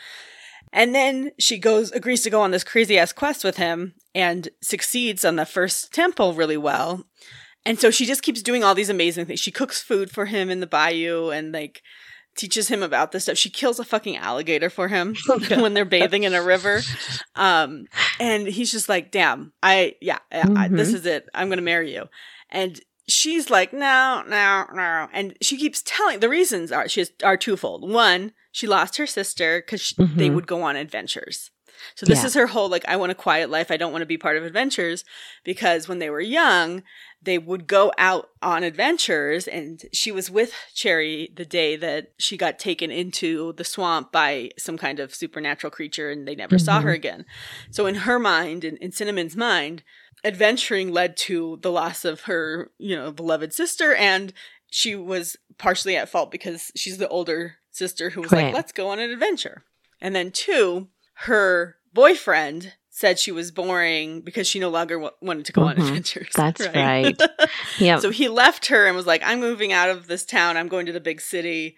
And 0.72 0.96
then 0.96 1.32
she 1.40 1.58
goes 1.58 1.92
agrees 1.92 2.24
to 2.24 2.30
go 2.30 2.42
on 2.42 2.52
this 2.52 2.64
crazy 2.64 2.98
ass 2.98 3.12
quest 3.12 3.44
with 3.44 3.58
him 3.58 3.94
and 4.16 4.50
succeeds 4.62 5.24
on 5.26 5.36
the 5.36 5.46
first 5.46 5.94
temple 5.94 6.34
really 6.34 6.58
well. 6.58 7.06
And 7.66 7.80
so 7.80 7.92
she 7.92 8.06
just 8.06 8.24
keeps 8.24 8.42
doing 8.42 8.64
all 8.64 8.76
these 8.76 8.90
amazing 8.90 9.26
things. 9.26 9.40
She 9.40 9.52
cooks 9.52 9.82
food 9.82 10.12
for 10.12 10.26
him 10.26 10.50
in 10.50 10.60
the 10.60 10.68
bayou 10.68 11.30
and 11.30 11.52
like 11.52 11.82
teaches 12.36 12.68
him 12.68 12.84
about 12.84 13.12
this 13.12 13.24
stuff. 13.24 13.38
She 13.38 13.50
kills 13.50 13.80
a 13.80 13.86
fucking 13.86 14.18
alligator 14.18 14.70
for 14.70 14.88
him 14.88 15.16
when 15.50 15.74
they're 15.74 15.86
bathing 15.86 16.24
in 16.24 16.34
a 16.34 16.44
river. 16.44 16.82
Um, 17.36 17.86
and 18.20 18.48
he's 18.48 18.72
just 18.72 18.90
like, 18.90 19.12
damn, 19.12 19.54
I, 19.62 19.96
yeah, 20.02 20.20
yeah 20.32 20.48
I, 20.56 20.68
this 20.68 20.94
is 20.94 21.06
it. 21.06 21.30
I'm 21.34 21.48
going 21.48 21.58
to 21.58 21.64
marry 21.64 21.94
you. 21.94 22.10
And 22.50 22.80
she's 23.08 23.50
like, 23.50 23.74
no, 23.74 24.24
no, 24.28 24.66
no. 24.74 25.08
And 25.14 25.36
she 25.42 25.58
keeps 25.58 25.82
telling 25.86 26.20
the 26.20 26.30
reasons 26.30 26.72
are, 26.72 26.88
she 26.90 27.02
has, 27.02 27.12
are 27.24 27.38
twofold. 27.38 27.90
One, 27.90 28.34
she 28.54 28.68
lost 28.68 28.96
her 28.96 29.06
sister 29.08 29.62
because 29.62 29.94
they 29.98 30.30
Mhm. 30.30 30.36
would 30.36 30.48
go 30.48 30.62
on 30.62 30.78
adventures. 30.78 31.52
So 31.96 32.06
this 32.06 32.20
Yeah. 32.20 32.28
is 32.28 32.34
her 32.36 32.48
whole 32.48 32.70
like 32.70 32.86
I 32.88 32.96
want 32.96 33.12
a 33.12 33.16
quiet 33.16 33.50
life. 33.50 33.72
I 33.72 33.78
don't 33.78 33.92
want 33.92 34.04
to 34.04 34.06
be 34.06 34.18
part 34.18 34.38
of 34.38 34.44
adventures 34.46 35.04
because 35.44 35.88
when 35.88 35.98
they 35.98 36.10
were 36.10 36.22
young, 36.22 36.84
they 37.20 37.40
would 37.40 37.66
go 37.68 37.92
out 37.98 38.30
on 38.44 38.64
adventures 38.64 39.48
and 39.48 39.82
she 39.92 40.12
was 40.12 40.30
with 40.30 40.54
Cherry 40.76 41.32
the 41.36 41.46
day 41.46 41.76
that 41.78 42.12
she 42.20 42.38
got 42.38 42.60
taken 42.60 42.92
into 42.92 43.54
the 43.54 43.64
swamp 43.64 44.12
by 44.12 44.52
some 44.58 44.78
kind 44.78 45.00
of 45.00 45.16
supernatural 45.16 45.72
creature 45.72 46.12
and 46.12 46.28
they 46.28 46.36
never 46.36 46.60
saw 46.60 46.80
her 46.80 46.92
Mhm. 46.92 46.96
again. 46.96 47.26
So 47.72 47.88
in 47.88 47.96
her 47.96 48.20
mind 48.20 48.64
in, 48.64 48.78
in 48.78 48.92
Cinnamon's 48.92 49.36
mind, 49.36 49.82
adventuring 50.24 50.92
led 50.92 51.18
to 51.18 51.58
the 51.64 51.72
loss 51.72 52.06
of 52.06 52.22
her, 52.22 52.72
you 52.78 52.96
know, 52.96 53.12
beloved 53.12 53.52
sister 53.52 53.96
and 53.96 54.32
she 54.70 54.96
was 54.96 55.38
partially 55.58 55.98
at 55.98 56.08
fault 56.10 56.32
because 56.32 56.72
she's 56.76 56.98
the 57.00 57.10
older 57.10 57.58
sister 57.74 58.10
who 58.12 58.22
was 58.22 58.32
Right. 58.32 58.46
like, 58.46 58.54
let's 58.54 58.72
go 58.72 58.90
on 58.90 59.00
an 59.00 59.10
adventure. 59.12 59.64
And 60.00 60.16
then 60.16 60.32
two, 60.32 60.88
her 61.16 61.76
boyfriend 61.94 62.74
said 62.90 63.18
she 63.18 63.32
was 63.32 63.52
boring 63.52 64.22
because 64.22 64.48
she 64.48 64.60
no 64.60 64.70
longer 64.70 64.96
w- 64.96 65.12
wanted 65.22 65.46
to 65.46 65.52
go 65.52 65.64
on 65.64 65.76
Mhm. 65.76 65.80
adventures. 65.88 66.30
That's 66.36 66.68
right. 66.76 67.20
Yeah. 67.80 67.98
so 68.00 68.12
he 68.12 68.30
left 68.30 68.68
her 68.68 68.86
and 68.86 68.96
was 68.96 69.08
like, 69.08 69.24
I'm 69.26 69.40
moving 69.40 69.72
out 69.74 69.90
of 69.90 70.08
this 70.08 70.24
town. 70.26 70.58
I'm 70.58 70.68
going 70.68 70.86
to 70.86 70.92
the 70.92 71.00
big 71.00 71.20
city. 71.20 71.76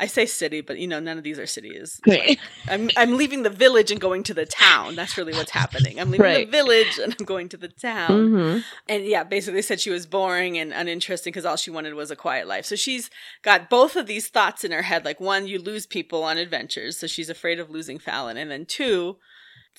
I 0.00 0.06
say 0.06 0.24
city, 0.26 0.62
but 0.62 0.78
you 0.78 0.88
know, 0.88 0.98
none 0.98 1.18
of 1.18 1.24
these 1.24 1.38
are 1.38 1.46
cities. 1.46 2.00
Right. 2.06 2.40
I'm 2.68 2.90
I'm 2.96 3.16
leaving 3.16 3.42
the 3.42 3.50
village 3.50 3.90
and 3.90 4.00
going 4.00 4.22
to 4.24 4.34
the 4.34 4.46
town. 4.46 4.96
That's 4.96 5.16
really 5.18 5.34
what's 5.34 5.50
happening. 5.50 6.00
I'm 6.00 6.10
leaving 6.10 6.24
Right. 6.24 6.46
the 6.46 6.50
village 6.50 6.98
and 6.98 7.14
I'm 7.18 7.26
going 7.26 7.48
to 7.50 7.56
the 7.56 7.68
town. 7.68 8.30
hmm 8.30 8.58
And 8.88 9.04
yeah, 9.04 9.24
basically 9.24 9.62
said 9.62 9.78
she 9.80 9.90
was 9.90 10.06
boring 10.06 10.58
and 10.58 10.72
uninteresting 10.72 11.30
because 11.32 11.44
all 11.44 11.56
she 11.56 11.70
wanted 11.70 11.94
was 11.94 12.10
a 12.10 12.16
quiet 12.16 12.48
life. 12.48 12.64
So 12.64 12.76
she's 12.76 13.10
got 13.42 13.68
both 13.68 13.94
of 13.94 14.06
these 14.06 14.28
thoughts 14.28 14.64
in 14.64 14.72
her 14.72 14.82
head. 14.82 15.04
Like 15.04 15.20
one, 15.20 15.46
you 15.46 15.58
lose 15.60 15.86
people 15.86 16.22
on 16.22 16.38
adventures, 16.38 16.96
so 16.96 17.06
she's 17.06 17.28
afraid 17.30 17.60
of 17.60 17.70
losing 17.70 17.98
Fallon. 17.98 18.36
And 18.38 18.50
then 18.50 18.64
two, 18.66 19.18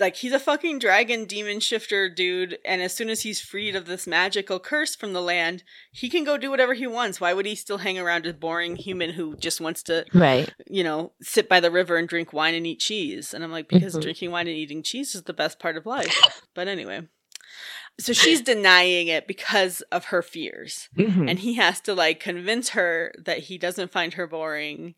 like 0.01 0.17
he's 0.17 0.33
a 0.33 0.39
fucking 0.39 0.79
dragon 0.79 1.23
demon 1.25 1.61
shifter 1.61 2.09
dude, 2.09 2.57
and 2.65 2.81
as 2.81 2.93
soon 2.93 3.09
as 3.09 3.21
he's 3.21 3.39
freed 3.39 3.75
of 3.75 3.85
this 3.85 4.05
magical 4.05 4.59
curse 4.59 4.95
from 4.95 5.13
the 5.13 5.21
land, 5.21 5.63
he 5.91 6.09
can 6.09 6.25
go 6.25 6.37
do 6.37 6.49
whatever 6.49 6.73
he 6.73 6.87
wants. 6.87 7.21
Why 7.21 7.33
would 7.33 7.45
he 7.45 7.55
still 7.55 7.77
hang 7.77 7.97
around 7.97 8.25
a 8.25 8.33
boring 8.33 8.75
human 8.75 9.11
who 9.11 9.37
just 9.37 9.61
wants 9.61 9.83
to, 9.83 10.05
Right. 10.13 10.53
you 10.67 10.83
know, 10.83 11.13
sit 11.21 11.47
by 11.47 11.61
the 11.61 11.71
river 11.71 11.95
and 11.95 12.09
drink 12.09 12.33
wine 12.33 12.55
and 12.55 12.67
eat 12.67 12.79
cheese? 12.79 13.33
And 13.33 13.43
I'm 13.43 13.51
like, 13.51 13.69
because 13.69 13.95
Mhm. 13.95 14.01
drinking 14.01 14.31
wine 14.31 14.47
and 14.47 14.57
eating 14.57 14.83
cheese 14.83 15.15
is 15.15 15.23
the 15.23 15.33
best 15.33 15.59
part 15.59 15.77
of 15.77 15.85
life. 15.85 16.41
But 16.53 16.67
anyway. 16.67 17.07
So 17.99 18.13
she's 18.13 18.41
denying 18.41 19.07
it 19.07 19.27
because 19.27 19.81
of 19.91 20.05
her 20.05 20.21
fears. 20.21 20.89
Mhm. 20.97 21.29
And 21.29 21.39
he 21.39 21.55
has 21.55 21.79
to 21.81 21.93
like 21.93 22.19
convince 22.19 22.69
her 22.69 23.13
that 23.23 23.39
he 23.39 23.57
doesn't 23.57 23.91
find 23.91 24.13
her 24.15 24.25
boring 24.25 24.95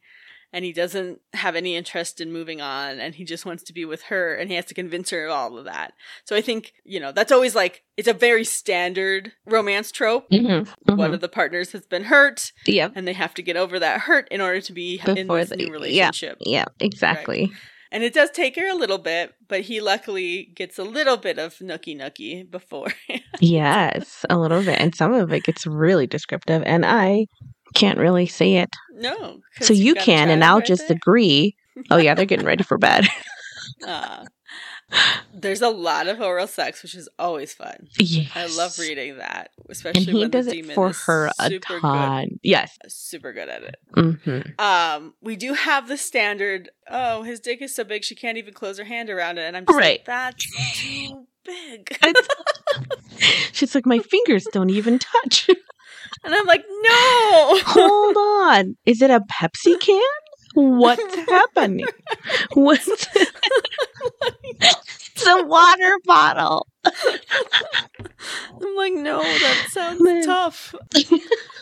and 0.53 0.63
he 0.63 0.71
doesn't 0.71 1.19
have 1.33 1.55
any 1.55 1.75
interest 1.75 2.21
in 2.21 2.31
moving 2.31 2.61
on 2.61 2.99
and 2.99 3.15
he 3.15 3.25
just 3.25 3.45
wants 3.45 3.63
to 3.63 3.73
be 3.73 3.83
with 3.83 4.03
her 4.03 4.35
and 4.35 4.49
he 4.49 4.55
has 4.55 4.65
to 4.65 4.73
convince 4.73 5.09
her 5.09 5.25
of 5.25 5.31
all 5.31 5.57
of 5.57 5.65
that. 5.65 5.93
So 6.23 6.35
I 6.35 6.41
think, 6.41 6.73
you 6.85 6.99
know, 6.99 7.11
that's 7.11 7.31
always 7.31 7.55
like 7.55 7.83
it's 7.97 8.07
a 8.07 8.13
very 8.13 8.45
standard 8.45 9.33
romance 9.45 9.91
trope. 9.91 10.29
Mhm. 10.29 10.67
One 10.85 10.97
Mhm. 11.11 11.13
of 11.15 11.21
the 11.21 11.27
partners 11.29 11.71
has 11.73 11.85
been 11.85 12.05
hurt 12.05 12.51
Yep. 12.67 12.93
and 12.95 13.07
they 13.07 13.13
have 13.13 13.33
to 13.33 13.41
get 13.41 13.57
over 13.57 13.79
that 13.79 14.01
hurt 14.01 14.27
in 14.29 14.39
order 14.39 14.61
to 14.61 14.71
be 14.71 15.01
in 15.05 15.15
Before 15.15 15.39
this 15.39 15.49
the- 15.49 15.57
new 15.57 15.71
relationship. 15.71 16.37
Yeah. 16.45 16.65
Exactly. 16.79 17.51
And 17.91 18.03
it 18.03 18.13
does 18.13 18.31
take 18.31 18.55
her 18.55 18.67
a 18.67 18.73
little 18.75 18.97
bit, 18.97 19.33
but 19.47 19.61
he 19.61 19.79
luckily 19.79 20.45
gets 20.55 20.79
a 20.79 20.83
little 20.83 21.15
bit 21.17 21.37
of 21.37 21.55
nookie 21.59 21.95
nookie 21.97 22.49
before. 22.49 22.93
Yes, 23.39 24.25
a 24.29 24.37
little 24.37 24.63
bit, 24.63 24.79
and 24.79 24.95
some 24.95 25.11
of 25.13 25.33
it 25.33 25.43
gets 25.43 25.65
really 25.67 26.07
descriptive, 26.07 26.61
and 26.65 26.85
I 26.85 27.25
can't 27.73 27.97
really 27.97 28.25
say 28.27 28.55
it. 28.57 28.69
No. 28.93 29.39
So 29.61 29.73
you 29.73 29.95
can, 29.95 30.29
and 30.29 30.43
I'll 30.43 30.57
right 30.59 30.65
just 30.65 30.87
there. 30.87 30.95
agree. 30.97 31.55
Oh 31.91 31.97
yeah, 31.97 32.13
they're 32.13 32.25
getting 32.25 32.45
ready 32.45 32.63
for 32.63 32.77
bed. 32.77 33.07
Uh, 33.87 34.25
there's 35.33 35.61
a 35.61 35.69
lot 35.69 36.07
of 36.07 36.21
oral 36.21 36.47
sex, 36.47 36.83
which 36.83 36.95
is 36.95 37.09
always 37.17 37.53
fun. 37.53 37.87
yes, 37.97 38.29
I 38.35 38.45
love 38.57 38.77
reading 38.77 39.17
that, 39.17 39.49
especially 39.69 40.01
and 40.03 40.09
he 40.09 40.19
when 40.19 40.29
does 40.29 40.45
the 40.45 40.59
it 40.59 40.71
for 40.73 40.91
her 41.05 41.31
a 41.39 41.49
super 41.49 41.79
ton. 41.79 42.39
Yes. 42.43 42.77
super 42.87 43.33
good 43.33 43.49
at 43.49 43.63
it. 43.63 43.75
hmm 43.95 44.39
Um, 44.63 45.13
we 45.21 45.35
do 45.35 45.53
have 45.53 45.87
the 45.87 45.97
standard. 45.97 46.69
Oh, 46.89 47.23
his 47.23 47.39
dick 47.39 47.61
is 47.61 47.73
so 47.75 47.83
big 47.83 48.03
she 48.03 48.15
can't 48.15 48.37
even 48.37 48.53
close 48.53 48.77
her 48.77 48.83
hand 48.85 49.09
around 49.09 49.37
it, 49.37 49.43
and 49.43 49.57
I'm 49.57 49.65
just 49.65 49.77
Right. 49.77 49.99
like, 49.99 50.05
that's 50.05 50.79
too 50.81 51.25
big. 51.43 51.97
She's 53.53 53.73
like, 53.75 53.85
my 53.85 53.99
fingers 53.99 54.45
don't 54.51 54.69
even 54.69 54.99
touch. 54.99 55.49
and 56.23 56.33
I'm 56.33 56.45
like, 56.45 56.63
no. 56.67 57.59
Hold 57.65 58.17
on, 58.17 58.77
is 58.85 59.01
it 59.01 59.09
a 59.09 59.21
Pepsi 59.21 59.79
can? 59.79 60.01
What's 60.55 61.15
happening? 61.15 61.87
What's 62.53 62.87
it's 65.15 65.27
a 65.27 65.43
water 65.45 65.97
bottle. 66.05 66.67
I'm 66.85 68.75
like, 68.75 68.93
no, 68.93 69.21
that 69.21 69.67
sounds 69.71 70.01
Man. 70.01 70.23
tough. 70.23 70.75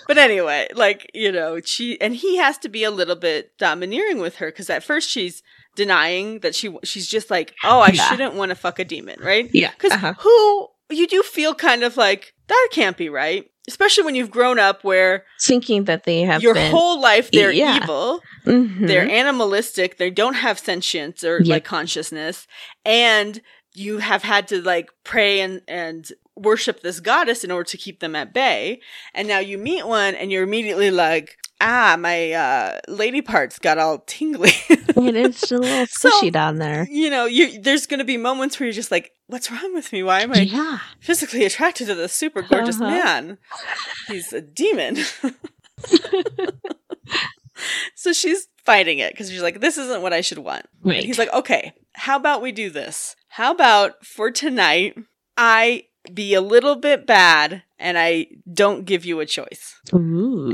but 0.07 0.17
anyway, 0.17 0.67
like, 0.73 1.09
you 1.13 1.31
know, 1.31 1.59
she 1.63 1.99
and 2.01 2.15
he 2.15 2.37
has 2.37 2.57
to 2.59 2.69
be 2.69 2.83
a 2.83 2.91
little 2.91 3.15
bit 3.15 3.57
domineering 3.57 4.19
with 4.19 4.37
her 4.37 4.47
because 4.47 4.69
at 4.69 4.83
first 4.83 5.09
she's 5.09 5.43
denying 5.75 6.39
that 6.39 6.55
she 6.55 6.75
she's 6.83 7.07
just 7.07 7.29
like, 7.29 7.53
oh, 7.63 7.79
I 7.79 7.91
Yeah. 7.91 8.09
shouldn't 8.09 8.35
want 8.35 8.49
to 8.49 8.55
fuck 8.55 8.79
a 8.79 8.85
demon, 8.85 9.19
right? 9.21 9.49
Yeah. 9.53 9.71
Because 9.71 9.91
uh-huh. 9.93 10.13
who 10.19 10.67
you 10.89 11.07
do 11.07 11.23
feel 11.23 11.53
kind 11.53 11.83
of 11.83 11.97
like 11.97 12.33
that 12.47 12.69
can't 12.71 12.97
be 12.97 13.09
right, 13.09 13.45
especially 13.67 14.03
when 14.03 14.15
you've 14.15 14.31
grown 14.31 14.59
up 14.59 14.83
where 14.83 15.23
Thinking 15.41 15.85
that 15.85 16.03
they 16.03 16.21
have 16.21 16.41
your 16.41 16.53
been, 16.53 16.71
whole 16.71 16.99
life 17.01 17.29
they're 17.31 17.51
Yeah. 17.51 17.77
evil, 17.77 18.21
Mhm. 18.45 18.87
they're 18.87 19.09
animalistic, 19.09 19.97
they 19.97 20.09
don't 20.09 20.33
have 20.35 20.59
sentience 20.59 21.23
or 21.23 21.39
Yep. 21.39 21.47
like 21.47 21.63
consciousness, 21.63 22.47
and 22.85 23.41
you 23.73 23.99
have 23.99 24.23
had 24.23 24.47
to 24.49 24.61
like 24.61 24.89
pray 25.03 25.39
and 25.39 25.61
and 25.67 26.11
worship 26.35 26.81
this 26.81 26.99
goddess 26.99 27.43
in 27.43 27.51
order 27.51 27.69
to 27.69 27.77
keep 27.77 27.99
them 27.99 28.15
at 28.15 28.33
bay. 28.33 28.79
And 29.13 29.27
now 29.27 29.39
you 29.39 29.57
meet 29.57 29.85
one 29.85 30.15
and 30.15 30.31
you're 30.31 30.43
immediately 30.43 30.89
like, 30.89 31.37
ah, 31.61 31.95
my 31.97 32.31
uh 32.31 32.79
lady 32.89 33.21
parts 33.21 33.59
got 33.59 33.77
all 33.77 33.99
tingly. 34.07 34.51
it 34.69 35.15
is 35.15 35.51
a 35.51 35.57
little 35.57 35.85
So- 35.89 36.09
squishy 36.09 36.31
down 36.31 36.57
there. 36.57 36.87
you 36.89 37.09
know, 37.09 37.25
you 37.25 37.61
there's 37.61 37.85
gonna 37.85 38.03
be 38.03 38.17
moments 38.17 38.59
where 38.59 38.65
you're 38.67 38.73
just 38.73 38.91
like, 38.91 39.11
what's 39.27 39.49
wrong 39.51 39.73
with 39.73 39.93
me? 39.93 40.03
Why 40.03 40.21
am 40.21 40.33
I 40.33 40.41
yeah. 40.41 40.79
physically 40.99 41.45
attracted 41.45 41.87
to 41.87 41.95
this 41.95 42.11
super 42.13 42.41
gorgeous 42.41 42.81
Uh-huh. 42.81 42.89
man. 42.89 43.37
He's 44.07 44.33
a 44.33 44.41
demon. 44.41 44.97
so 47.95 48.13
she's 48.13 48.47
fighting 48.65 48.99
it 48.99 49.13
because 49.13 49.29
she's 49.29 49.41
like, 49.41 49.59
this 49.59 49.77
isn't 49.77 50.01
what 50.01 50.13
I 50.13 50.21
should 50.21 50.39
want. 50.39 50.65
Right. 50.83 50.97
And 50.97 51.05
he's 51.05 51.19
like, 51.19 51.31
okay, 51.33 51.73
how 51.93 52.15
about 52.17 52.41
we 52.41 52.51
do 52.51 52.69
this? 52.69 53.15
How 53.29 53.51
about 53.51 54.05
for 54.05 54.31
tonight, 54.31 54.95
I 55.37 55.85
be 56.13 56.33
a 56.33 56.41
little 56.41 56.75
bit 56.75 57.05
bad 57.05 57.63
and 57.79 57.97
I 57.97 58.27
don't 58.51 58.85
give 58.85 59.05
you 59.05 59.19
a 59.19 59.25
choice. 59.25 59.79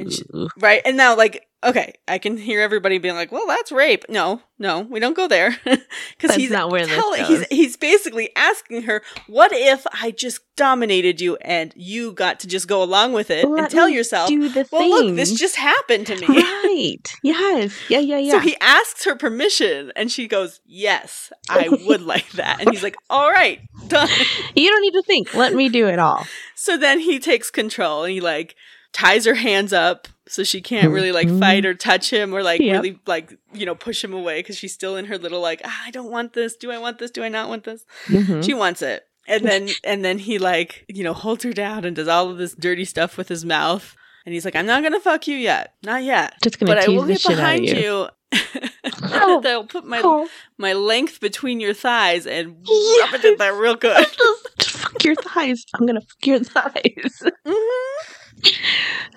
And 0.02 0.12
she- 0.14 0.24
Right. 0.58 0.82
And 0.86 0.98
now, 0.98 1.16
like, 1.16 1.47
okay, 1.64 1.93
I 2.08 2.18
can 2.18 2.38
hear 2.38 2.62
everybody 2.62 2.97
being 2.97 3.16
like, 3.16 3.32
well, 3.32 3.47
that's 3.47 3.72
rape. 3.72 4.05
No, 4.10 4.41
no, 4.60 4.82
we 4.82 4.99
don't 4.99 5.16
go 5.16 5.28
there. 5.28 5.58
Because 6.18 6.36
he's 6.36 6.49
not 6.49 6.72
where 6.72 6.84
this 6.84 6.95
telling, 6.95 7.22
goes. 7.22 7.30
he's, 7.30 7.47
he's 7.49 7.78
basically 7.78 8.32
asking 8.36 8.84
her, 8.84 9.03
what 9.28 9.51
if 9.53 9.86
I 10.01 10.10
just 10.10 10.39
dominated 10.55 11.22
you 11.22 11.36
and 11.41 11.72
you 11.76 12.12
got 12.12 12.39
to 12.39 12.47
just 12.47 12.68
go 12.68 12.82
along 12.82 13.14
with 13.14 13.30
it 13.30 13.45
and 13.45 13.70
tell 13.70 13.88
yourself, 13.88 14.28
do 14.28 14.49
the 14.49 14.68
well, 14.72 14.82
thing. 14.82 14.89
look, 14.89 15.16
this 15.16 15.32
just 15.34 15.55
happened 15.55 16.08
to 16.08 16.16
me. 16.16 16.28
right. 16.28 16.97
Yes. 17.22 17.76
Yeah. 17.88 17.99
Yeah. 17.99 18.18
Yeah. 18.18 18.32
So 18.32 18.39
he 18.39 18.58
asks 18.60 19.05
her 19.05 19.16
permission 19.16 19.91
and 19.95 20.12
she 20.12 20.28
goes, 20.28 20.60
yes, 20.66 21.32
I 21.51 21.70
would 21.70 22.01
like 22.14 22.32
that. 22.32 22.62
And 22.62 22.72
he's 22.72 22.82
like, 22.82 22.95
all 23.12 23.30
right, 23.30 23.60
done. 23.88 24.10
you 24.55 24.72
don't 24.72 24.82
need 24.82 24.93
to 24.93 25.03
think. 25.03 25.36
Let 25.36 25.53
me 25.53 25.70
do 25.70 25.88
it 25.88 25.99
all. 25.99 26.26
So 26.55 26.78
then 26.78 26.99
he 26.99 27.20
takes 27.20 27.51
control 27.51 28.05
and 28.05 28.12
he 28.12 28.22
like 28.22 28.55
ties 28.94 29.26
her 29.26 29.36
hands 29.36 29.74
up 29.74 30.08
so 30.28 30.44
she 30.44 30.60
can't 30.62 30.92
really 30.92 31.12
like 31.12 31.28
Mhm. 31.28 31.40
fight 31.40 31.66
or 31.66 31.74
touch 31.74 32.10
him 32.12 32.34
or 32.34 32.44
like 32.44 32.60
Yep. 32.60 32.74
really 32.74 33.00
like 33.06 33.38
you 33.54 33.66
know 33.66 33.76
push 33.76 34.04
him 34.04 34.14
away 34.14 34.40
because 34.40 34.58
she's 34.58 34.74
still 34.74 34.96
in 34.98 35.06
her 35.06 35.18
little 35.18 35.40
like 35.42 35.62
ah, 35.64 35.84
I 35.86 35.92
don't 35.92 36.10
want 36.12 36.34
this. 36.34 36.56
Do 36.56 36.72
I 36.72 36.78
want 36.78 36.98
this? 37.00 37.12
Do 37.12 37.24
I 37.24 37.30
not 37.30 37.48
want 37.50 37.64
this? 37.64 37.86
Mhm. 38.08 38.44
She 38.44 38.54
wants 38.54 38.82
it. 38.82 39.04
And 39.28 39.44
then 39.46 39.70
and 39.84 40.04
then 40.04 40.20
he 40.20 40.38
like 40.40 40.86
you 40.90 41.04
know 41.04 41.14
holds 41.14 41.44
her 41.44 41.54
down 41.54 41.86
and 41.86 41.96
does 41.96 42.08
all 42.08 42.30
of 42.30 42.38
this 42.38 42.54
dirty 42.54 42.86
stuff 42.86 43.18
with 43.18 43.30
his 43.30 43.46
mouth. 43.46 43.96
And 44.26 44.34
he's 44.34 44.44
like, 44.44 44.58
I'm 44.58 44.66
not 44.66 44.84
gonna 44.84 45.00
fuck 45.00 45.26
you 45.28 45.38
yet, 45.38 45.74
not 45.84 46.04
yet, 46.04 46.34
Just 46.44 46.60
gonna 46.60 46.74
but 46.76 46.84
I 46.84 46.90
will 46.90 47.06
get 47.06 47.22
shit 47.22 47.32
out 47.32 47.56
of 47.56 47.62
behind 47.62 47.66
you. 47.70 47.76
you. 47.78 48.08
Oh. 49.04 49.40
They'll 49.44 49.64
put 49.64 49.86
my 49.86 50.02
Oh, 50.04 50.28
my 50.58 50.74
length 50.74 51.22
between 51.22 51.62
your 51.62 51.74
thighs 51.74 52.28
and 52.28 52.58
Yes. 52.68 53.12
rub 53.14 53.22
it 53.22 53.26
in 53.26 53.38
there 53.38 53.54
real 53.56 53.76
good. 53.76 54.06
just 54.60 54.76
fuck 54.78 55.02
your 55.06 55.16
thighs. 55.16 55.64
I'm 55.76 55.86
gonna 55.86 56.02
fuck 56.02 56.26
your 56.26 56.40
thighs. 56.40 57.24
Mhm. 57.46 57.54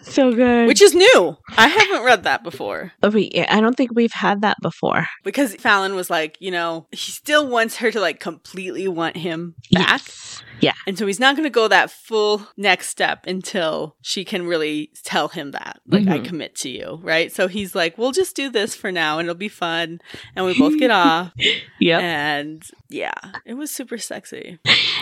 So 0.02 0.32
good. 0.32 0.66
Which 0.66 0.80
is 0.82 0.94
new. 0.94 1.36
I 1.56 1.68
haven't 1.68 2.04
read 2.04 2.24
that 2.24 2.42
before. 2.42 2.92
Yeah, 3.02 3.46
I 3.54 3.60
don't 3.60 3.76
think 3.76 3.90
we've 3.94 4.12
had 4.12 4.40
that 4.42 4.56
before. 4.62 5.06
because 5.24 5.54
Fallon 5.56 5.94
was 5.94 6.10
like, 6.10 6.36
you 6.40 6.50
know, 6.50 6.86
he 6.90 7.12
still 7.12 7.46
wants 7.46 7.76
her 7.76 7.90
to 7.90 8.00
like 8.00 8.20
completely 8.20 8.88
want 8.88 9.16
him 9.16 9.54
back. 9.72 10.02
Yes. 10.02 10.42
Yeah. 10.60 10.72
And 10.86 10.98
so 10.98 11.06
he's 11.06 11.18
not 11.20 11.36
going 11.36 11.44
to 11.46 11.50
go 11.50 11.68
that 11.68 11.90
full 11.90 12.46
next 12.58 12.88
step 12.88 13.26
until 13.26 13.96
she 14.02 14.26
can 14.26 14.46
really 14.46 14.90
tell 15.04 15.28
him 15.28 15.52
that, 15.52 15.80
like, 15.86 16.06
I 16.06 16.18
Mhm. 16.18 16.24
commit 16.26 16.54
to 16.56 16.68
you, 16.68 17.00
right? 17.02 17.32
So 17.32 17.48
he's 17.48 17.74
like, 17.74 17.96
we'll 17.96 18.12
just 18.12 18.36
do 18.36 18.50
this 18.50 18.74
for 18.74 18.92
now 18.92 19.18
and 19.18 19.26
it'll 19.26 19.38
be 19.38 19.48
fun. 19.48 20.00
And 20.36 20.44
we 20.44 20.58
both 20.58 20.78
get 20.78 20.90
off. 20.90 21.32
yeah. 21.80 21.98
And 22.00 22.62
yeah, 22.90 23.14
it 23.46 23.54
was 23.54 23.70
super 23.70 23.96
sexy. 23.96 24.58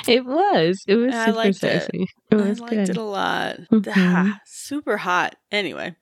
It 0.07 0.25
was. 0.25 0.85
It 0.87 0.95
was 0.95 1.13
I 1.13 1.25
super 1.27 1.37
liked 1.37 1.57
it. 1.57 1.59
sexy. 1.59 2.07
It, 2.31 2.35
was 2.37 2.61
I 2.61 2.63
liked 2.63 2.75
good. 2.75 2.89
it 2.91 2.97
a 2.97 3.03
lot. 3.03 3.57
Mhm. 3.73 4.08
Ah, 4.09 4.41
super 4.47 4.97
hot. 4.97 5.35
Anyway. 5.53 5.95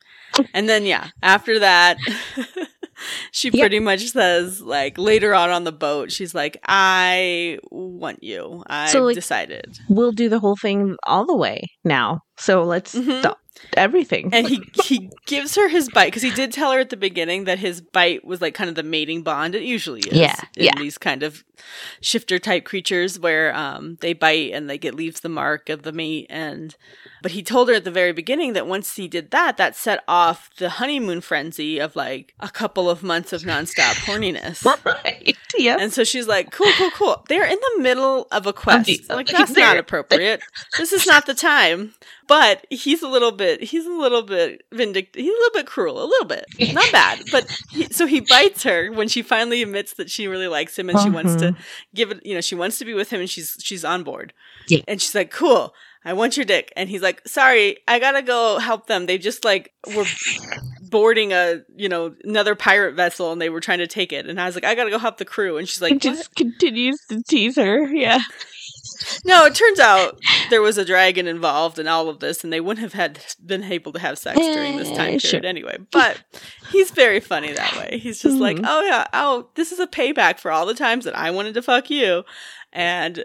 And 0.55 0.69
then 0.69 0.85
yeah, 0.85 1.09
after 1.23 1.59
that 1.61 1.97
she 3.33 3.51
Yep. 3.51 3.61
pretty 3.63 3.79
much 3.81 4.01
says 4.11 4.61
like 4.61 4.99
later 4.99 5.35
on 5.35 5.51
on 5.51 5.65
the 5.65 5.73
boat, 5.73 6.11
she's 6.13 6.35
like, 6.35 6.59
I 6.67 7.59
want 7.71 8.23
you. 8.23 8.63
I've 8.67 8.91
So, 8.91 9.05
like- 9.05 9.15
decided. 9.15 9.79
We'll 9.89 10.13
do 10.13 10.29
the 10.29 10.39
whole 10.39 10.57
thing 10.57 10.97
all 11.07 11.27
the 11.27 11.37
way 11.37 11.63
now. 11.85 12.21
So 12.39 12.65
let's 12.65 12.95
Mhm. 12.95 13.21
stop. 13.21 13.39
Everything. 13.77 14.31
and 14.33 14.49
he 14.49 14.63
he 14.85 15.11
gives 15.27 15.55
her 15.55 15.69
his 15.69 15.89
bite 15.91 16.07
because 16.07 16.23
he 16.23 16.31
did 16.31 16.53
tell 16.53 16.73
her 16.73 16.81
at 16.81 16.91
the 16.91 16.97
beginning 16.97 17.45
that 17.45 17.59
his 17.59 17.81
bite 17.81 18.25
was 18.25 18.41
like 18.41 18.55
kind 18.55 18.69
of 18.69 18.77
the 18.77 18.83
mating 18.83 19.23
bond. 19.23 19.55
It 19.55 19.63
usually 19.63 20.01
is, 20.01 20.13
Yeah, 20.17 20.37
in 20.57 20.65
yeah. 20.65 20.73
these 20.77 20.99
kind 20.99 21.23
of 21.23 21.45
shifter 22.01 22.39
type 22.39 22.65
creatures 22.65 23.19
where 23.19 23.55
um 23.55 23.97
they 24.01 24.13
bite 24.13 24.53
and 24.53 24.67
like 24.69 24.85
it 24.85 24.95
leaves 24.95 25.21
the 25.21 25.29
mark 25.29 25.69
of 25.69 25.83
the 25.83 25.93
mate. 25.93 26.27
And 26.31 26.77
but 27.23 27.33
he 27.33 27.43
told 27.43 27.69
her 27.69 27.75
at 27.75 27.85
the 27.85 27.91
very 27.91 28.13
beginning 28.13 28.53
that 28.53 28.67
once 28.67 28.95
he 28.97 29.09
did 29.09 29.31
that, 29.33 29.57
that 29.57 29.75
set 29.75 30.05
off 30.07 30.51
the 30.59 30.69
honeymoon 30.71 31.21
frenzy 31.21 31.79
of 31.79 31.97
like 31.97 32.35
a 32.41 32.49
couple 32.49 32.89
of 32.89 33.03
months 33.03 33.33
of 33.33 33.43
nonstop 33.43 33.95
horniness. 34.07 34.65
right. 34.85 35.36
Yeah. 35.59 35.77
And 35.79 35.93
so 35.93 36.05
she's 36.05 36.27
like, 36.27 36.51
cool, 36.53 36.71
cool, 36.77 36.91
cool. 36.91 37.25
They're 37.29 37.47
in 37.47 37.59
the 37.77 37.83
middle 37.83 38.27
of 38.33 38.47
a 38.47 38.53
quest. 38.53 38.87
the- 38.87 39.15
like, 39.15 39.29
that's 39.29 39.57
not 39.57 39.77
appropriate. 39.77 40.41
This 40.79 40.93
is 40.93 41.07
not 41.07 41.27
the 41.27 41.35
time. 41.35 41.95
But 42.29 42.67
he's 42.71 43.03
a 43.03 43.09
little 43.09 43.31
bit, 43.31 43.63
he's 43.63 43.87
a 43.87 43.93
little 43.93 44.23
bit 44.23 44.63
vindictive. 44.73 45.23
He's 45.23 45.31
a 45.31 45.39
little 45.39 45.61
bit 45.61 45.67
cruel, 45.67 46.03
a 46.03 46.07
little 46.07 46.27
bit. 46.27 46.45
Not 46.73 46.91
bad. 46.91 47.21
But 47.31 47.49
he, 47.71 47.85
so 47.85 48.07
he 48.07 48.21
bites 48.21 48.65
her 48.65 48.91
when 48.91 49.07
she 49.07 49.23
finally 49.23 49.63
admits 49.63 49.95
that 49.95 50.11
she 50.11 50.27
really 50.27 50.49
likes 50.49 50.77
him 50.77 50.91
and 50.91 50.99
she 50.99 51.09
wants 51.09 51.37
to 51.37 51.49
uh-huh. 51.49 51.63
give 51.95 52.11
it, 52.11 52.27
you 52.27 52.35
know, 52.35 52.41
she 52.41 52.57
wants 52.57 52.79
to 52.79 52.85
be 52.85 52.95
with 52.95 53.11
him 53.11 53.21
and 53.21 53.31
she's, 53.31 53.57
she's 53.61 53.85
on 53.85 54.03
board. 54.03 54.33
Yeah. 54.69 54.81
And 54.89 55.01
she's 55.01 55.15
like, 55.15 55.31
cool. 55.31 55.73
I 56.05 56.13
want 56.13 56.37
your 56.37 56.47
dick. 56.47 56.73
And 56.77 56.89
he's 56.89 57.03
like, 57.03 57.27
sorry, 57.27 57.79
I 57.89 57.99
gotta 57.99 58.23
go 58.23 58.59
help 58.59 58.87
them. 58.87 59.07
They 59.07 59.19
just 59.19 59.45
like 59.45 59.73
were 59.95 60.05
boarding 60.97 61.31
a, 61.35 61.61
you 61.77 61.91
know, 61.91 62.15
another 62.25 62.55
pirate 62.55 62.95
vessel 62.95 63.31
and 63.31 63.39
they 63.39 63.51
were 63.51 63.61
trying 63.61 63.81
to 63.81 63.87
take 63.87 64.15
it. 64.15 64.27
And 64.27 64.41
I 64.41 64.47
was 64.47 64.55
like, 64.55 64.65
I 64.65 64.75
gotta 64.75 64.89
go 64.89 64.99
help 64.99 65.19
the 65.19 65.27
crew. 65.27 65.59
And 65.59 65.69
she's 65.69 65.83
like, 65.83 65.99
just 65.99 66.35
continues 66.35 66.99
to 67.11 67.23
tease 67.23 67.57
her. 67.57 67.87
Yeah. 67.87 68.19
No, 69.25 69.45
it 69.45 69.55
turns 69.55 69.81
out 69.81 70.19
there 70.51 70.63
was 70.63 70.79
a 70.79 70.85
dragon 70.85 71.27
involved 71.27 71.79
in 71.79 71.89
all 71.89 72.09
of 72.09 72.21
this 72.21 72.45
and 72.45 72.53
they 72.53 72.61
wouldn't 72.61 72.83
have 72.83 72.93
had 72.93 73.19
been 73.45 73.65
able 73.65 73.93
to 73.93 73.99
have 73.99 74.19
sex 74.19 74.39
during 74.39 74.77
this 74.77 74.89
time 74.89 74.99
Eh, 75.15 75.19
period 75.19 75.23
sure. 75.23 75.47
anyway. 75.47 75.79
But 75.91 76.23
he's 76.71 76.91
very 76.91 77.21
funny 77.21 77.53
that 77.53 77.77
way. 77.77 77.99
He's 77.99 78.21
just 78.23 78.37
like, 78.39 78.57
Mhm. 78.59 78.65
oh 78.67 78.83
yeah, 78.83 79.07
oh, 79.13 79.49
this 79.55 79.73
is 79.73 79.79
a 79.79 79.87
payback 79.87 80.39
for 80.39 80.51
all 80.51 80.67
the 80.67 80.75
times 80.75 81.05
that 81.05 81.17
I 81.17 81.31
wanted 81.31 81.55
to 81.55 81.63
fuck 81.63 81.91
you. 81.91 82.25
And 82.73 83.25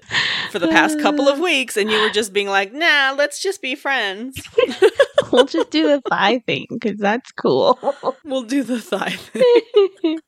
for 0.51 0.59
the 0.59 0.70
past 0.70 0.97
couple 1.01 1.28
of 1.28 1.38
weeks, 1.39 1.76
and 1.76 1.91
you 1.91 1.99
were 1.99 2.09
just 2.12 2.32
being 2.32 2.47
like, 2.47 2.72
nah, 2.72 3.14
let's 3.18 3.41
just 3.41 3.62
be 3.62 3.76
friends. 3.76 4.41
we'll 5.32 5.43
just 5.45 5.72
do 5.72 5.88
the 5.89 6.01
thigh 6.09 6.39
thing 6.45 6.68
because 6.70 6.97
that's 6.97 7.32
cool. 7.34 7.78
We'll 8.24 8.43
do 8.43 8.64
the 8.64 8.80
thigh 8.80 9.09
thing. 9.18 10.20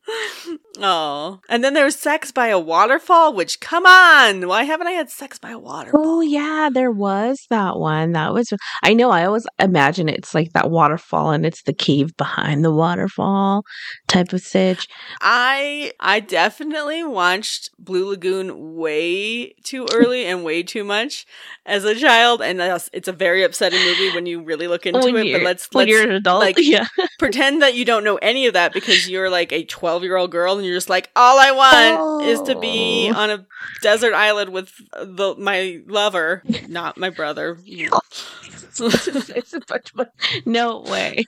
Oh. 0.80 1.40
And 1.50 1.64
then 1.64 1.74
there's 1.74 1.96
sex 1.96 2.32
by 2.32 2.48
a 2.48 2.60
waterfall, 2.60 3.34
which, 3.34 3.60
come 3.60 3.86
on, 3.86 4.48
why 4.48 4.64
haven't 4.64 4.88
I 4.88 4.92
had 4.92 5.10
sex 5.10 5.38
by 5.38 5.52
a 5.52 5.60
waterfall? 5.60 6.02
oh 6.04 6.22
yeah, 6.22 6.70
there 6.72 6.92
was 6.92 7.46
that 7.50 7.78
one. 7.78 8.14
That 8.14 8.34
was. 8.34 8.52
I 8.84 8.94
know. 8.94 9.12
I 9.12 9.26
always 9.26 9.46
imagine 9.60 10.10
it's 10.10 10.34
like 10.34 10.54
that 10.54 10.70
waterfall, 10.70 11.32
and 11.32 11.46
it's 11.46 11.64
the 11.64 11.74
cave 11.74 12.16
behind 12.18 12.64
the 12.64 12.72
waterfall 12.72 13.64
type 14.08 14.34
of 14.34 14.42
sitch. 14.42 14.88
I 15.22 15.94
I 16.00 16.20
definitely 16.20 17.04
watched 17.04 17.72
Blue 17.78 18.10
Lagoon 18.10 18.76
way 18.76 19.54
too 19.64 19.88
early 19.94 20.26
and 20.26 20.44
way 20.44 20.64
too 20.64 20.84
much 20.84 21.26
as 21.66 21.84
a 21.84 21.96
child, 21.96 22.42
and 22.42 22.62
it's 22.94 23.08
a 23.08 23.14
very 23.14 23.44
upsetting 23.44 23.84
movie 23.84 24.14
when 24.14 24.26
you 24.26 24.42
really 24.42 24.68
look 24.68 24.86
into 24.86 25.00
when 25.00 25.16
it. 25.18 25.34
But 25.34 25.44
let's 25.44 25.74
let's 25.74 25.90
you're 25.90 26.04
an 26.04 26.12
adult, 26.12 26.42
like, 26.42 26.58
yeah. 26.60 26.88
pretend 27.20 27.62
that 27.62 27.76
you 27.76 27.86
don't 27.86 28.04
know 28.04 28.18
any 28.18 28.48
of 28.48 28.54
that 28.54 28.74
because 28.74 29.10
you're 29.10 29.30
like 29.30 29.52
a 29.52 29.64
12 29.66 30.04
year 30.04 30.18
old 30.18 30.32
girl 30.32 30.58
and 30.64 30.68
you're 30.70 30.78
just 30.78 30.90
like 30.90 31.10
all 31.16 31.38
i 31.40 31.52
want 31.52 32.24
is 32.26 32.42
to 32.42 32.58
be 32.58 33.12
Oh. 33.14 33.18
on 33.20 33.30
a 33.32 33.46
desert 33.82 34.14
island 34.14 34.52
with 34.52 34.72
the 34.94 35.36
my 35.38 35.82
lover 35.88 36.42
not 36.68 36.98
my 36.98 37.10
brother 37.10 37.58
it's 37.66 39.54
a 39.54 39.60
bunch 39.68 39.92
of 39.96 40.08
no 40.46 40.80
way. 40.82 41.26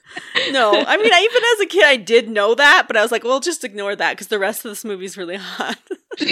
no 0.50 0.72
i 0.86 0.96
mean 0.96 1.12
I, 1.12 1.20
even 1.30 1.42
as 1.54 1.60
a 1.60 1.66
kid 1.66 1.84
i 1.84 1.96
did 1.96 2.28
know 2.28 2.54
that 2.54 2.84
but 2.88 2.96
i 2.96 3.02
was 3.02 3.12
like 3.12 3.24
well 3.24 3.40
just 3.40 3.62
ignore 3.64 3.94
that 3.94 4.12
because 4.14 4.28
the 4.28 4.38
rest 4.38 4.64
of 4.64 4.70
this 4.70 4.84
movie's 4.84 5.16
really 5.16 5.36
hot 5.36 5.78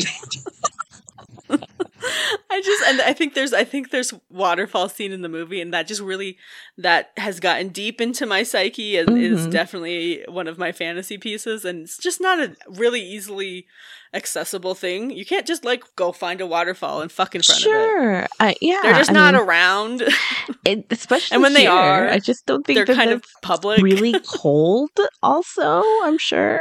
I 2.50 2.60
just 2.62 2.82
and 2.86 3.00
I 3.00 3.12
think 3.12 3.34
there's 3.34 3.52
I 3.52 3.64
think 3.64 3.90
there's 3.90 4.12
waterfall 4.28 4.88
scene 4.88 5.12
in 5.12 5.22
the 5.22 5.28
movie 5.28 5.60
and 5.60 5.72
that 5.72 5.86
just 5.86 6.00
really 6.00 6.36
that 6.78 7.10
has 7.16 7.40
gotten 7.40 7.68
deep 7.68 8.00
into 8.00 8.26
my 8.26 8.42
psyche 8.42 8.96
and 8.96 9.18
is 9.18 9.46
Mhm. 9.46 9.50
definitely 9.50 10.24
one 10.28 10.46
of 10.48 10.58
my 10.58 10.72
fantasy 10.72 11.18
pieces 11.18 11.64
and 11.64 11.84
it's 11.84 11.98
just 11.98 12.20
not 12.20 12.38
a 12.40 12.54
really 12.68 13.02
easily 13.02 13.66
accessible 14.14 14.74
thing. 14.74 15.10
You 15.10 15.24
can't 15.24 15.46
just 15.46 15.64
like 15.64 15.84
go 15.96 16.12
find 16.12 16.40
a 16.40 16.46
waterfall 16.46 17.00
and 17.02 17.10
fuck 17.10 17.34
in 17.34 17.42
front 17.42 17.60
of 17.62 17.66
it. 17.66 17.70
Sure. 17.70 18.26
I, 18.40 18.54
yeah. 18.60 18.78
They're 18.82 18.94
just 18.94 19.10
I 19.10 19.14
not 19.14 19.34
mean, 19.34 19.42
around. 19.42 20.02
it, 20.64 20.86
especially 20.90 21.34
and 21.34 21.42
when 21.42 21.52
they 21.54 21.66
are, 21.66 22.08
I 22.08 22.18
just 22.18 22.46
don't 22.46 22.64
think 22.66 22.76
They're 22.76 22.94
kind 22.96 23.10
of 23.10 23.22
public. 23.42 23.82
really 23.82 24.14
cold. 24.26 24.90
Also, 25.22 25.82
I'm 26.04 26.18
sure. 26.18 26.60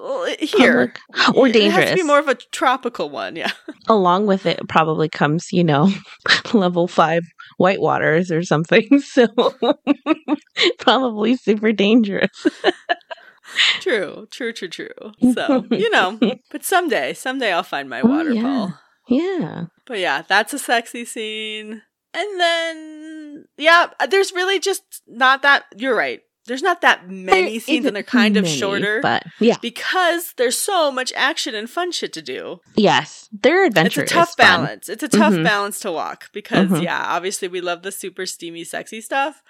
well, 0.00 0.22
uh, 0.30 0.34
here 0.40 0.92
Public. 1.14 1.36
or 1.36 1.48
It 1.48 1.54
has 1.54 1.62
dangerous. 1.62 1.90
to 1.90 1.96
be 1.96 2.02
more 2.02 2.18
of 2.18 2.28
a 2.28 2.34
tropical 2.52 3.10
one, 3.10 3.36
yeah. 3.36 3.50
Along 3.88 4.26
with 4.26 4.46
it, 4.46 4.60
probably 4.68 5.08
comes 5.08 5.48
you 5.52 5.64
know 5.64 5.90
level 6.52 6.86
five 6.88 7.22
white 7.58 7.80
waters 7.80 8.30
or 8.30 8.42
something. 8.42 9.00
So 9.00 9.26
probably 10.78 11.36
super 11.36 11.72
dangerous. 11.72 12.46
True, 13.80 14.26
true, 14.30 14.52
true, 14.52 14.68
true. 14.68 14.88
So, 15.34 15.64
you 15.70 15.90
know, 15.90 16.18
but 16.50 16.64
someday, 16.64 17.14
someday 17.14 17.52
I'll 17.52 17.62
find 17.62 17.88
my 17.88 18.00
Oh, 18.00 18.06
waterfall. 18.08 18.78
Yeah. 19.08 19.66
But 19.86 19.98
yeah, 19.98 20.22
that's 20.26 20.52
a 20.54 20.58
sexy 20.58 21.04
scene. 21.04 21.82
And 22.14 22.40
then, 22.40 23.44
yeah, 23.58 23.88
there's 24.08 24.32
really 24.32 24.58
just 24.60 24.82
not 25.06 25.42
that. 25.42 25.64
You're 25.76 25.96
right. 25.96 26.20
There's 26.46 26.62
not 26.62 26.82
that 26.82 27.08
many 27.08 27.52
There 27.52 27.60
scenes, 27.60 27.86
and 27.86 27.96
they're 27.96 28.02
kind 28.02 28.36
of 28.36 28.46
shorter 28.46 29.00
but 29.00 29.24
yeah, 29.40 29.56
because 29.62 30.34
there's 30.36 30.58
so 30.58 30.92
much 30.92 31.10
action 31.16 31.54
and 31.54 31.68
fun 31.70 31.90
shit 31.90 32.12
to 32.12 32.20
do. 32.22 32.60
yes, 32.76 33.28
their 33.32 33.64
adventure. 33.64 34.02
it's 34.02 34.12
a 34.12 34.14
tough 34.14 34.28
is 34.28 34.34
fun. 34.34 34.46
balance. 34.60 34.88
It's 34.90 35.02
a 35.02 35.08
tough 35.08 35.32
Mhm. 35.32 35.42
balance 35.44 35.80
to 35.80 35.90
walk 35.90 36.28
because, 36.34 36.68
Mhm. 36.68 36.82
yeah, 36.82 37.02
obviously 37.06 37.48
we 37.48 37.62
love 37.62 37.82
the 37.82 37.90
super 37.90 38.26
steamy, 38.26 38.62
sexy 38.64 39.00
stuff. 39.00 39.42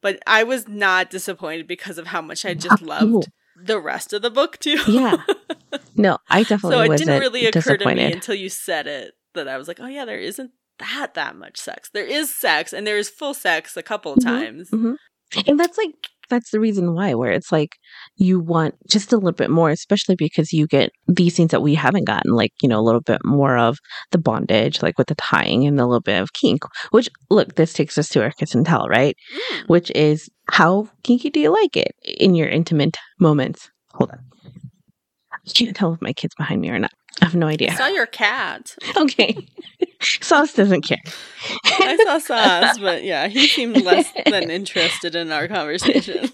But 0.00 0.20
I 0.26 0.42
was 0.42 0.66
not 0.68 1.10
disappointed 1.10 1.66
because 1.66 1.98
of 1.98 2.06
how 2.06 2.22
much 2.22 2.44
I 2.46 2.54
just 2.54 2.80
loved 2.80 3.28
the 3.60 3.80
rest 3.80 4.12
of 4.12 4.22
the 4.22 4.30
book 4.30 4.58
too. 4.58 4.78
Yeah. 4.86 5.16
No, 5.96 6.18
I 6.30 6.44
definitely 6.44 6.86
so 6.86 6.92
it 6.92 6.98
didn't 6.98 7.20
really 7.20 7.46
occur 7.46 7.76
to 7.76 7.94
me 7.94 8.12
until 8.12 8.34
you 8.34 8.48
said 8.48 8.86
it 8.86 9.14
that 9.34 9.48
I 9.48 9.56
was 9.58 9.66
like, 9.68 9.80
oh 9.80 9.86
yeah, 9.86 10.04
there 10.04 10.18
isn't 10.18 10.50
that 10.78 11.14
that 11.14 11.36
much 11.36 11.58
sex. 11.58 11.90
There 11.92 12.06
is 12.06 12.32
sex, 12.32 12.72
and 12.72 12.86
there 12.86 12.96
is 12.98 13.10
full 13.10 13.34
sex 13.34 13.76
a 13.76 13.82
couple 13.82 14.12
of 14.12 14.18
Mhm, 14.18 14.22
times. 14.24 14.70
mhm. 14.70 14.94
And 15.46 15.58
that's 15.58 15.76
like 15.76 15.90
that's 16.30 16.50
the 16.50 16.60
reason 16.60 16.94
why 16.94 17.14
where 17.14 17.32
it's 17.32 17.50
like 17.50 17.70
you 18.16 18.38
want 18.38 18.74
just 18.88 19.12
a 19.14 19.16
little 19.16 19.32
bit 19.32 19.48
more 19.50 19.70
especially 19.70 20.14
because 20.14 20.52
you 20.52 20.66
get 20.66 20.90
these 21.06 21.34
scenes 21.34 21.50
that 21.52 21.62
we 21.62 21.74
haven't 21.74 22.04
gotten 22.04 22.32
like 22.32 22.50
you 22.60 22.68
know 22.68 22.78
a 22.78 22.84
little 22.84 23.00
bit 23.00 23.18
more 23.24 23.56
of 23.56 23.78
the 24.12 24.18
bondage 24.18 24.82
like 24.82 24.98
with 24.98 25.06
the 25.06 25.14
tying 25.14 25.66
and 25.66 25.80
a 25.80 25.86
little 25.86 26.02
bit 26.02 26.20
of 26.20 26.34
kink 26.34 26.62
which 26.90 27.08
look 27.30 27.54
this 27.54 27.72
takes 27.72 27.96
us 27.96 28.10
to 28.10 28.22
our 28.22 28.30
kiss 28.32 28.54
and 28.54 28.66
tell 28.66 28.86
right 28.88 29.16
Mm. 29.34 29.68
which 29.68 29.90
is 29.94 30.28
how 30.50 30.88
kinky 31.02 31.30
do 31.30 31.40
you 31.40 31.50
like 31.50 31.76
it 31.76 31.94
in 32.04 32.34
your 32.34 32.48
intimate 32.48 32.96
moments 33.18 33.70
hold 33.92 34.10
on 34.10 34.20
I 35.32 35.50
can't 35.54 35.76
tell 35.76 35.94
if 35.94 36.02
my 36.02 36.12
kid's 36.12 36.34
behind 36.34 36.60
me 36.60 36.70
or 36.70 36.78
not 36.78 36.92
I 37.20 37.24
have 37.24 37.34
no 37.34 37.48
idea. 37.48 37.72
I 37.72 37.74
saw 37.74 37.86
your 37.88 38.06
cat. 38.06 38.76
okay 38.96 39.36
sauce 40.00 40.52
doesn't 40.52 40.82
care 40.82 41.02
I 41.64 41.96
saw 42.04 42.18
Sauce, 42.18 42.78
but 42.78 43.02
yeah, 43.04 43.28
he 43.28 43.46
seemed 43.48 43.82
less 43.82 44.12
than 44.26 44.50
interested 44.50 45.14
in 45.14 45.32
our 45.32 45.48
conversation. 45.48 46.28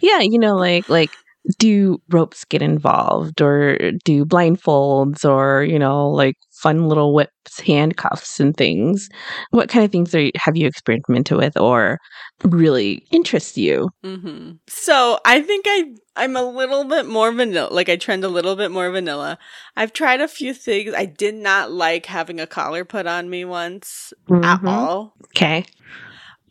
yeah, 0.00 0.20
you 0.20 0.38
know, 0.38 0.56
like 0.56 0.88
like 0.88 1.10
do 1.58 2.00
ropes 2.10 2.44
get 2.44 2.62
involved 2.62 3.40
or 3.40 3.92
do 4.04 4.24
blindfolds 4.24 5.24
or 5.24 5.64
you 5.64 5.78
know 5.78 6.10
like 6.10 6.36
fun 6.62 6.88
little 6.88 7.14
whips 7.14 7.60
handcuffs 7.60 8.40
and 8.40 8.56
things 8.56 9.08
what 9.50 9.68
kind 9.68 9.84
of 9.84 9.90
things 9.92 10.14
are 10.14 10.20
you, 10.20 10.30
have 10.36 10.56
you 10.56 10.66
experimented 10.66 11.36
with 11.36 11.56
or 11.56 11.98
really 12.44 13.04
interest 13.10 13.56
you 13.56 13.88
hmm 14.04 14.52
So 14.68 15.18
I 15.24 15.40
think 15.40 15.64
I 15.68 15.84
I'm 16.16 16.36
a 16.36 16.42
little 16.42 16.84
bit 16.84 17.06
more 17.06 17.30
vanilla. 17.30 17.72
Like 17.72 17.88
I 17.88 17.96
trend 17.96 18.24
a 18.24 18.28
little 18.28 18.56
bit 18.56 18.72
more 18.72 18.90
vanilla. 18.90 19.38
I've 19.76 19.92
tried 19.92 20.20
a 20.20 20.26
few 20.26 20.52
things. 20.52 20.92
I 20.92 21.04
did 21.04 21.36
not 21.36 21.70
like 21.70 22.06
having 22.06 22.40
a 22.40 22.46
collar 22.46 22.84
put 22.84 23.06
on 23.06 23.30
me 23.30 23.44
once 23.44 24.12
at 24.28 24.60
Mhm. 24.60 24.68
all. 24.68 25.14
okay 25.26 25.64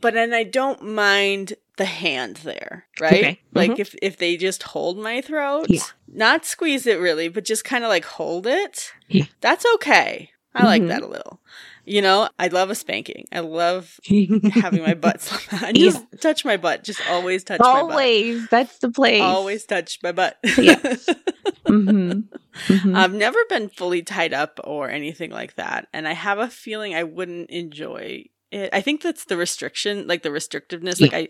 But 0.01 0.13
then 0.13 0.33
I 0.33 0.43
don't 0.43 0.81
mind 0.83 1.53
the 1.77 1.85
hand 1.85 2.37
there, 2.37 2.85
right? 2.99 3.13
Okay. 3.23 3.39
Like 3.53 3.79
if 3.79 3.95
if 4.01 4.17
they 4.17 4.37
just 4.37 4.63
hold 4.63 4.97
my 4.97 5.21
throat, 5.21 5.67
Yeah. 5.69 5.81
not 6.07 6.45
squeeze 6.45 6.85
it 6.87 6.99
really, 6.99 7.27
but 7.29 7.45
just 7.45 7.63
kind 7.63 7.83
of 7.83 7.89
like 7.89 8.05
hold 8.05 8.47
it. 8.47 8.91
Yeah. 9.07 9.25
That's 9.41 9.65
okay. 9.75 10.31
I 10.55 10.65
like 10.65 10.81
Mhm. 10.83 10.87
that 10.87 11.03
a 11.03 11.07
little. 11.07 11.39
You 11.85 12.01
know, 12.01 12.29
I 12.39 12.47
love 12.47 12.69
a 12.69 12.75
spanking. 12.75 13.27
I 13.31 13.39
love 13.39 13.99
having 14.51 14.81
my 14.81 14.93
butt 14.95 15.21
slap. 15.21 15.61
I 15.63 15.71
just 15.71 16.03
touch 16.19 16.43
my 16.43 16.57
butt. 16.57 16.83
Just 16.83 16.99
always 17.07 17.43
touch 17.43 17.59
my 17.59 17.65
butt. 17.65 17.91
always 17.91 18.47
that's 18.47 18.79
the 18.79 18.91
place 18.91 19.21
Always 19.21 19.65
touch 19.65 19.99
my 20.03 20.11
butt. 20.11 20.37
Yeah. 20.57 20.95
hmm 21.67 22.21
hmm 22.67 22.95
I've 22.95 23.13
never 23.13 23.37
been 23.49 23.69
fully 23.69 24.01
tied 24.01 24.33
up 24.33 24.59
or 24.63 24.89
anything 24.89 25.29
like 25.31 25.55
that. 25.55 25.87
And 25.93 26.07
I 26.07 26.13
have 26.13 26.39
a 26.39 26.47
feeling 26.49 26.95
I 26.95 27.03
wouldn't 27.03 27.49
enjoy 27.51 28.25
it. 28.51 28.69
I 28.73 28.81
think 28.81 29.01
that's 29.01 29.25
the 29.25 29.37
restriction, 29.37 30.07
like 30.07 30.23
the 30.23 30.29
restrictiveness. 30.29 31.01
Like 31.01 31.13
I 31.13 31.27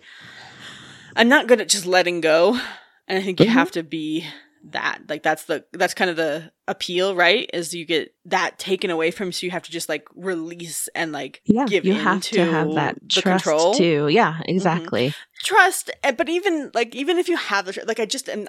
I'm 1.16 1.30
not 1.30 1.48
good 1.48 1.62
at 1.62 1.70
just 1.70 1.86
letting 1.86 2.22
go. 2.22 2.60
And 3.08 3.18
I 3.18 3.22
think 3.22 3.40
you 3.40 3.48
Mhm. 3.48 3.54
have 3.54 3.72
to 3.72 3.84
be 3.84 4.26
that. 4.72 5.00
Like 5.08 5.24
that's 5.24 5.46
the 5.46 5.66
that's 5.72 5.94
kind 5.94 6.10
of 6.10 6.18
the 6.18 6.52
appeal, 6.68 7.16
right? 7.16 7.50
Is 7.54 7.74
you 7.74 7.86
get 7.86 8.14
that 8.26 8.60
taken 8.60 8.90
away 8.90 9.12
from 9.12 9.32
so 9.32 9.46
you 9.46 9.52
have 9.52 9.64
to 9.64 9.72
just 9.72 9.88
like 9.90 10.06
release 10.16 10.90
and 10.94 11.12
like 11.12 11.42
Yeah, 11.46 11.66
give 11.68 11.86
you 11.86 11.94
have 11.94 12.22
to 12.24 12.44
have 12.44 12.74
that 12.76 12.96
the 13.02 13.22
trust 13.22 13.46
control. 13.46 13.74
Mm-hmm. 13.74 13.84
too. 13.84 14.08
Yeah, 14.10 14.42
exactly. 14.46 15.14
trust 15.44 15.90
eh, 16.04 16.12
but 16.12 16.28
even 16.30 16.72
like 16.74 16.94
even 16.96 17.18
if 17.18 17.30
you 17.30 17.38
have 17.38 17.66
the 17.66 17.84
like 17.88 18.00
i 18.00 18.06
just 18.06 18.28
am 18.28 18.48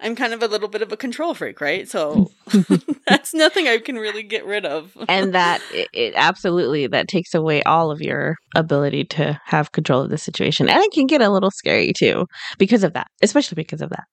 i'm 0.00 0.16
kind 0.16 0.32
of 0.32 0.42
a 0.42 0.46
little 0.46 0.68
bit 0.68 0.82
of 0.82 0.92
a 0.92 0.96
control 0.96 1.34
freak 1.34 1.60
right? 1.60 1.88
So 1.88 2.30
that's 3.06 3.34
nothing 3.34 3.68
i 3.68 3.78
can 3.78 3.96
really 3.96 4.22
get 4.22 4.44
rid 4.44 4.64
of. 4.66 4.96
And 5.08 5.34
that 5.34 5.60
it, 5.72 5.88
it 5.92 6.14
absolutely 6.16 6.86
that 6.88 7.08
takes 7.08 7.34
away 7.34 7.62
all 7.64 7.90
of 7.90 8.00
your 8.00 8.36
ability 8.54 9.04
to 9.04 9.40
have 9.46 9.72
control 9.72 10.02
of 10.02 10.10
the 10.10 10.18
situation. 10.18 10.68
And 10.68 10.82
it 10.82 10.92
can 10.92 11.06
get 11.06 11.22
a 11.22 11.30
little 11.30 11.50
scary 11.50 11.92
too 11.92 12.26
because 12.58 12.84
of 12.84 12.92
that 12.94 13.08
especially 13.22 13.56
because 13.56 13.82
of 13.82 13.90
that. 13.90 14.04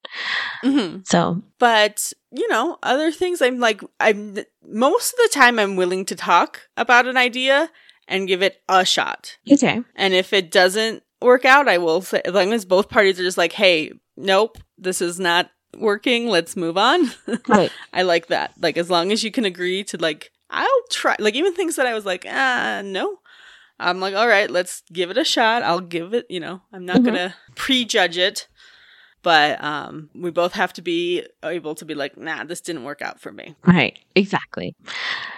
Mhm. 0.63 1.07
so 1.07 1.41
but 1.59 2.11
you 2.31 2.47
know 2.49 2.77
other 2.83 3.11
things 3.11 3.41
i'm 3.41 3.59
like 3.59 3.81
i'm 3.99 4.37
most 4.63 5.13
of 5.13 5.17
the 5.17 5.29
time 5.33 5.59
i'm 5.59 5.75
willing 5.75 6.05
to 6.05 6.15
talk 6.15 6.61
about 6.75 7.07
an 7.07 7.17
idea 7.17 7.69
and 8.09 8.27
give 8.27 8.41
it 8.41 8.61
a 8.69 8.85
shot. 8.85 9.37
Okay. 9.51 9.81
And 9.95 10.13
if 10.13 10.31
it 10.31 10.49
doesn't 10.51 11.03
work 11.21 11.45
out 11.45 11.67
i 11.67 11.77
will 11.77 12.01
say 12.01 12.21
as 12.25 12.33
long 12.33 12.53
as 12.53 12.63
both 12.65 12.89
parties 12.89 13.19
are 13.19 13.23
just 13.23 13.37
like 13.39 13.51
hey 13.53 13.91
nope 14.15 14.57
this 14.77 15.01
is 15.01 15.19
not 15.19 15.49
working 15.77 16.27
let's 16.27 16.55
move 16.55 16.77
on 16.77 17.11
right 17.47 17.71
I 17.93 18.03
like 18.03 18.27
that. 18.27 18.53
Like 18.59 18.77
as 18.77 18.89
long 18.89 19.11
as 19.11 19.23
you 19.23 19.31
can 19.31 19.45
agree 19.45 19.83
to 19.85 19.97
like 19.97 20.31
I'll 20.49 20.81
try 20.89 21.15
like 21.19 21.35
even 21.35 21.53
things 21.53 21.75
that 21.75 21.85
I 21.87 21.93
was 21.93 22.05
like, 22.05 22.25
ah, 22.29 22.81
no. 22.83 23.19
I'm 23.79 23.99
like, 23.99 24.15
all 24.15 24.27
right, 24.27 24.49
let's 24.49 24.81
give 24.91 25.11
it 25.11 25.17
a 25.17 25.23
shot. 25.23 25.61
I'll 25.61 25.81
give 25.81 26.13
it, 26.13 26.25
you 26.29 26.39
know, 26.39 26.61
I'm 26.71 26.85
not 26.85 27.01
Mhm. 27.01 27.05
gonna 27.05 27.35
prejudge 27.55 28.17
it. 28.17 28.47
But 29.23 29.61
um 29.63 30.09
we 30.15 30.31
both 30.31 30.53
have 30.53 30.73
to 30.73 30.81
be 30.81 31.23
able 31.43 31.75
to 31.75 31.85
be 31.85 31.95
like, 31.95 32.17
nah, 32.17 32.43
this 32.43 32.61
didn't 32.61 32.83
work 32.83 33.01
out 33.01 33.19
for 33.19 33.31
me. 33.31 33.55
right. 33.65 33.97
Exactly. 34.15 34.75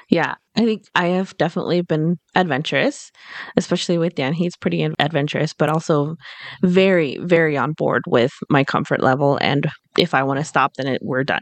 Yeah. 0.09 0.35
I 0.55 0.61
think 0.65 0.83
i 0.95 1.07
have 1.07 1.37
definitely 1.37 1.81
been 1.81 2.17
adventurous 2.35 3.11
especially 3.55 3.97
with 3.97 4.15
dan. 4.15 4.33
He's 4.33 4.57
pretty 4.57 4.83
adventurous 4.99 5.53
but 5.53 5.69
also 5.69 6.15
very 6.63 7.17
very 7.21 7.55
on 7.57 7.73
board 7.73 8.03
with 8.07 8.31
my 8.49 8.63
comfort 8.63 9.01
level. 9.01 9.37
And 9.41 9.67
if 9.97 10.13
i 10.13 10.23
want 10.23 10.39
to 10.39 10.45
stop 10.45 10.73
then 10.75 10.87
it, 10.87 11.01
we're 11.01 11.23
done. 11.23 11.41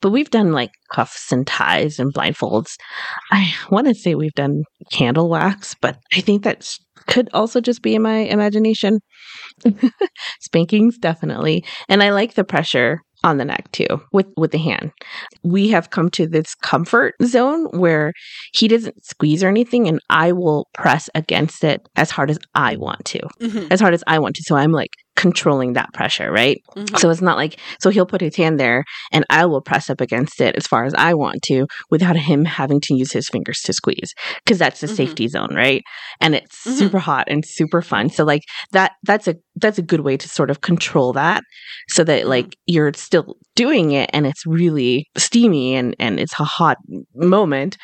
But 0.00 0.10
we've 0.10 0.30
done 0.30 0.52
like 0.52 0.70
cuffs 0.92 1.30
and 1.32 1.46
ties 1.46 1.98
and 1.98 2.12
blindfolds. 2.14 2.76
I 3.32 3.52
want 3.70 3.86
to 3.88 3.94
say 3.94 4.14
we've 4.14 4.32
done 4.32 4.62
candle 4.92 5.28
wax 5.28 5.74
but 5.80 5.98
i 6.14 6.20
think 6.20 6.44
that 6.44 6.58
s- 6.58 6.78
could 7.08 7.28
also 7.34 7.60
just 7.60 7.82
be 7.82 7.94
in 7.94 8.02
my 8.02 8.18
imagination. 8.18 9.00
Spankings 10.40 10.98
definitely. 10.98 11.64
And 11.88 12.02
i 12.02 12.10
like 12.10 12.34
the 12.34 12.44
pressure 12.44 13.00
on 13.24 13.36
the 13.38 13.44
neck 13.44 13.70
too 13.72 14.00
with 14.12 14.26
with 14.36 14.52
the 14.52 14.58
hand. 14.58 14.92
We 15.42 15.68
have 15.70 15.90
come 15.90 16.08
to 16.10 16.26
this 16.28 16.54
comfort 16.54 17.14
zone 17.24 17.66
where 17.72 18.12
he 18.52 18.68
doesn't 18.68 19.04
squeeze 19.04 19.42
or 19.42 19.48
anything 19.48 19.88
and 19.88 20.00
i 20.10 20.30
will 20.32 20.68
press 20.74 21.10
against 21.14 21.64
it 21.64 21.80
as 21.96 22.10
hard 22.10 22.30
as 22.30 22.38
i 22.54 22.76
want 22.76 23.04
to. 23.06 23.20
Mhm. 23.40 23.68
as 23.72 23.80
hard 23.80 23.94
as 23.94 24.04
i 24.06 24.18
want 24.18 24.36
to. 24.36 24.42
So 24.44 24.54
i'm 24.56 24.72
like 24.72 24.90
controlling 25.24 25.72
that 25.74 25.92
pressure 25.92 26.30
right 26.30 26.58
Mhm. 26.76 26.98
so 27.00 27.10
it's 27.10 27.20
not 27.28 27.36
like 27.42 27.54
so 27.82 27.90
he'll 27.90 28.06
put 28.14 28.20
his 28.20 28.36
hand 28.36 28.58
there 28.60 28.84
and 29.12 29.24
I 29.30 29.42
will 29.50 29.60
press 29.70 29.90
up 29.90 30.00
against 30.00 30.40
it 30.40 30.54
as 30.56 30.66
far 30.72 30.84
as 30.84 30.94
I 30.94 31.12
want 31.14 31.42
to 31.50 31.66
without 31.90 32.16
him 32.16 32.44
having 32.44 32.80
to 32.86 32.94
use 32.94 33.12
his 33.12 33.28
fingers 33.28 33.60
to 33.64 33.72
squeeze 33.72 34.10
because 34.44 34.58
that's 34.58 34.80
the 34.80 34.86
Mhm. 34.86 34.96
safety 35.00 35.26
zone, 35.28 35.52
right? 35.64 35.82
And 36.20 36.34
it's 36.36 36.58
Mhm. 36.64 36.78
super 36.80 37.00
hot 37.00 37.26
and 37.32 37.44
super 37.44 37.82
fun. 37.82 38.10
So 38.10 38.22
like 38.24 38.42
that 38.72 38.92
that's 39.08 39.26
a 39.28 39.34
that's 39.60 39.78
a 39.78 39.82
good 39.92 40.02
way 40.08 40.16
to 40.16 40.28
sort 40.28 40.50
of 40.52 40.60
control 40.60 41.12
that 41.14 41.42
so 41.88 42.04
that 42.04 42.24
Mhm. 42.24 42.28
like 42.34 42.50
you're 42.66 42.92
still 42.94 43.34
doing 43.56 43.90
it 44.00 44.08
and 44.12 44.24
it's 44.30 44.44
really 44.46 45.06
steamy 45.16 45.74
and 45.74 45.96
and 45.98 46.20
it's 46.20 46.38
a 46.38 46.44
hot 46.44 46.76
moment 47.16 47.76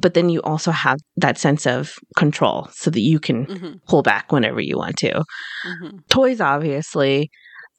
but 0.00 0.14
then 0.14 0.28
you 0.30 0.40
also 0.42 0.70
have 0.70 0.98
that 1.16 1.36
sense 1.38 1.66
of 1.66 1.94
control 2.16 2.68
so 2.72 2.90
that 2.90 3.00
you 3.00 3.18
can 3.20 3.46
Mhm. 3.46 3.80
pull 3.86 4.02
back 4.02 4.32
whenever 4.32 4.60
you 4.60 4.76
want 4.78 4.96
to 4.98 5.22
Mhm. 5.66 6.00
toys 6.08 6.40
obviously 6.40 7.30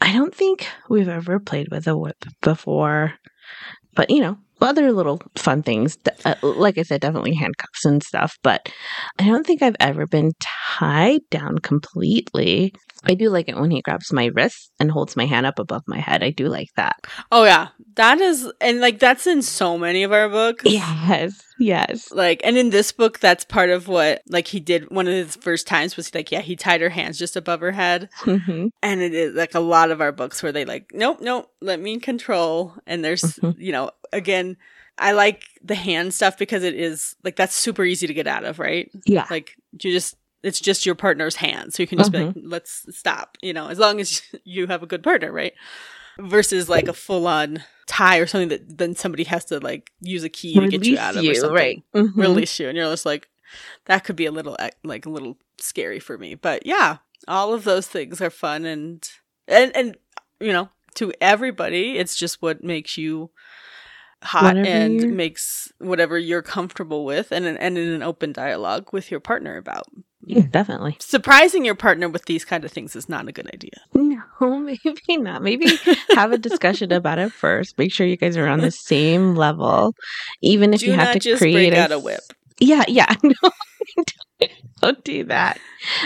i 0.01 0.11
don't 0.13 0.35
think 0.35 0.67
we've 0.89 1.07
ever 1.09 1.39
played 1.39 1.67
with 1.71 1.87
a 1.87 1.97
whip 1.97 2.23
before 2.41 3.13
but 3.95 4.09
you 4.09 4.19
know 4.21 4.37
other 4.61 4.93
little 4.93 5.21
fun 5.35 5.61
things 5.61 5.97
th- 5.97 6.17
uh, 6.25 6.35
like 6.41 6.77
i 6.77 6.83
said 6.83 7.01
definitely 7.01 7.33
handcuffs 7.33 7.83
and 7.83 8.01
stuff 8.01 8.37
but 8.43 8.69
i 9.19 9.25
don't 9.25 9.45
think 9.45 9.61
i've 9.61 9.75
ever 9.81 10.07
been 10.07 10.31
tied 10.39 11.21
down 11.29 11.57
completely 11.59 12.73
i 13.05 13.13
do 13.13 13.29
like 13.29 13.47
it 13.49 13.57
when 13.57 13.71
he 13.71 13.81
grabs 13.81 14.11
my 14.13 14.25
wrist 14.27 14.71
and 14.79 14.91
holds 14.91 15.15
my 15.15 15.25
hand 15.25 15.45
up 15.45 15.59
above 15.59 15.83
my 15.87 15.99
head 15.99 16.23
i 16.23 16.29
do 16.29 16.47
like 16.47 16.69
that 16.75 16.95
Oh 17.31 17.43
yeah. 17.45 17.69
That 17.95 18.19
is 18.21 18.51
and 18.61 18.79
like 18.79 18.99
that's 18.99 19.27
in 19.27 19.41
so 19.41 19.77
many 19.77 20.03
of 20.03 20.11
our 20.11 20.29
books. 20.29 20.63
yes 20.65 21.39
yes 21.59 22.11
Like, 22.11 22.41
and 22.43 22.57
in 22.57 22.69
this 22.71 22.91
book, 22.91 23.19
that's 23.19 23.45
part 23.45 23.69
of 23.69 23.87
what, 23.87 24.21
like, 24.27 24.47
he 24.47 24.59
did 24.59 24.89
one 24.89 25.07
of 25.07 25.13
his 25.13 25.35
first 25.35 25.67
times 25.67 25.95
was 25.95 26.13
like, 26.13 26.31
yeah, 26.31 26.41
he 26.41 26.55
tied 26.55 26.81
her 26.81 26.89
hands 26.89 27.19
just 27.19 27.35
above 27.35 27.59
her 27.61 27.71
head. 27.71 28.09
Mhm. 28.21 28.69
And 28.81 29.01
it 29.01 29.13
is 29.13 29.35
like 29.35 29.53
a 29.53 29.59
lot 29.59 29.91
of 29.91 30.01
our 30.01 30.11
books 30.11 30.41
where 30.41 30.51
they 30.51 30.65
like, 30.65 30.91
nope, 30.93 31.19
nope, 31.21 31.49
let 31.61 31.79
me 31.79 31.99
control. 31.99 32.73
And 32.87 33.03
there's, 33.05 33.21
Mhm. 33.21 33.55
you 33.59 33.71
know, 33.71 33.91
again, 34.11 34.57
I 34.97 35.11
like 35.13 35.43
the 35.63 35.75
hand 35.75 36.13
stuff 36.13 36.37
because 36.37 36.63
it 36.63 36.73
is 36.75 37.15
like, 37.23 37.35
that's 37.35 37.55
super 37.55 37.83
easy 37.83 38.07
to 38.07 38.13
get 38.13 38.27
out 38.27 38.43
of, 38.45 38.57
right? 38.59 38.89
yeah 39.05 39.27
Like, 39.29 39.55
you 39.73 39.91
just, 39.91 40.15
it's 40.43 40.59
just 40.59 40.85
your 40.85 40.95
partner's 40.95 41.37
hand. 41.37 41.73
So 41.73 41.81
you 41.83 41.87
can 41.87 41.97
just 41.97 42.11
be 42.11 42.19
like, 42.25 42.35
let's 42.43 42.85
stop, 42.95 43.37
you 43.41 43.53
know, 43.53 43.69
as 43.69 43.79
long 43.79 43.99
as 44.01 44.21
you 44.43 44.67
have 44.67 44.83
a 44.83 44.85
good 44.87 45.01
partner, 45.03 45.31
right? 45.31 45.53
Versus 46.19 46.69
like 46.69 46.87
a 46.87 46.93
full 46.93 47.25
on 47.27 47.63
tie 47.87 48.17
or 48.17 48.27
something 48.27 48.49
that 48.49 48.77
then 48.77 48.95
somebody 48.95 49.23
has 49.23 49.45
to 49.45 49.59
like 49.59 49.91
use 50.01 50.23
a 50.23 50.29
key 50.29 50.53
to 50.53 50.59
get 50.71 50.85
you 50.85 50.97
out 50.99 51.15
of 51.15 51.23
or 51.31 51.33
something 51.41 51.55
right 51.55 51.83
Mhm. 51.93 52.15
release 52.15 52.59
you 52.59 52.67
and 52.69 52.77
you're 52.77 52.89
just 52.89 53.05
like 53.05 53.27
that 53.85 54.03
could 54.05 54.15
be 54.15 54.25
a 54.25 54.31
little 54.31 54.55
like 54.85 55.05
a 55.05 55.09
little 55.09 55.37
scary 55.59 55.99
for 55.99 56.17
me 56.17 56.33
but 56.35 56.65
yeah 56.65 56.97
all 57.27 57.53
of 57.53 57.65
those 57.65 57.85
things 57.87 58.21
are 58.21 58.29
fun 58.29 58.63
and 58.65 59.09
and 59.49 59.75
and 59.75 59.97
you 60.39 60.53
know 60.53 60.69
to 60.95 61.11
everybody 61.19 61.97
it's 61.97 62.15
just 62.15 62.41
what 62.41 62.63
makes 62.63 62.97
you 62.97 63.31
hot 64.23 64.55
Whatever 64.55 64.67
and 64.69 64.93
you're- 65.01 65.11
makes 65.11 65.71
whatever 65.79 66.17
you're 66.17 66.41
comfortable 66.41 67.03
with 67.03 67.31
and 67.33 67.45
and 67.45 67.77
in 67.77 67.89
an 67.89 68.01
open 68.03 68.31
dialogue 68.31 68.93
with 68.93 69.11
your 69.11 69.19
partner 69.19 69.57
about 69.57 69.87
yeah 70.25 70.41
definitely 70.51 70.95
surprising 70.99 71.65
your 71.65 71.75
partner 71.75 72.07
with 72.09 72.25
these 72.25 72.45
kind 72.45 72.63
of 72.65 72.71
things 72.71 72.95
is 72.95 73.07
not 73.09 73.27
a 73.27 73.31
good 73.31 73.47
idea 73.53 73.71
No, 73.93 74.59
maybe 74.59 75.17
not. 75.17 75.41
Maybe 75.41 75.67
have 76.15 76.31
a 76.31 76.37
discussion 76.37 76.91
about 76.91 77.19
it 77.19 77.31
first. 77.31 77.77
Make 77.77 77.91
sure 77.93 78.05
you 78.07 78.17
guys 78.17 78.37
are 78.37 78.47
on 78.47 78.59
the 78.61 78.71
same 78.91 79.35
level, 79.35 79.93
even 80.41 80.73
if 80.73 80.81
do 80.81 80.87
you 80.87 80.93
have 80.93 81.19
to 81.19 81.37
create 81.37 81.73
a 81.73 81.77
s- 81.77 82.03
whip 82.03 82.21
Yeah, 82.59 82.83
yeah. 82.87 83.13
No, 83.23 84.47
don't 84.81 85.03
do 85.03 85.23
that. 85.25 85.59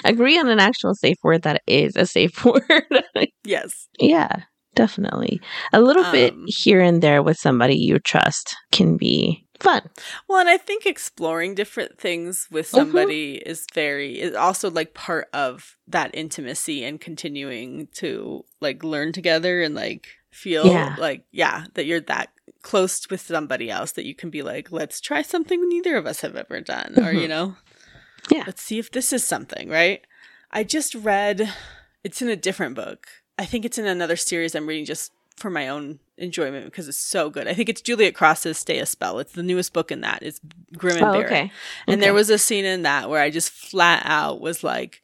Agree 0.04 0.38
on 0.40 0.50
an 0.50 0.60
actual 0.60 0.94
safe 0.96 1.18
word 1.24 1.44
that 1.44 1.62
is 1.68 1.96
a 1.96 2.06
safe 2.06 2.44
word. 2.46 3.04
yes 3.44 3.88
yeah, 4.00 4.44
definitely. 4.76 5.42
A 5.74 5.82
little 5.82 6.04
bit 6.12 6.34
Um, 6.34 6.46
here 6.48 6.82
and 6.82 7.02
there 7.02 7.24
with 7.24 7.38
somebody 7.38 7.76
you 7.76 8.00
trust 8.00 8.56
can 8.72 8.98
be 8.98 9.47
fun. 9.60 9.90
Well, 10.28 10.40
and 10.40 10.50
I 10.50 10.58
think 10.58 10.86
exploring 10.86 11.56
different 11.56 12.00
things 12.00 12.48
with 12.52 12.68
Mhm. 12.68 12.72
somebody 12.72 13.36
is 13.46 13.66
very 13.74 14.20
is 14.20 14.36
also 14.36 14.70
like 14.70 14.94
part 14.94 15.28
of 15.34 15.78
that 15.88 16.12
intimacy 16.14 16.84
and 16.84 17.00
continuing 17.02 17.88
to 17.96 18.46
like 18.62 18.84
learn 18.84 19.12
together 19.12 19.62
and 19.62 19.76
like 19.76 20.08
feel 20.32 20.68
Yeah. 20.68 20.96
like 21.00 21.24
yeah 21.32 21.66
that 21.74 21.86
you're 21.86 22.02
that 22.02 22.30
close 22.62 23.08
with 23.10 23.22
somebody 23.22 23.70
else 23.72 23.94
that 23.94 24.06
you 24.06 24.14
can 24.14 24.30
be 24.30 24.44
like 24.44 24.72
let's 24.72 25.02
try 25.02 25.22
something 25.22 25.68
neither 25.68 25.96
of 25.98 26.06
us 26.06 26.22
have 26.22 26.36
ever 26.36 26.62
done 26.62 26.94
or 27.04 27.12
you 27.12 27.28
know 27.28 27.56
Yeah. 28.30 28.44
let's 28.46 28.62
see 28.62 28.78
if 28.78 28.92
this 28.92 29.12
is 29.14 29.24
something 29.24 29.70
right 29.70 30.06
i 30.52 30.64
just 30.64 30.94
read 30.96 31.52
it's 32.04 32.22
in 32.22 32.28
a 32.30 32.36
different 32.36 32.76
book 32.76 33.08
i 33.40 33.46
think 33.46 33.66
it's 33.66 33.78
in 33.78 33.88
another 33.88 34.16
series 34.16 34.54
i'm 34.54 34.68
reading 34.68 34.86
just 34.86 35.12
for 35.38 35.50
my 35.50 35.68
own 35.68 36.00
enjoyment 36.18 36.66
because 36.66 36.88
it's 36.88 36.98
so 36.98 37.30
good 37.30 37.48
i 37.48 37.54
think 37.54 37.70
it's 37.70 37.80
juliette 37.82 38.16
cross's 38.16 38.58
stay 38.58 38.80
a 38.80 38.86
spell 38.88 39.20
it's 39.20 39.34
the 39.34 39.44
newest 39.44 39.72
book 39.72 39.92
in 39.92 40.02
that 40.02 40.24
it's 40.24 40.42
grim 40.76 40.98
and 40.98 41.06
Oh, 41.06 41.12
Barren. 41.14 41.26
okay. 41.26 41.52
and 41.88 42.02
there 42.02 42.14
was 42.14 42.30
a 42.32 42.40
scene 42.40 42.66
in 42.66 42.82
that 42.84 43.08
where 43.10 43.22
i 43.22 43.30
just 43.30 43.52
flat 43.52 44.02
out 44.04 44.42
was 44.42 44.64
like 44.64 45.04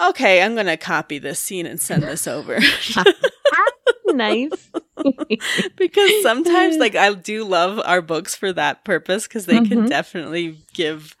okay 0.00 0.42
i'm 0.42 0.54
gonna 0.54 0.76
copy 0.76 1.18
this 1.18 1.40
scene 1.40 1.64
and 1.64 1.80
send 1.80 2.02
this 2.02 2.26
over 2.26 2.58
nice. 4.08 4.70
because 5.76 6.22
sometimes 6.22 6.76
like 6.78 6.94
i 6.94 7.12
do 7.14 7.44
love 7.44 7.80
our 7.84 8.02
books 8.02 8.34
for 8.34 8.52
that 8.52 8.84
purpose 8.84 9.26
because 9.26 9.46
they 9.46 9.56
can 9.60 9.84
Mhm. 9.84 9.88
definitely 9.88 10.58
give 10.74 11.16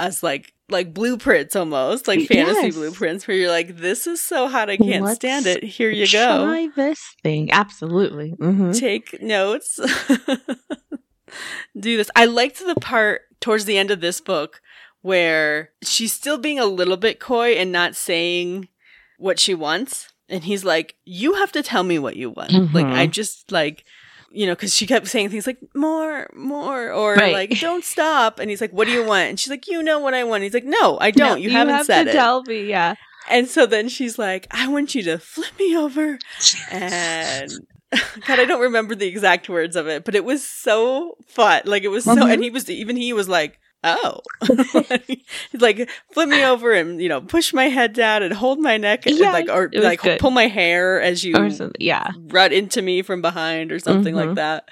us 0.00 0.22
like 0.22 0.52
like 0.68 0.94
blueprints 0.94 1.54
almost 1.56 2.06
like 2.08 2.26
fantasy 2.28 2.66
Yes. 2.66 2.74
blueprints 2.74 3.26
where 3.28 3.36
you're 3.36 3.50
like 3.50 3.76
this 3.76 4.06
is 4.06 4.20
so 4.20 4.48
hot 4.48 4.70
i 4.70 4.76
can't 4.76 5.04
Let's 5.04 5.16
stand 5.16 5.46
it 5.46 5.62
here 5.64 5.90
you 5.90 6.06
go 6.08 6.44
Try 6.46 6.68
this 6.76 7.00
thing. 7.22 7.50
Absolutely. 7.50 8.30
hmm 8.30 8.72
take 8.72 9.20
notes 9.20 9.78
do 11.78 11.96
this 11.96 12.10
i 12.16 12.24
liked 12.24 12.58
the 12.64 12.74
part 12.76 13.22
towards 13.40 13.64
the 13.64 13.78
end 13.78 13.90
of 13.90 14.00
this 14.00 14.20
book 14.20 14.60
where 15.02 15.70
she's 15.82 16.12
still 16.12 16.36
being 16.38 16.58
a 16.58 16.66
little 16.66 16.96
bit 16.96 17.20
coy 17.20 17.52
and 17.52 17.72
not 17.72 17.96
saying 17.96 18.68
what 19.18 19.38
she 19.38 19.54
wants 19.54 20.12
and 20.28 20.44
he's 20.44 20.62
like, 20.64 20.94
"You 21.04 21.34
have 21.34 21.50
to 21.52 21.62
tell 21.62 21.82
me 21.82 21.98
what 21.98 22.14
you 22.14 22.30
want." 22.30 22.52
Like 22.72 22.86
Mhm. 22.86 22.92
I 22.92 23.06
just 23.08 23.50
like 23.50 23.84
you 24.30 24.46
know, 24.46 24.52
because 24.52 24.74
she 24.74 24.86
kept 24.86 25.08
saying 25.08 25.28
things 25.30 25.46
like 25.46 25.58
"more, 25.74 26.28
more," 26.34 26.92
or 26.92 27.14
Right. 27.14 27.32
like 27.32 27.60
"don't 27.60 27.84
stop," 27.84 28.38
and 28.38 28.48
he's 28.50 28.60
like, 28.60 28.72
"What 28.72 28.86
do 28.86 28.92
you 28.92 29.04
want?" 29.04 29.28
And 29.30 29.40
she's 29.40 29.50
like, 29.50 29.66
"You 29.68 29.82
know 29.82 29.98
what 29.98 30.14
I 30.14 30.24
want." 30.24 30.42
He's 30.44 30.54
like, 30.54 30.64
"No, 30.64 30.98
I 31.00 31.10
don't. 31.10 31.28
No, 31.30 31.34
you, 31.36 31.50
haven't 31.50 31.74
have 31.74 31.86
said 31.86 32.04
to 32.04 32.10
it." 32.10 32.12
tell 32.12 32.42
me, 32.42 32.64
yeah. 32.68 32.94
and 33.28 33.48
so 33.48 33.66
then 33.66 33.88
she's 33.88 34.18
like, 34.18 34.46
"I 34.50 34.68
want 34.68 34.94
you 34.94 35.02
to 35.04 35.18
flip 35.18 35.50
me 35.58 35.76
over," 35.76 36.18
and 36.70 37.50
God, 38.26 38.38
I 38.38 38.44
don't 38.44 38.60
remember 38.60 38.94
the 38.94 39.06
exact 39.08 39.48
words 39.48 39.74
of 39.76 39.88
it, 39.88 40.04
but 40.04 40.14
it 40.14 40.24
was 40.24 40.46
so 40.46 41.16
fun. 41.26 41.62
Like 41.64 41.82
it 41.82 41.88
was 41.88 42.04
so, 42.04 42.14
Mhm. 42.14 42.32
and 42.34 42.42
he 42.44 42.50
was 42.50 42.68
even 42.70 42.96
he 42.96 43.12
was 43.12 43.28
like. 43.28 43.58
Oh, 43.82 44.20
like 45.58 45.88
flip 46.12 46.28
me 46.28 46.44
over 46.44 46.72
and 46.72 47.00
you 47.00 47.08
know 47.08 47.20
push 47.20 47.52
my 47.54 47.64
head 47.68 47.92
down 47.94 48.22
and 48.22 48.34
hold 48.34 48.58
my 48.60 48.76
neck 48.76 49.06
and 49.06 49.16
Yeah, 49.18 49.32
like 49.32 49.48
or 49.48 49.70
like 49.72 50.02
good. 50.02 50.20
pull 50.20 50.30
my 50.30 50.48
hair 50.48 51.00
as 51.00 51.24
you 51.24 51.34
Yeah. 51.78 52.08
rut 52.28 52.52
into 52.52 52.82
me 52.82 53.02
from 53.02 53.22
behind 53.22 53.72
or 53.72 53.78
something 53.78 54.14
like 54.14 54.30
Mhm. 54.30 54.34
that. 54.36 54.68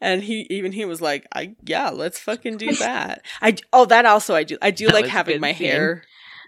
And 0.00 0.22
he 0.22 0.46
even 0.48 0.72
he 0.72 0.84
was 0.84 1.02
like, 1.02 1.26
"I 1.34 1.56
yeah, 1.66 1.90
let's 1.90 2.18
fucking 2.20 2.56
do 2.56 2.72
that." 2.76 3.22
I 3.42 3.56
oh 3.72 3.84
that 3.86 4.06
also 4.06 4.34
I 4.34 4.44
do 4.44 4.56
I 4.62 4.70
do 4.70 4.86
That 4.86 4.94
like 4.94 5.06
having 5.08 5.40
my 5.40 5.52
scene. 5.52 5.66
hair 5.68 6.02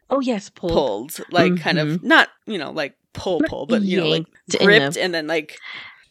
Oh 0.09 0.21
yes, 0.21 0.49
pulled. 0.49 0.73
pulled, 0.73 1.21
like 1.31 1.61
kind 1.61 1.79
of 1.79 2.03
not 2.03 2.29
you 2.47 2.59
know 2.59 2.71
like 2.71 2.97
pull 3.13 3.41
pull, 3.47 3.67
but 3.67 3.83
you 3.83 4.01
know 4.01 4.09
like 4.09 4.27
gripped 4.59 4.95
the- 4.95 5.03
and 5.03 5.13
then 5.13 5.27
like 5.27 5.59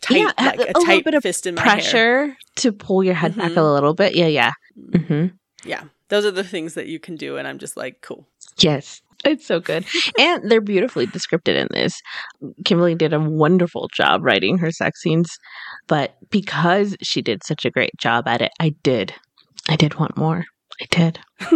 tight 0.01 0.17
Yeah, 0.19 0.31
like 0.37 0.59
a 0.59 0.61
a, 0.61 0.65
little 0.67 0.85
tight 0.85 1.03
bit 1.05 1.13
of 1.15 1.23
fist 1.23 1.47
in 1.47 1.55
my 1.55 1.61
hair. 1.61 1.71
pressure 1.73 2.37
to 2.57 2.71
pull 2.71 3.03
your 3.03 3.13
head 3.15 3.35
back 3.35 3.51
a 3.51 3.55
Mhm. 3.55 3.73
little 3.73 3.93
bit. 3.93 4.15
Yeah, 4.15 4.27
yeah. 4.27 4.51
hmm 4.93 5.27
Yeah, 5.63 5.83
those 6.09 6.25
are 6.25 6.31
the 6.31 6.43
things 6.43 6.73
that 6.73 6.87
you 6.87 6.99
can 6.99 7.15
do, 7.15 7.37
and 7.37 7.47
I'm 7.47 7.59
just 7.59 7.77
like 7.77 8.01
cool. 8.01 8.27
Yes. 8.57 9.01
It's 9.25 9.45
so 9.45 9.59
good. 9.59 9.85
and 10.17 10.49
they're 10.49 10.61
beautifully 10.61 11.05
descripted 11.05 11.55
in 11.55 11.67
this. 11.71 11.99
Kimberly 12.63 12.95
did 12.95 13.11
a 13.11 13.19
wonderful 13.19 13.89
job 13.93 14.23
writing 14.23 14.57
her 14.59 14.71
sex 14.71 15.01
scenes, 15.01 15.37
but 15.87 16.15
because 16.29 16.95
she 17.03 17.21
did 17.21 17.43
such 17.43 17.65
a 17.65 17.69
great 17.69 17.91
job 17.97 18.29
at 18.29 18.41
it, 18.41 18.53
I 18.61 18.75
did. 18.81 19.13
I 19.67 19.75
did 19.75 19.95
want 19.95 20.15
more. 20.15 20.45
I 20.81 20.85
did. 20.89 21.19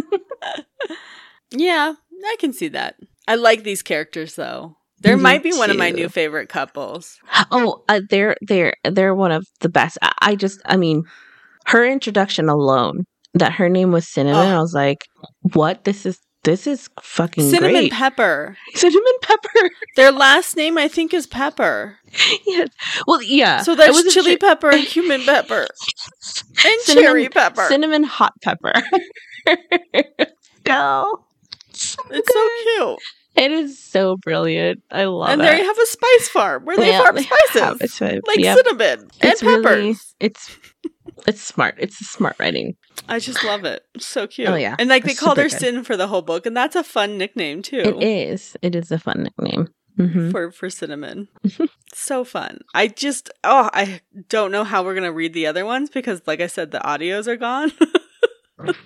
Yeah, 1.53 1.93
I 2.25 2.35
can 2.39 2.53
see 2.53 2.67
that. 2.69 2.95
I 3.27 3.35
like 3.35 3.63
these 3.63 3.81
characters 3.81 4.35
though. 4.35 4.75
There 4.99 5.17
Me 5.17 5.23
might 5.23 5.43
be 5.43 5.53
one 5.53 5.69
of 5.69 5.77
my 5.77 5.91
new 5.91 6.09
favorite 6.09 6.49
couples. 6.49 7.19
Oh, 7.51 7.83
uh, 7.89 8.01
they're 8.09 8.37
they're 8.41 8.73
they're 8.83 9.13
one 9.13 9.31
of 9.31 9.45
the 9.59 9.69
best. 9.69 9.97
I, 10.01 10.13
I 10.21 10.35
just, 10.35 10.61
I 10.65 10.77
mean, 10.77 11.03
her 11.65 11.85
introduction 11.85 12.47
alone, 12.47 13.05
that 13.33 13.53
her 13.53 13.69
name 13.69 13.91
was 13.91 14.07
Cinnamon. 14.07 14.47
Oh. 14.53 14.57
I 14.57 14.59
was 14.59 14.73
like, 14.73 15.05
what? 15.53 15.83
This 15.83 16.05
is 16.05 16.19
this 16.43 16.67
is 16.67 16.89
fucking 17.01 17.49
Cinnamon 17.49 17.71
great. 17.73 17.91
Pepper. 17.93 18.57
Cinnamon 18.73 19.13
pepper. 19.21 19.69
Their 19.95 20.11
last 20.11 20.57
name, 20.57 20.77
I 20.77 20.89
think, 20.89 21.13
is 21.13 21.25
Pepper. 21.25 21.97
yes. 22.45 22.67
Well, 23.07 23.21
yeah. 23.21 23.61
So 23.61 23.75
there's 23.75 23.93
wasn't 23.93 24.13
chili 24.13 24.31
sure- 24.31 24.39
pepper 24.39 24.69
and 24.69 24.85
cumin 24.85 25.21
pepper 25.23 25.61
and 26.65 26.79
Cinnamon- 26.81 27.03
cherry 27.05 27.29
pepper. 27.29 27.65
Cinnamon 27.69 28.03
hot 28.03 28.33
pepper. 28.41 28.73
no. 30.67 31.23
it's 31.69 32.33
so 32.33 32.49
cute. 32.63 32.99
It 33.35 33.51
is 33.51 33.83
so 33.83 34.17
brilliant. 34.17 34.83
I 34.91 35.05
love 35.05 35.29
it. 35.29 35.33
and 35.33 35.41
it. 35.41 35.45
there 35.45 35.57
you 35.57 35.65
have 35.65 35.77
a 35.79 35.85
spice 35.87 36.27
farm 36.29 36.65
where 36.65 36.77
they 36.77 36.89
Yeah, 36.89 37.01
farm 37.01 37.15
they 37.15 37.23
spices 37.23 38.01
like 38.27 38.37
yep. 38.37 38.57
cinnamon 38.57 38.99
and 39.21 39.31
It's 39.31 39.41
peppers. 39.41 39.65
really 39.65 39.95
it's 40.19 40.57
it's 41.27 41.41
smart. 41.41 41.75
It's 41.79 41.97
smart 41.97 42.35
writing. 42.39 42.75
I 43.07 43.19
just 43.19 43.43
love 43.43 43.65
it. 43.65 43.83
So 43.97 44.27
cute. 44.27 44.49
Oh, 44.49 44.55
yeah. 44.55 44.75
And 44.79 44.89
like 44.89 45.03
they 45.03 45.13
called 45.13 45.37
her 45.37 45.49
good. 45.49 45.59
Sin 45.59 45.83
for 45.83 45.97
the 45.97 46.07
whole 46.07 46.21
book, 46.21 46.45
and 46.45 46.55
that's 46.55 46.75
a 46.75 46.83
fun 46.83 47.17
nickname 47.17 47.61
too. 47.61 47.79
It 47.79 48.03
is. 48.03 48.55
It 48.61 48.75
is 48.75 48.91
a 48.91 48.99
fun 48.99 49.23
nickname. 49.23 49.67
hmm 49.97 50.31
for 50.31 50.51
for 50.51 50.69
cinnamon. 50.69 51.27
so 51.93 52.23
fun. 52.23 52.59
I 52.73 52.87
just 52.87 53.29
oh 53.43 53.69
I 53.73 54.01
don't 54.29 54.51
know 54.51 54.63
how 54.63 54.83
we're 54.83 54.95
gonna 54.95 55.11
read 55.11 55.33
the 55.33 55.47
other 55.47 55.65
ones 55.65 55.89
because 55.89 56.21
like 56.25 56.41
I 56.41 56.47
said 56.47 56.71
the 56.71 56.79
audios 56.79 57.27
are 57.27 57.37
gone. 57.37 57.71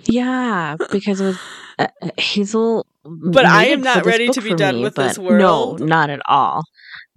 Yeah, 0.06 0.76
because 0.92 1.22
it 1.22 1.26
was 1.26 1.38
uh, 1.80 1.88
uh, 2.02 2.10
Hazel. 2.18 2.86
But 3.04 3.46
I 3.46 3.68
am 3.68 3.82
not 3.82 4.06
ready 4.06 4.28
to 4.30 4.42
be 4.42 4.54
done 4.54 4.76
me, 4.78 4.84
with 4.84 4.96
this 4.96 5.18
world. 5.18 5.80
No, 5.80 5.86
not 5.86 6.10
at 6.10 6.20
all. 6.28 6.64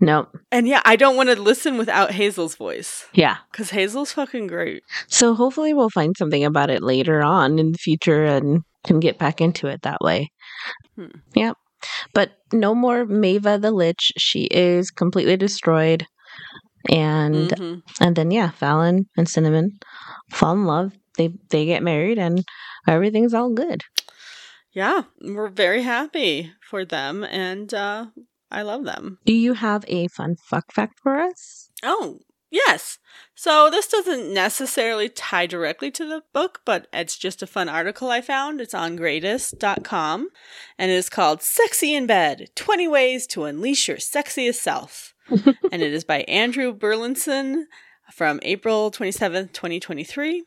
Nope. 0.02 0.34
and 0.50 0.66
yeah, 0.66 0.80
I 0.84 0.96
don't 0.96 1.16
want 1.16 1.28
to 1.28 1.36
listen 1.40 1.76
without 1.76 2.12
Hazel's 2.12 2.54
voice 2.54 3.06
Yeah. 3.12 3.36
because 3.52 3.68
Hazel's 3.70 4.12
fucking 4.12 4.46
great. 4.46 4.82
So 5.08 5.34
hopefully 5.34 5.74
we'll 5.74 5.90
find 5.90 6.16
something 6.16 6.42
about 6.42 6.70
it 6.70 6.82
later 6.82 7.22
on 7.22 7.58
in 7.58 7.72
the 7.72 7.78
future 7.78 8.24
and 8.24 8.62
can 8.84 8.98
get 9.00 9.18
back 9.18 9.42
into 9.42 9.66
it 9.66 9.82
that 9.82 10.00
way. 10.00 10.30
Hmm. 10.96 11.08
Yep. 11.34 11.56
But 12.14 12.30
no 12.52 12.74
more 12.74 13.04
Myva 13.04 13.60
the 13.60 13.70
Lich. 13.70 14.12
She 14.16 14.44
is 14.44 14.90
completely 14.90 15.36
destroyed. 15.36 16.06
And 16.88 17.50
Mhm. 17.50 17.82
and 18.00 18.16
then 18.16 18.30
yeah, 18.30 18.50
Fallon 18.52 19.06
and 19.18 19.28
Cinnamon 19.28 19.80
fall 20.30 20.52
in 20.54 20.64
love. 20.64 20.92
They 21.20 21.28
they 21.50 21.66
get 21.66 21.82
married 21.82 22.18
and 22.18 22.46
everything's 22.88 23.34
all 23.34 23.50
good. 23.50 23.82
Yeah, 24.72 25.02
we're 25.20 25.50
very 25.50 25.82
happy 25.82 26.52
for 26.62 26.86
them, 26.86 27.24
and 27.24 27.74
uh, 27.74 28.06
I 28.50 28.62
love 28.62 28.84
them. 28.84 29.18
Do 29.26 29.34
you 29.34 29.52
have 29.52 29.84
a 29.86 30.08
fun 30.08 30.36
fuck 30.36 30.72
fact 30.72 30.98
for 31.02 31.18
us? 31.18 31.70
Oh, 31.82 32.20
yes. 32.50 32.98
So 33.34 33.68
this 33.68 33.86
doesn't 33.86 34.32
necessarily 34.32 35.10
tie 35.10 35.44
directly 35.44 35.90
to 35.90 36.08
the 36.08 36.22
book, 36.32 36.62
but 36.64 36.86
it's 36.90 37.18
just 37.18 37.42
a 37.42 37.46
fun 37.46 37.68
article 37.68 38.10
I 38.10 38.22
found. 38.22 38.62
It's 38.62 38.72
on 38.72 38.96
greatist.com 38.96 40.28
and 40.78 40.90
it 40.90 40.94
is 40.94 41.10
called 41.10 41.42
Sexy 41.42 41.94
in 41.94 42.06
Bed 42.06 42.48
20 42.54 42.88
Ways 42.88 43.26
to 43.28 43.44
Unleash 43.44 43.88
Your 43.88 43.98
Sexiest 43.98 44.54
Self. 44.54 45.14
and 45.28 45.82
it 45.82 45.92
is 45.92 46.04
by 46.04 46.20
Andrew 46.22 46.72
Burlinson 46.72 47.66
from 48.12 48.40
April 48.42 48.90
27th, 48.90 49.52
2023. 49.52 50.44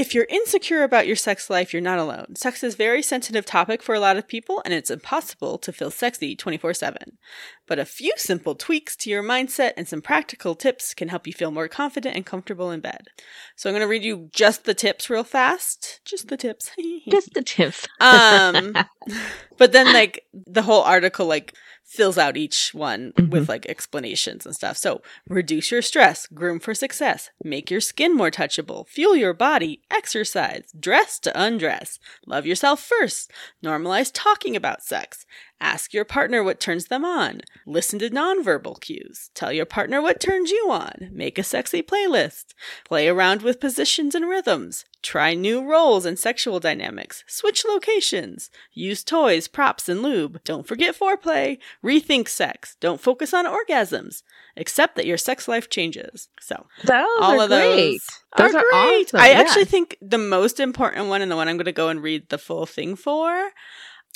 If 0.00 0.14
you're 0.14 0.26
insecure 0.30 0.82
about 0.82 1.06
your 1.06 1.14
sex 1.14 1.50
life, 1.50 1.74
you're 1.74 1.82
not 1.82 1.98
alone. 1.98 2.34
Sex 2.34 2.64
is 2.64 2.72
a 2.72 2.76
very 2.78 3.02
sensitive 3.02 3.44
topic 3.44 3.82
for 3.82 3.94
a 3.94 4.00
lot 4.00 4.16
of 4.16 4.26
people, 4.26 4.62
and 4.64 4.72
it's 4.72 4.90
impossible 4.90 5.58
to 5.58 5.74
feel 5.74 5.90
sexy 5.90 6.34
24 6.34 6.72
7. 6.72 7.18
But 7.66 7.78
a 7.78 7.84
few 7.84 8.14
simple 8.16 8.54
tweaks 8.54 8.96
to 8.96 9.10
your 9.10 9.22
mindset 9.22 9.72
and 9.76 9.86
some 9.86 10.00
practical 10.00 10.54
tips 10.54 10.94
can 10.94 11.08
help 11.08 11.26
you 11.26 11.34
feel 11.34 11.50
more 11.50 11.68
confident 11.68 12.16
and 12.16 12.24
comfortable 12.24 12.70
in 12.70 12.80
bed. 12.80 13.08
So 13.56 13.68
I'm 13.68 13.74
going 13.74 13.84
to 13.84 13.90
read 13.90 14.02
you 14.02 14.30
just 14.32 14.64
the 14.64 14.72
tips 14.72 15.10
real 15.10 15.22
fast. 15.22 16.00
Just 16.06 16.28
the 16.28 16.38
tips. 16.38 16.70
Just 17.10 17.34
the 17.34 17.42
tips. 17.42 17.86
um 18.00 18.74
but 19.58 19.72
then 19.72 19.92
like 19.92 20.24
the 20.32 20.62
whole 20.62 20.82
article 20.82 21.26
like 21.26 21.54
fills 21.90 22.16
out 22.16 22.36
each 22.36 22.72
one 22.72 23.12
Mhm. 23.16 23.30
with 23.30 23.48
like 23.48 23.66
explanations 23.66 24.46
and 24.46 24.54
stuff. 24.54 24.76
So, 24.76 25.02
reduce 25.28 25.72
your 25.72 25.82
stress, 25.82 26.28
groom 26.28 26.60
for 26.60 26.72
success, 26.72 27.30
make 27.42 27.68
your 27.68 27.80
skin 27.80 28.16
more 28.16 28.30
touchable, 28.30 28.86
fuel 28.86 29.16
your 29.16 29.34
body, 29.34 29.82
exercise, 29.90 30.70
dress 30.78 31.18
to 31.18 31.32
undress, 31.34 31.98
love 32.26 32.46
yourself 32.46 32.80
first, 32.80 33.32
normalize 33.64 34.12
talking 34.14 34.54
about 34.54 34.84
sex, 34.84 35.26
ask 35.60 35.92
your 35.92 36.04
partner 36.04 36.42
what 36.42 36.60
turns 36.60 36.86
them 36.86 37.04
on, 37.04 37.42
listen 37.66 37.98
to 37.98 38.10
nonverbal 38.10 38.80
cues, 38.80 39.30
tell 39.34 39.52
your 39.52 39.66
partner 39.66 40.00
what 40.00 40.20
turns 40.20 40.50
you 40.50 40.70
on, 40.70 41.10
make 41.12 41.38
a 41.38 41.42
sexy 41.42 41.82
playlist, 41.82 42.54
play 42.84 43.08
around 43.08 43.42
with 43.42 43.60
positions 43.60 44.14
and 44.14 44.28
rhythms, 44.28 44.84
try 45.02 45.34
new 45.34 45.62
roles 45.62 46.04
and 46.04 46.18
sexual 46.18 46.60
dynamics, 46.60 47.24
switch 47.26 47.64
locations, 47.66 48.50
use 48.72 49.04
toys, 49.04 49.48
props, 49.48 49.88
and 49.88 50.02
lube. 50.02 50.42
Don't 50.44 50.66
forget 50.66 50.98
foreplay, 50.98 51.58
rethink 51.84 52.28
sex, 52.28 52.76
don't 52.80 53.00
focus 53.00 53.34
on 53.34 53.46
orgasms, 53.46 54.22
accept 54.56 54.96
that 54.96 55.06
your 55.06 55.18
sex 55.18 55.46
life 55.48 55.68
changes. 55.68 56.28
So, 56.40 56.66
Those 56.84 57.06
all 57.20 57.40
of 57.40 57.50
those 57.50 57.74
great. 57.74 58.00
Those 58.36 58.54
are 58.54 58.58
are 58.58 58.70
great. 58.70 59.06
awesome, 59.06 59.20
I 59.20 59.30
yeah. 59.30 59.40
actually 59.40 59.64
think 59.64 59.96
the 60.00 60.18
most 60.18 60.60
important 60.60 61.08
one 61.08 61.22
and 61.22 61.30
the 61.30 61.36
one 61.36 61.48
I'm 61.48 61.56
going 61.56 61.64
to 61.66 61.72
go 61.72 61.88
and 61.88 62.02
read 62.02 62.28
the 62.28 62.38
full 62.38 62.66
thing 62.66 62.96
for 62.96 63.50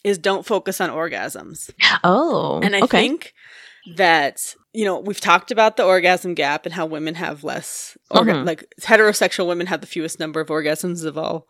is 0.04 0.18
don't 0.18 0.46
focus 0.46 0.80
on 0.80 0.90
orgasms. 0.90 1.70
Oh, 2.04 2.60
And 2.62 2.76
I 2.76 2.80
okay. 2.82 2.86
think 3.00 3.34
that 3.96 4.54
you 4.72 4.84
know 4.84 4.98
we've 5.00 5.20
talked 5.20 5.50
about 5.50 5.76
the 5.76 5.84
orgasm 5.84 6.34
gap 6.34 6.64
and 6.66 6.74
how 6.74 6.86
women 6.86 7.14
have 7.16 7.44
less 7.44 7.96
orga- 8.12 8.34
Mhm. 8.42 8.46
like 8.46 8.64
heterosexual 8.80 9.46
women 9.46 9.66
have 9.66 9.80
the 9.80 9.86
fewest 9.86 10.18
number 10.18 10.40
of 10.40 10.48
orgasms 10.48 11.04
of 11.04 11.18
all 11.18 11.46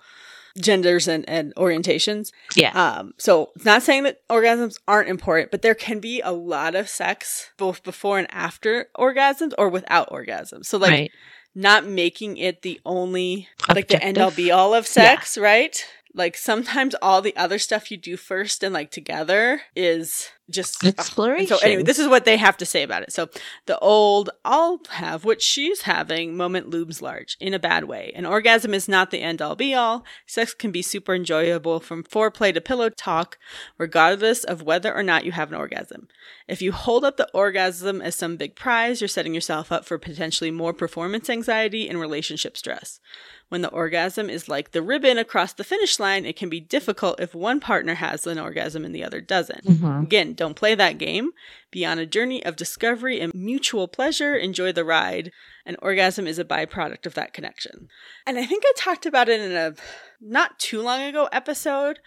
genders 0.61 1.09
and, 1.09 1.29
and 1.29 1.53
orientations 1.57 2.31
yeah, 2.57 2.71
um 2.99 3.13
so 3.19 3.51
it's 3.57 3.65
not 3.65 3.83
saying 3.83 4.03
that 4.05 4.19
orgasms 4.29 4.79
aren't 4.87 5.09
important 5.09 5.51
but 5.51 5.63
there 5.63 5.75
can 5.75 5.99
be 6.01 6.21
a 6.21 6.31
lot 6.33 6.75
of 6.77 6.89
sex 6.89 7.51
both 7.57 7.83
before 7.83 8.19
and 8.19 8.29
after 8.33 8.87
orgasms 8.97 9.53
or 9.59 9.69
without 9.69 10.11
orgasms 10.11 10.67
so 10.67 10.77
like 10.79 10.91
right. 10.91 11.11
not 11.57 11.87
making 11.87 12.37
it 12.37 12.63
the 12.63 12.81
only 12.85 13.49
like 13.75 13.89
the 13.89 14.03
end 14.03 14.19
all 14.19 14.31
be 14.33 14.51
all 14.53 14.75
of 14.75 14.87
sex, 14.87 15.37
right? 15.39 15.85
Like 16.15 16.37
sometimes 16.37 16.95
all 17.03 17.21
the 17.21 17.37
other 17.37 17.59
stuff 17.59 17.91
you 17.91 17.97
do 17.97 18.17
first 18.17 18.63
and 18.63 18.73
like 18.73 18.91
together 18.91 19.63
is 19.75 20.31
just 20.51 20.85
Exploration. 20.85 21.47
so 21.47 21.59
anyway, 21.65 21.83
this 21.83 21.99
is 21.99 22.09
what 22.09 22.25
they 22.25 22.37
have 22.37 22.57
to 22.59 22.67
say 22.67 22.83
about 22.83 23.03
it. 23.03 23.13
So 23.13 23.29
the 23.67 23.79
old 23.79 24.31
"I'll 24.45 24.81
have 24.91 25.25
what 25.25 25.41
she's 25.41 25.83
having" 25.83 26.37
moment 26.37 26.69
looms 26.69 27.01
large 27.01 27.37
in 27.41 27.55
a 27.55 27.59
bad 27.59 27.85
way. 27.85 28.13
An 28.15 28.27
orgasm 28.27 28.75
is 28.75 28.89
not 28.89 29.11
the 29.11 29.21
end 29.21 29.41
all 29.41 29.57
be 29.57 29.75
all. 29.75 30.05
Sex 30.27 30.53
can 30.53 30.71
be 30.71 30.83
super 30.83 31.15
enjoyable 31.15 31.81
from 31.81 32.05
foreplay 32.05 32.53
to 32.53 32.61
pillow 32.61 32.91
talk, 32.91 33.39
regardless 33.79 34.45
of 34.45 34.63
whether 34.63 34.95
or 34.95 35.03
not 35.03 35.25
you 35.25 35.33
have 35.33 35.51
an 35.51 35.59
orgasm. 35.59 36.09
If 36.47 36.61
you 36.61 36.73
hold 36.73 37.05
up 37.05 37.17
the 37.17 37.31
orgasm 37.33 38.03
as 38.03 38.15
some 38.15 38.37
big 38.37 38.55
prize, 38.55 39.01
you're 39.01 39.09
setting 39.09 39.35
yourself 39.35 39.73
up 39.73 39.85
for 39.87 39.99
potentially 39.99 40.51
more 40.51 40.73
performance 40.75 41.31
anxiety 41.31 41.89
and 41.89 41.99
relationship 41.99 42.57
stress. 42.57 43.01
When 43.49 43.63
the 43.63 43.71
orgasm 43.71 44.29
is 44.29 44.49
like 44.49 44.73
the 44.73 44.83
ribbon 44.83 45.17
across 45.17 45.53
the 45.53 45.65
finish 45.65 45.99
line, 46.01 46.25
it 46.27 46.37
can 46.37 46.49
be 46.49 46.61
difficult 46.61 47.21
if 47.21 47.35
one 47.35 47.61
partner 47.61 47.95
has 47.95 48.27
an 48.27 48.39
orgasm 48.39 48.85
and 48.85 48.95
the 48.95 49.05
other 49.05 49.21
doesn't. 49.21 49.65
Mhm. 49.65 50.03
Again, 50.03 50.34
don't 50.37 50.55
play 50.57 50.75
that 50.75 50.99
game. 50.99 51.31
Be 51.71 51.85
on 51.85 51.99
a 51.99 52.07
journey 52.07 52.45
of 52.45 52.57
discovery 52.57 53.21
and 53.21 53.33
mutual 53.35 53.89
pleasure. 53.89 54.37
Enjoy 54.37 54.73
the 54.73 54.85
ride. 54.85 55.33
An 55.67 55.77
orgasm 55.81 56.27
is 56.27 56.39
a 56.39 56.45
byproduct 56.45 57.07
of 57.07 57.15
that 57.15 57.33
connection. 57.33 57.89
And 58.27 58.39
I 58.39 58.45
think 58.47 58.63
I 58.67 58.73
talked 58.77 59.07
about 59.07 59.29
it 59.29 59.41
in 59.41 59.53
a 59.53 59.75
not 60.21 60.59
too 60.59 60.81
long 60.81 61.03
ago 61.03 61.29
episode. 61.33 61.99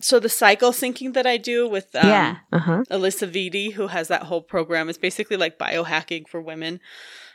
So 0.00 0.20
the 0.20 0.28
cycle 0.28 0.70
syncing 0.70 1.14
that 1.14 1.26
I 1.26 1.36
do 1.38 1.68
with 1.68 1.94
um, 1.96 2.06
yeah. 2.08 2.36
Uh 2.52 2.58
huh. 2.58 2.82
Alisa 2.90 3.28
Vitti, 3.28 3.72
who 3.72 3.88
has 3.88 4.08
that 4.08 4.24
whole 4.24 4.42
program, 4.42 4.88
is 4.88 4.98
basically 4.98 5.36
like 5.36 5.58
biohacking 5.58 6.28
for 6.28 6.40
women, 6.40 6.78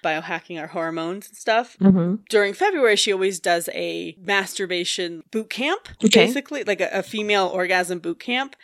biohacking 0.04 0.60
our 0.60 0.68
hormones 0.68 1.28
and 1.28 1.38
stuff. 1.38 1.76
hmm 1.80 2.16
During 2.30 2.54
February, 2.54 2.96
she 2.96 3.12
always 3.12 3.40
does 3.40 3.68
a 3.74 4.16
masturbation 4.22 5.24
boot 5.32 5.50
camp, 5.50 5.90
Okay. 6.06 6.26
basically 6.26 6.64
like 6.64 6.80
a, 6.82 6.90
a 6.92 7.04
female 7.04 7.48
orgasm 7.48 8.00
boot 8.00 8.20
camp. 8.20 8.56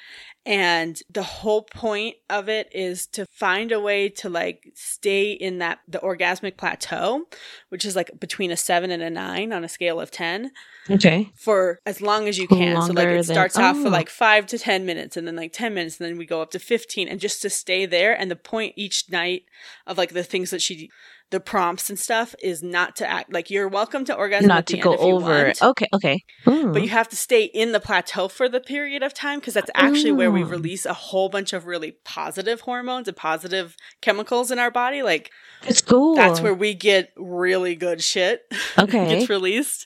And 0.48 0.98
the 1.10 1.24
whole 1.24 1.64
point 1.64 2.16
of 2.30 2.48
it 2.48 2.70
is 2.74 3.06
to 3.08 3.26
find 3.26 3.74
a 3.74 3.82
way 3.82 4.08
to 4.08 4.30
like 4.30 4.72
stay 4.76 5.34
in 5.34 5.58
that 5.58 5.80
the 5.90 6.00
orgasmic 6.00 6.56
plateau, 6.56 7.26
which 7.68 7.84
is 7.84 7.98
like 7.98 8.18
between 8.18 8.50
a 8.50 8.56
seven 8.56 8.90
and 8.90 9.04
a 9.04 9.10
nine 9.10 9.52
on 9.52 9.66
a 9.66 9.68
scale 9.68 10.00
of 10.00 10.10
10 10.10 10.52
Okay. 10.90 11.30
for 11.36 11.80
as 11.86 12.00
long 12.00 12.30
as 12.30 12.38
you 12.38 12.48
can. 12.48 12.76
Longer 12.76 12.88
so 12.88 12.94
like 12.94 13.08
it 13.08 13.14
than- 13.16 13.24
starts 13.24 13.58
off 13.58 13.76
for 13.76 13.88
oh. 13.88 13.92
like 13.92 14.10
five 14.10 14.48
to 14.48 14.58
ten 14.58 14.86
minutes, 14.86 15.18
and 15.18 15.28
then 15.28 15.36
like 15.36 15.52
ten 15.52 15.74
minutes, 15.74 16.00
and 16.00 16.08
then 16.08 16.18
we 16.18 16.26
go 16.26 16.42
up 16.42 16.52
to 16.52 16.60
fifteen, 16.60 17.10
and 17.10 17.20
just 17.20 17.42
to 17.42 17.50
stay 17.50 17.86
there. 17.86 18.18
And 18.18 18.32
the 18.32 18.38
point 18.38 18.74
each 18.78 19.10
night 19.12 19.44
of 19.86 19.98
like 19.98 20.14
the 20.14 20.24
things 20.24 20.50
that 20.52 20.62
she, 20.62 20.90
the 21.30 21.40
prompts 21.40 21.90
and 21.90 22.00
stuff, 22.00 22.34
is 22.42 22.64
not 22.64 22.96
to 22.96 23.10
act 23.10 23.34
like 23.34 23.50
you're 23.50 23.68
welcome 23.68 24.06
to 24.06 24.16
orgasm. 24.16 24.48
Not 24.48 24.60
at 24.60 24.68
to 24.68 24.78
go 24.78 24.92
end 24.92 25.00
if 25.02 25.06
you 25.08 25.14
over. 25.16 25.54
Okay. 25.62 25.88
Okay. 25.94 26.24
Mm. 26.46 26.72
But 26.74 26.82
you 26.84 26.90
have 26.90 27.10
to 27.10 27.16
stay 27.18 27.44
in 27.44 27.74
the 27.74 27.80
plateau 27.82 28.28
for 28.30 28.48
the 28.48 28.60
period 28.62 29.04
of 29.04 29.14
time 29.14 29.40
because 29.40 29.54
that's 29.54 29.70
actually 29.76 30.14
where 30.14 30.32
we 30.32 30.44
Oh. 30.44 30.48
release 30.48 30.86
a 30.86 30.94
whole 30.94 31.28
bunch 31.30 31.52
of 31.52 31.66
really 31.66 31.98
positive 32.06 32.62
hormones 32.62 33.08
and 33.10 33.18
positive 33.18 33.76
chemicals 34.02 34.52
in 34.52 34.60
our 34.60 34.72
body. 34.72 35.02
Like 35.04 35.32
it's 35.66 35.82
cool. 35.82 36.16
that's 36.16 36.40
where 36.40 36.54
we 36.54 36.74
get 36.74 37.12
really 37.18 37.76
good 37.76 38.02
shit 38.02 38.42
Okay. 38.78 39.18
gets 39.18 39.30
released. 39.30 39.86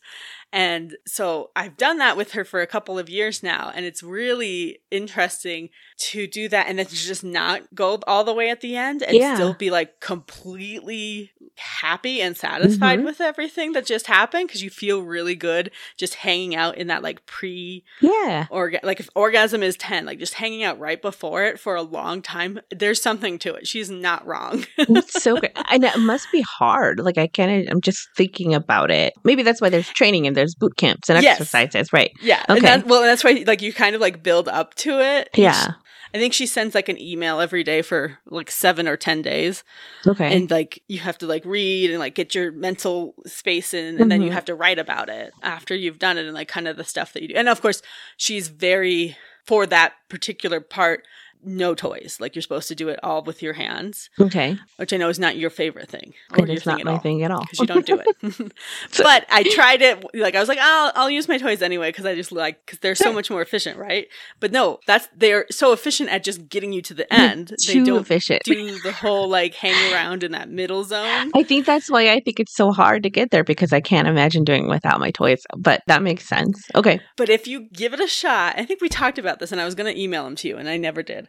And 0.54 0.97
so 1.08 1.52
I've 1.56 1.78
done 1.78 1.97
that 1.99 2.18
with 2.18 2.34
her 2.34 2.43
for 2.43 2.62
a 2.62 2.68
couple 2.68 2.99
of 2.99 3.10
years 3.10 3.41
now. 3.41 3.72
And 3.74 3.86
it's 3.86 4.04
really 4.04 4.80
interesting 4.91 5.70
to 5.97 6.28
do 6.28 6.49
that 6.49 6.68
and 6.68 6.78
then 6.80 6.86
to 6.88 6.95
just 6.95 7.24
not 7.24 7.62
go 7.74 7.99
all 8.08 8.24
the 8.24 8.34
way 8.34 8.49
at 8.49 8.62
the 8.62 8.76
end 8.76 9.02
and 9.04 9.16
Yeah. 9.16 9.36
still 9.36 9.54
be 9.54 9.70
like 9.72 9.99
completely 10.45 11.32
happy 11.58 12.22
and 12.22 12.36
satisfied 12.36 12.99
Mhm. 12.99 13.06
with 13.06 13.22
everything 13.22 13.74
that 13.74 13.86
just 13.86 14.08
happened 14.08 14.47
because 14.47 14.64
you 14.64 14.70
feel 14.70 15.02
really 15.02 15.36
good 15.36 15.70
just 15.97 16.16
hanging 16.16 16.56
out 16.56 16.76
in 16.78 16.88
that 16.88 17.04
like 17.04 17.26
pre 17.26 17.84
yeah. 18.02 18.47
orga 18.49 18.80
like 18.84 18.99
if 18.99 19.10
orgasm 19.16 19.62
is 19.62 19.76
10 19.78 20.06
like 20.06 20.18
just 20.18 20.36
hanging 20.36 20.64
out 20.64 20.80
right 20.80 21.02
before 21.02 21.43
it 21.43 21.60
for 21.60 21.76
a 21.76 21.82
long 21.82 22.22
time 22.22 22.60
there's 22.72 23.02
something 23.02 23.38
to 23.38 23.54
it 23.54 23.68
she's 23.68 23.89
not 23.91 24.26
wrong 24.26 24.66
It's 24.78 25.22
so 25.22 25.38
great. 25.38 25.52
And 25.70 25.84
it 25.84 25.97
must 25.99 26.32
be 26.32 26.41
hard. 26.41 26.99
Like 26.99 27.18
I 27.18 27.28
can't 27.28 27.70
I'm 27.70 27.82
just 27.82 28.08
thinking 28.16 28.54
about 28.54 28.89
it. 28.89 29.14
Maybe 29.24 29.43
that's 29.43 29.62
why 29.62 29.70
there's 29.70 29.88
training 29.89 30.26
and 30.28 30.36
there's 30.41 30.55
boot 30.55 30.75
camps 30.75 31.09
and 31.09 31.21
Yes. 31.21 31.39
exercises, 31.39 31.93
right? 31.93 32.11
yeah 32.21 32.43
Okay. 32.49 32.57
and 32.57 32.65
that, 32.65 32.85
well 32.87 33.01
that's 33.01 33.23
why 33.23 33.43
like 33.47 33.61
you 33.61 33.71
kind 33.73 33.95
of 33.95 34.01
like 34.01 34.21
build 34.23 34.47
up 34.47 34.73
to 34.75 34.99
it 34.99 35.29
Yeah. 35.35 35.73
I 36.13 36.17
think 36.17 36.33
she 36.33 36.45
sends 36.45 36.75
like 36.75 36.89
an 36.89 36.99
email 37.01 37.39
every 37.39 37.63
day 37.63 37.81
for 37.81 38.17
like 38.25 38.51
seven 38.51 38.85
or 38.85 38.97
ten 38.97 39.21
days, 39.21 39.63
Okay. 40.05 40.35
and 40.35 40.51
like 40.51 40.83
you 40.89 40.99
have 40.99 41.17
to 41.19 41.25
like 41.25 41.45
read 41.45 41.89
and 41.89 41.99
like 41.99 42.15
get 42.15 42.35
your 42.35 42.51
mental 42.51 43.15
space 43.25 43.73
in, 43.73 44.01
and 44.01 44.11
then 44.11 44.21
you 44.21 44.29
Mhm. 44.29 44.33
have 44.33 44.43
to 44.45 44.53
write 44.55 44.77
about 44.77 45.07
it 45.07 45.31
after 45.41 45.73
you've 45.73 45.99
done 45.99 46.17
it, 46.17 46.25
and 46.25 46.33
like 46.33 46.49
kind 46.49 46.67
of 46.67 46.75
the 46.75 46.83
stuff 46.83 47.13
that 47.13 47.21
you 47.21 47.29
do. 47.29 47.35
And 47.35 47.47
of 47.47 47.61
course, 47.61 47.81
she's 48.17 48.49
very 48.49 49.15
for 49.45 49.65
that 49.67 49.93
particular 50.09 50.59
part. 50.59 51.05
No 51.43 51.73
toys. 51.75 52.17
Like 52.19 52.35
you're 52.35 52.41
supposed 52.41 52.67
to 52.67 52.75
do 52.75 52.89
it 52.89 52.99
all 53.03 53.23
with 53.23 53.41
your 53.41 53.53
hands, 53.53 54.09
okay. 54.19 54.57
which 54.77 54.93
I 54.93 54.97
know 54.97 55.09
is 55.09 55.19
not 55.19 55.37
your 55.37 55.49
favorite 55.49 55.89
thing 55.89 56.13
or 56.31 56.43
It 56.43 56.47
your 56.47 56.57
is 56.57 56.65
not 56.65 56.83
my 56.83 56.93
all 56.93 56.99
thing 56.99 57.23
at 57.23 57.31
all. 57.31 57.41
because 57.41 57.59
you 57.59 57.65
don't 57.67 57.85
do 57.85 57.99
it. 57.99 58.53
but 58.97 59.25
I 59.29 59.43
tried 59.55 59.81
it. 59.81 60.03
Like 60.13 60.35
I 60.35 60.39
was 60.39 60.49
like, 60.49 60.59
I'll 60.61 60.91
I'll 60.95 61.09
use 61.09 61.27
my 61.27 61.37
toys 61.37 61.61
anyway 61.61 61.89
because 61.89 62.05
I 62.05 62.15
just 62.15 62.31
like 62.31 62.65
because 62.65 62.79
they're 62.79 62.95
so 62.95 63.11
much 63.13 63.29
more 63.29 63.41
efficient, 63.41 63.77
right? 63.77 64.07
But 64.39 64.51
no, 64.51 64.79
that's 64.87 65.07
they're 65.15 65.45
so 65.49 65.73
efficient 65.73 66.09
at 66.09 66.23
just 66.23 66.49
getting 66.49 66.73
you 66.73 66.81
to 66.83 66.93
the 66.93 67.11
end. 67.13 67.53
they 67.67 67.73
Too 67.73 67.85
don't 67.85 68.01
efficient. 68.01 68.43
do 68.43 68.79
the 68.79 68.91
whole 68.91 69.27
like 69.27 69.55
hang 69.55 69.93
around 69.93 70.23
in 70.23 70.31
that 70.33 70.49
middle 70.49 70.83
zone. 70.83 71.31
I 71.33 71.43
think 71.43 71.65
that's 71.65 71.89
why 71.89 72.11
I 72.11 72.19
think 72.19 72.39
it's 72.39 72.55
so 72.55 72.71
hard 72.71 73.03
to 73.03 73.09
get 73.09 73.31
there 73.31 73.43
because 73.43 73.73
I 73.73 73.81
can't 73.81 74.07
imagine 74.07 74.43
doing 74.43 74.65
it 74.65 74.69
without 74.69 74.99
my 74.99 75.11
toys. 75.11 75.41
But 75.57 75.81
that 75.87 76.01
makes 76.03 76.27
sense. 76.27 76.61
Okay. 76.75 76.99
But 77.17 77.29
if 77.29 77.47
you 77.47 77.67
give 77.73 77.93
it 77.93 77.99
a 77.99 78.07
shot, 78.07 78.55
I 78.57 78.65
think 78.65 78.81
we 78.81 78.89
talked 78.89 79.17
about 79.17 79.39
this, 79.39 79.51
and 79.51 79.59
I 79.61 79.65
was 79.65 79.75
going 79.75 79.93
to 79.93 79.99
email 79.99 80.23
them 80.23 80.35
to 80.37 80.47
you, 80.47 80.57
and 80.57 80.67
I 80.69 80.77
never 80.77 81.01
did. 81.03 81.27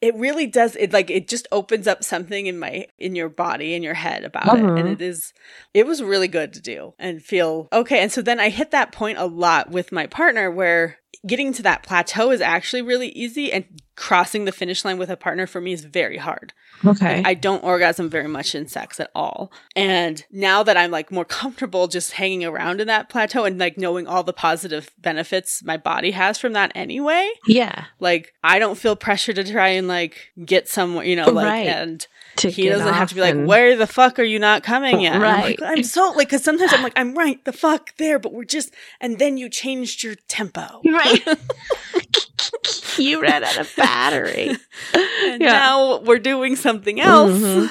It 0.00 0.14
really 0.14 0.46
does. 0.46 0.76
It 0.76 0.92
like 0.92 1.10
it 1.10 1.28
just 1.28 1.48
opens 1.50 1.86
up 1.86 2.04
something 2.04 2.46
in 2.46 2.58
my 2.58 2.86
in 2.98 3.16
your 3.16 3.28
body 3.28 3.74
in 3.74 3.82
your 3.82 3.94
head 3.94 4.24
about 4.24 4.58
it, 4.58 4.64
and 4.64 4.78
Mhm. 4.78 4.92
it 4.92 5.02
is. 5.02 5.32
It 5.74 5.86
was 5.86 6.02
really 6.02 6.28
good 6.28 6.52
to 6.54 6.60
do 6.60 6.94
and 6.98 7.22
feel 7.22 7.68
okay. 7.72 8.00
And 8.00 8.12
so 8.12 8.22
then 8.22 8.38
I 8.38 8.48
hit 8.48 8.70
that 8.70 8.92
point 8.92 9.18
a 9.18 9.26
lot 9.26 9.70
with 9.70 9.90
my 9.92 10.06
partner 10.06 10.50
where 10.50 10.98
getting 11.26 11.52
to 11.52 11.62
that 11.62 11.82
plateau 11.82 12.30
is 12.30 12.40
actually 12.40 12.82
really 12.82 13.08
easy, 13.08 13.52
and 13.52 13.64
crossing 13.96 14.44
the 14.44 14.52
finish 14.52 14.84
line 14.84 14.96
with 14.98 15.10
a 15.10 15.16
partner 15.16 15.44
for 15.44 15.60
me 15.60 15.72
is 15.72 15.82
very 15.84 16.18
hard. 16.18 16.52
Okay. 16.86 17.20
I 17.24 17.34
don't 17.34 17.64
orgasm 17.64 18.08
very 18.08 18.28
much 18.28 18.54
in 18.54 18.68
sex 18.68 19.00
at 19.00 19.10
all. 19.12 19.50
And 19.74 20.24
now 20.30 20.62
that 20.62 20.76
I'm 20.76 20.92
like 20.92 21.10
more 21.10 21.24
comfortable 21.24 21.88
just 21.88 22.12
hanging 22.12 22.44
around 22.44 22.80
in 22.80 22.86
that 22.86 23.08
plateau 23.08 23.44
and 23.44 23.58
like 23.58 23.76
knowing 23.76 24.06
all 24.06 24.22
the 24.22 24.32
positive 24.32 24.92
benefits 24.98 25.64
my 25.64 25.76
body 25.76 26.12
has 26.12 26.38
from 26.38 26.52
that 26.52 26.70
anyway, 26.76 27.28
yeah. 27.48 27.86
like 27.98 28.34
I 28.44 28.60
don't 28.60 28.78
feel 28.78 28.94
pressure 28.94 29.32
to 29.32 29.42
try 29.42 29.70
and 29.70 29.87
like 29.88 30.30
get 30.44 30.68
somewhere, 30.68 31.04
you 31.04 31.16
know, 31.16 31.30
like 31.30 31.46
Right. 31.46 31.66
and 31.66 32.06
To 32.36 32.50
he 32.50 32.68
doesn't 32.68 32.94
have 32.94 33.08
to 33.08 33.14
be 33.16 33.20
like, 33.20 33.34
and- 33.34 33.46
where 33.48 33.76
the 33.76 33.86
fuck 33.86 34.18
are 34.18 34.22
you 34.24 34.38
not 34.38 34.62
coming 34.62 35.00
yet? 35.00 35.14
And 35.14 35.24
I'm, 35.24 35.40
like, 35.40 35.60
Right. 35.60 35.78
I'm 35.78 35.82
so 35.82 36.12
like, 36.16 36.28
because 36.28 36.44
sometimes 36.44 36.72
I'm 36.72 36.82
like, 36.82 36.92
I'm 36.96 37.14
right 37.14 37.44
the 37.44 37.52
fuck 37.52 37.96
there, 37.96 38.18
but 38.20 38.32
we're 38.32 38.44
just, 38.44 38.72
and 39.00 39.18
then 39.18 39.36
you 39.36 39.48
changed 39.48 40.02
your 40.04 40.14
tempo. 40.28 40.80
Right. 40.84 41.26
you 42.98 43.20
ran 43.20 43.44
out 43.44 43.58
of 43.58 43.72
battery. 43.76 44.50
and 44.94 45.40
Yeah. 45.42 45.52
now 45.52 45.98
we're 46.00 46.18
doing 46.18 46.56
something 46.56 47.00
else 47.00 47.32
Mhm. 47.40 47.70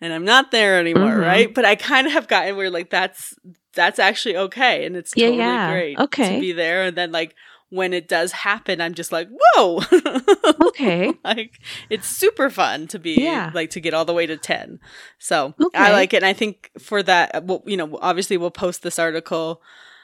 and 0.00 0.12
i'm 0.12 0.24
not 0.24 0.50
there 0.50 0.78
anymore 0.78 1.16
Mhm. 1.16 1.20
right 1.22 1.54
but 1.54 1.64
i 1.64 1.74
kind 1.74 2.06
of 2.06 2.12
have 2.12 2.28
gotten 2.28 2.56
where 2.56 2.70
like 2.70 2.90
that's 2.90 3.34
that's 3.74 3.98
actually 3.98 4.36
okay 4.36 4.84
and 4.86 4.96
it's 4.96 5.12
Yeah, 5.16 5.26
totally 5.26 5.42
yeah. 5.42 5.70
great 5.72 5.98
Okay. 5.98 6.34
to 6.34 6.40
be 6.40 6.52
there 6.52 6.84
and 6.84 6.96
then 6.96 7.12
like 7.12 7.34
when 7.70 7.92
it 7.92 8.08
does 8.08 8.32
happen 8.32 8.80
i'm 8.80 8.94
just 8.94 9.12
like 9.12 9.28
whoa 9.30 9.80
Okay. 10.68 11.12
like 11.24 11.60
it's 11.90 12.06
super 12.08 12.48
fun 12.50 12.86
to 12.88 12.98
be 12.98 13.14
Yeah. 13.22 13.50
like 13.54 13.70
to 13.70 13.80
get 13.80 13.94
all 13.94 14.04
the 14.04 14.14
way 14.14 14.26
to 14.26 14.36
10 14.36 14.80
so 15.18 15.54
Okay. 15.60 15.78
i 15.78 15.92
like 15.92 16.12
it 16.14 16.18
and 16.18 16.26
i 16.26 16.32
think 16.32 16.70
for 16.78 17.02
that 17.02 17.44
well 17.44 17.62
you 17.66 17.76
know 17.76 17.98
obviously 18.00 18.36
we'll 18.36 18.50
post 18.50 18.82
this 18.82 18.98
article 18.98 19.60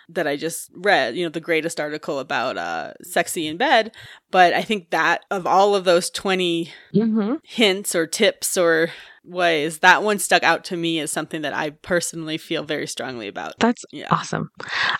that 0.08 0.26
I 0.26 0.36
just 0.36 0.70
read, 0.74 1.16
you 1.16 1.24
know, 1.24 1.30
the 1.30 1.40
Greatist 1.40 1.80
article 1.80 2.18
about 2.18 2.56
uh 2.56 2.92
sexy 3.02 3.46
in 3.46 3.56
bed, 3.56 3.92
but 4.30 4.52
I 4.52 4.62
think 4.62 4.90
that 4.90 5.24
of 5.30 5.46
all 5.46 5.74
of 5.74 5.84
those 5.84 6.10
20 6.10 6.72
hmm 6.92 7.34
hints 7.44 7.94
or 7.94 8.06
tips 8.06 8.56
or 8.56 8.88
ways, 9.26 9.78
that 9.78 10.02
one 10.02 10.18
stuck 10.18 10.42
out 10.42 10.64
to 10.64 10.76
me 10.76 10.98
as 11.00 11.10
something 11.10 11.42
that 11.42 11.54
I 11.54 11.70
personally 11.70 12.36
feel 12.38 12.62
very 12.62 12.86
strongly 12.86 13.26
about. 13.28 13.54
That's 13.58 13.82
Yeah. 13.90 14.08
awesome. 14.10 14.48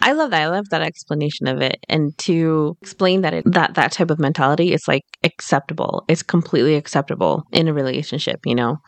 I 0.00 0.12
love 0.12 0.30
that. 0.30 0.42
I 0.42 0.48
love 0.48 0.68
that 0.70 0.80
explanation 0.82 1.46
of 1.46 1.60
it, 1.60 1.76
and 1.88 2.16
to 2.18 2.76
explain 2.80 3.20
that 3.22 3.34
it, 3.34 3.44
that 3.52 3.74
that 3.74 3.92
type 3.92 4.10
of 4.10 4.18
mentality 4.18 4.72
is 4.72 4.88
like 4.88 5.02
acceptable. 5.24 6.04
It's 6.08 6.22
completely 6.22 6.74
acceptable 6.74 7.42
in 7.52 7.68
a 7.68 7.74
relationship, 7.74 8.40
you 8.46 8.54
know, 8.54 8.78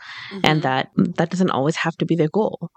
and 0.42 0.60
Mhm. 0.60 0.62
that 0.62 0.88
that 1.16 1.30
doesn't 1.30 1.50
always 1.50 1.76
have 1.76 1.96
to 1.96 2.06
be 2.06 2.16
the 2.16 2.28
goal. 2.28 2.70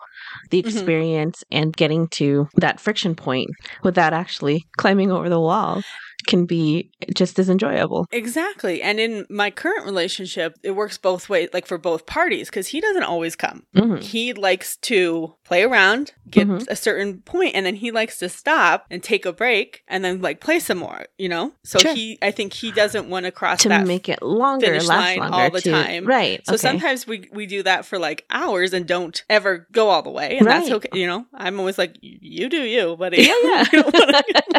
The 0.52 0.60
Mhm. 0.60 0.66
experience 0.66 1.44
and 1.52 1.76
getting 1.76 2.08
to 2.10 2.48
that 2.56 2.80
friction 2.80 3.16
point 3.16 3.50
without 3.84 4.14
actually 4.14 4.68
climbing 4.78 5.12
over 5.12 5.30
the 5.30 5.40
wall. 5.40 5.84
Can 6.28 6.46
be 6.46 6.92
just 7.16 7.40
as 7.40 7.50
enjoyable. 7.50 8.06
Exactly. 8.12 8.82
And 8.82 9.00
in 9.00 9.26
my 9.30 9.50
current 9.52 9.86
relationship, 9.86 10.56
it 10.64 10.72
works 10.72 10.98
both 10.98 11.30
ways, 11.30 11.50
like 11.54 11.66
for 11.66 11.78
both 11.78 12.06
parties, 12.06 12.50
because 12.50 12.68
he 12.68 12.82
doesn't 12.82 13.04
always 13.04 13.36
come. 13.36 13.64
Mhm. 13.76 14.02
He 14.04 14.34
likes 14.34 14.78
to 14.78 15.34
play 15.44 15.64
around, 15.64 16.14
get 16.30 16.48
Mhm. 16.48 16.68
a 16.70 16.76
certain 16.76 17.22
point, 17.22 17.56
and 17.56 17.66
then 17.66 17.76
he 17.76 17.90
likes 17.92 18.20
to 18.20 18.30
stop 18.30 18.86
and 18.92 19.02
take 19.02 19.26
a 19.26 19.34
break 19.34 19.82
and 19.88 20.04
then 20.06 20.22
like 20.22 20.40
play 20.40 20.60
some 20.60 20.78
more, 20.78 21.06
you 21.18 21.30
know? 21.30 21.54
So 21.64 21.80
Sure. 21.80 21.94
he, 21.96 22.18
I 22.22 22.32
think 22.32 22.54
he 22.54 22.72
doesn't 22.72 23.10
want 23.10 23.26
to 23.26 23.32
cross 23.32 23.62
To 23.64 23.70
that. 23.70 23.88
make 23.88 24.08
it 24.10 24.22
longer, 24.22 24.66
finish 24.68 24.86
last 24.88 25.00
line 25.18 25.20
longer 25.20 25.36
all 25.38 25.50
the 25.50 25.62
time. 25.62 26.06
Right. 26.06 26.42
so 26.46 26.54
okay. 26.54 26.58
sometimes 26.62 27.08
we 27.08 27.28
we 27.34 27.46
do 27.46 27.64
that 27.64 27.86
for 27.86 27.98
like 27.98 28.26
hours 28.30 28.74
and 28.74 28.86
don't 28.86 29.24
ever 29.30 29.68
go 29.72 29.90
all 29.90 30.02
the 30.04 30.10
way, 30.12 30.38
and 30.38 30.48
that's 30.48 30.70
okay. 30.70 30.90
You 30.94 31.08
know, 31.08 31.26
I'm 31.34 31.60
always 31.60 31.78
like, 31.78 31.96
"You- 32.02 32.20
you 32.22 32.50
do 32.50 32.62
you, 32.62 32.96
buddy. 32.98 33.24
Yeah, 33.24 33.66
yeah. 33.74 33.82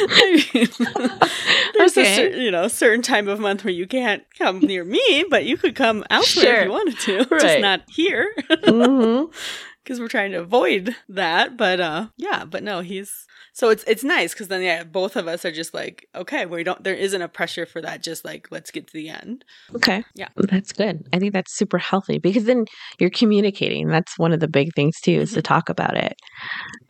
You 0.00 0.66
don't 0.66 0.80
wanna- 0.94 1.18
I 1.20 1.26
mean, 1.28 1.30
there's 1.78 1.96
a 1.96 2.04
cer- 2.16 2.36
you 2.40 2.50
know 2.50 2.68
certain 2.68 3.02
time 3.02 3.28
of 3.28 3.40
month 3.40 3.64
where 3.64 3.72
you 3.72 3.86
can't 3.86 4.22
come 4.38 4.60
near 4.60 4.84
me, 4.84 5.24
but 5.30 5.44
you 5.44 5.56
could 5.56 5.74
come 5.74 6.04
elsewhere 6.10 6.44
Sure. 6.46 6.54
if 6.56 6.64
you 6.66 6.70
wanted 6.70 6.98
to, 7.00 7.24
just 7.40 7.60
not 7.60 7.82
here 7.88 8.32
because 8.48 9.98
we're 9.98 10.08
trying 10.08 10.32
to 10.32 10.38
avoid 10.40 10.94
that. 11.08 11.56
But 11.56 11.80
uh, 11.80 12.06
yeah, 12.16 12.44
but 12.44 12.62
no, 12.62 12.80
he's 12.80 13.26
so 13.52 13.68
it's 13.70 13.84
it's 13.84 14.02
nice 14.04 14.32
because 14.32 14.48
then 14.48 14.62
yeah, 14.62 14.82
both 14.84 15.14
of 15.16 15.28
us 15.28 15.44
are 15.44 15.52
just 15.52 15.74
like 15.74 16.08
okay, 16.14 16.46
we 16.46 16.64
don't 16.64 16.82
there 16.82 16.94
isn't 16.94 17.20
a 17.22 17.28
pressure 17.28 17.66
for 17.66 17.80
that. 17.82 18.02
Just 18.02 18.24
like 18.24 18.48
let's 18.50 18.70
get 18.70 18.86
to 18.86 18.92
the 18.92 19.08
end. 19.08 19.44
Okay. 19.74 20.04
Yeah. 20.14 20.28
That's 20.36 20.72
good. 20.72 21.06
I 21.12 21.18
think 21.18 21.32
that's 21.32 21.54
super 21.56 21.78
healthy 21.78 22.18
because 22.18 22.44
then 22.44 22.64
you're 22.98 23.10
communicating. 23.10 23.88
That's 23.88 24.18
one 24.18 24.32
of 24.32 24.40
the 24.40 24.48
big 24.48 24.74
things 24.74 25.00
too 25.00 25.12
is 25.12 25.30
Mm-hmm. 25.30 25.36
to 25.36 25.42
talk 25.42 25.68
about 25.68 25.96
it 25.96 26.14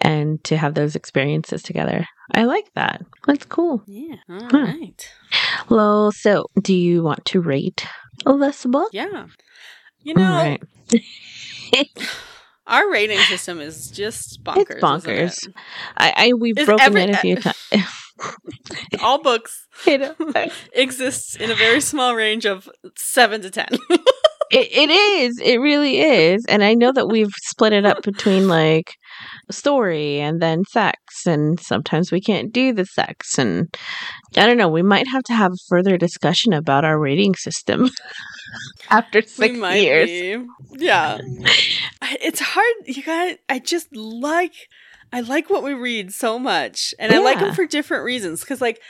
and 0.00 0.42
to 0.44 0.56
have 0.56 0.74
those 0.74 0.94
experiences 0.96 1.62
together. 1.62 2.06
I 2.34 2.44
like 2.44 2.72
that. 2.74 3.02
That's 3.26 3.44
cool. 3.44 3.82
Yeah, 3.86 4.16
all 4.28 4.40
Huh. 4.50 4.58
right. 4.58 5.12
Well, 5.68 6.12
so 6.12 6.46
do 6.60 6.74
you 6.74 7.02
want 7.02 7.24
to 7.26 7.40
rate 7.40 7.86
this 8.24 8.64
book? 8.64 8.90
Yeah. 8.92 9.26
You 10.02 10.14
know, 10.14 10.22
All 10.24 10.36
right. 10.44 10.62
our 12.66 12.90
rating 12.90 13.18
system 13.18 13.60
is 13.60 13.90
just 13.90 14.42
bonkers. 14.44 14.70
It's 14.70 14.80
bonkers. 14.82 15.48
it? 15.48 15.54
I, 15.96 16.12
I 16.16 16.32
we've 16.34 16.58
Is 16.58 16.66
broken 16.66 16.86
every- 16.86 17.02
it 17.02 17.10
a 17.10 17.16
few 17.16 17.36
times. 17.40 17.56
All 19.02 19.20
books 19.22 19.66
exists 20.72 21.34
in 21.36 21.50
a 21.50 21.54
very 21.54 21.80
small 21.80 22.14
range 22.14 22.46
of 22.46 22.68
seven 22.96 23.40
to 23.42 23.50
ten. 23.50 23.68
It, 24.52 24.68
it 24.70 24.90
is. 24.90 25.40
It 25.42 25.56
really 25.60 26.00
is. 26.00 26.44
And 26.46 26.62
I 26.62 26.74
know 26.74 26.92
that 26.92 27.08
we've 27.08 27.32
split 27.44 27.72
it 27.72 27.86
up 27.86 28.02
between 28.02 28.48
like 28.48 28.94
story 29.50 30.20
and 30.20 30.42
then 30.42 30.64
sex. 30.66 30.98
And 31.26 31.58
sometimes 31.58 32.12
we 32.12 32.20
can't 32.20 32.52
do 32.52 32.74
the 32.74 32.84
sex. 32.84 33.38
And 33.38 33.74
I 34.36 34.46
don't 34.46 34.58
know. 34.58 34.68
We 34.68 34.82
might 34.82 35.08
have 35.08 35.22
to 35.24 35.32
have 35.32 35.52
a 35.52 35.64
further 35.68 35.96
discussion 35.96 36.52
about 36.52 36.84
our 36.84 36.98
rating 36.98 37.34
system 37.34 37.88
after 38.90 39.22
six 39.22 39.56
years. 39.74 40.10
be. 40.10 40.46
Yeah. 40.72 41.18
It's 42.20 42.40
hard. 42.40 42.74
You 42.84 43.02
guys, 43.02 43.38
I 43.48 43.58
just 43.58 43.88
like, 43.96 44.54
I 45.14 45.20
like 45.20 45.48
what 45.48 45.62
we 45.62 45.72
read 45.72 46.12
so 46.12 46.38
much. 46.38 46.94
And 46.98 47.10
I 47.10 47.18
like 47.20 47.38
them 47.38 47.54
for 47.54 47.66
different 47.66 48.04
reasons. 48.04 48.40
Because, 48.40 48.60
like, 48.60 48.80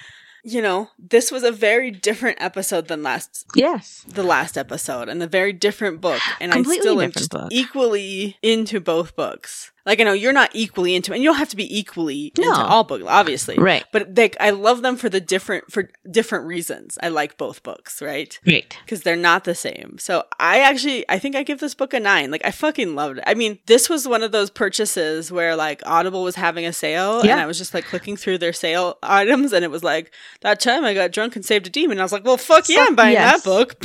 you 0.44 0.62
know, 0.62 0.90
this 0.98 1.30
was 1.32 1.42
a 1.42 1.52
very 1.52 1.90
different 1.90 2.38
episode 2.40 2.88
than 2.88 3.02
last 3.02 3.46
Yes. 3.54 4.04
the 4.08 4.22
last 4.22 4.56
episode 4.56 5.08
and 5.08 5.22
a 5.22 5.26
very 5.26 5.52
different 5.52 6.00
book 6.00 6.20
and 6.40 6.52
Completely 6.52 6.80
still 6.82 7.00
am 7.00 7.10
different 7.10 7.30
book. 7.30 7.48
equally 7.52 8.36
into 8.42 8.80
both 8.80 9.14
books 9.16 9.71
like 9.86 10.00
i 10.00 10.04
know 10.04 10.12
you're 10.12 10.32
not 10.32 10.50
equally 10.52 10.94
into 10.94 11.12
and 11.12 11.22
you 11.22 11.28
don't 11.28 11.38
have 11.38 11.48
to 11.48 11.56
be 11.56 11.78
equally 11.78 12.32
into 12.36 12.50
all 12.50 12.84
books 12.84 13.04
obviously. 13.06 13.56
Right. 13.56 13.84
but 13.92 14.16
like 14.16 14.36
i 14.40 14.50
love 14.50 14.82
them 14.82 14.96
for 14.96 15.08
the 15.08 15.20
different 15.20 15.70
for 15.70 15.90
different 16.10 16.46
reasons. 16.46 16.98
I 17.02 17.08
like 17.08 17.36
both 17.36 17.62
books 17.62 18.00
right? 18.02 18.38
Right. 18.46 18.76
because 18.84 19.02
they're 19.02 19.16
not 19.16 19.44
the 19.44 19.54
same. 19.54 19.96
So 19.98 20.24
i 20.38 20.60
actually 20.60 21.08
i 21.08 21.18
think 21.18 21.36
i 21.36 21.42
give 21.42 21.60
this 21.60 21.74
book 21.74 21.94
a 21.94 22.00
nine. 22.00 22.30
Like 22.30 22.44
i 22.44 22.50
fucking 22.50 22.94
loved 22.94 23.18
it. 23.18 23.24
I 23.26 23.34
mean 23.34 23.58
this 23.66 23.88
was 23.88 24.06
one 24.06 24.22
of 24.22 24.32
those 24.32 24.50
purchases 24.50 25.32
where 25.32 25.56
like 25.56 25.82
audible 25.86 26.22
was 26.22 26.36
having 26.36 26.66
a 26.66 26.72
sale 26.72 27.20
and 27.20 27.32
i 27.32 27.46
was 27.46 27.58
just 27.58 27.74
like 27.74 27.84
clicking 27.84 28.16
through 28.16 28.38
their 28.38 28.52
sale 28.52 28.98
items 29.02 29.52
and 29.52 29.64
it 29.64 29.70
was 29.70 29.84
like 29.84 30.12
that 30.40 30.60
time 30.60 30.84
i 30.84 30.94
got 30.94 31.12
drunk 31.12 31.36
and 31.36 31.44
saved 31.44 31.66
a 31.66 31.70
demon. 31.70 31.98
I 31.98 32.02
was 32.02 32.12
like 32.12 32.24
well 32.24 32.36
fuck 32.36 32.68
yeah 32.68 32.86
i'm 32.88 32.94
buying 32.94 33.12
yes. 33.14 33.42
that 33.42 33.44
book. 33.44 33.76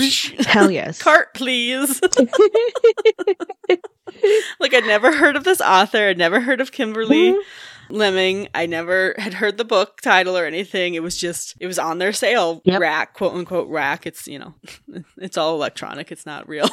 Hell 0.48 0.72
yes. 0.72 1.02
cart 1.08 1.34
please 1.34 2.02
like 4.60 4.74
i'd 4.74 4.86
never 4.86 5.16
heard 5.16 5.36
of 5.36 5.44
this 5.44 5.62
author 5.62 6.08
i'd 6.10 6.18
never 6.18 6.40
heard 6.40 6.62
of 6.62 6.72
kimberly 6.72 7.32
Mhm. 7.32 7.42
lemming 7.90 8.48
i 8.54 8.66
never 8.66 9.16
had 9.18 9.34
heard 9.36 9.58
the 9.58 9.64
book 9.64 10.02
title 10.02 10.38
or 10.38 10.46
anything 10.46 10.94
it 10.96 11.02
was 11.04 11.16
just 11.18 11.56
it 11.60 11.68
was 11.68 11.80
on 11.80 12.00
their 12.00 12.12
sale 12.14 12.62
Yep. 12.66 12.82
rack 12.82 13.14
quote 13.14 13.34
unquote 13.34 13.70
rack 13.70 14.06
it's 14.06 14.28
you 14.28 14.40
know 14.40 14.54
it's 15.18 15.38
all 15.38 15.56
electronic 15.56 16.12
it's 16.12 16.26
not 16.26 16.48
real 16.50 16.68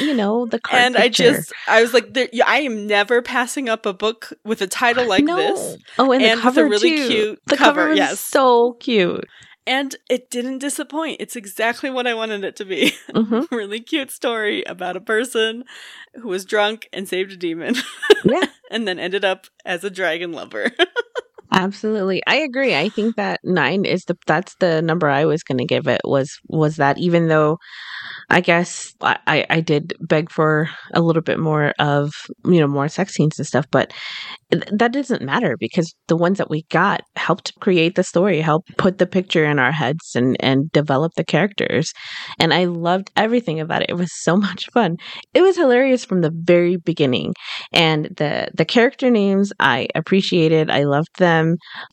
you 0.00 0.14
know, 0.14 0.46
the 0.46 0.58
card 0.60 0.82
and 0.82 0.96
i 0.96 1.08
just 1.08 1.52
i 1.66 1.82
was 1.82 1.92
like 1.92 2.14
there, 2.14 2.28
i 2.46 2.58
am 2.60 2.86
never 2.86 3.20
passing 3.22 3.68
up 3.68 3.84
a 3.86 3.92
book 3.92 4.32
with 4.44 4.62
a 4.62 4.66
title 4.66 5.06
like 5.08 5.24
no. 5.24 5.36
this 5.36 5.76
Oh, 5.98 6.12
and, 6.12 6.22
and 6.22 6.38
the 6.38 6.42
cover 6.42 6.64
really 6.68 6.96
too. 6.96 7.08
cute 7.08 7.42
the 7.46 7.56
cover, 7.56 7.82
cover 7.82 7.94
yes. 7.94 8.20
so 8.20 8.74
cute. 8.74 9.26
And 9.70 9.96
it 10.08 10.30
didn't 10.30 10.58
disappoint 10.58 11.16
it's 11.20 11.36
exactly 11.36 11.88
what 11.88 12.06
i 12.06 12.12
wanted 12.14 12.44
it 12.44 12.56
to 12.56 12.64
be 12.64 12.92
hmm 13.14 13.42
really 13.50 13.80
cute 13.80 14.10
story 14.10 14.62
about 14.64 14.96
a 14.96 15.00
person 15.00 15.64
who 16.20 16.28
was 16.28 16.44
drunk 16.44 16.88
and 16.92 17.08
saved 17.08 17.32
a 17.32 17.36
demon 17.36 17.74
Yeah. 18.24 18.46
and 18.70 18.86
then 18.86 18.98
ended 18.98 19.24
up 19.24 19.46
as 19.64 19.84
a 19.84 19.90
dragon 19.90 20.32
lover. 20.32 20.70
Absolutely. 21.52 22.22
I 22.28 22.36
agree. 22.36 22.76
I 22.76 22.90
think 22.90 23.16
that 23.16 23.40
9 23.42 23.84
is 23.84 24.04
the 24.04 24.16
that's 24.26 24.54
the 24.60 24.80
number 24.82 25.08
I 25.08 25.24
was 25.24 25.42
going 25.42 25.58
to 25.58 25.64
give 25.64 25.88
it 25.88 26.00
was 26.04 26.30
was 26.48 26.76
that 26.76 26.96
even 26.98 27.26
though 27.26 27.58
I 28.30 28.40
guess 28.40 28.94
I 29.02 29.46
I 29.50 29.60
did 29.60 29.94
beg 30.00 30.30
for 30.30 30.70
a 30.94 31.00
little 31.00 31.22
bit 31.22 31.38
more 31.40 31.74
of, 31.78 32.12
you 32.44 32.60
know, 32.60 32.68
more 32.68 32.88
sex 32.88 33.14
scenes 33.14 33.38
and 33.38 33.46
stuff, 33.46 33.66
but 33.70 33.92
that 34.72 34.92
doesn't 34.92 35.22
matter 35.22 35.56
because 35.60 35.94
the 36.08 36.16
ones 36.16 36.38
that 36.38 36.50
we 36.50 36.64
got 36.70 37.02
helped 37.16 37.52
create 37.60 37.96
the 37.96 38.04
story, 38.04 38.40
helped 38.40 38.76
put 38.78 38.98
the 38.98 39.06
picture 39.06 39.44
in 39.46 39.58
our 39.58 39.72
heads 39.72 40.12
and 40.16 40.36
and 40.40 40.70
develop 40.72 41.12
the 41.16 41.24
characters. 41.24 41.92
And 42.38 42.54
I 42.54 42.64
loved 42.66 43.10
everything 43.16 43.60
about 43.60 43.82
it. 43.82 43.90
It 43.90 43.94
was 43.96 44.12
so 44.22 44.36
much 44.48 44.66
fun. 44.72 44.96
It 45.34 45.42
was 45.42 45.56
hilarious 45.56 46.04
from 46.04 46.20
the 46.22 46.32
very 46.34 46.76
beginning 46.76 47.34
and 47.72 48.06
the 48.16 48.48
the 48.54 48.64
character 48.64 49.10
names 49.10 49.52
I 49.60 49.88
appreciated. 49.94 50.70
I 50.70 50.84
loved 50.84 51.08
them 51.18 51.39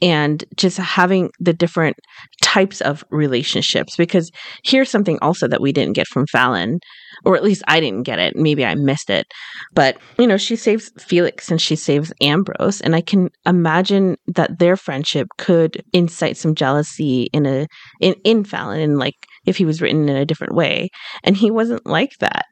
and 0.01 0.43
just 0.55 0.77
having 0.77 1.29
the 1.39 1.53
different 1.53 1.97
types 2.41 2.81
of 2.81 3.03
relationships 3.09 3.95
because 3.95 4.31
here's 4.63 4.89
something 4.89 5.17
also 5.21 5.47
that 5.47 5.61
we 5.61 5.71
didn't 5.71 5.95
get 5.95 6.07
from 6.07 6.25
Fallon 6.27 6.79
or 7.25 7.35
at 7.35 7.43
least 7.43 7.63
I 7.67 7.79
didn't 7.79 8.03
get 8.03 8.19
it. 8.19 8.35
Maybe 8.35 8.65
I 8.65 8.75
missed 8.75 9.09
it. 9.09 9.25
But, 9.73 9.97
you 10.17 10.27
know, 10.27 10.37
she 10.37 10.55
saves 10.55 10.91
Felix 10.99 11.49
and 11.49 11.61
she 11.61 11.75
saves 11.75 12.13
Ambrose 12.21 12.81
and 12.81 12.95
I 12.95 13.01
can 13.01 13.29
imagine 13.45 14.17
that 14.27 14.59
their 14.59 14.77
friendship 14.77 15.27
could 15.37 15.83
incite 15.93 16.37
some 16.37 16.55
jealousy 16.55 17.27
in 17.33 17.45
a 17.45 17.67
in 17.99 18.15
in 18.23 18.43
Fallon 18.43 18.79
and 18.79 18.99
like 18.99 19.15
if 19.47 19.57
he 19.57 19.65
was 19.65 19.81
written 19.81 20.07
in 20.07 20.15
a 20.15 20.25
different 20.25 20.53
way 20.53 20.89
and 21.23 21.35
he 21.35 21.49
wasn't 21.49 21.85
like 21.87 22.11
that. 22.19 22.45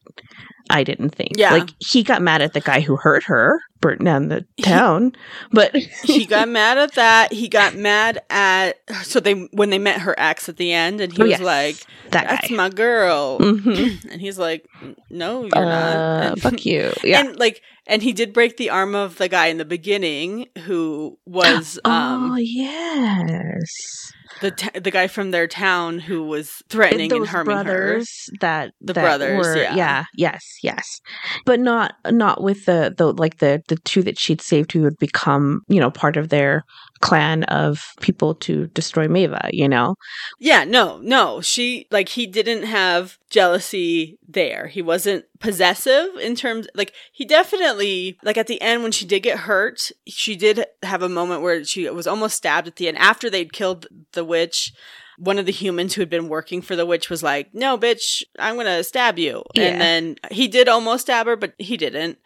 I 0.67 0.83
didn't 0.83 1.11
think. 1.11 1.33
Yeah. 1.35 1.51
Like 1.53 1.69
he 1.77 2.01
got 2.01 2.23
mad 2.23 2.41
at 2.41 2.53
the 2.53 2.59
guy 2.59 2.79
who 2.79 2.95
hurt 2.95 3.25
her, 3.25 3.59
burnt 3.81 4.03
down 4.03 4.29
the 4.29 4.47
He- 4.57 4.63
town. 4.63 5.11
but 5.51 5.75
he 6.03 6.25
got 6.25 6.49
mad 6.49 6.79
at 6.79 6.95
that. 6.95 7.31
He 7.31 7.47
got 7.47 7.75
mad 7.75 8.19
at 8.31 8.77
so 9.03 9.19
they 9.19 9.33
when 9.53 9.69
they 9.69 9.77
met 9.77 10.01
her 10.01 10.15
ex 10.17 10.49
at 10.49 10.57
the 10.57 10.73
end, 10.73 11.01
and 11.01 11.13
he 11.13 11.21
Oh, 11.21 11.25
was 11.25 11.31
yes. 11.33 11.41
like, 11.41 11.75
that 12.09 12.27
"That's 12.27 12.49
guy. 12.49 12.55
my 12.55 12.69
girl," 12.69 13.37
Mhm. 13.41 14.05
and 14.11 14.19
he's 14.19 14.39
like, 14.39 14.65
"No, 15.11 15.43
you're 15.43 15.55
Uh, 15.55 15.61
not." 15.65 16.23
And- 16.31 16.41
fuck 16.41 16.65
you. 16.65 16.91
Yeah. 17.03 17.19
And 17.19 17.37
like, 17.37 17.61
and 17.85 18.01
he 18.01 18.11
did 18.11 18.33
break 18.33 18.57
the 18.57 18.71
arm 18.71 18.95
of 18.95 19.17
the 19.19 19.27
guy 19.27 19.47
in 19.47 19.57
the 19.59 19.65
beginning 19.65 20.47
who 20.65 21.19
was 21.27 21.77
um 21.85 22.31
oh 22.31 22.35
yes. 22.37 24.11
The 24.41 24.51
t- 24.51 24.79
the 24.79 24.91
guy 24.91 25.07
from 25.07 25.31
their 25.31 25.47
town 25.47 25.99
who 25.99 26.23
was 26.23 26.61
threatening 26.69 27.11
and 27.11 27.21
Those 27.21 27.29
harming 27.29 27.55
her. 27.57 27.63
brothers 27.63 28.29
that 28.41 28.71
The 28.81 28.93
that 28.93 29.01
brothers, 29.01 29.45
were- 29.45 29.57
yeah. 29.57 30.05
yes, 30.15 30.43
yes, 30.61 30.99
but 31.45 31.59
not 31.59 31.93
not 32.09 32.41
with 32.43 32.65
the 32.65 32.93
the 32.97 33.13
like 33.13 33.37
the 33.37 33.61
the 33.67 33.77
two 33.77 34.03
that 34.03 34.19
she'd 34.19 34.41
saved 34.41 34.71
who 34.73 34.81
would 34.81 34.97
become 34.99 35.61
you 35.67 35.79
know 35.79 35.89
part 35.91 36.17
of 36.17 36.29
their 36.29 36.63
clan 37.01 37.43
of 37.45 37.93
people 37.99 38.33
to 38.35 38.67
destroy 38.67 39.07
Myva. 39.07 39.49
You 39.51 39.67
know, 39.67 39.95
Yeah, 40.39 40.63
no, 40.63 40.99
no. 40.99 41.41
She 41.41 41.87
like 41.91 42.09
he 42.09 42.25
didn't 42.25 42.63
have 42.63 43.17
jealousy 43.29 44.17
there. 44.27 44.67
He 44.67 44.81
wasn't 44.81 45.25
possessive 45.39 46.15
in 46.21 46.35
terms 46.35 46.67
like 46.73 46.93
he 47.11 47.25
definitely 47.25 48.17
like 48.23 48.37
at 48.37 48.47
the 48.47 48.61
end 48.61 48.83
when 48.83 48.91
she 48.91 49.05
did 49.05 49.21
get 49.21 49.39
hurt, 49.39 49.91
she 50.07 50.35
did 50.35 50.65
have 50.83 51.03
a 51.03 51.09
moment 51.09 51.41
where 51.41 51.63
she 51.63 51.89
was 51.89 52.07
almost 52.07 52.37
stabbed 52.37 52.67
at 52.67 52.77
the 52.77 52.87
end 52.87 52.97
after 52.97 53.29
they'd 53.29 53.53
killed 53.53 53.87
the 54.13 54.25
witch. 54.25 54.73
One 55.17 55.39
of 55.39 55.45
the 55.45 55.51
humans 55.53 55.93
who 55.93 56.01
had 56.01 56.09
been 56.09 56.27
working 56.27 56.61
for 56.61 56.75
the 56.75 56.85
witch 56.85 57.09
was 57.09 57.23
like, 57.23 57.53
"No, 57.53 57.77
bitch, 57.77 58.23
I'm 58.37 58.55
going 58.55 58.65
to 58.65 58.83
stab 58.83 59.17
you." 59.17 59.43
Yeah. 59.53 59.67
And 59.67 59.81
then 59.81 60.15
he 60.29 60.49
did 60.49 60.67
almost 60.67 61.03
stab 61.03 61.25
her, 61.27 61.37
but 61.37 61.53
he 61.57 61.77
didn't. 61.77 62.17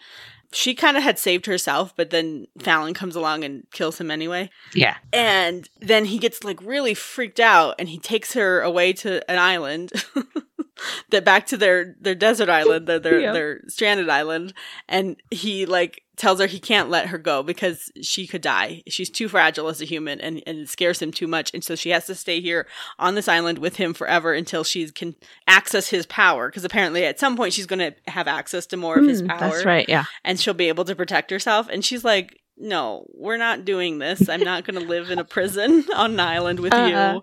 She 0.52 0.74
kind 0.74 0.97
of 0.97 1.04
had 1.04 1.20
saved 1.20 1.45
herself, 1.45 1.93
but 1.95 2.10
then 2.10 2.47
Fallon 2.58 2.93
comes 2.93 3.16
along 3.16 3.43
and 3.43 3.70
kills 3.72 4.00
him 4.00 4.10
anyway. 4.10 4.50
Yeah. 4.74 4.95
And 5.14 5.70
then 5.80 6.06
he 6.06 6.18
gets 6.18 6.43
like 6.43 6.62
really 6.62 6.93
freaked 6.93 7.39
out 7.39 7.76
and 7.78 7.88
he 7.88 8.00
takes 8.00 8.34
her 8.34 8.62
away 8.62 8.93
to 8.93 9.30
an 9.30 9.38
island. 9.38 9.91
that 11.10 11.26
back 11.26 11.46
to 11.48 11.58
their 11.58 11.96
their 12.00 12.16
desert 12.16 12.50
island, 12.50 12.88
their 12.88 13.00
their, 13.00 13.20
Yep. 13.20 13.34
their 13.34 13.62
stranded 13.68 14.10
island, 14.10 14.54
and 14.88 15.16
he 15.32 15.66
like 15.66 16.04
tells 16.16 16.42
her 16.42 16.48
he 16.48 16.60
can't 16.60 16.90
let 16.90 17.08
her 17.08 17.18
go 17.18 17.42
because 17.42 17.90
she 18.02 18.28
could 18.28 18.42
die. 18.42 18.84
She's 18.90 19.10
too 19.10 19.30
fragile 19.30 19.70
as 19.70 19.82
a 19.82 19.86
human 19.86 20.20
and, 20.20 20.44
and 20.46 20.60
it 20.60 20.68
scares 20.68 21.02
him 21.02 21.12
too 21.14 21.28
much. 21.28 21.50
And 21.54 21.64
so 21.64 21.76
she 21.76 21.92
has 21.92 22.08
to 22.08 22.14
stay 22.16 22.42
here 22.42 22.68
on 23.00 23.16
this 23.16 23.30
island 23.30 23.60
with 23.60 23.78
him 23.78 23.94
forever 23.94 24.34
until 24.34 24.66
she 24.66 24.90
can 24.92 25.16
access 25.48 25.88
his 25.88 26.06
power. 26.06 26.50
Because 26.50 26.66
apparently 26.66 27.06
at 27.06 27.20
some 27.22 27.38
point 27.38 27.54
she's 27.54 27.66
going 27.68 27.80
to 27.80 28.12
have 28.12 28.28
access 28.28 28.66
to 28.66 28.76
more 28.76 29.00
of 29.00 29.06
his 29.08 29.22
Mm, 29.22 29.30
power 29.30 29.40
That's 29.52 29.64
right. 29.66 29.86
Yeah. 29.88 30.04
and 30.26 30.38
she'll 30.38 30.54
be 30.54 30.68
able 30.68 30.84
to 30.86 30.96
protect 30.96 31.32
herself. 31.32 31.70
And 31.72 31.86
she's 31.86 32.04
like, 32.04 32.39
no, 32.60 33.05
we're 33.14 33.38
not 33.38 33.66
doing 33.66 33.99
this. 33.99 34.28
I'm 34.30 34.41
not 34.41 34.66
going 34.66 34.80
to 34.82 34.86
live 34.88 35.10
in 35.12 35.20
a 35.20 35.24
prison 35.24 35.86
on 35.95 36.12
an 36.14 36.20
island 36.20 36.60
with 36.60 36.74
Uh-uh. 36.74 37.22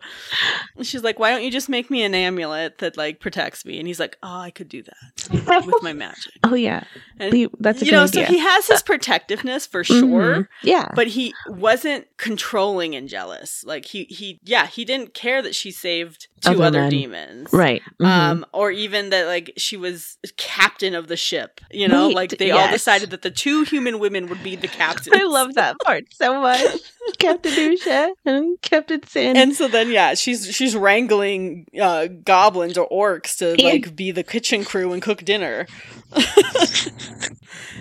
you. 0.76 0.84
She's 0.84 1.02
like, 1.04 1.18
why 1.18 1.30
don't 1.30 1.42
you 1.42 1.50
just 1.50 1.68
make 1.68 1.90
me 1.90 2.02
an 2.02 2.14
amulet 2.14 2.78
that 2.78 2.96
like 2.96 3.20
protects 3.20 3.64
me? 3.64 3.78
And 3.78 3.86
he's 3.86 4.00
like, 4.00 4.16
oh, 4.22 4.38
I 4.40 4.50
could 4.50 4.68
do 4.68 4.82
that 4.82 5.64
with 5.66 5.82
my 5.82 5.92
magic. 5.92 6.32
Oh 6.44 6.54
yeah. 6.54 6.84
And, 7.18 7.50
That's 7.58 7.82
a 7.82 7.84
you 7.84 7.90
good 7.90 7.96
know, 7.96 8.04
idea. 8.04 8.26
so 8.26 8.32
he 8.32 8.38
has 8.38 8.66
his 8.68 8.80
protectiveness 8.82 9.66
for 9.66 9.82
sure. 9.82 10.02
Mhm. 10.36 10.48
Yeah. 10.62 10.88
But 10.94 11.08
he 11.08 11.34
wasn't 11.48 12.06
controlling 12.18 12.94
and 12.94 13.08
jealous. 13.08 13.64
Like 13.64 13.84
he, 13.86 14.04
he, 14.04 14.38
yeah, 14.44 14.66
he 14.66 14.84
didn't 14.84 15.12
care 15.12 15.42
that 15.42 15.54
she 15.54 15.72
saved 15.72 16.28
two 16.40 16.50
Other 16.62 16.64
other 16.82 16.90
demons, 16.90 17.52
right. 17.52 17.82
Mhm. 18.00 18.06
um, 18.06 18.46
or 18.52 18.70
even 18.70 19.10
that 19.10 19.26
like 19.26 19.52
she 19.56 19.76
was 19.76 20.18
captain 20.36 20.94
of 20.94 21.08
the 21.08 21.16
ship. 21.16 21.60
You 21.72 21.88
know, 21.88 22.06
Right, 22.08 22.14
like 22.14 22.30
they 22.38 22.50
all 22.52 22.70
decided 22.70 23.10
that 23.10 23.22
the 23.22 23.30
two 23.30 23.64
human 23.64 23.98
women 23.98 24.28
would 24.28 24.42
be 24.44 24.54
the 24.54 24.68
captains. 24.68 25.08
I 25.26 25.30
love 25.30 25.54
that 25.54 25.76
part 25.84 26.04
so 26.12 26.40
much. 26.40 26.64
Captain 27.18 27.52
Usha 27.52 28.10
and 28.24 28.60
Captain 28.62 29.02
Cin. 29.06 29.36
And 29.36 29.54
so 29.54 29.68
then, 29.68 29.90
yeah, 29.90 30.14
she's 30.14 30.46
she's 30.54 30.74
wrangling 30.76 31.66
uh, 31.80 32.06
goblins 32.24 32.76
or 32.78 32.88
orcs 32.88 33.36
to 33.38 33.54
Yeah. 33.60 33.70
like 33.70 33.94
be 33.96 34.10
the 34.10 34.22
kitchen 34.24 34.64
crew 34.64 34.92
and 34.92 35.02
cook 35.02 35.24
dinner. 35.24 35.66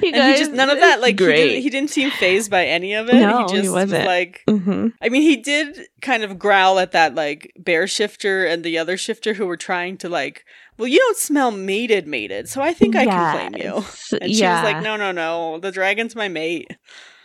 You 0.02 0.12
And 0.14 0.34
he 0.34 0.38
just 0.38 0.52
none 0.52 0.70
of 0.70 0.80
that. 0.80 1.00
Like 1.00 1.18
he 1.20 1.26
great. 1.26 1.36
didn't, 1.48 1.62
he 1.64 1.70
didn't 1.70 1.90
seem 1.90 2.12
phased 2.12 2.52
by 2.52 2.66
any 2.66 2.94
of 2.94 3.10
it. 3.10 3.14
No, 3.16 3.38
he 3.48 3.54
he 3.56 3.62
just 3.62 3.74
was 3.74 3.92
wasn't. 3.92 4.06
like. 4.06 4.44
hmm 4.48 4.88
I 5.02 5.10
mean, 5.10 5.22
he 5.22 5.38
did 5.38 5.88
kind 6.02 6.24
of 6.24 6.38
growl 6.38 6.80
at 6.80 6.92
that 6.92 7.16
like 7.16 7.52
bear 7.58 7.88
shifter 7.88 8.46
and 8.46 8.64
the 8.64 8.78
other 8.78 8.98
shifter 8.98 9.34
who 9.34 9.46
were 9.46 9.58
trying 9.58 9.98
to 10.00 10.10
like, 10.10 10.44
well, 10.78 10.88
you 10.88 11.00
don't 11.00 11.18
smell 11.18 11.50
mated, 11.52 12.08
mated, 12.08 12.50
so 12.50 12.62
I 12.62 12.74
think 12.74 12.96
I 12.96 13.06
can 13.06 13.52
claim 13.52 13.64
you. 13.64 13.76
And 14.22 14.34
she 14.36 14.44
was 14.44 14.64
like, 14.64 14.84
no, 14.84 14.98
no, 14.98 15.12
no, 15.14 15.60
the 15.60 15.72
dragon's 15.72 16.16
my 16.16 16.28
mate. 16.28 16.76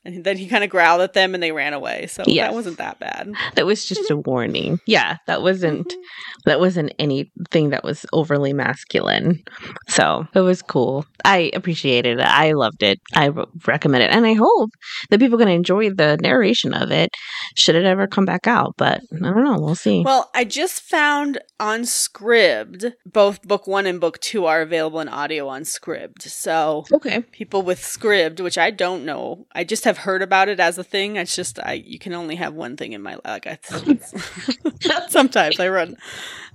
And 0.05 0.25
then 0.25 0.37
he 0.39 0.47
kind 0.49 0.65
of 0.65 0.71
growled 0.71 1.01
at 1.03 1.13
them 1.13 1.35
and 1.35 1.43
they 1.43 1.53
ran 1.53 1.73
away. 1.75 2.07
So 2.07 2.23
Yes. 2.27 2.49
that 2.49 2.55
wasn't 2.55 2.79
that 2.79 2.99
bad. 2.99 3.33
That 3.55 3.67
was 3.67 3.85
just 3.85 4.11
a 4.11 4.17
warning. 4.17 4.81
Yeah, 4.87 5.17
that 5.27 5.43
wasn't 5.43 5.89
Mm-hmm. 5.89 6.01
that 6.47 6.61
wasn't 6.61 6.93
anything 6.99 7.71
that 7.71 7.85
was 7.85 8.07
overly 8.13 8.53
masculine. 8.53 9.43
So 9.89 10.27
it 10.35 10.41
was 10.41 10.63
cool. 10.63 11.05
I 11.25 11.51
appreciated 11.55 12.19
it. 12.19 12.25
I 12.27 12.53
loved 12.53 12.83
it. 12.83 12.99
I 13.15 13.31
recommend 13.67 14.05
it, 14.05 14.11
and 14.11 14.27
I 14.27 14.33
hope 14.35 14.71
that 15.11 15.21
people 15.21 15.39
can 15.39 15.49
enjoy 15.49 15.91
the 15.91 16.17
narration 16.21 16.73
of 16.73 16.91
it. 16.91 17.11
Should 17.57 17.75
it 17.75 17.85
ever 17.85 18.07
come 18.07 18.25
back 18.25 18.47
out? 18.47 18.75
But 18.79 19.01
I 19.13 19.19
don't 19.19 19.45
know. 19.45 19.59
We'll 19.61 19.75
see. 19.75 20.03
Well, 20.03 20.31
I 20.35 20.45
just 20.45 20.81
found 20.83 21.39
on 21.59 21.83
Scribd, 21.83 22.93
both 23.05 23.43
book 23.43 23.67
one 23.67 23.87
and 23.87 24.01
book 24.01 24.19
two 24.21 24.47
are 24.47 24.63
available 24.63 25.01
in 25.01 25.09
audio 25.09 25.49
on 25.49 25.63
Scribd. 25.63 26.23
So 26.23 26.85
okay. 26.93 27.21
people 27.33 27.63
with 27.63 27.81
Scribd, 27.81 28.41
which 28.41 28.57
I 28.59 28.71
don't 28.71 29.05
know, 29.05 29.47
I 29.55 29.65
just 29.65 29.85
have 29.85 29.90
heard 29.99 30.23
about 30.23 30.49
it 30.49 30.61
as 30.61 30.79
a 30.79 30.85
thing. 30.85 31.17
It's 31.17 31.35
just 31.35 31.59
I 31.59 31.75
you 31.75 31.99
can 31.99 32.15
only 32.15 32.37
have 32.37 32.55
one 32.55 32.77
thing 32.77 32.93
in 32.93 33.03
my 33.03 33.17
like. 33.25 33.47
I, 33.47 33.59
sometimes 35.09 35.61
I 35.61 35.69
run. 35.69 35.97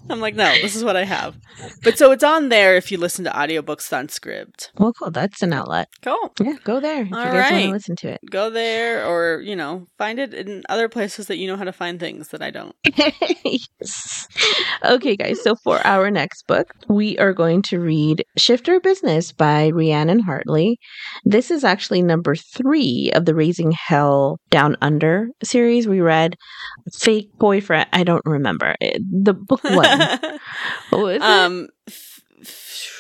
I'm 0.10 0.20
like, 0.20 0.36
no, 0.36 0.52
this 0.62 0.76
is 0.76 0.84
what 0.84 0.96
I 0.96 1.04
have. 1.04 1.36
But 1.84 1.98
so 1.98 2.12
it's 2.12 2.24
on 2.24 2.50
there 2.50 2.76
if 2.76 2.92
you 2.92 2.98
listen 2.98 3.26
to 3.26 3.32
audiobooks 3.32 3.92
on 3.96 4.08
Scribd. 4.08 4.70
Well, 4.78 4.94
cool. 4.94 5.10
That's 5.12 5.42
an 5.42 5.52
outlet. 5.54 5.88
Go. 6.02 6.16
Yeah, 6.40 6.58
go 6.64 6.80
there 6.80 7.02
if 7.04 7.14
All 7.14 7.26
you 7.26 7.32
guys 7.32 7.52
want 7.52 7.64
to 7.64 7.72
listen 7.72 7.96
to 7.98 8.10
it. 8.10 8.20
Go 8.30 8.50
there 8.50 9.06
or, 9.06 9.42
you 9.42 9.56
know, 9.56 9.88
find 9.98 10.20
it 10.20 10.34
in 10.34 10.64
other 10.70 10.90
places 10.90 11.28
that 11.28 11.38
you 11.38 11.48
know 11.48 11.58
how 11.58 11.64
to 11.64 11.72
find 11.74 12.00
things 12.00 12.28
that 12.30 12.42
I 12.42 12.52
don't. 12.52 12.76
Yes. 13.80 14.28
Okay, 14.84 15.16
guys. 15.16 15.42
So 15.42 15.56
for 15.64 15.86
our 15.86 16.10
next 16.12 16.48
book, 16.48 16.74
we 16.90 17.18
are 17.20 17.34
going 17.34 17.62
to 17.64 17.80
read 17.80 18.24
Shifter 18.38 18.80
Business 18.80 19.32
by 19.32 19.70
Rhiannon 19.70 20.20
Hartley. 20.20 20.78
This 21.24 21.52
is 21.52 21.64
actually 21.64 22.02
number 22.02 22.36
three 22.36 23.12
of 23.14 23.26
the 23.26 23.36
Raising 23.36 23.72
Hell 23.72 24.40
Down 24.50 24.76
Under 24.82 25.28
series. 25.44 25.88
We 25.88 26.02
read 26.02 26.36
Fake 26.94 27.30
Boyfriend. 27.38 27.88
I 27.94 28.04
don't 28.04 28.26
remember 28.26 28.76
It- 28.82 29.02
the 29.24 29.34
book 29.34 29.64
was? 29.64 29.88
um, 31.22 31.70
f- 31.88 32.22
f- 32.42 32.95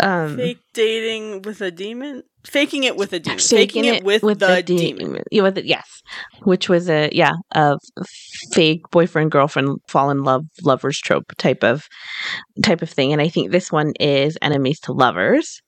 Um, 0.00 0.36
fake 0.36 0.60
dating 0.74 1.42
with 1.42 1.60
a 1.60 1.70
demon? 1.70 2.22
Faking 2.44 2.84
it 2.84 2.96
with 2.96 3.12
a 3.12 3.20
demon. 3.20 3.38
Faking 3.38 3.82
Faking, 3.82 3.94
it, 3.96 4.04
with, 4.04 4.22
with 4.22 4.38
the, 4.38 4.62
demon. 4.62 5.22
Yeah, 5.30 5.42
with 5.42 5.58
it, 5.58 5.64
yes. 5.64 6.02
Which 6.44 6.68
was 6.68 6.88
a 6.88 7.10
yeah, 7.12 7.32
a 7.52 7.76
fake 8.52 8.82
boyfriend 8.90 9.32
girlfriend 9.32 9.80
fall 9.88 10.10
in 10.10 10.22
love 10.22 10.44
lovers 10.62 10.98
trope 10.98 11.32
type 11.36 11.62
of 11.62 11.86
type 12.62 12.80
of 12.80 12.88
thing. 12.88 13.12
And 13.12 13.20
I 13.20 13.28
think 13.28 13.50
this 13.50 13.70
one 13.72 13.92
is 14.00 14.38
enemies 14.40 14.80
to 14.80 14.92
lovers. 14.92 15.60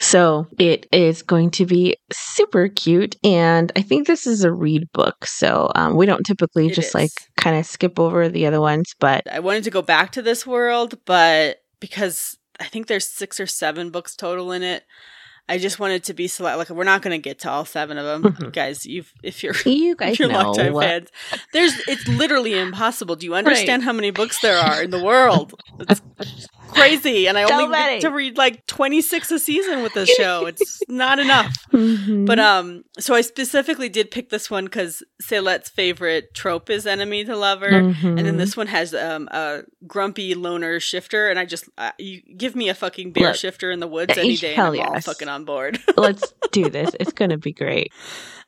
So 0.00 0.46
it 0.58 0.86
is 0.92 1.22
going 1.22 1.50
to 1.52 1.66
be 1.66 1.96
super 2.12 2.68
cute. 2.68 3.16
And 3.24 3.72
I 3.76 3.82
think 3.82 4.06
this 4.06 4.26
is 4.26 4.44
a 4.44 4.52
read 4.52 4.84
book. 4.94 5.26
So 5.26 5.70
um, 5.74 5.96
we 5.96 6.06
don't 6.06 6.24
typically 6.24 6.68
It 6.68 6.74
just 6.74 6.90
is. 6.90 6.94
like 6.94 7.10
kind 7.36 7.58
of 7.58 7.66
skip 7.66 7.98
over 7.98 8.28
the 8.28 8.46
other 8.46 8.60
ones, 8.60 8.94
but 9.00 9.24
I 9.30 9.40
wanted 9.40 9.64
to 9.64 9.70
go 9.70 9.82
back 9.82 10.12
to 10.12 10.22
this 10.22 10.46
world, 10.46 10.96
but 11.04 11.58
because 11.80 12.38
I 12.60 12.64
think 12.64 12.86
there's 12.86 13.06
six 13.08 13.38
or 13.40 13.46
seven 13.46 13.90
books 13.90 14.16
total 14.16 14.52
in 14.52 14.62
it, 14.62 14.84
I 15.50 15.56
just 15.56 15.78
wanted 15.78 16.04
to 16.04 16.12
be 16.12 16.28
select. 16.28 16.58
Like, 16.58 16.68
we're 16.68 16.84
not 16.84 17.00
going 17.00 17.18
to 17.18 17.22
get 17.22 17.38
to 17.40 17.50
all 17.50 17.64
seven 17.64 17.96
of 17.96 18.04
them, 18.04 18.32
Mhm. 18.34 18.52
guys. 18.52 18.84
You've 18.84 19.10
if 19.22 19.42
you're 19.42 19.54
you 19.64 19.92
if 19.92 19.96
guys 19.98 20.18
you're 20.18 20.28
know. 20.28 20.42
longtime 20.42 20.72
what- 20.74 20.84
fans, 20.84 21.08
there's 21.54 21.72
it's 21.88 22.06
literally 22.06 22.58
impossible. 22.58 23.16
Do 23.16 23.24
you 23.24 23.34
understand 23.34 23.82
how 23.82 23.92
many 23.94 24.10
books 24.10 24.40
there 24.42 24.58
are 24.58 24.82
in 24.82 24.90
the 24.90 25.02
world? 25.02 25.54
It's 25.88 26.02
crazy, 26.68 27.26
and 27.28 27.38
I 27.38 27.46
So 27.46 27.54
only 27.54 27.68
many. 27.68 27.94
get 27.94 28.02
to 28.02 28.10
read 28.14 28.36
like 28.36 28.66
26 28.66 29.30
a 29.30 29.38
season 29.38 29.82
with 29.82 29.94
this 29.94 30.10
show. 30.18 30.44
It's 30.44 30.82
not 30.88 31.18
enough. 31.18 31.54
Mhm. 31.72 32.26
But 32.26 32.38
um, 32.38 32.84
so 32.98 33.14
I 33.14 33.22
specifically 33.22 33.88
did 33.88 34.10
pick 34.10 34.28
this 34.28 34.50
one 34.50 34.64
because 34.64 35.02
Saylet's 35.20 35.68
favorite 35.68 36.32
trope 36.32 36.70
is 36.70 36.86
enemy 36.86 37.24
to 37.24 37.36
lover, 37.36 37.66
and 37.66 38.18
then 38.18 38.36
this 38.36 38.56
one 38.56 38.68
has 38.68 38.94
um 38.94 39.28
a 39.32 39.62
grumpy 39.86 40.34
loner 40.34 40.78
shifter, 40.80 41.28
and 41.28 41.38
I 41.38 41.44
just 41.44 41.68
uh, 41.76 41.90
you 41.98 42.22
give 42.36 42.54
me 42.54 42.68
a 42.68 42.74
fucking 42.74 43.12
bear 43.12 43.28
Look, 43.28 43.36
shifter 43.36 43.70
in 43.70 43.80
the 43.80 43.88
woods 43.88 44.16
any 44.16 44.36
day, 44.36 44.54
and 44.54 44.56
hell 44.56 44.72
I'm 44.74 44.80
all 44.80 44.94
yes. 44.94 45.06
fucking 45.06 45.28
on 45.28 45.44
board. 45.44 45.78
Let's 45.96 46.32
do 46.52 46.70
this. 46.70 46.94
It's 47.00 47.12
to 47.12 47.36
be 47.36 47.52
great. 47.52 47.92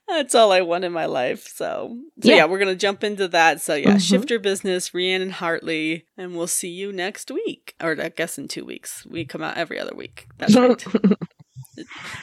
That's 0.06 0.34
all 0.34 0.51
I 0.52 0.60
want 0.62 0.84
in 0.84 0.92
my 0.92 1.06
life. 1.06 1.47
So, 1.47 1.97
so 2.22 2.28
yeah. 2.28 2.36
Yeah. 2.36 2.44
we're 2.47 2.59
gonna 2.59 2.74
jump 2.76 3.05
into 3.05 3.28
that. 3.28 3.60
So 3.60 3.74
yeah, 3.74 3.94
Mhm. 3.94 4.01
shifter 4.09 4.38
business, 4.38 4.92
Rhiannon 4.94 5.30
Hartley, 5.30 6.06
and 6.16 6.36
we'll 6.36 6.47
see 6.48 6.70
you 6.70 6.92
next 6.92 7.30
week, 7.30 7.74
or 7.80 8.01
I 8.01 8.09
guess 8.10 8.38
in 8.38 8.48
two 8.48 8.64
weeks. 8.64 9.05
We 9.06 9.24
come 9.24 9.42
out 9.42 9.56
every 9.56 9.78
other 9.78 9.94
week. 9.94 10.26
That's 10.38 10.56
right. 10.56 10.84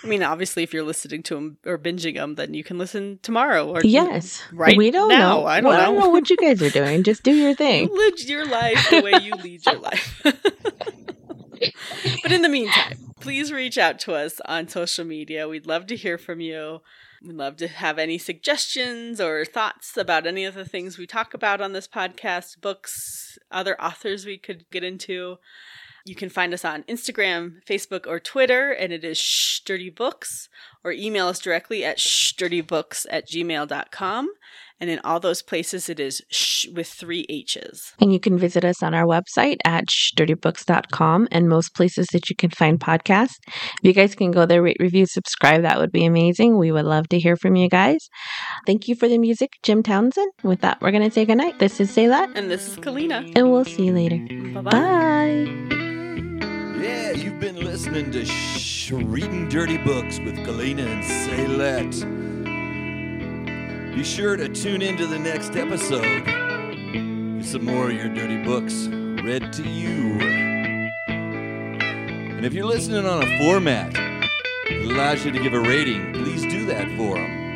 I 0.03 0.07
mean, 0.07 0.23
obviously, 0.23 0.63
if 0.63 0.73
you're 0.73 0.84
listening 0.84 1.23
to 1.23 1.35
them 1.35 1.57
or 1.65 1.77
binging 1.77 2.15
them, 2.15 2.35
then 2.35 2.53
you 2.53 2.63
can 2.63 2.77
listen 2.77 3.19
tomorrow 3.21 3.67
or 3.69 3.81
Yes. 3.84 4.43
right 4.51 4.77
We 4.77 4.91
don't 4.91 5.09
now. 5.09 5.39
know. 5.41 5.45
I 5.45 5.61
don't 5.61 5.69
Well, 5.69 5.81
I 5.81 5.85
don't 5.85 5.99
know 5.99 6.09
what 6.09 6.29
you 6.29 6.38
guys 6.38 6.61
are 6.61 6.69
doing. 6.69 7.03
Just 7.03 7.23
do 7.23 7.34
your 7.34 7.55
thing. 7.55 7.89
Live 7.93 8.19
your 8.21 8.45
life 8.45 8.88
the 8.89 9.01
way 9.01 9.13
you 9.21 9.34
lead 9.35 9.65
your 9.65 9.79
life. 9.79 10.21
but 12.23 12.31
in 12.31 12.41
the 12.41 12.49
meantime, 12.49 13.13
please 13.19 13.51
reach 13.51 13.77
out 13.77 13.99
to 13.99 14.13
us 14.13 14.39
on 14.45 14.67
social 14.67 15.05
media. 15.05 15.47
We'd 15.47 15.67
love 15.67 15.88
to 15.88 15.95
hear 15.95 16.17
from 16.17 16.39
you. 16.39 16.81
We'd 17.23 17.35
love 17.35 17.57
to 17.57 17.67
have 17.67 17.97
any 17.97 18.17
suggestions 18.19 19.19
or 19.19 19.43
thoughts 19.43 19.97
about 19.97 20.27
any 20.27 20.45
of 20.45 20.53
the 20.53 20.65
things 20.65 20.97
we 20.97 21.07
talk 21.07 21.34
about 21.34 21.61
on 21.61 21.73
this 21.73 21.88
podcast, 21.88 22.61
books, 22.61 23.39
other 23.51 23.79
authors 23.81 24.25
we 24.25 24.38
could 24.38 24.69
get 24.69 24.84
into. 24.84 25.38
You 26.07 26.15
can 26.15 26.29
find 26.29 26.53
us 26.53 26.63
on 26.63 26.84
Instagram, 26.84 27.63
Facebook, 27.69 28.07
or 28.07 28.19
Twitter, 28.19 28.71
and 28.71 28.93
it 28.93 29.03
is 29.03 29.17
Shhh 29.17 29.59
Dirty 29.65 29.89
Books, 29.89 30.47
or 30.84 30.91
email 30.91 31.27
us 31.27 31.39
directly 31.39 31.84
at 31.84 31.97
shhhdirtybooks 31.97 33.05
at 33.09 33.27
gmail.com. 33.27 34.29
And 34.79 34.91
in 34.91 34.99
all 35.03 35.19
those 35.19 35.41
places, 35.41 35.89
it 35.89 35.99
is 35.99 36.21
shh 36.29 36.67
with 36.73 36.88
three 36.88 37.25
H's. 37.29 37.93
And 37.99 38.13
you 38.13 38.19
can 38.19 38.38
visit 38.38 38.63
us 38.63 38.84
on 38.84 38.93
our 38.93 39.05
website 39.05 39.57
at 39.65 39.85
dirtybooks.com 40.15 41.27
and 41.31 41.49
most 41.49 41.73
places 41.75 42.05
that 42.13 42.29
you 42.29 42.35
can 42.35 42.51
find 42.51 42.79
podcasts. 42.79 43.34
If 43.47 43.79
you 43.81 43.93
guys 43.93 44.13
can 44.13 44.29
go 44.29 44.45
there, 44.45 44.61
rate, 44.61 44.77
review, 44.79 45.07
subscribe, 45.07 45.63
that 45.63 45.79
would 45.79 45.91
be 45.91 46.05
amazing. 46.05 46.57
We 46.59 46.71
would 46.71 46.85
love 46.85 47.09
to 47.09 47.19
hear 47.19 47.35
from 47.35 47.55
you 47.55 47.69
guys. 47.69 48.07
Thank 48.67 48.88
you 48.88 48.95
for 48.95 49.07
the 49.07 49.17
music, 49.17 49.49
Jim 49.63 49.81
Townsend. 49.81 50.31
With 50.43 50.61
that, 50.61 50.79
we're 50.79 50.91
going 50.91 51.03
to 51.09 51.11
say 51.11 51.25
goodnight. 51.25 51.57
This 51.57 51.79
is 51.79 51.89
Sayla, 51.95 52.31
And 52.35 52.51
this 52.51 52.67
is 52.67 52.77
Kalina. 52.77 53.34
and 53.35 53.51
we'll 53.51 53.65
see 53.65 53.88
you 53.88 53.93
later. 53.93 54.19
Bye 54.53 54.61
bye. 54.61 54.69
Bye. 54.71 55.86
Yeah, 56.88 57.11
you've 57.11 57.39
been 57.39 57.57
listening. 57.57 58.11
to 58.11 58.23
Sh- 58.26 58.91
Reading 58.91 59.49
Dirty 59.49 59.77
Books 59.77 60.19
with 60.19 60.35
Galena 60.45 60.84
and 60.84 61.03
Saylette. 61.03 62.05
Be 63.93 64.03
sure 64.05 64.38
to 64.38 64.47
tune 64.47 64.81
into 64.81 65.05
the 65.05 65.19
next 65.19 65.55
episode. 65.57 66.23
Get 66.26 67.45
some 67.45 67.65
more 67.65 67.89
of 67.89 67.93
your 67.93 68.07
dirty 68.07 68.41
books 68.43 68.88
read 68.88 69.51
to 69.53 69.64
you. 69.64 70.18
And 71.09 72.45
if 72.45 72.53
you're 72.53 72.65
listening 72.65 73.05
on 73.05 73.22
a 73.23 73.38
format 73.39 73.91
that 73.93 74.81
allows 74.85 75.26
you 75.26 75.31
to 75.31 75.39
give 75.39 75.53
a 75.53 75.59
rating, 75.59 76.14
please 76.14 76.43
do 76.43 76.65
that 76.68 76.88
for 76.95 77.15
them. 77.15 77.46